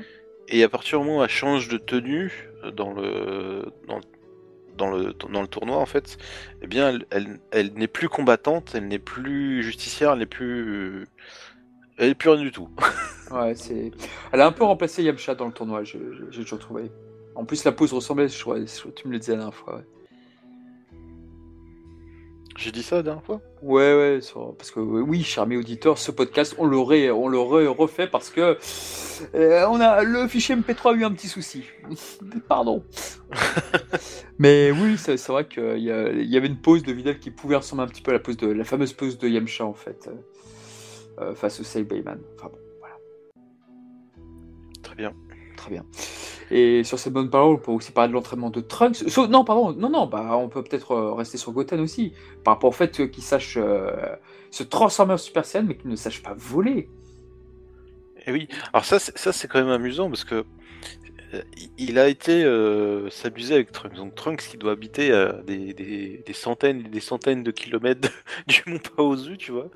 Et 0.48 0.62
à 0.62 0.70
partir 0.70 0.98
du 0.98 1.04
moment 1.04 1.18
où 1.18 1.22
elle 1.24 1.28
change 1.28 1.68
de 1.68 1.76
tenue 1.76 2.48
dans 2.74 2.94
le 2.94 3.70
dans, 3.86 4.00
dans 4.76 4.90
le 4.90 5.12
dans 5.12 5.42
le 5.42 5.48
tournoi 5.48 5.76
en 5.76 5.86
fait, 5.86 6.18
eh 6.62 6.66
bien 6.66 6.90
elle, 6.90 7.06
elle, 7.10 7.40
elle 7.50 7.72
n'est 7.74 7.88
plus 7.88 8.08
combattante, 8.08 8.72
elle 8.74 8.88
n'est 8.88 8.98
plus 8.98 9.62
justicière, 9.62 10.12
elle 10.12 10.20
n'est 10.20 10.26
plus 10.26 11.06
elle 11.98 12.10
est 12.10 12.14
plus 12.14 12.30
rien 12.30 12.42
du 12.42 12.52
tout. 12.52 12.68
Ouais, 13.30 13.56
c'est. 13.56 13.90
Elle 14.30 14.40
a 14.40 14.46
un 14.46 14.52
peu 14.52 14.62
remplacé 14.62 15.02
Yamcha 15.02 15.34
dans 15.34 15.46
le 15.46 15.52
tournoi, 15.52 15.82
j'ai 15.82 15.98
toujours 16.30 16.60
trouvé. 16.60 16.92
En 17.34 17.44
plus, 17.44 17.64
la 17.64 17.72
pose 17.72 17.92
ressemblait, 17.92 18.28
je 18.28 18.40
crois, 18.40 18.56
tu 18.94 19.08
me 19.08 19.12
le 19.12 19.18
disais 19.18 19.32
la 19.32 19.38
dernière 19.38 19.54
fois. 19.54 19.76
Ouais, 19.76 19.84
J'ai 22.58 22.72
dit 22.72 22.82
ça 22.82 22.96
la 22.96 23.02
dernière 23.02 23.22
fois 23.22 23.40
ouais, 23.62 23.94
ouais, 23.94 24.18
sur- 24.22 24.54
parce 24.56 24.70
que 24.70 24.80
oui, 24.80 25.22
cher 25.22 25.42
ami 25.42 25.56
auditeur, 25.56 25.98
ce 25.98 26.10
podcast, 26.10 26.54
on 26.58 26.66
l'aurait, 26.66 27.10
on 27.10 27.28
l'aurait 27.28 27.66
refait 27.66 28.06
parce 28.06 28.30
que 28.30 28.56
euh, 29.34 29.66
on 29.68 29.78
a 29.80 30.02
le 30.02 30.26
fichier 30.26 30.56
MP3 30.56 30.90
a 30.90 30.94
eu 30.94 31.04
un 31.04 31.12
petit 31.12 31.28
souci. 31.28 31.64
Pardon. 32.48 32.82
Mais 34.38 34.70
oui, 34.70 34.96
c'est 34.96 35.16
c'est 35.18 35.32
vrai 35.32 35.46
qu'il 35.46 35.78
y, 35.78 35.90
a- 35.90 36.10
il 36.10 36.24
y 36.30 36.36
avait 36.36 36.46
une 36.46 36.56
pose 36.60 36.82
de 36.82 36.92
Vidal 36.92 37.18
qui 37.18 37.30
pouvait 37.30 37.56
ressembler 37.56 37.84
un 37.84 37.88
petit 37.88 38.02
peu 38.02 38.10
à 38.10 38.14
la 38.14 38.20
pose 38.20 38.36
de 38.38 38.46
la 38.48 38.64
fameuse 38.64 38.92
pose 38.94 39.18
de 39.18 39.28
Yamcha 39.28 39.64
en 39.64 39.74
fait, 39.74 40.08
euh, 40.08 41.22
euh, 41.22 41.34
face 41.34 41.60
au 41.60 41.62
Saibayman. 41.64 42.18
Enfin 42.36 42.48
bon, 42.48 42.58
voilà. 42.80 42.96
Très 44.82 44.94
bien. 44.94 45.12
Très 45.56 45.70
bien. 45.70 45.84
Et 46.50 46.84
sur 46.84 46.98
cette 46.98 47.12
bonne 47.12 47.30
parole, 47.30 47.54
on 47.56 47.58
peut 47.58 47.72
aussi 47.72 47.90
parler 47.92 48.08
de 48.08 48.14
l'entraînement 48.14 48.50
de 48.50 48.60
Trunks. 48.60 49.08
So- 49.08 49.26
non, 49.26 49.44
pardon, 49.44 49.72
non, 49.72 49.90
non, 49.90 50.06
bah, 50.06 50.36
on 50.36 50.48
peut 50.48 50.62
peut-être 50.62 50.92
euh, 50.92 51.12
rester 51.14 51.38
sur 51.38 51.52
Goten 51.52 51.80
aussi, 51.80 52.12
par 52.44 52.54
rapport 52.54 52.70
au 52.70 52.72
fait 52.72 53.10
qu'il 53.10 53.22
sache 53.24 53.56
euh, 53.56 53.90
se 54.50 54.62
transformer 54.62 55.14
en 55.14 55.18
Super 55.18 55.44
Saiyan, 55.44 55.64
mais 55.66 55.76
qu'il 55.76 55.90
ne 55.90 55.96
sache 55.96 56.22
pas 56.22 56.34
voler. 56.36 56.88
Et 58.26 58.32
oui, 58.32 58.48
alors 58.72 58.84
ça, 58.84 58.98
c'est- 58.98 59.16
ça 59.16 59.32
c'est 59.32 59.48
quand 59.48 59.58
même 59.60 59.70
amusant 59.70 60.08
parce 60.08 60.24
que 60.24 60.44
euh, 61.34 61.42
il 61.78 61.98
a 61.98 62.08
été 62.08 62.44
euh, 62.44 63.10
s'abuser 63.10 63.54
avec 63.54 63.72
Trunks. 63.72 63.94
Donc 63.94 64.14
Trunks 64.14 64.42
qui 64.48 64.56
doit 64.56 64.72
habiter 64.72 65.12
à 65.12 65.32
des, 65.32 65.74
des- 65.74 66.22
des 66.24 66.32
centaines 66.32 66.80
et 66.86 66.88
des 66.88 67.00
centaines 67.00 67.42
de 67.42 67.50
kilomètres 67.50 68.08
du 68.46 68.62
mont 68.66 68.78
Paozu, 68.96 69.36
tu 69.36 69.50
vois. 69.52 69.68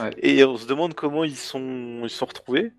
Ouais. 0.00 0.10
Et 0.22 0.44
on 0.44 0.56
se 0.56 0.66
demande 0.66 0.94
comment 0.94 1.24
ils 1.24 1.36
sont 1.36 2.00
ils 2.04 2.10
sont 2.10 2.26
retrouvés. 2.26 2.72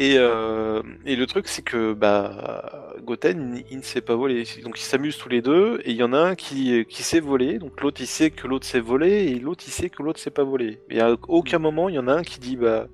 Et, 0.00 0.14
euh, 0.16 0.82
et 1.04 1.14
le 1.14 1.26
truc 1.26 1.46
c'est 1.46 1.60
que 1.60 1.92
bah 1.92 2.94
Goten 3.02 3.62
il, 3.70 3.76
ne 3.76 3.82
sait 3.82 4.00
pas 4.00 4.16
voler. 4.16 4.44
Donc 4.64 4.80
ils 4.80 4.84
s'amusent 4.84 5.18
tous 5.18 5.28
les 5.28 5.42
deux 5.42 5.80
et 5.84 5.90
il 5.90 5.96
y 5.96 6.02
en 6.02 6.14
a 6.14 6.18
un 6.18 6.34
qui, 6.34 6.86
qui 6.86 7.02
sait 7.02 7.20
voler. 7.20 7.58
Donc 7.58 7.78
l'autre 7.82 8.00
il 8.00 8.06
sait 8.06 8.30
que 8.30 8.46
l'autre 8.48 8.66
sait 8.66 8.80
voler 8.80 9.24
et 9.26 9.38
l'autre 9.38 9.62
il 9.66 9.70
sait 9.70 9.90
que 9.90 10.02
l'autre 10.02 10.18
sait 10.18 10.30
pas 10.30 10.42
voler. 10.42 10.80
Et 10.88 11.00
à 11.00 11.14
aucun 11.28 11.58
moment 11.58 11.90
il 11.90 11.96
y 11.96 11.98
en 11.98 12.08
a 12.08 12.14
un 12.14 12.22
qui 12.22 12.40
dit 12.40 12.56
bah 12.56 12.88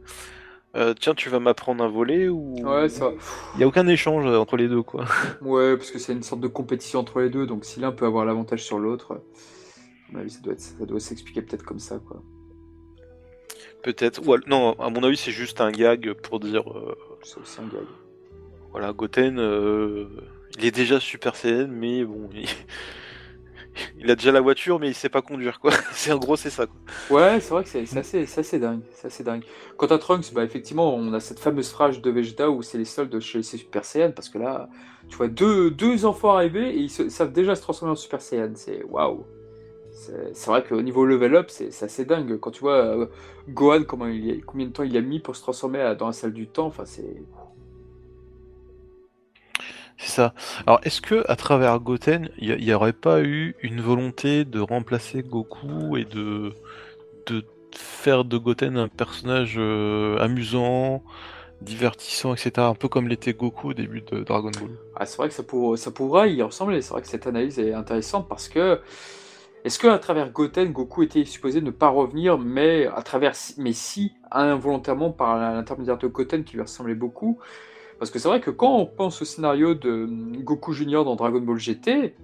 euh, 0.75 0.95
tiens, 0.99 1.15
tu 1.15 1.31
vas 1.31 1.39
m'apprendre 1.39 1.83
à 1.85 1.89
voler 1.89 2.29
ou. 2.29 2.57
Ouais, 2.63 2.89
ça. 2.89 3.11
Il 3.55 3.59
n'y 3.59 3.65
a 3.65 3.67
aucun 3.67 3.87
échange 3.87 4.27
entre 4.27 4.57
les 4.57 4.69
deux, 4.69 4.83
quoi. 4.83 5.07
Ouais, 5.41 5.77
parce 5.77 5.91
que 5.91 5.99
c'est 5.99 6.13
une 6.13 6.23
sorte 6.23 6.43
de 6.43 6.49
compétition 6.49 7.01
entre 7.01 7.21
les 7.21 7.31
deux, 7.31 7.47
donc 7.47 7.65
si 7.65 7.81
l'un 7.81 7.93
peut 7.93 8.05
avoir 8.05 8.27
l'avantage 8.27 8.63
sur 8.63 8.79
l'autre, 8.79 9.13
à 9.15 10.13
mon 10.13 10.19
avis, 10.21 10.31
ça 10.31 10.41
doit, 10.41 10.53
être- 10.53 10.61
ça 10.61 10.85
doit 10.85 11.01
s'expliquer 11.01 11.41
peut-être 11.41 11.65
comme 11.65 11.79
ça, 11.79 11.99
quoi. 11.99 12.23
Peut-être. 13.87 14.27
Ou 14.27 14.37
non, 14.49 14.73
à 14.81 14.91
mon 14.91 15.05
avis, 15.05 15.17
c'est 15.17 15.31
juste 15.31 15.61
un 15.61 15.71
gag 15.71 16.13
pour 16.15 16.41
dire 16.41 16.69
euh, 16.77 16.97
C'est 17.23 17.39
aussi 17.39 17.61
un 17.61 17.69
gag. 17.69 17.87
voilà, 18.73 18.93
Goten, 18.93 19.39
euh, 19.39 20.07
il 20.59 20.65
est 20.65 20.73
déjà 20.75 20.99
Super 20.99 21.37
Saiyan, 21.37 21.69
mais 21.71 22.05
bon, 22.05 22.29
il... 22.35 22.49
il 24.01 24.11
a 24.11 24.17
déjà 24.17 24.33
la 24.33 24.41
voiture, 24.41 24.81
mais 24.81 24.89
il 24.89 24.95
sait 24.95 25.09
pas 25.09 25.23
conduire, 25.23 25.61
quoi. 25.61 25.71
c'est 25.93 26.11
en 26.11 26.19
gros, 26.19 26.35
c'est 26.35 26.51
ça, 26.51 26.67
quoi. 26.67 26.77
Ouais, 27.17 27.39
c'est 27.39 27.51
vrai 27.51 27.63
que 27.63 27.69
c'est 27.69 27.79
assez, 27.97 28.59
dingue. 28.59 28.81
C'est 28.93 29.07
assez 29.07 29.23
dingue. 29.23 29.45
Quant 29.77 29.87
à 29.87 29.99
Trunks, 29.99 30.33
bah, 30.35 30.43
effectivement, 30.43 30.93
on 30.93 31.13
a 31.13 31.21
cette 31.21 31.39
fameuse 31.39 31.71
phrase 31.71 32.01
de 32.01 32.11
Vegeta 32.11 32.51
où 32.51 32.63
c'est 32.63 32.79
les 32.79 32.85
soldes 32.85 33.21
chez 33.21 33.39
les 33.39 33.45
Super 33.45 33.85
Saiyan, 33.85 34.11
parce 34.11 34.29
que 34.29 34.39
là, 34.39 34.69
tu 35.09 35.17
vois 35.17 35.29
deux, 35.29 35.71
deux 35.71 36.05
enfants 36.07 36.35
arriver 36.35 36.71
et 36.71 36.79
ils 36.81 36.91
se- 36.91 37.09
savent 37.09 37.33
déjà 37.33 37.55
se 37.55 37.63
transformer 37.63 37.93
en 37.93 37.97
Super 37.97 38.21
Saiyan. 38.21 38.51
C'est 38.57 38.83
waouh! 38.83 39.25
C'est 40.35 40.47
vrai 40.51 40.63
qu'au 40.63 40.83
niveau 40.83 41.05
level 41.07 41.35
up, 41.37 41.47
c'est 41.51 41.69
assez 41.83 42.05
dingue. 42.05 42.39
Quand 42.39 42.51
tu 42.51 42.61
vois 42.61 42.75
euh, 42.85 43.07
Gohan, 43.49 43.85
comment 43.85 44.07
il 44.07 44.31
a- 44.31 44.41
combien 44.47 44.67
de 44.67 44.73
temps 44.73 44.83
il 44.83 44.97
a 44.97 45.01
mis 45.01 45.21
pour 45.21 45.35
se 45.37 45.43
transformer 45.43 45.81
à- 45.81 45.95
dans 45.95 46.07
la 46.09 46.13
salle 46.13 46.33
du 46.35 46.49
temps, 46.49 46.67
enfin, 46.67 46.85
c'est. 46.85 47.17
C'est 49.99 50.11
ça. 50.11 50.35
Alors, 50.67 50.81
est-ce 50.83 51.01
que 51.01 51.25
à 51.31 51.37
travers 51.37 51.79
Goten, 51.81 52.29
il 52.39 52.57
n'y 52.57 52.73
aurait 52.73 52.93
pas 52.93 53.23
eu 53.23 53.57
une 53.63 53.81
volonté 53.81 54.45
de 54.45 54.61
remplacer 54.61 55.23
Goku 55.23 55.97
et 55.97 56.05
de, 56.05 56.53
de 57.27 57.45
faire 57.77 58.25
de 58.25 58.39
Goten 58.39 58.79
un 58.79 58.89
personnage 58.89 59.57
euh, 59.59 60.19
amusant, 60.21 61.03
divertissant, 61.63 62.35
etc. 62.35 62.69
Un 62.69 62.75
peu 62.75 62.89
comme 62.89 63.09
l'était 63.09 63.35
Goku 63.35 63.71
au 63.71 63.75
début 63.75 64.03
de 64.03 64.25
Dragon 64.25 64.53
Ball? 64.53 64.71
Ah, 64.95 65.05
c'est 65.07 65.17
vrai 65.19 65.29
que 65.29 65.35
ça, 65.35 65.43
pour, 65.43 65.77
ça 65.79 65.91
pourrait 65.91 66.33
y 66.35 66.43
ressembler. 66.43 66.81
C'est 66.83 66.91
vrai 66.91 67.03
que 67.03 67.09
cette 67.09 67.27
analyse 67.27 67.59
est 67.59 67.75
intéressante 67.75 68.29
parce 68.29 68.49
que 68.49 68.81
est-ce 69.67 69.81
que 69.81 69.89
à 69.89 69.99
travers 69.99 70.31
Goten, 70.31 70.71
Goku 70.71 71.03
était 71.03 71.25
supposé 71.25 71.61
ne 71.61 71.73
pas 71.73 71.89
revenir, 71.89 72.39
mais 72.39 72.87
à 72.87 73.03
travers, 73.03 73.35
si 73.35 74.13
involontairement 74.31 75.11
par 75.11 75.37
l'intermédiaire 75.37 75.99
de 75.99 76.07
Goten 76.07 76.45
qui 76.45 76.55
lui 76.55 76.63
ressemblait 76.63 76.95
beaucoup? 76.95 77.41
Parce 77.99 78.13
que 78.13 78.21
c'est 78.21 78.29
vrai 78.29 78.41
que 78.41 78.53
quand 78.53 78.77
on 78.77 78.87
pense 78.87 79.21
au 79.23 79.25
scénario 79.25 79.75
de 79.75 80.05
hum, 80.05 80.37
Goku 80.37 80.73
Junior 80.73 81.05
dans 81.05 81.17
Dragon 81.17 81.41
Ball 81.41 81.59
GT, 81.59 82.15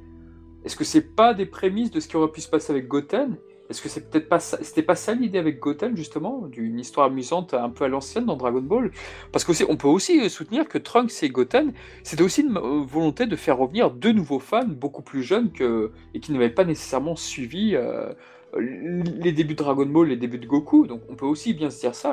est-ce 0.65 0.77
que 0.77 0.85
c'est 0.85 1.17
pas 1.17 1.35
des 1.35 1.45
prémices 1.45 1.91
de 1.91 1.99
ce 1.99 2.07
qui 2.07 2.17
aurait 2.17 2.31
pu 2.31 2.41
se 2.41 2.49
passer 2.49 2.71
avec 2.71 2.87
Goten? 2.87 3.37
Est-ce 3.73 3.81
que 3.81 3.89
c'est 3.89 4.11
peut-être 4.11 4.29
pas 4.29 4.39
ça, 4.39 4.59
c'était 4.61 4.83
pas 4.83 4.97
ça 4.97 5.15
l'idée 5.15 5.39
avec 5.39 5.59
Goten 5.59 5.97
justement, 5.97 6.47
d'une 6.47 6.79
histoire 6.79 7.07
amusante 7.07 7.55
un 7.55 7.71
peu 7.71 7.85
à 7.85 7.89
l'ancienne 7.89 8.27
dans 8.27 8.37
Dragon 8.37 8.61
Ball? 8.61 8.91
Parce 9.33 9.45
qu'on 9.45 9.55
on 9.71 9.79
peut 9.79 9.89
aussi 9.89 10.21
euh, 10.21 10.29
soutenir 10.29 10.69
que 10.69 10.77
Trunks 10.77 11.23
et 11.23 11.31
Goten 11.31 11.73
c'était 12.03 12.23
aussi 12.23 12.43
une 12.43 12.59
euh, 12.59 12.83
volonté 12.85 13.25
de 13.25 13.35
faire 13.35 13.57
revenir 13.57 13.91
deux 13.91 14.13
nouveaux 14.13 14.41
fans 14.41 14.67
beaucoup 14.67 15.01
plus 15.01 15.23
jeunes 15.23 15.53
que, 15.53 15.91
et 16.13 16.21
qui 16.21 16.33
n'avaient 16.33 16.51
pas 16.51 16.67
nécessairement 16.67 17.17
suivi 17.17 17.75
euh, 17.75 18.13
les 18.59 19.33
débuts 19.33 19.55
de 19.55 19.63
Dragon 19.63 19.87
Ball, 19.87 20.09
les 20.09 20.19
débuts 20.19 20.39
de 20.39 20.47
Goku. 20.47 20.87
Donc 20.87 21.01
on 21.09 21.15
peut 21.15 21.25
aussi 21.25 21.55
bien 21.55 21.71
se 21.71 21.81
dire 21.81 21.95
ça. 21.95 22.13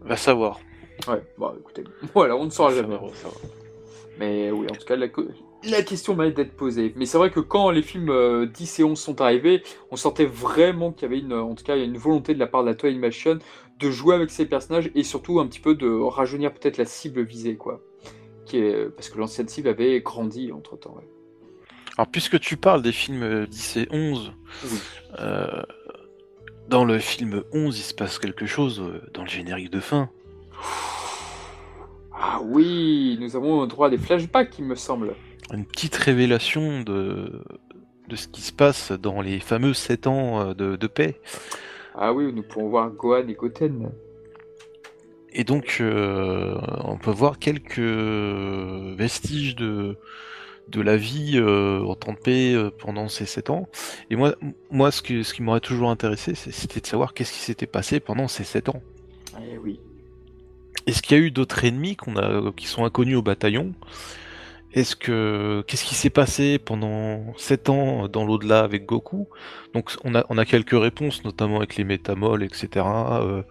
Va 0.00 0.16
savoir. 0.16 0.58
Ouais, 1.06 1.22
bon 1.38 1.52
écoutez, 1.60 1.84
voilà, 2.12 2.34
on 2.34 2.44
ne 2.44 2.50
saura 2.50 2.74
jamais. 2.74 2.96
va. 2.96 3.06
Mais 4.18 4.50
oui, 4.50 4.66
en 4.68 4.74
tout 4.74 4.84
cas, 4.84 4.96
la, 4.96 5.06
la 5.64 5.82
question 5.82 6.14
mérite 6.14 6.36
d'être 6.36 6.56
posée. 6.56 6.92
Mais 6.96 7.06
c'est 7.06 7.18
vrai 7.18 7.30
que 7.30 7.40
quand 7.40 7.70
les 7.70 7.82
films 7.82 8.10
euh, 8.10 8.46
10 8.46 8.80
et 8.80 8.84
11 8.84 8.98
sont 8.98 9.20
arrivés, 9.20 9.62
on 9.90 9.96
sentait 9.96 10.24
vraiment 10.26 10.92
qu'il 10.92 11.02
y 11.02 11.04
avait 11.06 11.18
une, 11.18 11.32
en 11.32 11.54
tout 11.54 11.64
cas, 11.64 11.76
une 11.76 11.98
volonté 11.98 12.34
de 12.34 12.38
la 12.38 12.46
part 12.46 12.62
de 12.62 12.68
la 12.68 12.74
Toy 12.74 12.90
Animation 12.90 13.38
de 13.80 13.90
jouer 13.90 14.14
avec 14.14 14.30
ces 14.30 14.46
personnages 14.46 14.90
et 14.94 15.02
surtout 15.04 15.40
un 15.40 15.46
petit 15.46 15.60
peu 15.60 15.74
de 15.74 15.88
rajeunir 15.88 16.52
peut-être 16.52 16.78
la 16.78 16.84
cible 16.84 17.22
visée, 17.22 17.56
quoi. 17.56 17.80
Qui 18.46 18.58
est, 18.58 18.88
parce 18.90 19.08
que 19.08 19.18
l'ancienne 19.18 19.48
cible 19.48 19.68
avait 19.68 20.00
grandi 20.00 20.52
entre 20.52 20.76
temps. 20.76 20.94
Ouais. 20.96 21.06
Alors, 21.96 22.08
puisque 22.08 22.38
tu 22.40 22.56
parles 22.56 22.82
des 22.82 22.92
films 22.92 23.22
euh, 23.22 23.46
10 23.46 23.76
et 23.78 23.88
11, 23.90 24.32
Oui. 24.64 24.78
euh, 25.20 25.62
dans 26.68 26.84
le 26.84 26.98
film 26.98 27.42
11, 27.52 27.78
il 27.78 27.82
se 27.82 27.94
passe 27.94 28.18
quelque 28.18 28.46
chose 28.46 28.80
euh, 28.80 29.02
dans 29.12 29.22
le 29.22 29.28
générique 29.28 29.70
de 29.70 29.80
fin. 29.80 30.08
Ah 32.12 32.40
oui, 32.42 33.16
nous 33.20 33.36
avons 33.36 33.66
droit 33.66 33.88
à 33.88 33.90
des 33.90 33.98
flashbacks, 33.98 34.58
il 34.58 34.64
me 34.64 34.74
semble. 34.74 35.14
Une 35.52 35.64
petite 35.64 35.96
révélation 35.96 36.82
de, 36.82 37.42
de 38.08 38.16
ce 38.16 38.28
qui 38.28 38.42
se 38.42 38.52
passe 38.52 38.92
dans 38.92 39.20
les 39.20 39.40
fameux 39.40 39.74
7 39.74 40.06
ans 40.06 40.40
euh, 40.40 40.54
de, 40.54 40.76
de 40.76 40.86
paix. 40.86 41.20
Ah 41.94 42.12
oui, 42.12 42.32
nous 42.32 42.42
pouvons 42.42 42.68
voir 42.68 42.90
Gohan 42.90 43.26
et 43.28 43.34
Goten. 43.34 43.90
Et 45.32 45.44
donc, 45.44 45.78
euh, 45.80 46.58
on 46.84 46.96
peut 46.96 47.10
voir 47.10 47.38
quelques 47.38 47.78
vestiges 47.78 49.56
de, 49.56 49.96
de 50.68 50.80
la 50.80 50.96
vie 50.96 51.32
euh, 51.36 51.82
en 51.84 51.94
temps 51.94 52.12
de 52.12 52.18
paix 52.18 52.54
euh, 52.54 52.70
pendant 52.70 53.08
ces 53.08 53.26
7 53.26 53.50
ans. 53.50 53.68
Et 54.10 54.16
moi, 54.16 54.34
moi 54.70 54.90
ce, 54.90 55.02
que, 55.02 55.22
ce 55.22 55.34
qui 55.34 55.42
m'aurait 55.42 55.60
toujours 55.60 55.90
intéressé, 55.90 56.34
c'était 56.34 56.80
de 56.80 56.86
savoir 56.86 57.14
qu'est-ce 57.14 57.32
qui 57.32 57.40
s'était 57.40 57.66
passé 57.66 58.00
pendant 58.00 58.28
ces 58.28 58.44
7 58.44 58.70
ans. 58.70 58.82
Eh 59.40 59.58
oui. 59.58 59.80
Est-ce 60.86 61.02
qu'il 61.02 61.18
y 61.18 61.20
a 61.20 61.22
eu 61.22 61.30
d'autres 61.30 61.64
ennemis 61.64 61.96
qu'on 61.96 62.16
a, 62.16 62.52
qui 62.52 62.66
sont 62.66 62.84
inconnus 62.84 63.16
au 63.16 63.22
bataillon? 63.22 63.74
Est-ce 64.72 64.96
que 64.96 65.64
qu'est-ce 65.66 65.84
qui 65.84 65.94
s'est 65.94 66.10
passé 66.10 66.58
pendant 66.58 67.32
7 67.38 67.70
ans 67.70 68.08
dans 68.08 68.24
l'au-delà 68.24 68.60
avec 68.60 68.84
Goku? 68.86 69.28
Donc 69.74 69.92
on 70.04 70.14
a, 70.14 70.24
on 70.28 70.36
a 70.38 70.44
quelques 70.44 70.78
réponses, 70.78 71.24
notamment 71.24 71.56
avec 71.56 71.76
les 71.76 71.84
métamoles, 71.84 72.42
etc. 72.42 72.84
Euh, 72.86 73.42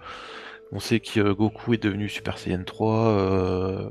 on 0.71 0.79
sait 0.79 0.99
que 0.99 1.19
euh, 1.19 1.33
Goku 1.33 1.73
est 1.73 1.83
devenu 1.83 2.07
Super 2.09 2.37
Saiyan 2.37 2.63
3, 2.63 2.93
euh, 3.07 3.89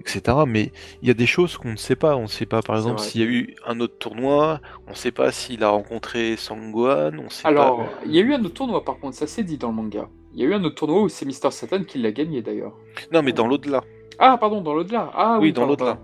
etc. 0.00 0.38
Mais 0.46 0.72
il 1.02 1.08
y 1.08 1.10
a 1.10 1.14
des 1.14 1.26
choses 1.26 1.56
qu'on 1.58 1.72
ne 1.72 1.76
sait 1.76 1.96
pas. 1.96 2.16
On 2.16 2.22
ne 2.22 2.26
sait 2.28 2.46
pas, 2.46 2.62
par 2.62 2.76
exemple, 2.76 3.00
s'il 3.00 3.20
y 3.20 3.24
a 3.24 3.26
eu 3.28 3.54
Un 3.66 3.80
autre 3.80 3.98
tournoi, 3.98 4.60
on 4.86 4.94
sait 4.94 5.12
pas 5.12 5.32
s'il 5.32 5.62
a 5.64 5.68
rencontré 5.68 6.36
Sangohan, 6.36 7.12
on 7.18 7.28
sait 7.28 7.46
Alors, 7.46 7.78
pas. 7.78 8.00
il 8.06 8.12
y 8.14 8.18
a 8.18 8.22
eu 8.22 8.32
un 8.34 8.42
autre 8.44 8.54
tournoi 8.54 8.84
par 8.84 8.98
contre, 8.98 9.16
ça 9.16 9.26
c'est 9.26 9.42
dit 9.44 9.58
dans 9.58 9.68
le 9.68 9.74
manga. 9.74 10.08
Il 10.34 10.40
y 10.40 10.44
a 10.44 10.46
eu 10.48 10.54
un 10.54 10.64
autre 10.64 10.76
tournoi 10.76 11.02
où 11.02 11.08
c'est 11.08 11.26
Mister 11.26 11.50
Satan 11.50 11.84
qui 11.84 11.98
l'a 11.98 12.12
gagné 12.12 12.42
d'ailleurs. 12.42 12.74
Non, 13.12 13.22
mais 13.22 13.32
dans 13.32 13.46
l'au-delà. 13.46 13.82
Ah, 14.18 14.36
pardon, 14.38 14.60
dans 14.60 14.74
l'au-delà. 14.74 15.10
Ah 15.14 15.38
oui, 15.40 15.48
Oui, 15.48 15.52
dans 15.52 15.66
l'au-delà. 15.66 15.98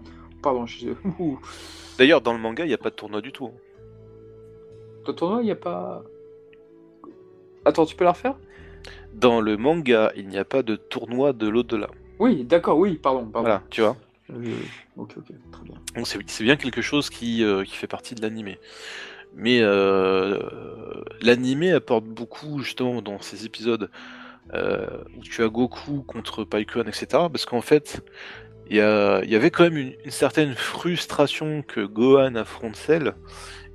Pardon, 0.44 0.66
je... 0.66 0.90
D'ailleurs, 1.98 2.20
dans 2.20 2.34
le 2.34 2.38
manga, 2.38 2.66
il 2.66 2.68
n'y 2.68 2.74
a 2.74 2.78
pas 2.78 2.90
de 2.90 2.94
tournoi 2.94 3.22
du 3.22 3.32
tout. 3.32 3.50
Dans 5.04 5.12
le 5.12 5.14
tournoi, 5.14 5.40
il 5.40 5.46
n'y 5.46 5.50
a 5.50 5.56
pas. 5.56 6.04
Attends, 7.64 7.86
tu 7.86 7.96
peux 7.96 8.04
la 8.04 8.12
refaire? 8.12 8.36
Dans 9.14 9.40
le 9.40 9.56
manga, 9.56 10.12
il 10.16 10.28
n'y 10.28 10.36
a 10.36 10.44
pas 10.44 10.62
de 10.62 10.76
tournoi 10.76 11.32
de 11.32 11.48
l'au-delà. 11.48 11.88
Oui, 12.18 12.44
d'accord, 12.44 12.76
oui, 12.76 12.96
pardon, 12.96 13.24
pardon. 13.24 13.48
Voilà, 13.48 13.62
tu 13.70 13.80
vois. 13.80 13.96
Oui, 14.28 14.48
oui, 14.48 14.68
ok, 14.98 15.14
ok, 15.16 15.32
très 15.50 15.64
bien. 15.64 15.74
Donc 15.96 16.06
c'est 16.06 16.18
c'est 16.26 16.44
bien 16.44 16.56
quelque 16.56 16.82
chose 16.82 17.08
qui, 17.08 17.42
euh, 17.42 17.64
qui 17.64 17.76
fait 17.76 17.86
partie 17.86 18.14
de 18.14 18.20
l'animé. 18.20 18.58
Mais 19.34 19.60
euh, 19.62 20.40
l'animé 21.22 21.72
apporte 21.72 22.04
beaucoup 22.04 22.58
justement 22.58 23.00
dans 23.00 23.18
ces 23.20 23.46
épisodes 23.46 23.90
euh, 24.52 24.86
où 25.16 25.22
tu 25.22 25.42
as 25.42 25.48
Goku 25.48 26.02
contre 26.02 26.44
Paikon, 26.44 26.82
etc. 26.82 27.06
Parce 27.10 27.46
qu'en 27.46 27.62
fait, 27.62 28.02
il 28.70 28.76
y, 28.76 28.80
avait 28.80 29.50
quand 29.50 29.64
même 29.64 29.76
une, 29.76 29.94
une 30.04 30.10
certaine 30.10 30.54
frustration 30.54 31.62
que 31.62 31.80
Gohan 31.80 32.34
affronte 32.34 32.76
Cell 32.76 33.14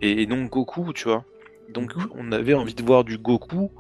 et, 0.02 0.24
et 0.24 0.26
non 0.26 0.46
Goku, 0.46 0.94
tu 0.94 1.08
vois. 1.08 1.26
Donc 1.70 1.96
Mhm. 1.96 2.08
on 2.16 2.32
avait 2.32 2.56
envie 2.56 2.74
de 2.74 2.84
voir 2.84 3.04
du 3.04 3.18
Goku, 3.18 3.72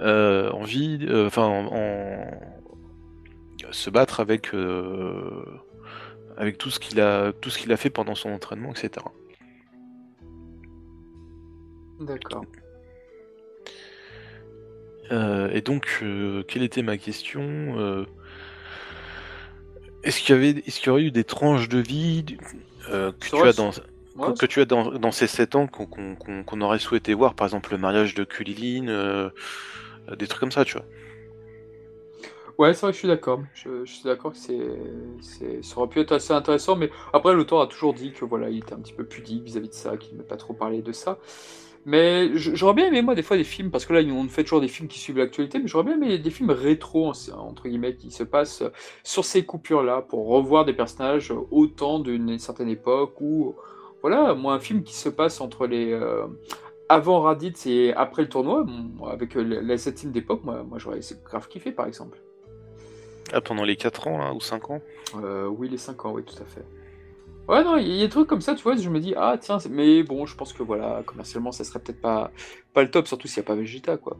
euh, 0.00 0.50
envie, 0.52 1.00
euh, 1.08 1.26
enfin, 1.26 1.44
en, 1.44 1.66
en- 1.66 2.40
se 3.70 3.90
battre 3.90 4.20
avec 4.20 4.54
euh, 4.54 5.44
avec 6.38 6.56
tout 6.56 6.70
ce 6.70 6.78
qu'il 6.78 7.00
a 7.00 7.32
tout 7.32 7.50
ce 7.50 7.58
qu'il 7.58 7.72
a 7.72 7.76
fait 7.76 7.90
pendant 7.90 8.14
son 8.14 8.30
entraînement, 8.30 8.70
etc. 8.70 9.04
D'accord. 12.00 12.44
Et 15.10 15.62
donc, 15.62 16.00
euh, 16.02 16.42
quelle 16.44 16.62
était 16.62 16.82
ma 16.82 16.96
question 16.98 18.06
Est-ce 20.08 20.20
qu'il 20.22 20.34
y 20.34 20.38
avait, 20.38 20.50
est-ce 20.66 20.80
qu'il 20.80 20.88
y 20.88 20.90
aurait 20.90 21.02
eu 21.04 21.10
des 21.12 21.24
tranches 21.24 21.68
de 21.68 21.78
vie 21.78 22.24
euh, 22.90 23.12
que, 23.20 23.28
tu 23.30 23.46
as 23.46 23.52
dans, 23.52 23.70
Ouais, 24.16 24.34
que 24.38 24.46
tu 24.46 24.60
as 24.60 24.64
dans, 24.64 24.92
dans 24.92 25.12
ces 25.12 25.26
7 25.28 25.54
ans 25.54 25.66
qu'on 25.68 25.86
qu'on- 25.86 26.16
qu'on- 26.16 26.44
qu'on 26.44 26.60
aurait 26.62 26.78
souhaité 26.80 27.14
voir, 27.14 27.34
par 27.34 27.46
exemple 27.46 27.72
le 27.72 27.78
mariage 27.78 28.14
de 28.14 28.24
Kulilin, 28.24 28.88
euh, 28.88 29.30
euh, 30.10 30.16
des 30.16 30.28
trucs 30.28 30.40
comme 30.40 30.52
ça, 30.52 30.64
tu 30.64 30.74
vois. 30.78 30.86
Ouais, 32.58 32.74
c'est 32.74 32.80
vrai 32.80 32.90
que 32.90 32.94
je 32.94 32.98
suis 32.98 33.08
d'accord. 33.08 33.40
Je, 33.54 33.84
je 33.84 33.92
suis 33.92 34.02
d'accord 34.04 34.32
que 34.32 34.38
c'est, 34.38 34.58
c'est, 35.20 35.62
ça 35.62 35.78
aurait 35.78 35.88
pu 35.88 36.00
être 36.00 36.12
assez 36.12 36.32
intéressant, 36.32 36.74
mais 36.74 36.90
après, 37.12 37.32
l'auteur 37.32 37.60
a 37.60 37.66
toujours 37.68 37.94
dit 37.94 38.12
que 38.12 38.24
voilà, 38.24 38.50
il 38.50 38.58
était 38.58 38.72
un 38.74 38.80
petit 38.80 38.92
peu 38.92 39.04
pudique 39.06 39.44
vis-à-vis 39.44 39.68
de 39.68 39.74
ça, 39.74 39.96
qu'il 39.96 40.12
n'aimait 40.16 40.26
pas 40.26 40.36
trop 40.36 40.54
parler 40.54 40.82
de 40.82 40.92
ça. 40.92 41.20
Mais 41.86 42.36
j'aurais 42.36 42.74
bien 42.74 42.86
aimé, 42.88 43.00
moi, 43.02 43.14
des 43.14 43.22
fois, 43.22 43.36
des 43.36 43.44
films, 43.44 43.70
parce 43.70 43.86
que 43.86 43.92
là, 43.94 44.00
on 44.12 44.28
fait 44.28 44.42
toujours 44.42 44.60
des 44.60 44.68
films 44.68 44.88
qui 44.88 44.98
suivent 44.98 45.18
l'actualité, 45.18 45.58
mais 45.58 45.68
j'aurais 45.68 45.84
bien 45.84 45.94
aimé 45.94 46.18
des 46.18 46.30
films 46.30 46.50
rétro, 46.50 47.08
en- 47.08 47.12
entre 47.38 47.68
guillemets, 47.68 47.94
qui 47.94 48.10
se 48.10 48.24
passent 48.24 48.62
sur 49.04 49.24
ces 49.24 49.44
coupures-là, 49.44 50.02
pour 50.02 50.26
revoir 50.26 50.64
des 50.64 50.74
personnages 50.74 51.32
autant 51.50 51.98
d'une 51.98 52.38
certaine 52.38 52.68
époque, 52.68 53.20
ou, 53.20 53.54
voilà, 54.02 54.34
moi, 54.34 54.54
un 54.54 54.60
film 54.60 54.82
qui 54.82 54.94
se 54.94 55.08
passe 55.08 55.40
entre 55.40 55.66
les. 55.66 55.92
euh, 55.92 56.26
avant 56.90 57.20
Raditz 57.20 57.66
et 57.66 57.92
après 57.94 58.22
le 58.22 58.28
tournoi, 58.30 58.64
bon, 58.66 59.06
avec 59.06 59.36
euh, 59.36 59.42
la 59.42 59.76
setting 59.76 60.10
d'époque, 60.10 60.42
moi, 60.44 60.62
moi 60.62 60.78
j'aurais 60.78 61.00
grave 61.24 61.46
kiffé, 61.48 61.70
par 61.70 61.86
exemple. 61.86 62.18
Ah, 63.32 63.42
pendant 63.42 63.64
les 63.64 63.76
4 63.76 64.08
ans, 64.08 64.18
là, 64.18 64.32
ou 64.32 64.40
5 64.40 64.70
ans? 64.70 64.80
Euh, 65.22 65.46
oui, 65.48 65.68
les 65.68 65.76
5 65.76 66.04
ans, 66.06 66.12
oui, 66.12 66.22
tout 66.24 66.42
à 66.42 66.46
fait. 66.46 66.64
Ouais, 67.48 67.64
non, 67.64 67.78
il 67.78 67.88
y 67.88 68.02
a 68.02 68.04
des 68.06 68.10
trucs 68.10 68.28
comme 68.28 68.42
ça, 68.42 68.54
tu 68.54 68.62
vois, 68.62 68.76
je 68.76 68.90
me 68.90 69.00
dis, 69.00 69.14
ah 69.16 69.38
tiens, 69.40 69.56
mais 69.70 70.02
bon, 70.02 70.26
je 70.26 70.36
pense 70.36 70.52
que 70.52 70.62
voilà, 70.62 71.02
commercialement, 71.06 71.50
ça 71.50 71.64
serait 71.64 71.78
peut-être 71.80 72.00
pas, 72.00 72.30
pas 72.74 72.82
le 72.82 72.90
top, 72.90 73.08
surtout 73.08 73.26
s'il 73.26 73.40
n'y 73.40 73.46
a 73.46 73.48
pas 73.48 73.54
Vegeta, 73.54 73.96
quoi. 73.96 74.18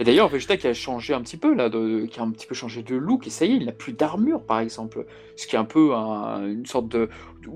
Et 0.00 0.04
d'ailleurs, 0.04 0.28
Vegeta 0.28 0.56
qui 0.56 0.66
a 0.68 0.74
changé 0.74 1.14
un 1.14 1.22
petit 1.22 1.36
peu, 1.38 1.54
là, 1.54 1.70
qui 1.70 2.20
a 2.20 2.22
un 2.22 2.30
petit 2.32 2.46
peu 2.46 2.54
changé 2.54 2.82
de 2.82 2.96
look, 2.96 3.26
et 3.26 3.30
ça 3.30 3.46
y 3.46 3.52
est, 3.52 3.56
il 3.56 3.66
n'a 3.66 3.72
plus 3.72 3.92
d'armure, 3.94 4.44
par 4.46 4.60
exemple. 4.60 5.06
Ce 5.36 5.46
qui 5.46 5.56
est 5.56 5.58
un 5.58 5.64
peu 5.64 5.94
un- 5.94 6.46
une 6.46 6.66
sorte 6.66 6.88
de. 6.88 7.10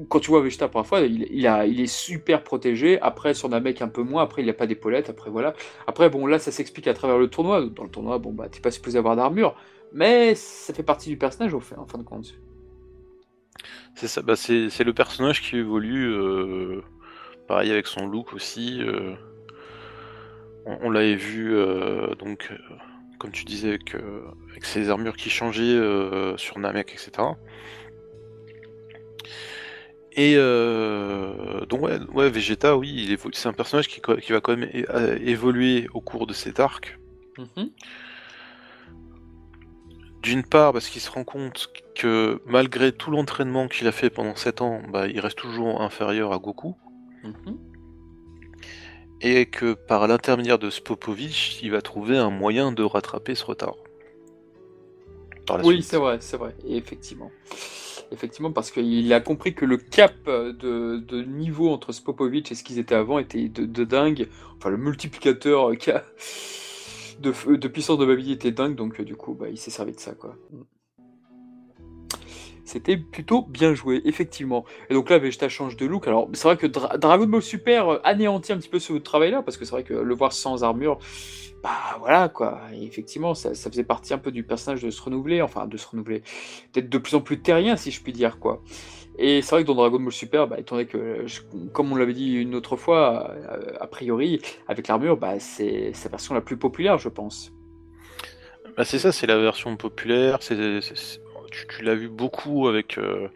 Quand 0.08 0.20
tu 0.20 0.30
vois 0.30 0.42
Vegeta 0.42 0.68
pour 0.68 0.80
la 0.80 0.84
fois, 0.84 1.00
il, 1.00 1.22
il 1.30 1.80
est 1.80 1.86
super 1.86 2.44
protégé, 2.44 3.00
après, 3.00 3.34
sur 3.34 3.48
Namek 3.48 3.82
un 3.82 3.88
peu 3.88 4.02
moins, 4.02 4.22
après, 4.24 4.42
il 4.42 4.46
n'a 4.46 4.54
pas 4.54 4.66
d'épaulette, 4.66 5.10
après, 5.10 5.30
voilà. 5.30 5.54
Après, 5.86 6.10
bon, 6.10 6.26
là, 6.26 6.38
ça 6.38 6.52
s'explique 6.52 6.86
à 6.88 6.94
travers 6.94 7.18
le 7.18 7.28
tournoi. 7.28 7.66
Dans 7.66 7.84
le 7.84 7.90
tournoi, 7.90 8.18
bon, 8.18 8.32
bah, 8.32 8.48
t'es 8.50 8.60
pas 8.60 8.70
supposé 8.70 8.98
avoir 8.98 9.16
d'armure, 9.16 9.56
mais 9.92 10.34
ça 10.34 10.74
fait 10.74 10.82
partie 10.82 11.10
du 11.10 11.18
personnage, 11.18 11.54
au 11.54 11.60
fait, 11.60 11.76
en 11.76 11.86
fin 11.86 11.98
de 11.98 12.04
compte. 12.04 12.34
Bah, 14.24 14.36
c'est 14.36 14.84
le 14.84 14.92
personnage 14.92 15.40
qui 15.40 15.56
évolue, 15.56 16.12
euh, 16.12 16.82
pareil 17.46 17.70
avec 17.70 17.86
son 17.86 18.06
look 18.06 18.32
aussi. 18.32 18.82
euh, 18.82 19.14
on 20.66 20.90
l'avait 20.90 21.14
vu, 21.14 21.54
euh, 21.54 22.14
donc, 22.14 22.50
comme 23.18 23.30
tu 23.30 23.44
disais, 23.44 23.68
avec, 23.68 23.94
ses 24.64 24.90
armures 24.90 25.16
qui 25.16 25.30
changeaient 25.30 25.78
sur 26.36 26.58
Namek, 26.58 26.92
etc. 26.92 27.28
Et 30.16 30.36
donc, 31.66 31.82
ouais, 31.82 32.30
Vegeta, 32.30 32.76
oui, 32.76 32.92
il 33.08 33.18
c'est 33.32 33.48
un 33.48 33.52
personnage 33.52 33.88
qui, 33.88 34.00
qui 34.00 34.32
va 34.32 34.40
quand 34.40 34.56
même 34.56 34.68
évoluer 35.24 35.86
au 35.92 36.00
cours 36.00 36.26
de 36.26 36.32
cet 36.32 36.60
arc. 36.60 36.98
Mhm. 37.38 37.70
D'une 40.24 40.42
part, 40.42 40.72
parce 40.72 40.88
qu'il 40.88 41.00
se 41.00 41.10
rend 41.10 41.22
compte 41.24 41.68
que 41.94 42.40
malgré 42.46 42.90
tout 42.92 43.10
l'entraînement 43.12 43.68
qu'il 43.68 43.86
a 43.86 43.92
fait 43.92 44.10
pendant 44.10 44.34
7 44.34 44.60
ans, 44.62 44.80
bah, 44.90 45.06
il 45.06 45.20
reste 45.20 45.38
toujours 45.38 45.80
inférieur 45.82 46.32
à 46.32 46.38
Goku. 46.38 46.74
Mhm. 47.22 47.56
et 49.20 49.46
que 49.46 49.72
par 49.72 50.06
l'intermédiaire 50.06 50.58
de 50.58 50.68
Spopovich, 50.68 51.58
il 51.62 51.70
va 51.70 51.80
trouver 51.80 52.18
un 52.18 52.28
moyen 52.30 52.72
de 52.72 52.82
rattraper 52.82 53.34
ce 53.34 53.44
retard. 53.46 53.76
Par 55.46 55.58
la 55.58 55.64
Oui, 55.64 55.76
suite. 55.76 55.86
c'est 55.86 55.96
vrai, 55.96 56.18
c'est 56.20 56.36
vrai, 56.36 56.54
et 56.66 56.76
effectivement. 56.76 57.30
Effectivement, 58.12 58.52
parce 58.52 58.70
qu'il 58.70 59.10
a 59.14 59.20
compris 59.20 59.54
que 59.54 59.64
le 59.64 59.78
cap 59.78 60.14
de, 60.26 60.98
de 60.98 61.22
niveau 61.22 61.70
entre 61.70 61.92
Spopovic 61.92 62.52
et 62.52 62.54
ce 62.54 62.62
qu'ils 62.64 62.78
étaient 62.78 62.94
avant 62.94 63.18
était 63.18 63.48
de, 63.48 63.64
de 63.64 63.84
dingue. 63.84 64.28
Enfin, 64.58 64.68
le 64.68 64.76
multiplicateur 64.76 65.74
qui 65.78 65.90
a- 65.90 66.04
de, 67.20 67.56
de 67.56 67.68
puissance 67.68 67.98
de 67.98 68.06
Babidi 68.06 68.32
était 68.32 68.52
dingue, 68.52 68.74
donc 68.74 69.00
euh, 69.00 69.04
du 69.04 69.16
coup, 69.16 69.34
bah, 69.34 69.48
il 69.48 69.58
s'est 69.58 69.70
servi 69.70 69.92
de 69.92 70.00
ça, 70.00 70.12
quoi. 70.12 70.36
C'était 72.64 72.96
plutôt 72.96 73.42
bien 73.42 73.74
joué, 73.74 74.00
effectivement. 74.06 74.64
Et 74.88 74.94
donc 74.94 75.10
là, 75.10 75.18
Vegeta 75.18 75.50
change 75.50 75.76
de 75.76 75.84
look. 75.84 76.08
Alors, 76.08 76.30
c'est 76.32 76.48
vrai 76.48 76.56
que 76.56 76.66
Dra- 76.66 76.96
Dragon 76.96 77.26
Ball 77.26 77.42
Super 77.42 77.88
euh, 77.88 78.00
anéantit 78.04 78.52
un 78.52 78.58
petit 78.58 78.70
peu 78.70 78.78
ce 78.78 78.94
travail-là, 78.94 79.42
parce 79.42 79.56
que 79.58 79.64
c'est 79.64 79.72
vrai 79.72 79.84
que 79.84 79.92
le 79.94 80.14
voir 80.14 80.32
sans 80.32 80.64
armure, 80.64 80.98
bah 81.62 81.96
voilà, 81.98 82.28
quoi. 82.28 82.60
Effectivement, 82.72 83.34
ça, 83.34 83.54
ça 83.54 83.70
faisait 83.70 83.84
partie 83.84 84.14
un 84.14 84.18
peu 84.18 84.30
du 84.30 84.44
personnage 84.44 84.82
de 84.82 84.90
se 84.90 85.02
renouveler, 85.02 85.42
enfin, 85.42 85.66
de 85.66 85.76
se 85.76 85.86
renouveler, 85.86 86.22
peut-être 86.72 86.88
de 86.88 86.98
plus 86.98 87.14
en 87.14 87.20
plus 87.20 87.40
terrien, 87.40 87.76
si 87.76 87.90
je 87.90 88.02
puis 88.02 88.12
dire, 88.12 88.38
quoi. 88.38 88.62
Et 89.18 89.42
c'est 89.42 89.50
vrai 89.54 89.62
que 89.62 89.68
dans 89.68 89.74
Dragon 89.76 90.00
Ball 90.00 90.12
Super, 90.12 90.48
bah, 90.48 90.58
étant 90.58 90.76
donné 90.76 90.88
que, 90.88 91.26
je- 91.26 91.42
comme 91.72 91.92
on 91.92 91.96
l'avait 91.96 92.14
dit 92.14 92.34
une 92.34 92.54
autre 92.54 92.76
fois, 92.76 93.30
euh, 93.32 93.72
a 93.80 93.86
priori, 93.86 94.40
avec 94.66 94.88
l'armure, 94.88 95.16
bah, 95.16 95.38
c'est 95.40 95.92
sa 95.94 96.08
version 96.08 96.34
la 96.34 96.40
plus 96.40 96.56
populaire, 96.56 96.98
je 96.98 97.08
pense. 97.08 97.52
Bah, 98.76 98.84
c'est 98.84 98.98
ça, 98.98 99.12
c'est 99.12 99.26
la 99.26 99.38
version 99.38 99.76
populaire. 99.76 100.38
c'est 100.42 100.56
tu 101.50 101.66
tu 101.68 101.82
l'as 101.84 101.94
vu 101.94 102.08
beaucoup 102.08 102.66
avec, 102.68 102.98
euh, 102.98 103.28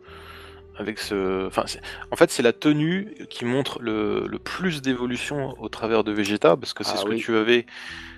avec 0.76 0.98
ce. 0.98 1.46
Enfin, 1.46 1.64
en 2.10 2.16
fait, 2.16 2.30
c'est 2.30 2.42
la 2.42 2.52
tenue 2.52 3.14
qui 3.30 3.44
montre 3.44 3.80
le, 3.82 4.26
le 4.28 4.38
plus 4.40 4.82
d'évolution 4.82 5.54
au 5.60 5.68
travers 5.68 6.04
de 6.04 6.12
Vegeta, 6.12 6.56
parce 6.56 6.74
que 6.74 6.84
c'est 6.84 6.96
Ah 6.96 6.98
ce 6.98 7.06
oui. 7.06 7.18
que 7.18 7.22
tu 7.22 7.36
avais. 7.36 7.66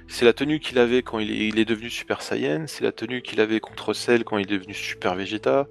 C'est 0.09 0.24
la 0.26 0.32
tenue 0.34 0.60
qu'il 0.60 0.78
avait 0.78 1.02
quand 1.02 1.18
il 1.20 1.30
est, 1.32 1.48
il 1.48 1.59
est 1.60 1.64
devenu 1.66 1.90
Super 1.90 2.22
Saiyan, 2.22 2.66
c'est 2.68 2.84
la 2.84 2.93
tenue 2.93 3.22
qu'il 3.22 3.40
avait 3.40 3.60
contre 3.60 3.94
Cell 3.94 4.24
quand 4.24 4.39
il 4.39 4.44
est 4.52 4.59
devenu 4.59 4.74
Super 4.74 5.14
Vegeta, 5.16 5.68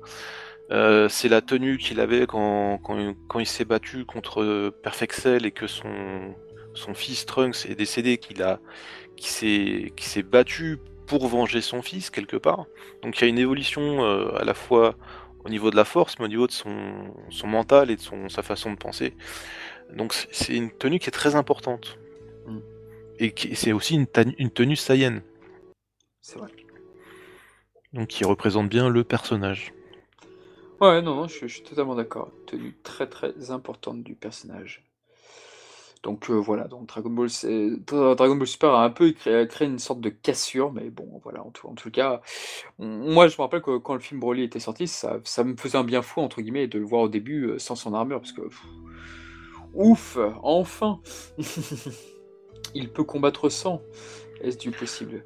euh, 0.71 1.09
c'est 1.09 1.29
la 1.29 1.41
tenue 1.41 1.77
qu'il 1.77 1.99
avait 1.99 2.27
quand, 2.27 2.77
quand, 2.83 2.97
il- 2.99 3.15
quand 3.27 3.39
il 3.39 3.45
s'est 3.47 3.65
battu 3.65 4.05
contre 4.05 4.69
Perfect 4.83 5.13
Cell 5.13 5.45
et 5.45 5.51
que 5.51 5.67
son, 5.67 6.35
son 6.73 6.93
fils 6.93 7.25
Trunks 7.25 7.65
est 7.67 7.75
décédé, 7.75 8.17
qu'il 8.17 8.41
a, 8.43 8.59
qui 9.17 9.29
s'est, 9.29 9.91
qui 9.95 10.05
s'est 10.07 10.23
battu 10.23 10.77
pour 11.07 11.27
venger 11.27 11.61
son 11.61 11.81
fils 11.81 12.09
quelque 12.11 12.37
part. 12.37 12.65
Donc 13.01 13.17
il 13.17 13.21
y 13.23 13.25
a 13.25 13.27
une 13.27 13.39
évolution 13.39 14.03
euh, 14.03 14.35
à 14.37 14.43
la 14.43 14.53
fois 14.53 14.95
au 15.43 15.49
niveau 15.49 15.71
de 15.71 15.75
la 15.75 15.85
force, 15.85 16.19
mais 16.19 16.25
au 16.25 16.27
niveau 16.27 16.45
de 16.47 16.51
son, 16.51 17.13
son 17.31 17.47
mental 17.47 17.89
et 17.89 17.95
de 17.95 18.01
son, 18.01 18.29
sa 18.29 18.43
façon 18.43 18.71
de 18.71 18.77
penser. 18.77 19.15
Donc 19.95 20.13
c'est- 20.13 20.55
une 20.55 20.69
tenue 20.69 20.99
qui 20.99 21.07
est 21.07 21.11
très 21.11 21.35
importante. 21.35 21.97
Mm. 22.45 22.59
Et 23.19 23.33
c'est 23.55 23.71
aussi 23.73 23.95
une, 23.95 24.07
une 24.37 24.51
tenue 24.51 24.75
Saiyan, 24.75 25.19
C'est 26.21 26.37
vrai. 26.39 26.49
donc 27.91 28.07
qui 28.07 28.23
représente 28.23 28.69
bien 28.69 28.87
le 28.89 29.03
personnage. 29.03 29.73
Ouais, 30.81 31.01
non, 31.01 31.15
non, 31.15 31.27
je, 31.27 31.45
suis 31.45 31.61
totalement 31.61 31.95
d'accord. 31.95 32.31
Tenue 32.45 32.73
très 32.83 33.07
très 33.07 33.51
importante 33.51 34.01
du 34.01 34.15
personnage. 34.15 34.85
Donc 36.03 36.29
euh, 36.29 36.35
voilà, 36.35 36.69
donc 36.69 36.87
Dragon 36.87 37.09
Ball, 37.09 37.27
Dra- 37.27 38.15
Dragon 38.15 38.35
Ball 38.37 38.47
Super 38.47 38.69
a 38.69 38.85
un 38.85 38.89
peu 38.89 39.11
créé, 39.11 39.45
une 39.59 39.79
sorte 39.79 39.99
de 39.99 40.07
cassure, 40.07 40.71
mais 40.71 40.89
bon, 40.89 41.19
voilà, 41.21 41.43
en 41.43 41.51
tout, 41.51 41.67
en 41.67 41.73
tout 41.73 41.91
cas, 41.91 42.21
moi 42.77 43.27
je 43.27 43.35
me 43.35 43.41
rappelle 43.41 43.61
que 43.61 43.77
quand 43.77 43.95
le 43.95 43.99
film 43.99 44.21
Broly 44.21 44.43
était 44.43 44.61
sorti, 44.61 44.87
ça, 44.87 45.19
me 45.43 45.57
faisait 45.57 45.77
un 45.77 45.83
bien 45.83 46.01
fou, 46.01 46.21
entre 46.21 46.41
guillemets, 46.41 46.67
de 46.67 46.79
le 46.79 46.85
voir 46.85 47.01
au 47.01 47.09
début 47.09 47.47
euh, 47.47 47.59
sans 47.59 47.75
son 47.75 47.93
armure, 47.93 48.21
parce 48.21 48.31
que, 48.31 48.43
ouf, 49.73 50.17
enfin, 50.41 51.01
il 52.73 52.89
peut 52.89 53.03
combattre 53.03 53.49
sans. 53.49 53.81
Est-ce 54.41 54.57
du 54.57 54.71
possible? 54.71 55.25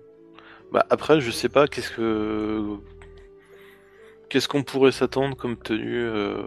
Bah 0.72 0.88
après, 0.90 1.22
je 1.22 1.30
sais 1.30 1.50
pas 1.50 1.68
qu'est-ce 1.68 1.92
que 1.92 2.80
qu'est-ce 4.34 4.48
qu'on 4.48 4.64
pourrait 4.64 4.92
s'attendre 4.92 5.38
comme 5.38 5.56
tenue 5.56 6.02
euh, 6.02 6.42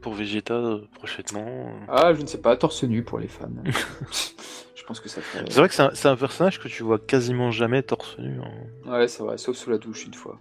pour 0.00 0.14
Vegeta 0.14 0.54
euh, 0.54 0.82
prochainement. 0.94 1.66
Ah, 1.88 2.14
je 2.14 2.22
ne 2.22 2.26
sais 2.26 2.40
pas, 2.40 2.56
torse 2.56 2.84
nu 2.84 3.02
pour 3.02 3.18
les 3.18 3.26
fans. 3.26 3.48
je 3.64 4.84
pense 4.84 5.00
que 5.00 5.08
ça 5.08 5.20
fait. 5.20 5.44
C'est 5.50 5.58
vrai 5.58 5.68
que 5.68 5.74
c'est 5.74 6.06
un, 6.08 6.16
personnage 6.16 6.60
que 6.60 6.68
tu 6.68 6.84
vois 6.84 7.00
quasiment 7.00 7.50
jamais 7.50 7.82
torse 7.82 8.16
nu. 8.20 8.38
hein. 8.40 8.90
Ouais, 8.92 9.08
c'est 9.08 9.24
vrai, 9.24 9.36
sauf 9.36 9.56
sous 9.56 9.68
la 9.70 9.78
douche 9.78 10.06
une 10.06 10.14
fois. 10.14 10.38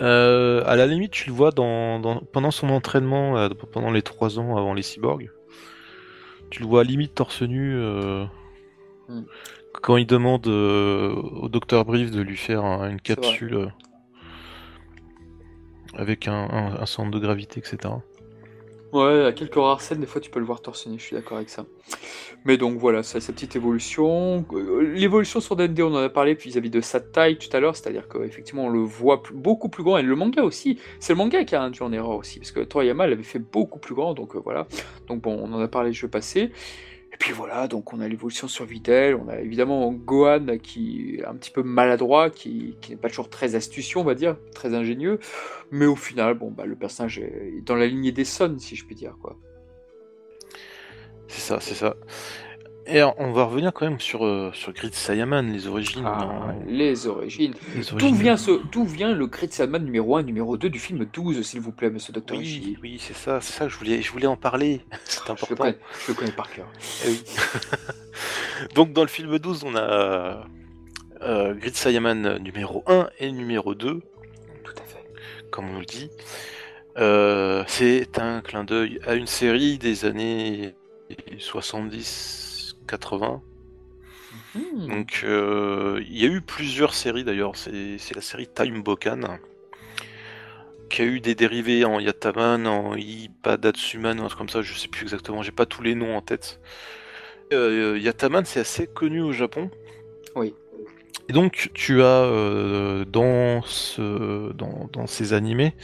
Euh, 0.00 0.62
à 0.64 0.76
la 0.76 0.86
limite, 0.86 1.12
tu 1.12 1.28
le 1.28 1.34
vois 1.34 1.50
dans, 1.50 2.00
dans- 2.00 2.20
pendant 2.32 2.50
son 2.50 2.70
entraînement, 2.70 3.36
euh, 3.36 3.50
pendant 3.70 3.90
les 3.90 4.00
trois 4.00 4.38
ans 4.38 4.56
avant 4.56 4.72
les 4.72 4.80
cyborgs. 4.82 5.28
Tu 6.48 6.62
le 6.62 6.68
vois 6.68 6.84
limite 6.84 7.14
torse 7.14 7.42
nu 7.42 7.74
euh, 7.76 8.24
Hmm. 9.08 9.24
quand 9.82 9.96
il 9.96 10.06
demande 10.06 10.46
euh, 10.46 11.12
au 11.12 11.48
docteur 11.48 11.84
Brief 11.84 12.10
de 12.12 12.22
lui 12.22 12.36
faire 12.36 12.64
un- 12.64 12.88
une 12.88 13.00
capsule 13.00 13.54
euh, 13.54 13.66
avec 15.96 16.28
un, 16.28 16.84
centre 16.86 17.10
de 17.10 17.18
gravité, 17.18 17.60
etc. 17.60 17.94
Ouais, 18.92 19.24
à 19.26 19.32
quelques 19.32 19.54
rares 19.54 19.82
scènes, 19.82 20.00
des 20.00 20.06
fois 20.06 20.20
tu 20.20 20.30
peux 20.30 20.40
le 20.40 20.44
voir 20.44 20.62
torse 20.62 20.88
je 20.92 21.00
suis 21.00 21.14
d'accord 21.14 21.36
avec 21.36 21.48
ça. 21.48 21.64
Mais 22.44 22.56
donc 22.56 22.78
voilà, 22.78 23.04
ça, 23.04 23.20
sa 23.20 23.32
petite 23.32 23.54
évolution. 23.54 24.44
Euh, 24.52 24.80
L'évolution 24.94 25.40
sur 25.40 25.54
D&D, 25.54 25.80
on 25.82 25.94
en 25.94 26.02
a 26.02 26.08
parlé 26.08 26.34
vis-à-vis 26.34 26.70
de 26.70 26.80
sa 26.80 26.98
taille 26.98 27.38
tout 27.38 27.54
à 27.56 27.60
l'heure, 27.60 27.76
c'est-à-dire 27.76 28.08
qu'effectivement 28.08 28.64
on 28.64 28.68
le 28.68 28.80
voit 28.80 29.22
beaucoup 29.32 29.68
plus 29.68 29.84
grand, 29.84 29.98
et 29.98 30.02
le 30.02 30.16
manga 30.16 30.42
aussi, 30.42 30.80
c'est 30.98 31.12
le 31.12 31.18
manga 31.18 31.44
qui 31.44 31.54
a 31.54 31.62
induit 31.62 31.82
en 31.82 31.92
erreur 31.92 32.16
aussi, 32.16 32.40
parce 32.40 32.50
que 32.50 32.60
Toriyama 32.60 33.06
l'avait 33.06 33.22
fait 33.22 33.38
beaucoup 33.38 33.78
plus 33.78 33.94
grand, 33.94 34.14
donc 34.14 34.34
euh, 34.34 34.40
voilà. 34.42 34.66
Donc 35.06 35.22
bon, 35.22 35.38
on 35.40 35.52
en 35.52 35.60
a 35.60 35.68
parlé, 35.68 35.92
je 35.92 36.06
vais 36.06 36.10
passer. 36.10 36.50
Puis 37.20 37.32
voilà, 37.32 37.68
donc 37.68 37.92
on 37.92 38.00
a 38.00 38.08
l'évolution 38.08 38.48
sur 38.48 38.64
Videl, 38.64 39.14
on 39.14 39.28
a 39.28 39.38
évidemment 39.40 39.92
Gohan 39.92 40.56
qui 40.56 41.16
est 41.18 41.24
un 41.26 41.34
petit 41.34 41.50
peu 41.50 41.62
maladroit, 41.62 42.30
qui, 42.30 42.78
qui 42.80 42.92
n'est 42.92 42.96
pas 42.96 43.10
toujours 43.10 43.28
très 43.28 43.54
astucieux, 43.54 44.00
on 44.00 44.04
va 44.04 44.14
dire, 44.14 44.38
très 44.54 44.74
ingénieux, 44.74 45.18
mais 45.70 45.84
au 45.84 45.96
final, 45.96 46.32
bon, 46.32 46.50
bah, 46.50 46.64
le 46.64 46.76
personnage 46.76 47.18
est 47.18 47.62
dans 47.66 47.74
la 47.76 47.86
lignée 47.86 48.10
des 48.10 48.24
Sons, 48.24 48.56
si 48.58 48.74
je 48.74 48.86
puis 48.86 48.94
dire, 48.94 49.18
quoi. 49.20 49.36
C'est 51.28 51.42
ça, 51.42 51.60
c'est 51.60 51.74
ça. 51.74 51.94
Et 52.92 53.02
on 53.04 53.30
va 53.32 53.44
revenir 53.44 53.72
quand 53.72 53.84
même 53.88 54.00
sur, 54.00 54.24
euh, 54.26 54.50
sur 54.52 54.72
Grid 54.72 54.92
Sayaman, 54.94 55.52
les 55.52 55.68
origines. 55.68 56.02
Ah, 56.04 56.22
hein, 56.22 56.54
les 56.66 57.06
origines. 57.06 57.54
les 57.76 57.82
D'où 57.82 57.94
origines. 57.94 58.16
vient, 58.16 58.36
ce, 58.36 58.50
d'où 58.72 58.84
vient 58.84 59.12
le 59.12 59.26
Grid 59.26 59.52
Salman 59.52 59.78
numéro 59.78 60.16
1 60.16 60.24
numéro 60.24 60.56
2 60.56 60.68
du 60.68 60.78
film 60.80 61.04
12, 61.12 61.42
s'il 61.42 61.60
vous 61.60 61.70
plaît, 61.70 61.90
monsieur 61.90 62.12
Dr. 62.12 62.36
Oui, 62.36 62.76
oui, 62.82 62.98
c'est 63.00 63.14
ça, 63.14 63.40
c'est 63.40 63.52
ça, 63.52 63.68
je 63.68 63.76
voulais, 63.76 64.02
je 64.02 64.10
voulais 64.10 64.26
en 64.26 64.36
parler. 64.36 64.80
C'est 65.04 65.20
je 65.20 65.26
le, 65.26 65.32
important. 65.32 65.54
connais, 65.56 65.78
je 66.04 66.08
le 66.08 66.14
connais 66.14 66.32
par 66.32 66.50
cœur. 66.52 66.66
Eh 67.06 67.10
oui. 67.10 67.22
Donc 68.74 68.92
dans 68.92 69.02
le 69.02 69.08
film 69.08 69.38
12, 69.38 69.62
on 69.64 69.76
a 69.76 70.44
euh, 71.22 71.54
Grid 71.54 71.76
Sayaman 71.76 72.38
numéro 72.38 72.82
1 72.88 73.08
et 73.20 73.30
numéro 73.30 73.74
2, 73.76 74.00
Tout 74.64 74.72
à 74.76 74.82
fait. 74.84 75.04
comme 75.52 75.70
on 75.70 75.78
le 75.78 75.84
dit. 75.86 76.10
Euh, 76.98 77.62
c'est 77.68 78.18
un 78.18 78.40
clin 78.40 78.64
d'œil 78.64 78.98
à 79.06 79.14
une 79.14 79.28
série 79.28 79.78
des 79.78 80.04
années 80.04 80.74
70-80. 82.96 83.40
Hmm. 84.54 84.86
Donc 84.86 85.22
euh, 85.24 86.02
il 86.08 86.18
y 86.18 86.24
a 86.24 86.28
eu 86.28 86.40
plusieurs 86.40 86.94
séries 86.94 87.24
d'ailleurs, 87.24 87.56
c'est 87.56 87.98
c'est 87.98 88.14
la 88.14 88.20
série 88.20 88.48
Time 88.48 88.82
Bokan 88.82 89.38
qui 90.88 91.02
a 91.02 91.04
eu 91.04 91.20
des 91.20 91.34
dérivés 91.34 91.84
en 91.84 92.00
Yataman, 92.00 92.66
en 92.66 92.96
Ipadatsuman 92.96 94.18
ou 94.20 94.24
un 94.24 94.26
truc 94.26 94.38
comme 94.38 94.48
ça, 94.48 94.60
je 94.60 94.74
sais 94.74 94.88
plus 94.88 95.02
exactement, 95.02 95.42
j'ai 95.42 95.52
pas 95.52 95.66
tous 95.66 95.82
les 95.82 95.94
noms 95.94 96.16
en 96.16 96.20
tête. 96.20 96.60
Euh, 97.52 97.98
Yataman 97.98 98.44
c'est 98.44 98.60
assez 98.60 98.86
connu 98.86 99.22
au 99.22 99.32
Japon. 99.32 99.70
Oui. 100.36 100.54
Et 101.28 101.32
donc 101.32 101.70
tu 101.74 102.02
as 102.02 102.24
euh, 102.24 103.04
dans, 103.04 103.62
ce, 103.62 104.52
dans, 104.52 104.88
dans 104.92 105.06
ces 105.06 105.32
animés, 105.32 105.74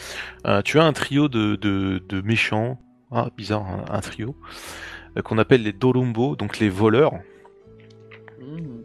euh, 0.47 0.61
tu 0.63 0.79
as 0.81 0.85
un 0.85 0.93
trio 0.93 1.29
de, 1.29 1.55
de, 1.55 2.03
de 2.09 2.21
méchants, 2.21 2.81
ah 3.13 3.29
bizarre, 3.37 3.65
un, 3.65 3.85
un 3.89 4.01
trio, 4.01 4.37
qu'on 5.23 5.39
appelle 5.39 5.63
les 5.63 5.73
Dorumbo, 5.73 6.37
donc 6.37 6.59
les 6.59 6.69
voleurs 6.69 7.13
Hmm. 8.39 8.83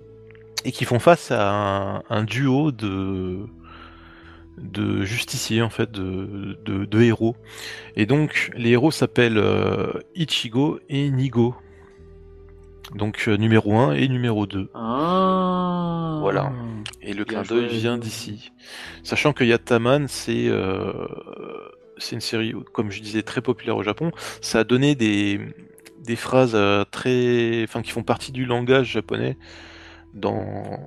et 0.65 0.71
qui 0.71 0.85
font 0.85 0.99
face 0.99 1.29
à 1.31 1.51
un, 1.51 2.03
un 2.09 2.23
duo 2.23 2.71
de 2.71 3.39
de 4.57 5.03
justiciers 5.03 5.61
en 5.61 5.69
fait 5.69 5.91
de, 5.91 6.57
de, 6.65 6.85
de 6.85 7.01
héros 7.01 7.35
et 7.95 8.05
donc 8.05 8.51
les 8.55 8.71
héros 8.71 8.91
s'appellent 8.91 9.37
euh, 9.37 9.91
Ichigo 10.15 10.79
et 10.89 11.09
Nigo 11.11 11.53
donc 12.95 13.25
euh, 13.27 13.35
numéro 13.37 13.75
1 13.77 13.93
et 13.93 14.07
numéro 14.07 14.45
2 14.47 14.69
Ah. 14.73 16.17
Voilà. 16.21 16.51
et 17.01 17.13
le 17.13 17.25
clin 17.25 17.41
d'œil 17.43 17.67
vient 17.67 17.97
d'ici 17.97 18.51
sachant 19.03 19.33
que 19.33 19.43
Yataman 19.43 20.07
c'est 20.07 20.47
euh, 20.47 21.07
c'est 21.97 22.15
une 22.15 22.21
série 22.21 22.53
comme 22.73 22.89
je 22.91 23.01
disais 23.01 23.21
très 23.23 23.41
populaire 23.41 23.75
au 23.77 23.83
Japon 23.83 24.11
ça 24.41 24.59
a 24.59 24.63
donné 24.63 24.95
des 24.95 25.39
des 26.01 26.15
phrases 26.15 26.55
euh, 26.55 26.83
très 26.89 27.63
enfin 27.63 27.81
qui 27.81 27.91
font 27.91 28.03
partie 28.03 28.31
du 28.31 28.45
langage 28.45 28.91
japonais 28.91 29.37
dans 30.13 30.79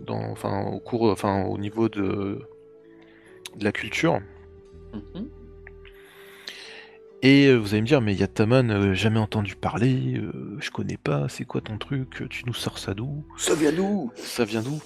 dans 0.00 0.22
enfin 0.30 0.64
au 0.66 0.80
cours 0.80 1.10
enfin 1.10 1.44
au 1.44 1.58
niveau 1.58 1.88
de 1.88 2.40
la 3.60 3.72
culture 3.72 4.20
Mhm. 4.92 5.30
Et 7.22 7.46
euh, 7.48 7.56
vous 7.56 7.72
allez 7.74 7.82
me 7.82 7.86
dire 7.86 8.00
mais 8.00 8.14
Yataman 8.14 8.70
euh, 8.70 8.94
jamais 8.94 9.18
entendu 9.18 9.54
parler 9.56 10.14
euh, 10.16 10.32
je 10.60 10.70
connais 10.70 10.96
pas 10.96 11.28
c'est 11.28 11.44
quoi 11.44 11.60
ton 11.60 11.76
truc 11.78 12.24
tu 12.30 12.44
nous 12.46 12.54
sors 12.54 12.78
ça 12.78 12.94
d'où? 12.94 13.24
Ça 13.36 13.54
vient 13.54 13.72
d'où? 13.72 14.10
Ça 14.16 14.44
vient 14.44 14.62
d'où? 14.62 14.80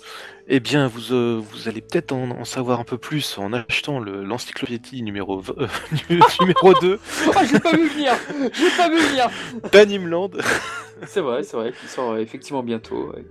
Eh 0.46 0.60
bien, 0.60 0.88
vous, 0.88 1.14
euh, 1.14 1.40
vous 1.42 1.68
allez 1.68 1.80
peut-être 1.80 2.12
en, 2.12 2.30
en 2.32 2.44
savoir 2.44 2.78
un 2.78 2.84
peu 2.84 2.98
plus 2.98 3.38
en 3.38 3.54
achetant 3.54 3.98
le- 3.98 4.24
l'encyclopédie 4.24 5.02
numéro, 5.02 5.42
euh, 5.56 5.66
numéro 6.40 6.74
2 6.82 6.98
Ah, 7.34 7.44
j'ai 7.50 7.58
pas 7.60 7.72
vu 7.74 7.88
venir 7.88 8.12
J'ai 8.52 8.76
pas 8.76 8.90
vu 8.90 8.98
venir 8.98 9.30
d'Animland. 9.72 10.28
C'est 11.06 11.20
vrai, 11.22 11.42
c'est 11.44 11.56
vrai, 11.56 11.72
qui 11.72 11.88
sort 11.88 12.18
effectivement 12.18 12.62
bientôt. 12.62 13.10
ouais. 13.14 13.24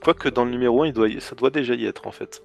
Quoique 0.00 0.28
dans 0.28 0.44
le 0.44 0.50
numéro 0.52 0.82
1, 0.84 0.86
il 0.86 0.92
doit 0.92 1.08
ça 1.18 1.34
doit 1.34 1.50
déjà 1.50 1.74
y 1.74 1.84
être 1.86 2.06
en 2.06 2.12
fait. 2.12 2.40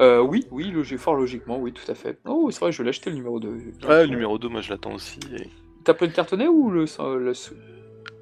Euh, 0.00 0.20
oui, 0.20 0.46
oui, 0.52 0.70
logi- 0.70 0.96
fort 0.98 1.14
logiquement, 1.16 1.58
oui, 1.58 1.72
tout 1.72 1.90
à 1.90 1.94
fait. 1.94 2.18
Oh, 2.24 2.50
c'est 2.52 2.60
vrai, 2.60 2.70
je 2.72 2.78
vais 2.78 2.84
l'acheter 2.86 3.10
le 3.10 3.16
numéro 3.16 3.40
2. 3.40 3.48
Ouais, 3.88 4.02
le 4.02 4.06
numéro 4.06 4.38
2, 4.38 4.48
moi 4.48 4.60
je 4.60 4.70
l'attends 4.70 4.94
aussi. 4.94 5.18
et- 5.36 5.48
T'as 5.84 5.94
pris 5.94 6.06
le 6.06 6.12
cartonnet 6.12 6.46
ou 6.46 6.70
le. 6.70 6.84
le- 7.18 7.32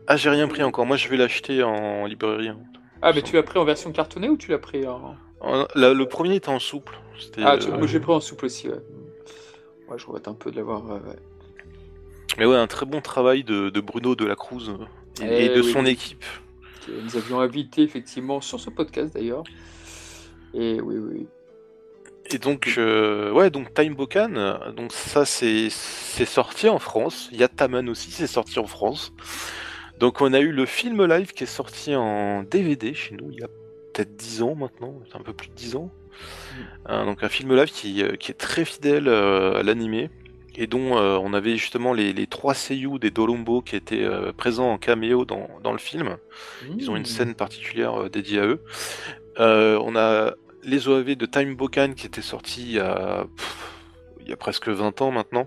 Ah, 0.06 0.16
j'ai 0.16 0.30
rien 0.30 0.48
pris 0.48 0.62
encore. 0.62 0.86
Moi 0.86 0.96
je 0.96 1.08
vais 1.08 1.16
l'acheter 1.16 1.62
en 1.62 2.06
librairie. 2.06 2.48
hein. 2.48 2.58
Ah, 3.02 3.12
mais 3.14 3.20
tu 3.22 3.34
l'as 3.34 3.42
pris 3.42 3.58
en 3.58 3.64
version 3.64 3.92
cartonnée 3.92 4.28
ou 4.30 4.36
tu 4.36 4.50
l'as 4.50 4.58
pris 4.58 4.86
en. 4.86 5.16
En- 5.40 5.66
la- 5.74 5.92
le 5.92 6.06
premier 6.06 6.36
était 6.36 6.48
en 6.48 6.58
souple. 6.58 6.98
Ah, 7.42 7.58
tu... 7.58 7.68
euh, 7.70 7.76
moi, 7.76 7.86
j'ai 7.86 8.00
pris 8.00 8.12
en 8.12 8.20
souple 8.20 8.46
aussi, 8.46 8.68
ouais. 8.68 8.80
Ouais, 9.88 9.98
je 9.98 10.06
regrette 10.06 10.28
un 10.28 10.34
peu 10.34 10.50
de 10.50 10.56
l'avoir. 10.56 10.84
ouais, 10.86 10.92
ouais. 10.94 11.16
Mais 12.38 12.46
ouais, 12.46 12.56
un 12.56 12.66
très 12.66 12.86
bon 12.86 13.00
travail 13.00 13.44
de, 13.44 13.68
de 13.70 13.80
Bruno 13.80 14.14
de 14.14 14.24
la 14.24 14.34
Cruz 14.34 14.70
et, 15.20 15.24
Eh 15.24 15.44
et 15.46 15.48
de 15.50 15.60
oui, 15.60 15.72
son 15.72 15.84
oui. 15.84 15.90
équipe. 15.90 16.24
Que 16.86 16.92
Nous 16.92 17.16
avions 17.16 17.40
invité 17.40 17.82
effectivement 17.82 18.40
sur 18.40 18.60
ce 18.60 18.70
podcast 18.70 19.14
d'ailleurs. 19.14 19.44
Et 20.54 20.80
oui, 20.80 20.96
oui. 20.98 21.26
Et 22.30 22.38
donc, 22.38 22.74
euh, 22.76 23.30
ouais, 23.32 23.50
donc 23.50 23.72
Time 23.72 23.94
Bokan, 23.94 24.58
donc 24.76 24.92
ça 24.92 25.24
c'est 25.24 25.70
sorti 25.70 26.68
en 26.68 26.78
France. 26.78 27.28
Yataman 27.32 27.88
aussi, 27.88 28.10
c'est 28.10 28.26
sorti 28.26 28.58
en 28.58 28.66
France. 28.66 29.12
Donc 29.98 30.20
on 30.20 30.32
a 30.32 30.40
eu 30.40 30.52
le 30.52 30.66
film 30.66 31.04
live 31.06 31.32
qui 31.32 31.44
est 31.44 31.46
sorti 31.46 31.94
en 31.94 32.42
DVD 32.42 32.92
chez 32.92 33.14
nous 33.14 33.30
il 33.30 33.40
y 33.40 33.42
a 33.42 33.48
peut-être 33.92 34.14
10 34.16 34.42
ans 34.42 34.54
maintenant, 34.54 34.94
un 35.14 35.20
peu 35.20 35.32
plus 35.32 35.48
de 35.48 35.54
10 35.54 35.76
ans. 35.76 35.90
Euh, 36.88 37.04
donc 37.04 37.22
un 37.22 37.28
film 37.28 37.54
live 37.54 37.70
qui, 37.70 38.02
euh, 38.02 38.16
qui 38.16 38.30
est 38.30 38.34
très 38.34 38.64
fidèle 38.64 39.08
euh, 39.08 39.58
à 39.58 39.62
l'animé 39.62 40.10
et 40.58 40.66
dont 40.66 40.96
on 40.96 41.34
avait 41.34 41.58
justement 41.58 41.92
les, 41.92 42.14
les 42.14 42.26
trois 42.26 42.54
seiyuu 42.54 42.98
des 42.98 43.10
Dolombo 43.10 43.60
qui 43.60 43.76
étaient 43.76 44.08
présents 44.38 44.72
en 44.72 44.78
caméo 44.78 45.26
dans, 45.26 45.50
dans 45.62 45.72
le 45.72 45.76
film. 45.78 46.16
Ils 46.78 46.90
ont 46.90 46.96
une 46.96 47.02
Mmh. 47.02 47.04
scène 47.04 47.34
particulière 47.34 48.08
dédiée 48.08 48.40
à 48.40 48.46
eux. 48.46 48.62
On 49.36 49.94
a 49.96 50.32
les 50.66 50.88
OAV 50.88 51.14
de 51.16 51.24
Time 51.26 51.54
Bokan 51.54 51.94
qui 51.96 52.06
étaient 52.06 52.20
sortis 52.20 52.62
il 52.62 52.72
y 52.72 52.80
a, 52.80 53.24
pff, 53.36 53.72
il 54.20 54.28
y 54.28 54.32
a 54.32 54.36
presque 54.36 54.68
20 54.68 55.00
ans 55.00 55.10
maintenant. 55.10 55.46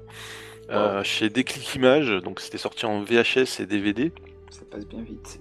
euh, 0.72 1.04
chez 1.04 1.30
Déclic 1.30 1.76
Images, 1.76 2.10
donc 2.24 2.40
c'était 2.40 2.58
sorti 2.58 2.86
en 2.86 3.02
VHS 3.04 3.60
et 3.60 3.66
DVD. 3.66 4.12
Ça 4.50 4.62
passe 4.70 4.88
bien 4.88 5.02
vite. 5.02 5.40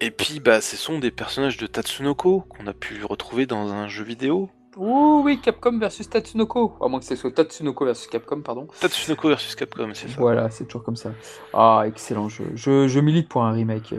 Et 0.00 0.10
puis, 0.10 0.40
bah, 0.40 0.60
ce 0.60 0.76
sont 0.76 0.98
des 0.98 1.10
personnages 1.10 1.56
de 1.56 1.66
Tatsunoko 1.66 2.40
qu'on 2.48 2.66
a 2.66 2.72
pu 2.74 3.02
retrouver 3.04 3.46
dans 3.46 3.72
un 3.72 3.88
jeu 3.88 4.04
vidéo. 4.04 4.50
Ouh, 4.76 5.22
oui, 5.24 5.40
Capcom 5.40 5.78
versus 5.78 6.08
Tatsunoko. 6.08 6.76
À 6.82 6.88
moins 6.88 7.00
que 7.00 7.06
ce 7.06 7.16
soit 7.16 7.30
Tatsunoko 7.32 7.84
versus 7.86 8.06
Capcom, 8.06 8.42
pardon. 8.42 8.68
Tatsunoko 8.78 9.28
versus 9.28 9.54
Capcom, 9.54 9.90
c'est 9.94 10.08
ça. 10.08 10.14
Voilà, 10.18 10.50
c'est 10.50 10.66
toujours 10.66 10.84
comme 10.84 10.96
ça. 10.96 11.12
Ah, 11.54 11.84
excellent 11.86 12.28
jeu. 12.28 12.44
Je, 12.54 12.86
je 12.88 13.00
milite 13.00 13.28
pour 13.28 13.42
un 13.44 13.52
remake. 13.52 13.94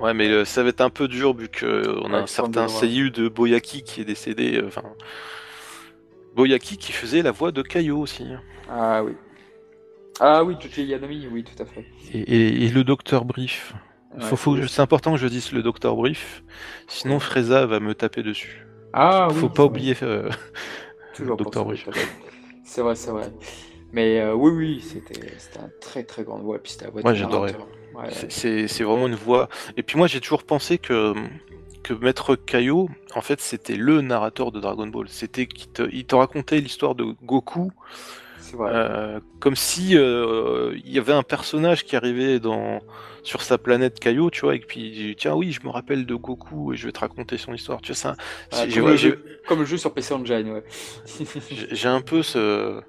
Ouais, 0.00 0.14
mais 0.14 0.28
euh, 0.28 0.44
ça 0.44 0.62
va 0.62 0.68
être 0.68 0.80
un 0.80 0.90
peu 0.90 1.08
dur 1.08 1.34
vu 1.34 1.48
qu'on 1.48 1.66
a 1.66 2.08
Ouais, 2.08 2.14
un 2.16 2.26
certain 2.26 2.68
seiyuu 2.68 3.10
de 3.10 3.28
Boyaki 3.28 3.82
qui 3.82 4.00
est 4.02 4.04
décédé. 4.04 4.56
euh, 4.58 4.66
Enfin, 4.68 4.82
Boyaki 6.34 6.76
qui 6.76 6.92
faisait 6.92 7.22
la 7.22 7.30
voix 7.32 7.50
de 7.50 7.62
Kaio 7.62 7.98
aussi. 7.98 8.26
Ah 8.68 9.02
oui. 9.02 9.12
Ah 10.20 10.44
oui, 10.44 10.56
Joji 10.60 10.84
Yanami, 10.84 11.26
oui, 11.30 11.44
tout 11.44 11.62
à 11.62 11.66
fait. 11.66 11.84
Et, 12.12 12.20
et- 12.20 12.64
et 12.64 12.68
le 12.70 12.84
docteur 12.84 13.24
Brief. 13.24 13.74
Ouais, 14.16 14.22
Faut, 14.22 14.36
faut 14.36 14.66
c'est 14.66 14.80
important 14.80 15.12
que 15.12 15.18
je 15.18 15.26
dise 15.26 15.52
le 15.52 15.62
docteur 15.62 15.94
Brief, 15.94 16.42
sinon 16.88 17.20
Freza 17.20 17.66
va 17.66 17.80
me 17.80 17.94
taper 17.94 18.22
dessus. 18.22 18.66
Ah 18.94 19.28
oui. 19.30 19.40
Faut 19.40 19.48
pas 19.48 19.64
oublier 19.64 19.94
euh, 20.02 20.30
Toujours 21.14 21.36
le 21.36 21.44
docteur 21.44 21.64
Brief. 21.66 21.86
C'est 22.64 22.80
vrai, 22.80 22.94
c'est 22.94 23.10
vrai. 23.10 23.30
Mais 23.92 24.20
euh, 24.20 24.34
oui, 24.34 24.50
oui, 24.52 24.80
c'était 24.80 25.20
c'était 25.38 25.58
un 25.58 25.70
très 25.80 26.02
très 26.04 26.24
grand 26.24 26.38
voix. 26.38 26.58
Puis 26.58 26.72
c'était 26.72 26.86
la 26.86 26.90
voix 26.90 27.02
Ouais, 27.02 27.14
j'adorais. 27.14 27.54
Ouais, 27.96 28.10
C'est- 28.28 28.82
vraiment 28.82 29.06
une 29.06 29.14
voix. 29.14 29.48
Et 29.76 29.82
puis 29.82 29.96
moi, 29.98 30.06
j'ai 30.06 30.20
toujours 30.20 30.44
pensé 30.44 30.78
que 30.78 31.14
que 31.82 31.94
Maître 31.94 32.34
Kaio, 32.34 32.88
en 33.14 33.20
fait, 33.20 33.40
c'était 33.40 33.76
le 33.76 34.00
narrateur 34.00 34.50
de 34.50 34.58
Dragon 34.58 34.88
Ball. 34.88 35.06
C'était 35.08 35.46
qu'il 35.46 35.68
te, 35.70 35.88
il 35.92 36.04
te 36.04 36.16
racontait 36.16 36.58
l'histoire 36.60 36.96
de 36.96 37.04
Goku 37.22 37.70
c'est 38.38 38.56
vrai. 38.56 38.70
euh, 38.74 39.20
comme 39.38 39.54
si 39.56 39.96
euh, 39.96 40.76
il 40.84 40.92
y 40.92 40.98
avait 40.98 41.12
un 41.12 41.22
personnage 41.22 41.84
qui 41.84 41.94
arrivait 41.96 42.40
dans 42.40 42.80
sur 43.22 43.42
sa 43.42 43.56
planète 43.58 43.98
Kaio, 44.00 44.30
tu 44.30 44.40
vois, 44.42 44.54
et 44.56 44.60
puis 44.60 44.80
il 44.80 44.92
dit, 44.92 45.16
tiens 45.16 45.34
oui, 45.34 45.52
je 45.52 45.60
me 45.64 45.70
rappelle 45.70 46.06
de 46.06 46.14
Goku 46.14 46.72
et 46.72 46.76
je 46.76 46.86
vais 46.86 46.92
te 46.92 47.00
raconter 47.00 47.38
son 47.38 47.54
histoire. 47.54 47.80
Tu 47.80 47.92
vois, 47.92 47.96
ça, 47.96 48.16
Ah, 48.52 48.64
comme, 48.72 48.88
le 48.88 48.96
jeu, 48.96 49.24
comme 49.46 49.60
le 49.60 49.64
jeu 49.64 49.76
sur 49.78 49.92
PC 49.94 50.14
Engine, 50.14 50.50
ouais. 50.50 50.64
j'ai 51.50 51.68
j'ai 51.74 51.88
un 51.88 52.00
peu 52.00 52.22
ce, 52.22 52.80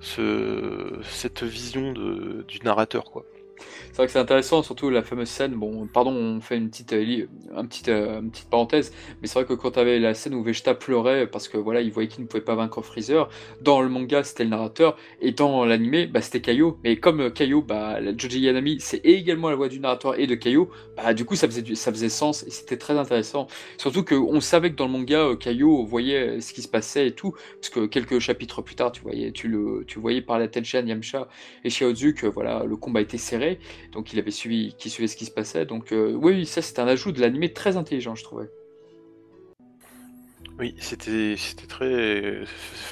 ce 0.00 0.98
cette 1.02 1.42
vision 1.42 1.92
de, 1.92 2.44
du 2.48 2.58
narrateur, 2.64 3.04
quoi. 3.10 3.24
C'est 3.58 3.96
vrai 3.96 4.06
que 4.06 4.12
c'est 4.12 4.18
intéressant, 4.18 4.62
surtout 4.62 4.90
la 4.90 5.02
fameuse 5.02 5.28
scène. 5.28 5.54
Bon, 5.54 5.86
pardon, 5.86 6.12
on 6.12 6.40
fait 6.40 6.56
une 6.56 6.68
petite, 6.70 6.92
euh, 6.92 7.02
li- 7.02 7.26
un 7.54 7.64
petit, 7.66 7.90
euh, 7.90 8.20
une 8.20 8.30
petite 8.30 8.48
parenthèse, 8.50 8.92
mais 9.20 9.28
c'est 9.28 9.38
vrai 9.38 9.46
que 9.46 9.54
quand 9.54 9.72
tu 9.72 9.78
avais 9.78 9.98
la 9.98 10.14
scène 10.14 10.34
où 10.34 10.42
Vegeta 10.42 10.74
pleurait 10.74 11.26
parce 11.26 11.48
que 11.48 11.56
voilà, 11.56 11.80
il 11.80 11.90
voyait 11.92 12.08
qu'il 12.08 12.22
ne 12.22 12.28
pouvait 12.28 12.42
pas 12.42 12.54
vaincre 12.54 12.82
Freezer, 12.82 13.28
dans 13.62 13.80
le 13.80 13.88
manga 13.88 14.22
c'était 14.22 14.44
le 14.44 14.50
narrateur, 14.50 14.96
et 15.20 15.32
dans 15.32 15.64
l'animé 15.64 16.06
bah, 16.06 16.20
c'était 16.20 16.40
Kaio. 16.40 16.78
Mais 16.84 16.96
comme 16.96 17.20
euh, 17.20 17.30
Kaio, 17.30 17.62
bah, 17.62 17.98
Joji 18.16 18.40
Yanami, 18.40 18.78
c'est 18.80 19.00
également 19.04 19.50
la 19.50 19.56
voix 19.56 19.68
du 19.68 19.80
narrateur 19.80 20.18
et 20.18 20.26
de 20.26 20.34
Kaio, 20.34 20.70
bah, 20.96 21.14
du 21.14 21.24
coup 21.24 21.36
ça 21.36 21.46
faisait, 21.48 21.74
ça 21.74 21.90
faisait 21.92 22.08
sens 22.08 22.42
et 22.46 22.50
c'était 22.50 22.76
très 22.76 22.98
intéressant. 22.98 23.46
Surtout 23.78 24.04
qu'on 24.04 24.40
savait 24.40 24.70
que 24.70 24.76
dans 24.76 24.86
le 24.86 24.92
manga, 24.92 25.30
Kaio 25.38 25.84
voyait 25.84 26.40
ce 26.40 26.52
qui 26.52 26.62
se 26.62 26.68
passait 26.68 27.08
et 27.08 27.12
tout, 27.12 27.32
parce 27.60 27.70
que 27.70 27.86
quelques 27.86 28.18
chapitres 28.18 28.62
plus 28.62 28.74
tard, 28.74 28.92
tu 28.92 29.02
voyais, 29.02 29.32
tu 29.32 29.48
le, 29.48 29.84
tu 29.86 29.98
voyais 29.98 30.20
par 30.22 30.38
la 30.38 30.48
tête 30.48 30.64
Shan, 30.64 30.86
Yamcha 30.86 31.28
et 31.64 31.70
Shiaozu 31.70 32.14
que 32.14 32.26
voilà, 32.26 32.64
le 32.64 32.76
combat 32.76 33.00
était 33.00 33.18
serré 33.18 33.45
donc 33.92 34.12
il 34.12 34.18
avait 34.18 34.30
suivi, 34.30 34.74
qui 34.78 34.90
suivait 34.90 35.08
ce 35.08 35.16
qui 35.16 35.26
se 35.26 35.30
passait. 35.30 35.66
Donc 35.66 35.92
euh, 35.92 36.12
oui, 36.12 36.46
ça 36.46 36.62
c'est 36.62 36.78
un 36.78 36.86
ajout 36.86 37.12
de 37.12 37.20
l'animé 37.20 37.52
très 37.52 37.76
intelligent, 37.76 38.14
je 38.14 38.24
trouvais. 38.24 38.50
Oui, 40.58 40.74
c'était 40.78 41.36
c'était 41.36 41.66
très. 41.66 42.42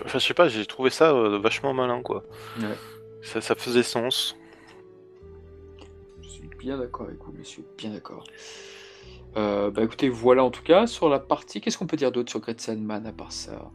Enfin, 0.04 0.18
je 0.18 0.24
sais 0.26 0.34
pas, 0.34 0.48
j'ai 0.48 0.66
trouvé 0.66 0.90
ça 0.90 1.12
euh, 1.12 1.38
vachement 1.38 1.72
malin, 1.72 2.02
quoi. 2.02 2.24
Ouais. 2.60 2.76
Ça, 3.22 3.40
ça 3.40 3.54
faisait 3.54 3.82
sens. 3.82 4.36
Je 6.22 6.28
suis 6.28 6.50
bien 6.58 6.76
d'accord 6.76 7.06
avec 7.06 7.18
vous, 7.24 7.32
monsieur, 7.32 7.64
bien 7.78 7.90
d'accord. 7.90 8.24
Euh, 9.36 9.70
bah 9.70 9.82
écoutez, 9.82 10.08
voilà 10.08 10.44
en 10.44 10.50
tout 10.50 10.62
cas 10.62 10.86
sur 10.86 11.08
la 11.08 11.18
partie. 11.18 11.60
Qu'est-ce 11.60 11.78
qu'on 11.78 11.86
peut 11.86 11.96
dire 11.96 12.12
d'autre 12.12 12.30
sur 12.30 12.40
Great 12.40 12.60
Sandman 12.60 13.06
à 13.06 13.12
part 13.12 13.32
ça? 13.32 13.70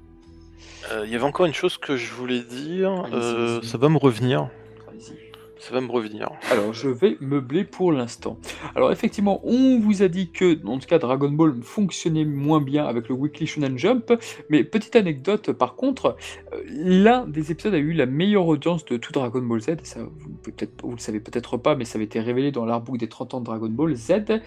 Euh, 0.92 1.04
Il 1.06 1.12
y 1.12 1.16
avait 1.16 1.26
encore 1.26 1.46
une 1.46 1.54
chose 1.54 1.78
que 1.78 1.98
je 1.98 2.14
voulais 2.14 2.42
dire. 2.42 3.06
Euh, 3.12 3.62
ça 3.62 3.78
va 3.78 3.90
me 3.90 3.98
revenir. 3.98 4.50
Allez-y. 4.88 5.29
Ça 5.60 5.74
va 5.74 5.82
me 5.82 5.92
revenir. 5.92 6.32
Alors, 6.50 6.74
je 6.74 6.88
vais 6.88 7.18
meubler 7.20 7.66
pour 7.66 7.92
l'instant. 7.92 8.38
Alors, 8.76 8.94
effectivement, 8.94 9.42
on 9.44 9.80
vous 9.80 10.04
a 10.04 10.08
dit 10.08 10.32
que, 10.32 10.58
en 10.66 10.80
tout 10.80 10.88
cas, 10.88 11.00
Dragon 11.00 11.30
Ball 11.30 11.54
fonctionnait 11.62 12.24
moins 12.24 12.62
bien 12.62 12.86
avec 12.86 13.10
le 13.10 13.16
Weekly 13.16 13.46
Shonen 13.46 13.78
Jump. 13.78 14.14
Mais 14.50 14.64
petite 14.64 14.96
anecdote, 14.96 15.52
par 15.52 15.76
contre, 15.76 16.16
euh, 16.54 16.64
l'un 16.68 17.28
des 17.28 17.52
épisodes 17.52 17.74
a 17.74 17.78
eu 17.78 17.92
la 17.92 18.06
meilleure 18.06 18.48
audience 18.48 18.86
de 18.86 18.96
tout 18.96 19.12
Dragon 19.12 19.42
Ball 19.42 19.62
Z. 19.62 19.76
Ça, 19.84 20.00
vous, 20.02 20.30
peut-être, 20.44 20.82
vous 20.82 20.92
le 20.92 20.98
savez 20.98 21.20
peut-être 21.20 21.58
pas, 21.58 21.76
mais 21.76 21.84
ça 21.84 21.98
avait 21.98 22.06
été 22.06 22.22
révélé 22.22 22.52
dans 22.52 22.66
l'artbook 22.66 22.98
des 22.98 23.10
30 23.10 23.34
ans 23.34 23.40
de 23.42 23.46
Dragon 23.46 23.70
Ball 23.70 23.96
Z, 23.96 24.42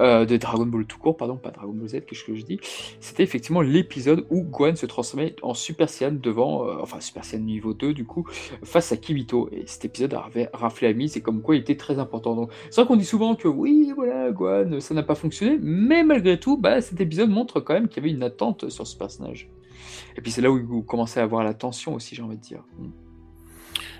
euh, 0.00 0.24
de 0.24 0.36
Dragon 0.36 0.66
Ball 0.66 0.84
tout 0.84 0.98
court, 0.98 1.16
pardon, 1.16 1.36
pas 1.36 1.50
Dragon 1.50 1.72
Ball 1.72 1.88
Z, 1.88 2.00
qu'est-ce 2.06 2.24
que 2.24 2.34
je 2.34 2.42
dis? 2.42 2.58
C'était 3.00 3.22
effectivement 3.22 3.60
l'épisode 3.60 4.26
où 4.30 4.42
Gohan 4.42 4.74
se 4.74 4.86
transformait 4.86 5.36
en 5.42 5.54
Super 5.54 5.88
Saiyan 5.88 6.16
devant, 6.20 6.66
euh, 6.66 6.78
enfin 6.80 7.00
Super 7.00 7.24
Saiyan 7.24 7.44
niveau 7.44 7.72
2 7.72 7.94
du 7.94 8.04
coup, 8.04 8.26
face 8.64 8.90
à 8.90 8.96
Kibito. 8.96 9.48
Et 9.52 9.64
cet 9.66 9.84
épisode 9.84 10.14
avait 10.14 10.48
raflé 10.56 10.88
la 10.88 10.94
mise 10.94 11.16
et 11.16 11.20
comme 11.22 11.42
quoi 11.42 11.54
il 11.56 11.60
était 11.60 11.76
très 11.76 11.98
important. 11.98 12.34
Donc 12.34 12.50
c'est 12.70 12.80
vrai 12.80 12.86
qu'on 12.88 12.96
dit 12.96 13.04
souvent 13.04 13.34
que 13.34 13.48
oui, 13.48 13.92
voilà, 13.94 14.30
Gohan, 14.30 14.80
ça 14.80 14.94
n'a 14.94 15.02
pas 15.02 15.14
fonctionné, 15.14 15.58
mais 15.60 16.02
malgré 16.04 16.38
tout, 16.40 16.56
bah, 16.56 16.80
cet 16.80 17.00
épisode 17.00 17.30
montre 17.30 17.60
quand 17.60 17.74
même 17.74 17.88
qu'il 17.88 18.02
y 18.02 18.06
avait 18.06 18.14
une 18.14 18.22
attente 18.22 18.68
sur 18.70 18.86
ce 18.86 18.96
personnage. 18.96 19.48
Et 20.16 20.20
puis 20.20 20.30
c'est 20.32 20.40
là 20.42 20.50
où 20.50 20.58
vous 20.66 20.82
commencez 20.82 21.20
à 21.20 21.22
avoir 21.22 21.44
la 21.44 21.54
tension 21.54 21.94
aussi, 21.94 22.14
j'ai 22.14 22.22
envie 22.22 22.36
de 22.36 22.42
dire. 22.42 22.62
Mm. 22.78 22.88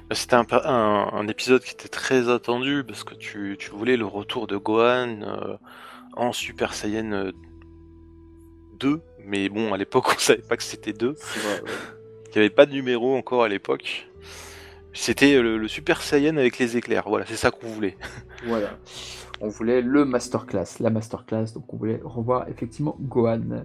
Bah, 0.08 0.14
C'était 0.14 0.34
un, 0.34 0.44
pa- 0.44 0.62
un, 0.64 1.12
un 1.18 1.28
épisode 1.28 1.62
qui 1.62 1.72
était 1.72 1.88
très 1.88 2.28
attendu 2.28 2.84
parce 2.86 3.04
que 3.04 3.14
tu, 3.14 3.56
tu 3.58 3.70
voulais 3.70 3.96
le 3.96 4.06
retour 4.06 4.46
de 4.46 4.56
Gohan 4.56 5.20
euh, 5.22 5.56
en 6.16 6.32
Super 6.32 6.74
Saiyan 6.74 7.12
euh, 7.12 7.32
2. 8.80 9.00
Mais 9.24 9.48
bon, 9.48 9.72
à 9.72 9.76
l'époque, 9.76 10.06
on 10.14 10.18
savait 10.18 10.42
pas 10.42 10.56
que 10.56 10.62
c'était 10.62 10.92
2. 10.92 11.14
C'est 11.16 11.40
vrai, 11.40 11.60
ouais. 11.62 11.70
Il 12.28 12.38
n'y 12.40 12.46
avait 12.46 12.54
pas 12.54 12.66
de 12.66 12.72
numéro 12.72 13.16
encore 13.16 13.42
à 13.44 13.48
l'époque. 13.48 14.06
C'était 14.97 15.40
le, 15.40 15.59
le 15.59 15.68
Super 15.68 16.01
Saiyan 16.01 16.39
avec 16.39 16.59
les 16.59 16.77
éclairs. 16.77 17.05
Voilà, 17.06 17.27
c'est 17.27 17.36
ça 17.36 17.51
qu'on 17.51 17.68
voulait. 17.68 17.97
Voilà. 18.47 18.70
On 19.40 19.48
voulait 19.48 19.82
le 19.82 20.06
masterclass, 20.06 20.81
la 20.81 20.89
masterclass, 20.89 21.52
donc 21.55 21.73
on 21.73 21.77
voulait 21.77 22.01
revoir 22.02 22.48
effectivement 22.48 22.97
Gohan. 23.01 23.64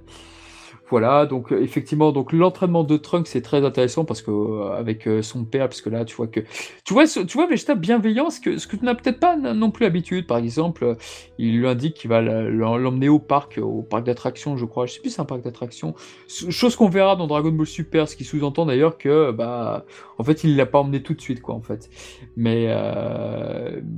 Voilà, 0.91 1.26
donc 1.26 1.53
euh, 1.53 1.63
effectivement, 1.63 2.11
donc 2.11 2.34
l'entraînement 2.34 2.84
de 2.84 2.97
Trunks 2.97 3.27
c'est 3.27 3.41
très 3.41 3.63
intéressant 3.63 4.03
parce 4.03 4.22
que 4.22 4.30
euh, 4.30 4.73
avec 4.73 5.07
euh, 5.07 5.22
son 5.22 5.45
père, 5.45 5.69
parce 5.69 5.80
que 5.80 5.89
là 5.89 6.03
tu 6.03 6.13
vois 6.13 6.27
que 6.27 6.41
tu 6.84 6.93
vois, 6.93 7.05
tu 7.07 7.38
vois 7.38 7.47
Vegeta 7.47 7.76
bienveillant, 7.76 8.30
ce 8.30 8.41
que 8.41 8.57
ce 8.57 8.68
que 8.68 8.76
tu 8.76 8.84
n'as 8.84 8.93
peut-être 8.93 9.22
pas 9.22 9.38
non 9.38 9.72
plus 9.72 9.85
l'habitude. 9.85 10.27
Par 10.27 10.38
exemple, 10.38 10.97
il 11.38 11.57
lui 11.57 11.65
indique 11.65 11.93
qu'il 11.93 12.09
va 12.09 12.22
l'emmener 12.22 13.07
au 13.07 13.19
parc, 13.19 13.57
au 13.57 13.84
parc 13.84 14.03
d'attractions, 14.03 14.57
je 14.57 14.65
crois. 14.65 14.85
Je 14.85 14.93
sais 14.93 14.99
plus 14.99 15.11
si 15.11 15.15
c'est 15.15 15.22
un 15.22 15.26
parc 15.26 15.43
d'attractions. 15.43 15.95
Chose 16.27 16.76
qu'on 16.76 16.89
verra 16.89 17.15
dans 17.15 17.26
Dragon 17.26 17.51
Ball 17.51 17.68
Super, 17.68 18.09
ce 18.09 18.18
qui 18.18 18.26
sous-entend 18.26 18.65
d'ailleurs 18.65 18.97
que 18.97 19.31
bah 19.31 19.85
en 20.18 20.26
fait 20.26 20.43
il 20.43 20.57
l'a 20.57 20.65
pas 20.65 20.80
emmené 20.80 21.01
tout 21.01 21.13
de 21.13 21.22
suite 21.22 21.41
quoi 21.41 21.55
en 21.55 21.61
fait. 21.61 21.89
Mais 22.35 22.68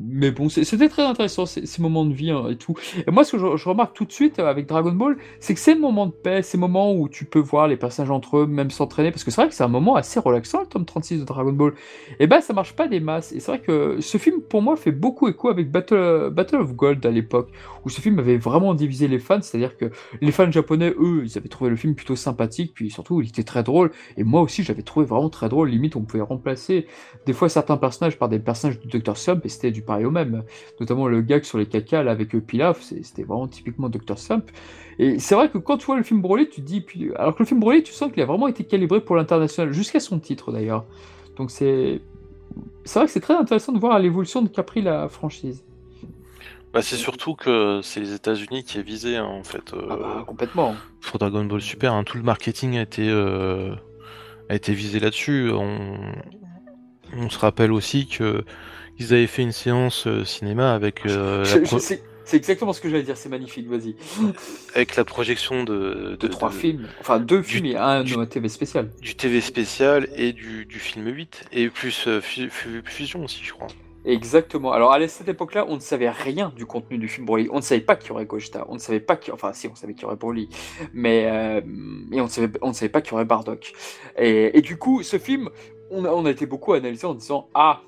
mais 0.09 0.29
bon, 0.29 0.47
c'était 0.47 0.89
très 0.89 1.03
intéressant 1.03 1.47
ces, 1.47 1.81
moments 1.81 2.05
de 2.05 2.13
vie 2.13 2.29
hein, 2.29 2.49
et 2.51 2.55
tout. 2.55 2.75
Et 3.07 3.09
moi, 3.09 3.23
ce 3.23 3.31
que 3.31 3.39
je, 3.39 3.57
je 3.57 3.67
remarque 3.67 3.95
tout 3.95 4.05
de 4.05 4.11
suite 4.11 4.37
avec 4.37 4.67
Dragon 4.67 4.91
Ball, 4.91 5.17
c'est 5.39 5.55
que 5.55 5.59
ces 5.59 5.73
moments 5.73 6.05
de 6.05 6.11
paix, 6.11 6.43
ces 6.43 6.59
moments 6.59 6.82
où 6.91 7.07
tu 7.07 7.25
peux 7.25 7.39
voir 7.39 7.67
les 7.67 7.77
personnages 7.77 8.11
entre 8.11 8.37
eux, 8.37 8.45
même 8.45 8.71
s'entraîner, 8.71 9.11
parce 9.11 9.23
que 9.23 9.31
c'est 9.31 9.41
vrai 9.41 9.49
que 9.49 9.55
c'est 9.55 9.63
un 9.63 9.69
moment 9.69 9.95
assez 9.95 10.19
relaxant, 10.19 10.61
le 10.61 10.67
tome 10.67 10.85
36 10.85 11.19
de 11.19 11.23
Dragon 11.23 11.53
Ball, 11.53 11.73
et 12.19 12.27
ben 12.27 12.41
ça 12.41 12.53
marche 12.53 12.73
pas 12.73 12.87
des 12.87 12.99
masses. 12.99 13.31
Et 13.31 13.39
c'est 13.39 13.51
vrai 13.51 13.61
que 13.61 14.01
ce 14.01 14.17
film, 14.17 14.41
pour 14.41 14.61
moi, 14.61 14.75
fait 14.75 14.91
beaucoup 14.91 15.27
écho 15.27 15.49
avec 15.49 15.71
Battle, 15.71 16.33
of 16.59 16.73
Gold 16.75 17.05
à 17.05 17.11
l'époque, 17.11 17.49
où 17.85 17.89
ce 17.89 18.01
film 18.01 18.19
avait 18.19 18.37
vraiment 18.37 18.73
divisé 18.73 19.07
les 19.07 19.19
fans, 19.19 19.41
c'est-à-dire 19.41 19.77
que 19.77 19.91
les 20.21 20.31
fans 20.31 20.51
japonais, 20.51 20.93
eux, 20.97 21.23
ils 21.25 21.37
avaient 21.37 21.49
trouvé 21.49 21.69
le 21.69 21.75
film 21.75 21.95
plutôt 21.95 22.15
sympathique, 22.15 22.73
puis 22.73 22.89
surtout, 22.89 23.21
il 23.21 23.29
était 23.29 23.43
très 23.43 23.63
drôle, 23.63 23.91
et 24.17 24.23
moi 24.23 24.41
aussi, 24.41 24.63
j'avais 24.63 24.83
trouvé 24.83 25.05
vraiment 25.05 25.29
très 25.29 25.49
drôle, 25.49 25.69
limite, 25.69 25.95
on 25.95 26.01
pouvait 26.01 26.23
remplacer 26.23 26.87
des 27.25 27.33
fois 27.33 27.49
certains 27.49 27.77
personnages 27.77 28.17
par 28.17 28.29
des 28.29 28.39
personnages 28.39 28.79
de 28.79 28.97
Dr. 28.97 29.17
Slump, 29.17 29.45
et 29.45 29.49
c'était 29.49 29.71
du 29.71 29.81
pareil 29.81 30.05
au 30.05 30.11
même 30.11 30.43
notamment 30.79 31.07
le 31.07 31.21
gag 31.21 31.43
sur 31.43 31.57
les 31.57 31.65
caca 31.65 32.03
là 32.03 32.11
avec 32.11 32.29
Pilaf, 32.45 32.81
c'était 32.81 33.23
vraiment 33.23 33.47
typiquement 33.47 33.89
Dr. 33.89 34.17
Slump. 34.17 34.51
Et 34.99 35.19
c'est 35.19 35.35
vrai 35.35 35.49
que 35.49 35.57
quand 35.57 35.77
tu 35.77 35.85
vois 35.85 35.97
le 35.97 36.03
film 36.03 36.21
Broly, 36.21 36.47
tu 36.49 36.61
te 36.61 36.65
dis, 36.65 36.81
puis, 36.81 37.11
alors 37.15 37.33
que 37.35 37.39
le 37.39 37.45
film 37.45 37.59
Broly, 37.59 37.83
tu 37.83 37.93
sens 37.93 38.11
qu'il 38.11 38.21
a 38.21 38.25
vraiment 38.25 38.47
été 38.47 38.63
calibré 38.63 39.01
pour 39.01 39.15
l'international, 39.15 39.73
jusqu'à 39.73 39.99
son 39.99 40.19
titre 40.19 40.51
d'ailleurs. 40.51 40.85
Donc 41.37 41.49
c'est, 41.51 42.01
c'est 42.85 42.99
vrai 42.99 43.05
que 43.07 43.11
c'est 43.11 43.19
très 43.19 43.35
intéressant 43.35 43.71
de 43.71 43.79
voir 43.79 43.97
l'évolution 43.99 44.45
qu'a 44.47 44.63
pris 44.63 44.81
la 44.81 45.09
franchise. 45.09 45.63
Bah, 46.73 46.81
c'est 46.81 46.95
surtout 46.95 47.35
que 47.35 47.81
c'est 47.83 47.99
les 47.99 48.13
États-Unis 48.13 48.63
qui 48.63 48.79
est 48.79 48.83
visé 48.83 49.17
hein, 49.17 49.25
en 49.25 49.43
fait. 49.43 49.73
euh, 49.73 49.87
Ah 49.91 49.95
bah, 49.97 50.23
complètement. 50.27 50.75
pour 51.01 51.19
Dragon 51.19 51.45
Ball 51.45 51.61
Super, 51.61 51.93
hein, 51.93 52.03
tout 52.03 52.17
le 52.17 52.23
marketing 52.23 52.77
a 52.77 52.81
été, 52.81 53.07
euh, 53.09 53.75
a 54.49 54.55
été 54.55 54.73
visé 54.73 54.99
là-dessus. 54.99 55.51
On, 55.51 55.97
on 57.15 57.29
se 57.29 57.37
rappelle 57.37 57.71
aussi 57.71 58.07
que 58.07 58.43
ils 58.99 59.13
avaient 59.13 59.27
fait 59.27 59.43
une 59.43 59.51
séance 59.51 60.07
euh, 60.07 60.23
cinéma 60.25 60.73
avec, 60.73 61.05
euh, 61.05 61.39
la 61.39 61.45
Je- 61.45 61.59
je 61.59 61.63
pro- 61.63 61.79
sais- 61.79 62.03
C'est 62.25 62.37
exactement 62.37 62.73
ce 62.73 62.81
que 62.81 62.89
j'allais 62.89 63.03
dire, 63.03 63.17
c'est 63.17 63.29
magnifique, 63.29 63.67
vas-y. 63.67 63.95
avec 64.75 64.95
la 64.95 65.03
projection 65.03 65.63
de, 65.63 66.15
De 66.19 66.27
trois 66.27 66.49
de- 66.49 66.53
films, 66.55 66.87
enfin 67.01 67.19
deux 67.19 67.39
du- 67.39 67.43
films 67.43 67.65
et 67.65 67.75
un 67.75 68.03
du- 68.03 68.15
TV 68.27 68.47
spécial. 68.49 68.89
du 69.01 69.15
TV 69.15 69.41
spécial 69.41 70.07
et 70.15 70.31
du, 70.33 70.65
du 70.65 70.79
film 70.79 71.07
8 71.07 71.45
et 71.51 71.69
plus 71.69 72.07
euh, 72.07 72.21
fu- 72.21 72.49
fu- 72.49 72.81
Fusion 72.85 73.23
aussi, 73.25 73.41
je 73.43 73.53
crois. 73.53 73.67
Exactement. 74.05 74.73
Alors 74.73 74.91
à 74.91 75.07
cette 75.07 75.29
époque-là, 75.29 75.65
on 75.69 75.75
ne 75.75 75.79
savait 75.79 76.09
rien 76.09 76.51
du 76.57 76.65
contenu 76.65 76.97
du 76.97 77.07
film 77.07 77.25
Broly. 77.25 77.47
On 77.51 77.57
ne 77.57 77.61
savait 77.61 77.79
pas 77.81 77.95
qu'il 77.95 78.09
y 78.09 78.11
aurait 78.11 78.25
Gogeta. 78.25 78.65
On 78.67 78.73
ne 78.73 78.79
savait 78.79 78.99
pas 78.99 79.15
qu'il, 79.15 79.33
enfin 79.33 79.53
si, 79.53 79.67
on 79.69 79.75
savait 79.75 79.93
qu'il 79.93 80.03
y 80.03 80.05
aurait 80.05 80.17
Broly, 80.17 80.49
mais 80.93 81.25
euh, 81.31 81.61
et 82.11 82.19
on 82.19 82.25
ne 82.25 82.29
savait, 82.29 82.51
on 82.61 82.69
ne 82.69 82.73
savait 82.73 82.89
pas 82.89 83.01
qu'il 83.01 83.11
y 83.11 83.13
aurait 83.15 83.23
Bardock. 83.25 83.71
Et, 84.17 84.57
et 84.57 84.61
du 84.61 84.75
coup, 84.77 85.03
ce 85.03 85.17
film, 85.17 85.49
on 85.89 86.03
a, 86.03 86.09
on 86.09 86.25
a 86.25 86.31
été 86.31 86.45
beaucoup 86.45 86.73
analysé 86.73 87.05
en 87.07 87.13
disant 87.13 87.47
ah, 87.53 87.81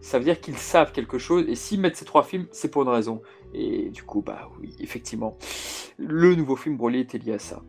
ça 0.00 0.18
veut 0.18 0.24
dire 0.24 0.40
qu'ils 0.40 0.56
savent 0.56 0.92
quelque 0.92 1.18
chose. 1.18 1.44
Et 1.48 1.54
s'ils 1.54 1.80
mettent 1.80 1.96
ces 1.96 2.04
trois 2.04 2.22
films, 2.22 2.46
c'est 2.50 2.70
pour 2.70 2.82
une 2.82 2.88
raison. 2.88 3.22
Et 3.54 3.90
du 3.90 4.02
coup, 4.02 4.22
bah 4.22 4.48
oui, 4.60 4.74
effectivement, 4.80 5.36
le 5.98 6.34
nouveau 6.34 6.56
film 6.56 6.76
Broly 6.76 7.00
était 7.00 7.18
lié 7.18 7.32
à 7.34 7.38
ça. 7.38 7.62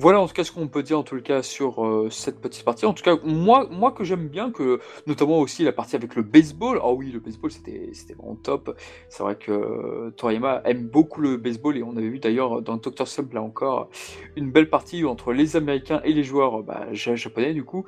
Voilà 0.00 0.20
en 0.20 0.28
tout 0.28 0.32
cas 0.32 0.44
ce 0.44 0.52
qu'on 0.52 0.68
peut 0.68 0.84
dire 0.84 0.96
en 0.96 1.02
tout 1.02 1.20
cas 1.20 1.42
sur 1.42 1.84
euh, 1.84 2.08
cette 2.08 2.40
petite 2.40 2.64
partie. 2.64 2.86
En 2.86 2.92
tout 2.94 3.02
cas, 3.02 3.16
moi, 3.24 3.66
moi 3.68 3.90
que 3.90 4.04
j'aime 4.04 4.28
bien, 4.28 4.52
que 4.52 4.78
notamment 5.08 5.40
aussi 5.40 5.64
la 5.64 5.72
partie 5.72 5.96
avec 5.96 6.14
le 6.14 6.22
baseball. 6.22 6.78
Ah 6.84 6.92
oui, 6.92 7.10
le 7.10 7.18
baseball 7.18 7.50
c'était 7.50 7.90
vraiment 8.16 8.36
top. 8.36 8.78
C'est 9.08 9.24
vrai 9.24 9.34
que 9.34 9.50
euh, 9.50 10.10
Toriyama 10.16 10.62
aime 10.66 10.86
beaucoup 10.86 11.20
le 11.20 11.36
baseball 11.36 11.76
et 11.76 11.82
on 11.82 11.96
avait 11.96 12.10
vu 12.10 12.20
d'ailleurs 12.20 12.62
dans 12.62 12.76
Dr. 12.76 13.08
Slump 13.08 13.32
là 13.32 13.42
encore 13.42 13.90
une 14.36 14.52
belle 14.52 14.70
partie 14.70 15.04
entre 15.04 15.32
les 15.32 15.56
Américains 15.56 16.00
et 16.04 16.12
les 16.12 16.22
joueurs 16.22 16.62
bah, 16.62 16.86
ja- 16.92 17.16
japonais 17.16 17.52
du 17.52 17.64
coup. 17.64 17.84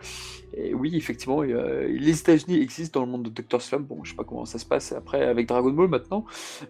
Et 0.55 0.75
oui, 0.75 0.97
effectivement, 0.97 1.43
euh, 1.43 1.87
les 1.89 2.19
États-Unis 2.19 2.61
existent 2.61 3.01
dans 3.01 3.07
le 3.07 3.13
monde 3.13 3.31
de 3.31 3.43
Dr. 3.43 3.61
Slump. 3.61 3.87
Bon, 3.87 4.03
je 4.03 4.11
sais 4.11 4.17
pas 4.17 4.25
comment 4.25 4.45
ça 4.45 4.59
se 4.59 4.67
passe 4.67 4.93
après 4.93 5.23
avec 5.23 5.47
Dragon 5.47 5.71
Ball 5.71 5.89
maintenant, 5.89 6.25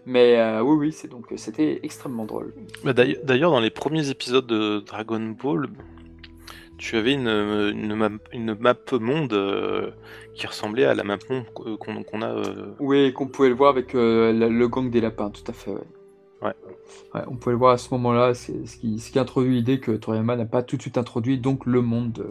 mais 0.05 0.37
euh, 0.37 0.61
oui, 0.61 0.77
oui, 0.77 0.91
c'est 0.91 1.07
donc 1.07 1.27
c'était 1.35 1.79
extrêmement 1.83 2.25
drôle. 2.25 2.53
D'ailleurs, 2.83 3.51
dans 3.51 3.59
les 3.59 3.71
premiers 3.71 4.09
épisodes 4.09 4.45
de 4.45 4.79
Dragon 4.85 5.35
Ball, 5.41 5.67
tu 6.77 6.95
avais 6.95 7.13
une, 7.13 7.27
une, 7.27 7.95
map, 7.95 8.09
une 8.31 8.55
map 8.55 8.75
monde 8.99 9.33
euh, 9.33 9.91
qui 10.35 10.45
ressemblait 10.45 10.85
à 10.85 10.93
la 10.93 11.03
map 11.03 11.17
monde 11.29 11.45
qu'on 11.79 12.21
a. 12.21 12.35
Oui, 12.79 13.13
qu'on 13.13 13.27
pouvait 13.27 13.49
le 13.49 13.55
voir 13.55 13.71
avec 13.71 13.93
le 13.93 14.65
gang 14.67 14.91
des 14.91 15.01
lapins, 15.01 15.31
tout 15.31 15.43
à 15.47 15.53
fait. 15.53 15.71
Ouais. 15.71 16.53
ouais. 17.13 17.21
on 17.27 17.35
pouvait 17.35 17.53
le 17.53 17.59
voir 17.59 17.73
à 17.73 17.77
ce 17.77 17.91
moment-là, 17.93 18.33
c'est 18.33 18.65
ce 18.65 18.77
qui, 18.77 18.99
ce 18.99 19.11
qui 19.11 19.19
introduit 19.19 19.55
l'idée 19.55 19.79
que 19.79 19.91
Toriyama 19.91 20.35
n'a 20.35 20.45
pas 20.45 20.63
tout 20.63 20.75
de 20.75 20.81
suite 20.81 20.97
introduit 20.97 21.37
donc 21.39 21.65
le 21.65 21.81
monde 21.81 22.23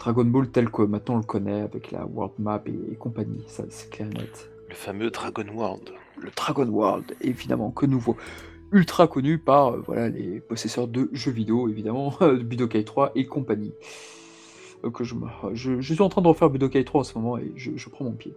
Dragon 0.00 0.24
Ball 0.24 0.48
tel 0.48 0.70
que 0.70 0.80
maintenant 0.80 1.16
on 1.16 1.18
le 1.18 1.24
connaît 1.24 1.60
avec 1.60 1.90
la 1.90 2.06
World 2.06 2.32
Map 2.38 2.62
et, 2.66 2.96
compagnie, 2.96 3.44
ça 3.46 3.64
c'est 3.68 3.90
clair 3.90 4.08
et 4.10 4.14
net. 4.14 4.50
Le 4.70 4.74
fameux 4.74 5.10
Dragon 5.10 5.44
World. 5.54 5.90
Le 6.18 6.30
Dragon 6.34 6.66
World, 6.66 7.14
évidemment, 7.20 7.70
que 7.70 7.84
nouveau. 7.84 8.16
Ultra 8.72 9.08
connu 9.08 9.38
par 9.38 9.74
euh, 9.74 9.82
voilà, 9.84 10.08
les 10.08 10.40
possesseurs 10.40 10.88
de 10.88 11.10
jeux 11.12 11.32
vidéo, 11.32 11.68
évidemment, 11.68 12.14
Budokai 12.20 12.84
3 12.84 13.12
et 13.14 13.26
compagnie. 13.26 13.74
Euh, 14.84 14.90
que 14.90 15.04
je, 15.04 15.14
je, 15.52 15.80
je, 15.80 15.94
suis 15.94 16.02
en 16.02 16.08
train 16.08 16.22
de 16.22 16.28
refaire 16.28 16.48
Budokai 16.48 16.82
3 16.84 17.00
en 17.00 17.04
ce 17.04 17.18
moment 17.18 17.36
et 17.36 17.52
je, 17.56 17.72
je 17.76 17.88
prends 17.90 18.04
mon 18.04 18.12
pied. 18.12 18.32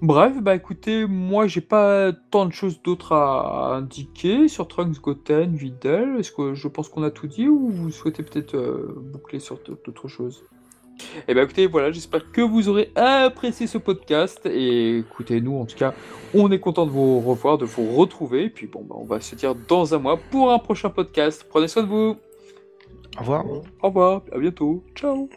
Bref, 0.00 0.40
bah 0.40 0.54
écoutez, 0.54 1.06
moi 1.06 1.48
j'ai 1.48 1.60
pas 1.60 2.12
tant 2.30 2.46
de 2.46 2.52
choses 2.52 2.80
d'autres 2.82 3.12
à 3.12 3.74
indiquer 3.74 4.46
sur 4.46 4.68
Trunks, 4.68 5.00
Goten, 5.00 5.56
Videl. 5.56 6.16
Est-ce 6.20 6.30
que 6.30 6.54
je 6.54 6.68
pense 6.68 6.88
qu'on 6.88 7.02
a 7.02 7.10
tout 7.10 7.26
dit 7.26 7.48
ou 7.48 7.68
vous 7.68 7.90
souhaitez 7.90 8.22
peut-être 8.22 8.54
euh, 8.54 8.94
boucler 9.12 9.40
sur 9.40 9.58
d'autres 9.58 10.06
choses? 10.06 10.44
Eh 11.26 11.34
bah 11.34 11.42
écoutez, 11.42 11.66
voilà, 11.66 11.90
j'espère 11.90 12.30
que 12.30 12.40
vous 12.40 12.68
aurez 12.68 12.92
apprécié 12.94 13.66
ce 13.66 13.78
podcast 13.78 14.46
et 14.46 14.98
écoutez, 14.98 15.40
nous 15.40 15.58
en 15.58 15.64
tout 15.64 15.76
cas, 15.76 15.94
on 16.32 16.50
est 16.52 16.60
content 16.60 16.86
de 16.86 16.90
vous 16.90 17.20
revoir, 17.20 17.58
de 17.58 17.64
vous 17.64 17.96
retrouver. 17.96 18.44
Et 18.44 18.50
puis 18.50 18.66
bon, 18.68 18.84
bah, 18.88 18.94
on 18.98 19.04
va 19.04 19.20
se 19.20 19.34
dire 19.34 19.54
dans 19.54 19.94
un 19.94 19.98
mois 19.98 20.18
pour 20.30 20.52
un 20.52 20.58
prochain 20.60 20.90
podcast. 20.90 21.44
Prenez 21.48 21.66
soin 21.66 21.82
de 21.82 21.88
vous. 21.88 22.16
Au 23.16 23.20
revoir. 23.20 23.44
Au 23.46 23.88
revoir, 23.88 24.22
à 24.32 24.38
bientôt. 24.38 24.84
Ciao. 24.94 25.28